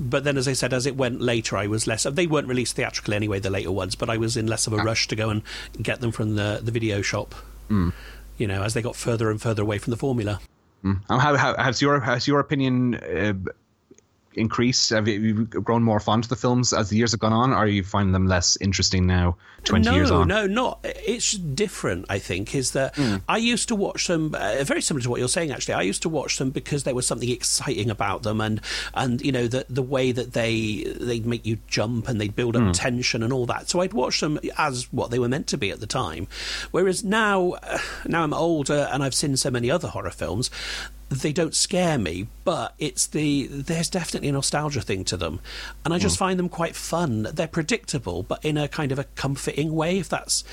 But 0.10 0.24
then, 0.24 0.36
as 0.38 0.48
I 0.48 0.54
said, 0.54 0.74
as 0.74 0.88
it 0.88 0.96
went 0.98 1.22
later, 1.22 1.56
I 1.56 1.68
was 1.68 1.86
less. 1.86 2.04
They 2.04 2.26
weren't 2.26 2.48
released 2.48 2.76
theatrically 2.76 3.16
anyway, 3.16 3.40
the 3.40 3.52
later 3.52 3.72
ones, 3.72 3.94
but 3.96 4.10
I 4.10 4.18
was 4.18 4.36
in 4.36 4.48
less 4.48 4.66
of 4.66 4.74
a 4.74 4.78
rush 4.78 5.08
to 5.10 5.16
go 5.16 5.30
and 5.30 5.44
get 5.82 6.02
them 6.02 6.12
from 6.12 6.36
the, 6.36 6.60
the 6.64 6.72
video 6.72 7.02
shop. 7.04 7.36
You 8.38 8.48
know, 8.48 8.64
as 8.64 8.74
they 8.74 8.82
got 8.82 8.96
further 8.96 9.30
and 9.30 9.40
further 9.40 9.62
away 9.62 9.78
from 9.78 9.92
the 9.92 9.98
formula. 9.98 10.40
Um, 11.10 11.20
how, 11.20 11.36
how 11.36 11.56
has 11.58 11.82
your 11.82 12.00
has 12.00 12.26
your 12.28 12.40
opinion 12.40 12.96
uh, 12.96 13.34
increased? 14.34 14.90
Have 14.92 15.08
you, 15.08 15.46
grown 15.46 15.84
more 15.84 16.00
fond 16.00 16.26
of 16.26 16.30
the 16.30 16.36
films 16.36 16.74
as 16.74 16.90
the 16.90 16.98
years 16.98 17.12
have 17.12 17.20
gone 17.20 17.34
on, 17.34 17.52
or 17.52 17.58
are 17.58 17.68
you 17.68 17.84
finding 17.84 18.14
them 18.14 18.28
less 18.28 18.58
interesting 18.62 19.06
now, 19.06 19.38
twenty 19.64 19.90
no, 19.90 19.96
years 19.96 20.12
on? 20.12 20.28
No, 20.28 20.46
no, 20.46 20.48
not. 20.48 20.80
It's 20.84 21.34
different. 21.34 22.06
I 22.10 22.20
think 22.20 22.56
is 22.56 22.72
that 22.72 22.98
I 23.28 23.38
used 23.38 23.68
to 23.70 23.76
watch 23.76 24.08
them 24.08 24.36
uh, 24.36 24.64
very 24.64 24.82
similar 24.82 25.04
to 25.04 25.10
what 25.10 25.20
you're 25.20 25.30
saying. 25.30 25.52
Actually, 25.52 25.76
I 25.76 25.82
used 25.82 26.02
to 26.04 26.10
watch 26.10 26.38
them 26.38 26.50
because 26.52 26.84
there 26.84 26.96
was 26.96 27.08
something 27.08 27.30
exciting 27.30 27.90
about 27.90 28.24
them, 28.24 28.42
and 28.42 28.62
and 28.94 29.22
you 29.22 29.32
know 29.32 29.48
the 29.48 29.66
the 29.70 29.84
way 29.84 30.12
that 30.12 30.34
they 30.34 30.84
they'd 31.00 31.26
make 31.26 31.46
you 31.46 31.58
jump 31.68 32.08
and 32.08 32.20
they'd 32.20 32.36
build 32.36 32.56
up 32.56 32.74
tension 32.74 33.24
and 33.24 33.34
all 33.34 33.46
that. 33.48 33.70
So 33.70 33.82
I'd 33.82 33.94
watch 33.94 34.22
them 34.22 34.40
as 34.58 34.92
what 34.92 35.12
they 35.12 35.20
were 35.20 35.30
meant 35.30 35.48
to 35.48 35.58
be 35.58 35.72
at 35.72 35.80
the 35.80 35.88
time. 35.88 36.28
Whereas 36.72 37.04
now, 37.04 37.56
now 38.06 38.24
I'm 38.24 38.34
older 38.34 38.88
and 38.92 39.04
I've 39.04 39.16
seen 39.16 39.36
so 39.38 39.52
many 39.52 39.70
other 39.70 39.90
horror 39.90 40.12
films. 40.12 40.50
They 41.10 41.34
don't 41.34 41.56
scare 41.56 41.98
me, 41.98 42.28
but 42.44 42.76
it's 42.78 43.08
the 43.08 43.48
there's 43.48 43.90
definitely 43.90 44.30
a 44.30 44.34
nostalgia 44.34 44.82
thing 44.82 45.04
to 45.06 45.18
them, 45.18 45.40
and 45.84 45.94
I 45.94 45.98
just 45.98 46.16
mm. 46.16 46.20
find 46.20 46.40
them 46.40 46.50
quite 46.50 46.76
fun. 46.76 47.24
They're 47.34 47.48
predictable, 47.48 48.24
but 48.24 48.46
in 48.46 48.58
a 48.58 48.68
kind 48.68 48.92
of 48.92 49.00
a 49.00 49.06
comforting 49.16 49.74
way. 49.74 49.98
If 49.98 50.10
that's 50.10 50.44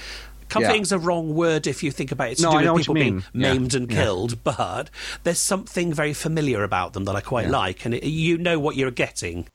comforting's 0.49 0.93
a 0.93 0.99
wrong 0.99 1.35
word 1.35 1.67
if 1.67 1.83
you 1.83 1.91
think 1.91 2.13
about 2.13 2.29
it. 2.29 2.33
It's 2.33 2.41
No, 2.41 2.53
to 2.53 2.57
I 2.59 2.63
do 2.63 2.73
with 2.73 2.83
people 2.83 2.95
being. 2.95 3.25
Yeah. 3.35 3.53
maimed 3.53 3.75
and 3.75 3.91
Yeah. 3.91 4.03
killed, 4.05 4.45
but 4.45 4.91
there's 5.25 5.41
something 5.41 5.93
very 5.93 6.15
familiar 6.15 6.63
about 6.63 6.93
them 6.93 7.05
that 7.05 7.17
I 7.17 7.21
quite 7.21 7.51
like, 7.51 7.85
and 7.85 7.95
it, 7.95 8.05
you 8.05 8.39
know 8.39 8.59
what 8.59 8.77
you're 8.77 8.91
getting. 8.93 9.49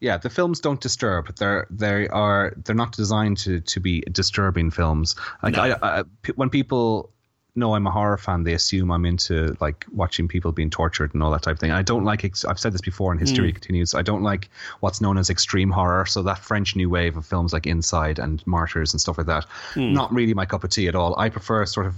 yeah, 0.00 0.18
the 0.18 0.28
films 0.28 0.60
don't 0.60 0.80
disturb. 0.82 1.34
They're 1.36 1.66
they 1.70 2.08
are 2.08 2.52
they're 2.62 2.74
not 2.74 2.92
designed 2.92 3.38
to 3.38 3.60
to 3.60 3.80
be 3.80 4.02
disturbing 4.12 4.70
films. 4.70 5.16
Like 5.42 5.54
No. 5.56 5.62
I, 5.62 6.00
I, 6.00 6.02
when 6.36 6.50
people 6.50 7.10
know 7.56 7.74
I'm 7.74 7.86
a 7.86 7.90
horror 7.90 8.18
fan, 8.18 8.42
they 8.42 8.52
assume 8.54 8.90
I'm 8.90 9.04
into 9.04 9.56
like 9.60 9.86
watching 9.92 10.26
people 10.26 10.50
being 10.52 10.70
tortured 10.70 11.14
and 11.14 11.22
all 11.22 11.30
that 11.30 11.42
type 11.42 11.54
of 11.54 11.60
thing. 11.60 11.70
I 11.70 11.82
don't 11.82 12.04
like. 12.04 12.24
Ex- 12.24 12.44
I've 12.44 12.58
said 12.58 12.72
this 12.72 12.80
before, 12.80 13.12
and 13.12 13.20
Hysteria 13.20 13.52
Continues. 13.52 13.94
I 13.94 14.02
don't 14.02 14.22
like 14.22 14.50
what's 14.80 15.00
known 15.00 15.18
as 15.18 15.30
extreme 15.30 15.70
horror. 15.70 16.06
So 16.06 16.22
that 16.22 16.38
French 16.38 16.74
new 16.74 16.90
wave 16.90 17.16
of 17.16 17.24
films 17.24 17.52
like 17.52 17.66
Inside 17.66 18.18
and 18.18 18.44
Martyrs 18.46 18.92
and 18.92 19.00
stuff 19.00 19.18
like 19.18 19.28
that. 19.28 19.46
Not 19.92 20.12
really 20.12 20.34
my 20.34 20.46
cup 20.46 20.64
of 20.64 20.70
tea 20.70 20.88
at 20.88 20.94
all. 20.94 21.18
I 21.18 21.28
prefer 21.28 21.64
sort 21.66 21.86
of 21.86 21.94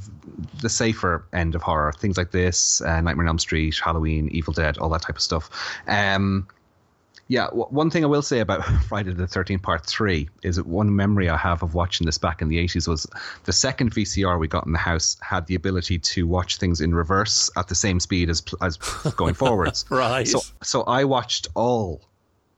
the 0.61 0.69
safer 0.69 1.25
end 1.33 1.55
of 1.55 1.63
horror, 1.63 1.93
things 1.93 2.19
like 2.19 2.31
this, 2.33 2.81
uh, 2.83 3.01
Nightmare 3.01 3.25
on 3.25 3.29
Elm 3.29 3.39
Street, 3.39 3.79
Halloween, 3.83 4.29
Evil 4.33 4.53
Dead, 4.53 4.77
all 4.79 4.91
that 4.91 5.03
type 5.03 5.17
of 5.17 5.23
stuff. 5.23 5.51
Um, 5.87 6.47
yeah, 7.29 7.47
w- 7.47 7.66
one 7.66 7.91
thing 7.91 8.05
I 8.05 8.07
will 8.07 8.22
say 8.22 8.41
about 8.41 8.64
Friday 8.89 9.12
the 9.12 9.24
13th 9.24 9.62
Part 9.62 9.85
3 9.85 10.29
is 10.43 10.57
that 10.57 10.66
one 10.66 10.95
memory 10.95 11.29
I 11.29 11.37
have 11.37 11.62
of 11.62 11.74
watching 11.74 12.07
this 12.07 12.18
back 12.18 12.41
in 12.41 12.49
the 12.49 12.59
80s 12.59 12.87
was 12.87 13.07
the 13.45 13.53
second 13.53 13.93
VCR 13.93 14.39
we 14.39 14.49
got 14.49 14.66
in 14.66 14.72
the 14.72 14.79
house 14.79 15.16
had 15.20 15.47
the 15.47 15.55
ability 15.55 15.99
to 15.99 16.27
watch 16.27 16.59
things 16.59 16.81
in 16.81 16.95
reverse 16.95 17.51
at 17.57 17.68
the 17.68 17.74
same 17.74 18.01
speed 18.01 18.31
as 18.31 18.43
as 18.62 18.77
going 19.16 19.35
forwards. 19.35 19.85
Right. 19.91 20.29
So 20.29 20.41
so 20.62 20.83
I 20.83 21.05
watched 21.05 21.49
all 21.55 22.01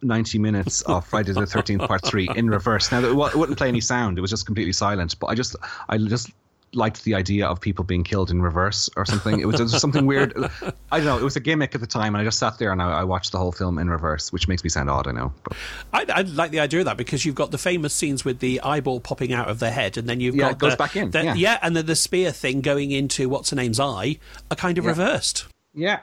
90 0.02 0.38
minutes 0.38 0.82
of 0.82 1.06
Friday 1.06 1.32
the 1.32 1.40
13th 1.40 1.88
Part 1.88 2.04
3 2.04 2.28
in 2.36 2.50
reverse. 2.50 2.92
Now 2.92 3.00
it 3.00 3.04
it 3.04 3.36
wouldn't 3.36 3.58
play 3.58 3.68
any 3.68 3.80
sound. 3.80 4.18
It 4.18 4.20
was 4.20 4.30
just 4.30 4.46
completely 4.46 4.72
silent, 4.72 5.18
but 5.18 5.28
I 5.28 5.34
just 5.34 5.56
I 5.88 5.96
just 5.98 6.30
liked 6.74 7.04
the 7.04 7.14
idea 7.14 7.46
of 7.46 7.60
people 7.60 7.84
being 7.84 8.04
killed 8.04 8.30
in 8.30 8.42
reverse 8.42 8.90
or 8.96 9.04
something. 9.06 9.40
It 9.40 9.46
was, 9.46 9.58
it 9.60 9.64
was 9.64 9.80
something 9.80 10.06
weird. 10.06 10.32
I 10.92 10.98
don't 10.98 11.06
know. 11.06 11.18
It 11.18 11.22
was 11.24 11.36
a 11.36 11.40
gimmick 11.40 11.74
at 11.74 11.80
the 11.80 11.86
time, 11.86 12.14
and 12.14 12.20
I 12.22 12.24
just 12.24 12.38
sat 12.38 12.58
there 12.58 12.72
and 12.72 12.80
I, 12.82 13.00
I 13.00 13.04
watched 13.04 13.32
the 13.32 13.38
whole 13.38 13.52
film 13.52 13.78
in 13.78 13.88
reverse, 13.88 14.32
which 14.32 14.48
makes 14.48 14.62
me 14.64 14.70
sound 14.70 14.90
odd. 14.90 15.06
I 15.06 15.12
know. 15.12 15.32
But 15.44 15.56
I, 15.92 16.04
I 16.08 16.20
like 16.22 16.50
the 16.50 16.60
idea 16.60 16.80
of 16.80 16.86
that 16.86 16.96
because 16.96 17.24
you've 17.24 17.34
got 17.34 17.50
the 17.50 17.58
famous 17.58 17.94
scenes 17.94 18.24
with 18.24 18.40
the 18.40 18.60
eyeball 18.60 19.00
popping 19.00 19.32
out 19.32 19.48
of 19.48 19.58
the 19.60 19.70
head, 19.70 19.96
and 19.96 20.08
then 20.08 20.20
you've 20.20 20.34
Yeah, 20.34 20.42
got 20.42 20.52
it 20.52 20.58
goes 20.58 20.72
the, 20.72 20.76
back 20.76 20.96
in, 20.96 21.10
the- 21.10 21.34
yeah. 21.36 21.58
and 21.62 21.74
then 21.76 21.86
the 21.86 21.96
spear 21.96 22.32
thing 22.32 22.60
going 22.60 22.90
into 22.90 23.28
what's 23.28 23.50
her 23.50 23.56
name's 23.56 23.80
eye, 23.80 24.18
are 24.50 24.56
kind 24.56 24.78
of 24.78 24.84
Yeah. 24.84 24.90
reversed. 24.90 25.46
yeah. 25.74 26.00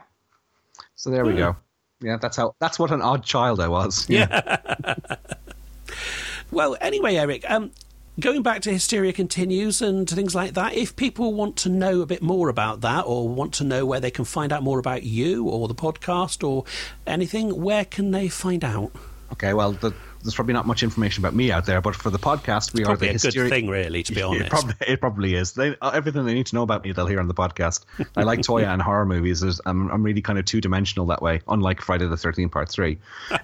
So 0.95 1.09
there 1.11 1.26
we 1.26 1.34
go. 1.36 1.55
Yeah, 2.01 2.18
that's 2.22 2.38
how. 2.38 2.55
That's 2.59 2.80
what 2.80 2.91
an 2.91 3.01
odd 3.01 3.24
child 3.24 3.59
I 3.59 3.68
was. 3.68 4.05
Yeah. 4.09 4.57
well, 6.51 6.76
anyway, 6.82 7.16
Eric, 7.16 7.49
um, 7.49 7.72
going 8.20 8.41
back 8.41 8.61
to 8.61 8.72
Hysteria 8.72 9.13
Continues 9.13 9.82
and 9.82 10.09
things 10.09 10.34
like 10.36 10.53
that, 10.53 10.74
if 10.74 10.95
people 10.95 11.34
want 11.34 11.55
to 11.57 11.70
know 11.70 12.01
a 12.01 12.05
bit 12.05 12.22
more 12.22 12.49
about 12.49 12.82
that 12.82 13.01
or 13.05 13.28
want 13.28 13.53
to 13.55 13.63
know 13.63 13.86
where 13.86 13.99
they 13.99 14.11
can 14.11 14.26
find 14.26 14.53
out 14.53 14.63
more 14.63 14.80
about 14.80 15.03
you 15.03 15.47
or 15.47 15.68
the 15.68 15.76
podcast 15.76 16.47
or 16.47 16.63
anything, 17.05 17.61
where 17.61 17.86
can 17.86 18.11
they 18.11 18.28
find 18.28 18.63
out? 18.63 18.91
Okay, 19.34 19.53
well, 19.53 19.74
the, 19.74 19.93
there's 20.22 20.36
probably 20.36 20.53
not 20.53 20.66
much 20.66 20.84
information 20.84 21.22
about 21.22 21.36
me 21.36 21.51
out 21.51 21.66
there, 21.66 21.82
but 21.82 21.95
for 21.95 22.09
the 22.09 22.20
podcast, 22.20 22.74
we 22.74 22.86
are 22.86 22.95
the 22.95 23.09
a 23.09 23.13
Hysteria. 23.13 23.49
good 23.49 23.49
thing, 23.49 23.68
really, 23.68 24.03
to 24.03 24.13
be 24.13 24.22
honest. 24.24 24.45
It 24.45 24.49
probably, 24.49 24.76
it 24.88 24.99
probably 24.99 25.36
is. 25.36 25.53
They, 25.53 25.76
uh, 25.82 25.91
everything 25.93 26.26
they 26.26 26.34
need 26.34 26.45
to 26.47 26.55
know 26.55 26.63
about 26.63 26.84
me, 26.84 26.91
they'll 26.93 27.07
hear 27.07 27.20
on 27.20 27.28
the 27.28 27.34
podcast. 27.34 27.86
I 28.16 28.24
like 28.24 28.39
Toyah 28.41 28.68
and 28.72 28.82
horror 28.82 29.05
movies. 29.05 29.41
There's, 29.41 29.59
I'm, 29.66 29.89
I'm 29.91 30.03
really 30.03 30.22
kind 30.22 30.39
of 30.39 30.45
two 30.45 30.61
dimensional 30.61 31.05
that 31.07 31.22
way, 31.22 31.41
unlike 31.47 31.82
Friday 31.82 32.07
the 32.07 32.16
13th 32.16 32.51
Part 32.51 32.70
3. 32.70 32.97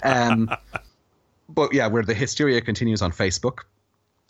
Um, 0.04 0.50
but 1.50 1.74
yeah, 1.74 1.88
we're 1.88 2.04
the 2.04 2.14
Hysteria 2.14 2.62
Continues 2.62 3.02
on 3.02 3.12
Facebook. 3.12 3.60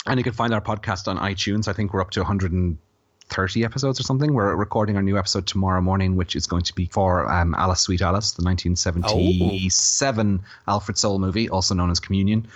And 0.07 0.17
you 0.17 0.23
can 0.23 0.33
find 0.33 0.53
our 0.53 0.61
podcast 0.61 1.07
on 1.07 1.19
iTunes. 1.19 1.67
I 1.67 1.73
think 1.73 1.93
we're 1.93 2.01
up 2.01 2.09
to 2.11 2.21
130 2.21 3.63
episodes 3.63 3.99
or 3.99 4.03
something. 4.03 4.33
We're 4.33 4.55
recording 4.55 4.95
our 4.95 5.03
new 5.03 5.15
episode 5.15 5.45
tomorrow 5.45 5.79
morning, 5.79 6.15
which 6.15 6.35
is 6.35 6.47
going 6.47 6.63
to 6.63 6.73
be 6.73 6.87
for 6.87 7.31
um, 7.31 7.53
Alice 7.53 7.81
Sweet 7.81 8.01
Alice, 8.01 8.31
the 8.31 8.43
1977 8.43 10.41
Alfred 10.67 10.97
Sole 10.97 11.19
movie, 11.19 11.49
also 11.49 11.75
known 11.75 11.91
as 11.91 11.99
Communion. 11.99 12.47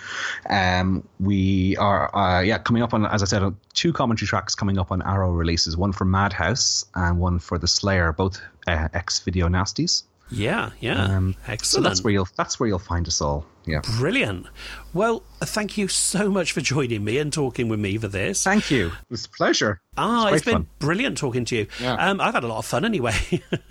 Um, 0.50 1.06
we 1.20 1.76
are, 1.76 2.14
uh, 2.16 2.40
yeah, 2.40 2.58
coming 2.58 2.82
up 2.82 2.92
on, 2.92 3.06
as 3.06 3.22
I 3.22 3.26
said, 3.26 3.54
two 3.74 3.92
commentary 3.92 4.26
tracks 4.26 4.56
coming 4.56 4.76
up 4.76 4.90
on 4.90 5.00
Arrow 5.02 5.30
releases 5.30 5.76
one 5.76 5.92
for 5.92 6.04
Madhouse 6.04 6.84
and 6.96 7.20
one 7.20 7.38
for 7.38 7.58
The 7.58 7.68
Slayer, 7.68 8.12
both 8.12 8.40
uh, 8.66 8.88
ex 8.92 9.20
video 9.20 9.48
nasties. 9.48 10.02
Yeah, 10.30 10.70
yeah. 10.80 11.02
Um, 11.02 11.36
Excellent. 11.46 11.64
So 11.64 11.80
that's 11.80 12.02
where 12.02 12.12
you'll 12.12 12.28
that's 12.36 12.58
where 12.58 12.68
you'll 12.68 12.78
find 12.78 13.06
us 13.06 13.20
all. 13.20 13.46
Yeah. 13.64 13.80
Brilliant. 13.98 14.46
Well, 14.94 15.24
thank 15.40 15.76
you 15.76 15.88
so 15.88 16.30
much 16.30 16.52
for 16.52 16.60
joining 16.60 17.04
me 17.04 17.18
and 17.18 17.32
talking 17.32 17.68
with 17.68 17.80
me 17.80 17.98
for 17.98 18.08
this. 18.08 18.44
Thank 18.44 18.70
you. 18.70 18.88
It 18.88 19.10
was 19.10 19.24
a 19.24 19.28
pleasure. 19.30 19.80
Ah, 19.96 20.26
it's 20.28 20.36
it's 20.36 20.44
great 20.44 20.52
been 20.52 20.62
fun. 20.64 20.70
brilliant 20.78 21.18
talking 21.18 21.44
to 21.46 21.56
you. 21.56 21.66
Yeah. 21.80 21.94
Um, 21.94 22.20
I've 22.20 22.34
had 22.34 22.44
a 22.44 22.48
lot 22.48 22.58
of 22.58 22.66
fun 22.66 22.84
anyway. 22.84 23.14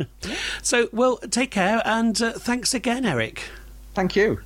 so, 0.61 0.89
well, 0.91 1.17
take 1.17 1.51
care 1.51 1.81
and 1.85 2.21
uh, 2.21 2.33
thanks 2.33 2.73
again, 2.73 3.05
Eric. 3.05 3.43
Thank 3.93 4.15
you. 4.15 4.39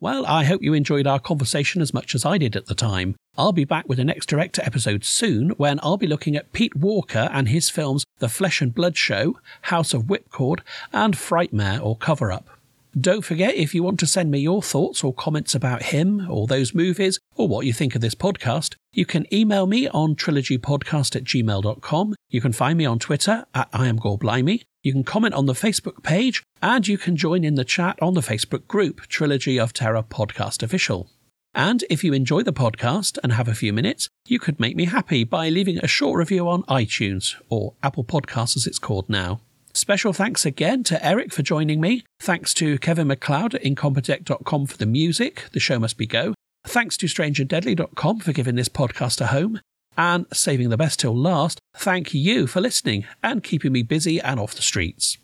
Well, 0.00 0.26
I 0.26 0.44
hope 0.44 0.62
you 0.62 0.74
enjoyed 0.74 1.06
our 1.06 1.20
conversation 1.20 1.80
as 1.80 1.94
much 1.94 2.14
as 2.14 2.24
I 2.24 2.36
did 2.38 2.56
at 2.56 2.66
the 2.66 2.74
time. 2.74 3.14
I'll 3.36 3.52
be 3.52 3.64
back 3.64 3.88
with 3.88 3.98
the 3.98 4.04
next 4.04 4.26
director 4.26 4.62
episode 4.64 5.04
soon 5.04 5.50
when 5.50 5.80
I'll 5.82 5.96
be 5.96 6.06
looking 6.06 6.36
at 6.36 6.52
Pete 6.52 6.76
Walker 6.76 7.28
and 7.32 7.48
his 7.48 7.68
films 7.68 8.04
The 8.18 8.28
Flesh 8.28 8.60
and 8.60 8.74
Blood 8.74 8.96
Show, 8.96 9.38
House 9.62 9.92
of 9.92 10.04
Whipcord, 10.04 10.60
and 10.92 11.14
Frightmare 11.14 11.82
or 11.82 11.96
Cover 11.96 12.30
Up. 12.30 12.48
Don't 12.98 13.24
forget, 13.24 13.56
if 13.56 13.74
you 13.74 13.82
want 13.82 13.98
to 14.00 14.06
send 14.06 14.30
me 14.30 14.38
your 14.38 14.62
thoughts 14.62 15.02
or 15.02 15.12
comments 15.12 15.52
about 15.52 15.84
him 15.84 16.28
or 16.30 16.46
those 16.46 16.74
movies, 16.74 17.18
or 17.34 17.48
what 17.48 17.66
you 17.66 17.72
think 17.72 17.96
of 17.96 18.00
this 18.00 18.14
podcast, 18.14 18.76
you 18.92 19.04
can 19.04 19.26
email 19.34 19.66
me 19.66 19.88
on 19.88 20.14
trilogypodcast 20.14 21.16
at 21.16 21.24
gmail.com. 21.24 22.14
You 22.28 22.40
can 22.40 22.52
find 22.52 22.78
me 22.78 22.86
on 22.86 23.00
Twitter 23.00 23.46
at 23.52 23.68
I 23.72 23.88
am. 23.88 23.98
You 24.04 24.92
can 24.92 25.02
comment 25.02 25.34
on 25.34 25.46
the 25.46 25.54
Facebook 25.54 26.04
page, 26.04 26.44
and 26.62 26.86
you 26.86 26.96
can 26.96 27.16
join 27.16 27.42
in 27.42 27.56
the 27.56 27.64
chat 27.64 28.00
on 28.00 28.14
the 28.14 28.20
Facebook 28.20 28.68
group 28.68 29.00
Trilogy 29.08 29.58
of 29.58 29.72
Terror 29.72 30.04
Podcast 30.04 30.62
Official. 30.62 31.10
And 31.54 31.84
if 31.88 32.02
you 32.02 32.12
enjoy 32.12 32.42
the 32.42 32.52
podcast 32.52 33.18
and 33.22 33.32
have 33.32 33.48
a 33.48 33.54
few 33.54 33.72
minutes, 33.72 34.08
you 34.26 34.38
could 34.38 34.58
make 34.58 34.76
me 34.76 34.86
happy 34.86 35.24
by 35.24 35.48
leaving 35.48 35.78
a 35.78 35.86
short 35.86 36.18
review 36.18 36.48
on 36.48 36.64
iTunes, 36.64 37.34
or 37.48 37.74
Apple 37.82 38.04
Podcasts 38.04 38.56
as 38.56 38.66
it's 38.66 38.78
called 38.78 39.08
now. 39.08 39.40
Special 39.72 40.12
thanks 40.12 40.46
again 40.46 40.84
to 40.84 41.04
Eric 41.04 41.32
for 41.32 41.42
joining 41.42 41.80
me. 41.80 42.04
Thanks 42.20 42.54
to 42.54 42.78
Kevin 42.78 43.08
MacLeod 43.08 43.56
at 43.56 43.62
Incompetech.com 43.62 44.66
for 44.66 44.76
the 44.76 44.86
music, 44.86 45.46
The 45.52 45.60
Show 45.60 45.78
Must 45.78 45.96
Be 45.96 46.06
Go. 46.06 46.34
Thanks 46.64 46.96
to 46.98 47.06
StrangerDeadly.com 47.06 48.20
for 48.20 48.32
giving 48.32 48.54
this 48.54 48.68
podcast 48.68 49.20
a 49.20 49.26
home. 49.26 49.60
And 49.96 50.26
saving 50.32 50.70
the 50.70 50.76
best 50.76 51.00
till 51.00 51.16
last, 51.16 51.60
thank 51.76 52.14
you 52.14 52.46
for 52.46 52.60
listening 52.60 53.04
and 53.22 53.42
keeping 53.42 53.72
me 53.72 53.82
busy 53.82 54.20
and 54.20 54.40
off 54.40 54.54
the 54.54 54.62
streets. 54.62 55.18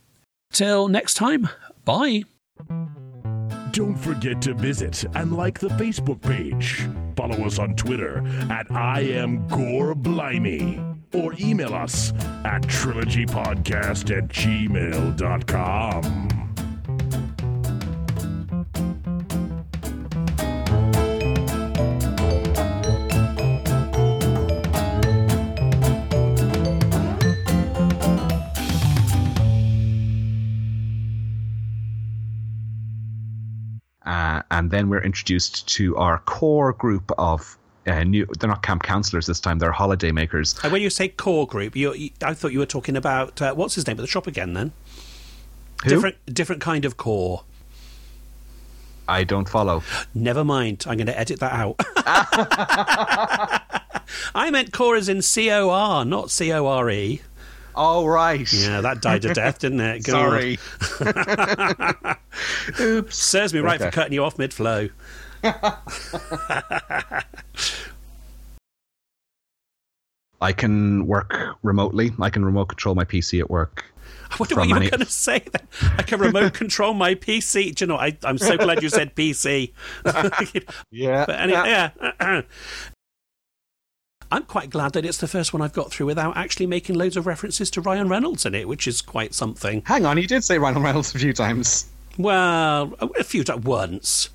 Till 0.53 0.89
next 0.89 1.15
time, 1.15 1.49
bye. 1.85 2.25
Don't 3.73 3.97
forget 3.97 4.43
to 4.43 4.55
visit 4.55 5.05
and 5.15 5.37
like 5.37 5.61
the 5.61 5.69
Facebook 5.69 6.21
page. 6.21 6.89
Follow 7.17 7.45
us 7.47 7.59
on 7.59 7.77
Twitter 7.77 8.27
at 8.51 8.71
I 8.71 9.01
am 9.01 9.47
Gore 9.47 9.95
Blimey. 9.95 10.81
Or 11.13 11.35
email 11.41 11.75
us 11.75 12.13
at 12.45 12.63
trilogypodcast 12.63 14.17
at 14.17 14.29
gmail.com. 14.29 15.21
Uh, 34.31 34.43
and 34.53 34.71
then 34.71 34.89
we're 34.89 35.03
introduced 35.03 35.67
to 35.67 35.97
our 35.97 36.19
core 36.19 36.73
group 36.73 37.11
of 37.19 37.59
uh, 37.89 38.05
new. 38.05 38.25
They're 38.39 38.49
not 38.49 38.63
camp 38.63 38.85
counselors 38.85 39.27
this 39.27 39.41
time. 39.41 39.59
They're 39.59 39.73
holiday 39.73 40.13
makers. 40.13 40.55
And 40.63 40.73
when 40.73 40.83
you 40.83 40.91
say 40.91 41.09
core 41.09 41.49
group, 41.49 41.75
you, 41.75 41.93
you, 41.95 42.11
I 42.23 42.35
thought 42.35 42.53
you 42.53 42.61
were 42.61 42.67
talking 42.67 42.97
about 42.97 43.43
uh, 43.43 43.55
what's 43.55 43.75
his 43.75 43.89
name 43.89 43.99
at 43.99 44.03
the 44.03 44.07
shop 44.07 44.29
again. 44.29 44.53
Then 44.53 44.71
Who? 45.83 45.91
different, 45.91 46.17
different 46.33 46.63
kind 46.63 46.85
of 46.85 46.97
core. 46.97 47.43
I 49.09 49.25
don't 49.25 49.49
follow. 49.49 49.83
Never 50.15 50.45
mind. 50.45 50.85
I'm 50.87 50.97
going 50.97 51.09
to 51.09 51.19
edit 51.19 51.41
that 51.41 51.53
out. 51.53 51.75
I 54.37 54.53
meant 54.53 54.73
core 54.73 54.95
as 54.95 55.09
in 55.09 55.23
C 55.23 55.51
O 55.51 55.71
R, 55.71 56.05
not 56.05 56.31
C 56.31 56.53
O 56.53 56.69
R 56.69 56.89
E. 56.89 57.21
Oh 57.75 58.07
right. 58.07 58.51
Yeah, 58.53 58.81
that 58.81 59.01
died 59.01 59.23
to 59.23 59.33
death, 59.35 59.59
didn't 59.61 59.81
it? 59.81 60.05
God. 60.05 60.13
Sorry. 60.13 60.59
Oops. 62.81 63.17
Serves 63.17 63.55
me 63.55 63.61
right 63.61 63.81
for 63.81 63.91
cutting 63.91 64.13
you 64.13 64.25
off 64.25 64.39
mid 64.39 64.53
flow. 64.53 64.89
I 70.43 70.53
can 70.53 71.07
work 71.07 71.37
remotely. 71.63 72.13
I 72.21 72.31
can 72.31 72.45
remote 72.45 72.67
control 72.67 72.95
my 72.95 73.05
PC 73.05 73.41
at 73.41 73.51
work. 73.51 73.85
I 74.31 74.37
wonder 74.39 74.55
what 74.55 74.69
you 74.69 74.75
were 74.75 74.81
any- 74.81 74.91
going 74.91 75.01
to 75.01 75.07
say 75.11 75.41
then. 75.53 75.67
I 75.99 76.03
can 76.03 76.21
remote 76.21 76.55
control 76.55 76.95
my 76.95 77.15
PC. 77.15 77.75
Do 77.75 77.85
you 77.85 77.89
know, 77.89 77.97
I, 77.97 78.17
I'm 78.25 78.39
so 78.39 78.57
glad 78.57 78.83
you 78.83 78.89
said 78.89 79.15
PC. 79.15 79.73
Yeah. 80.91 81.27
But 81.27 81.41
anyway, 81.41 81.91
yeah. 82.21 82.43
I'm 84.31 84.45
quite 84.45 84.71
glad 84.71 84.93
that 84.93 85.05
it's 85.05 85.19
the 85.19 85.29
first 85.29 85.53
one 85.53 85.61
I've 85.61 85.73
got 85.73 85.91
through 85.91 86.07
without 86.07 86.37
actually 86.37 86.67
making 86.67 86.97
loads 86.97 87.17
of 87.17 87.27
references 87.27 87.71
to 87.73 87.81
Ryan 87.81 88.09
Reynolds 88.09 88.47
in 88.47 88.55
it, 88.55 88.69
which 88.69 88.87
is 88.87 89.03
quite 89.03 89.35
something. 89.35 89.83
Hang 89.87 90.07
on, 90.07 90.19
you 90.19 90.27
did 90.27 90.45
say 90.45 90.59
Ryan 90.59 90.83
Reynolds 90.83 91.15
a 91.15 91.19
few 91.19 91.33
times. 91.33 91.87
Well, 92.19 92.95
a 93.19 93.25
few 93.25 93.45
times 93.45 93.65
once. 93.65 94.31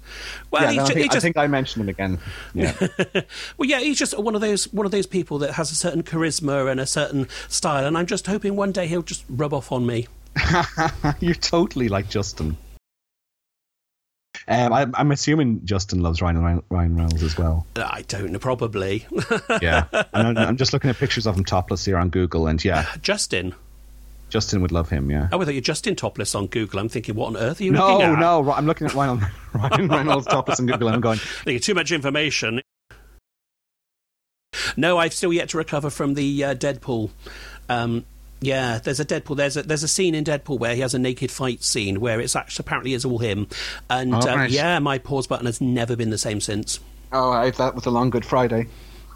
Well, 0.50 0.64
yeah, 0.64 0.72
he, 0.72 0.78
no, 0.78 0.84
I, 0.84 0.88
think, 0.88 1.12
he 1.12 1.18
I 1.18 1.20
think 1.20 1.38
I 1.38 1.48
mentioned 1.48 1.84
him 1.84 1.90
again. 1.90 2.20
Yeah. 2.54 2.74
well, 3.58 3.70
yeah, 3.70 3.80
he's 3.80 4.00
just 4.00 4.18
one 4.18 4.34
of 4.34 4.42
those 4.42 4.72
one 4.74 4.86
of 4.86 4.92
those 4.92 5.06
people 5.06 5.38
that 5.40 5.54
has 5.54 5.72
a 5.72 5.76
certain 5.76 6.04
charisma 6.04 6.70
and 6.70 6.80
a 6.80 6.86
certain 6.86 7.28
style, 7.48 7.86
and 7.86 7.98
I'm 7.98 8.06
just 8.06 8.28
hoping 8.28 8.56
one 8.56 8.72
day 8.72 8.88
he'll 8.88 9.02
just 9.02 9.24
rub 9.30 9.54
off 9.54 9.72
on 9.72 9.86
me. 9.86 10.08
You're 11.20 11.36
totally 11.36 11.88
like 11.88 12.10
Justin. 12.10 12.58
Um, 14.48 14.74
I, 14.74 14.86
I'm 14.94 15.12
assuming 15.12 15.66
Justin 15.66 16.02
loves 16.02 16.22
Ryan, 16.22 16.62
Ryan 16.70 16.96
Reynolds 16.96 17.24
as 17.24 17.36
well. 17.38 17.66
I 17.76 18.04
don't 18.08 18.32
know, 18.32 18.40
probably. 18.40 19.08
Yeah, 19.62 19.86
and 20.14 20.28
I'm, 20.28 20.38
I'm 20.38 20.58
just 20.58 20.72
looking 20.74 20.90
at 20.90 20.98
pictures 20.98 21.26
of 21.26 21.36
him 21.38 21.44
topless 21.44 21.84
here 21.86 21.98
on 21.98 22.10
Google, 22.10 22.48
and 22.48 22.64
yeah, 22.64 22.86
Justin. 23.02 23.56
Justin 24.30 24.62
would 24.62 24.72
love 24.72 24.90
him. 24.90 25.10
Yeah. 25.10 25.30
Oh, 25.32 25.40
I 25.42 25.46
thought 25.46 25.54
you're 25.54 25.62
Justin 25.62 25.96
topless 25.96 26.36
on 26.36 26.48
Google. 26.48 26.80
I'm 26.80 26.90
thinking, 26.90 27.16
what 27.16 27.28
on 27.28 27.38
earth 27.38 27.62
are 27.62 27.64
you 27.64 27.72
No, 27.72 27.94
looking 27.94 28.08
at? 28.08 28.20
no, 28.20 28.42
Ri- 28.42 28.54
I'm 28.54 28.66
looking 28.66 28.88
at 28.88 28.94
Ryan, 28.94 29.26
Ryan 29.54 29.88
Reynolds 29.88 30.28
topless 30.28 30.60
on 30.60 30.66
Google, 30.66 30.88
and 30.90 30.96
I'm 30.96 31.02
going, 31.02 31.20
Thinking 31.44 31.62
too 31.62 31.74
much 31.76 31.92
information. 31.92 32.60
No, 34.78 34.98
I've 34.98 35.14
still 35.14 35.34
yet 35.34 35.50
to 35.50 35.58
recover 35.58 35.90
from 35.90 36.14
the 36.16 36.44
uh, 36.44 36.56
Deadpool. 36.56 37.12
Um, 37.70 38.06
yeah, 38.46 38.80
there's 38.84 39.00
a 39.00 39.06
Deadpool. 39.06 39.36
There's 39.38 39.58
a 39.58 39.64
there's 39.64 39.84
a 39.84 39.88
scene 39.88 40.16
in 40.16 40.24
Deadpool 40.24 40.60
where 40.60 40.76
he 40.76 40.82
has 40.82 40.94
a 40.94 41.00
naked 41.00 41.32
fight 41.32 41.64
scene 41.64 42.00
where 42.00 42.20
it's 42.22 42.36
actually 42.36 42.64
apparently 42.64 42.94
is 42.94 43.04
all 43.04 43.18
him, 43.20 43.48
and 43.90 44.14
Oh, 44.14 44.20
uh, 44.20 44.36
right. 44.36 44.50
yeah, 44.52 44.80
my 44.80 44.98
pause 45.00 45.28
button 45.28 45.46
has 45.48 45.60
never 45.60 45.96
been 45.96 46.12
the 46.12 46.18
same 46.18 46.40
since. 46.40 46.80
"Oh, 47.12 47.32
I 47.32 47.46
have 47.46 47.58
that 47.58 47.76
with 47.76 47.88
a 47.88 47.92
long 47.92 48.10
Good 48.10 48.26
Friday." 48.26 48.68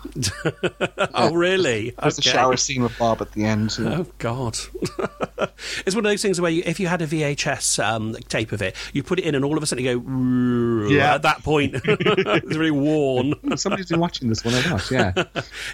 Oh, 1.13 1.33
really? 1.33 1.93
There's 2.01 2.17
a 2.19 2.21
shower 2.21 2.55
scene 2.55 2.83
with 2.83 2.97
Bob 2.97 3.21
at 3.21 3.31
the 3.33 3.43
end. 3.43 3.75
Oh 3.79 4.05
God! 4.19 4.57
it's 5.85 5.95
one 5.95 6.05
of 6.05 6.09
those 6.09 6.21
things 6.21 6.39
where 6.39 6.51
you, 6.51 6.63
if 6.65 6.79
you 6.79 6.87
had 6.87 7.01
a 7.01 7.07
VHS 7.07 7.83
um, 7.83 8.13
tape 8.29 8.51
of 8.51 8.61
it, 8.61 8.75
you 8.93 9.03
put 9.03 9.19
it 9.19 9.25
in, 9.25 9.35
and 9.35 9.43
all 9.43 9.57
of 9.57 9.63
a 9.63 9.65
sudden 9.65 9.83
you 9.83 9.99
go. 9.99 10.87
Yeah. 10.87 11.15
At 11.15 11.23
that 11.23 11.43
point, 11.43 11.73
it's 11.83 12.55
really 12.55 12.71
worn. 12.71 13.33
Somebody's 13.57 13.87
been 13.87 13.99
watching 13.99 14.29
this 14.29 14.45
one 14.45 14.53
or 14.55 14.69
not? 14.69 14.89
Yeah. 14.91 15.11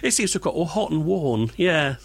It 0.02 0.12
seems 0.12 0.32
to 0.32 0.38
have 0.38 0.42
got 0.42 0.54
all 0.54 0.64
hot 0.64 0.90
and 0.90 1.04
worn. 1.04 1.50
Yeah. 1.56 1.96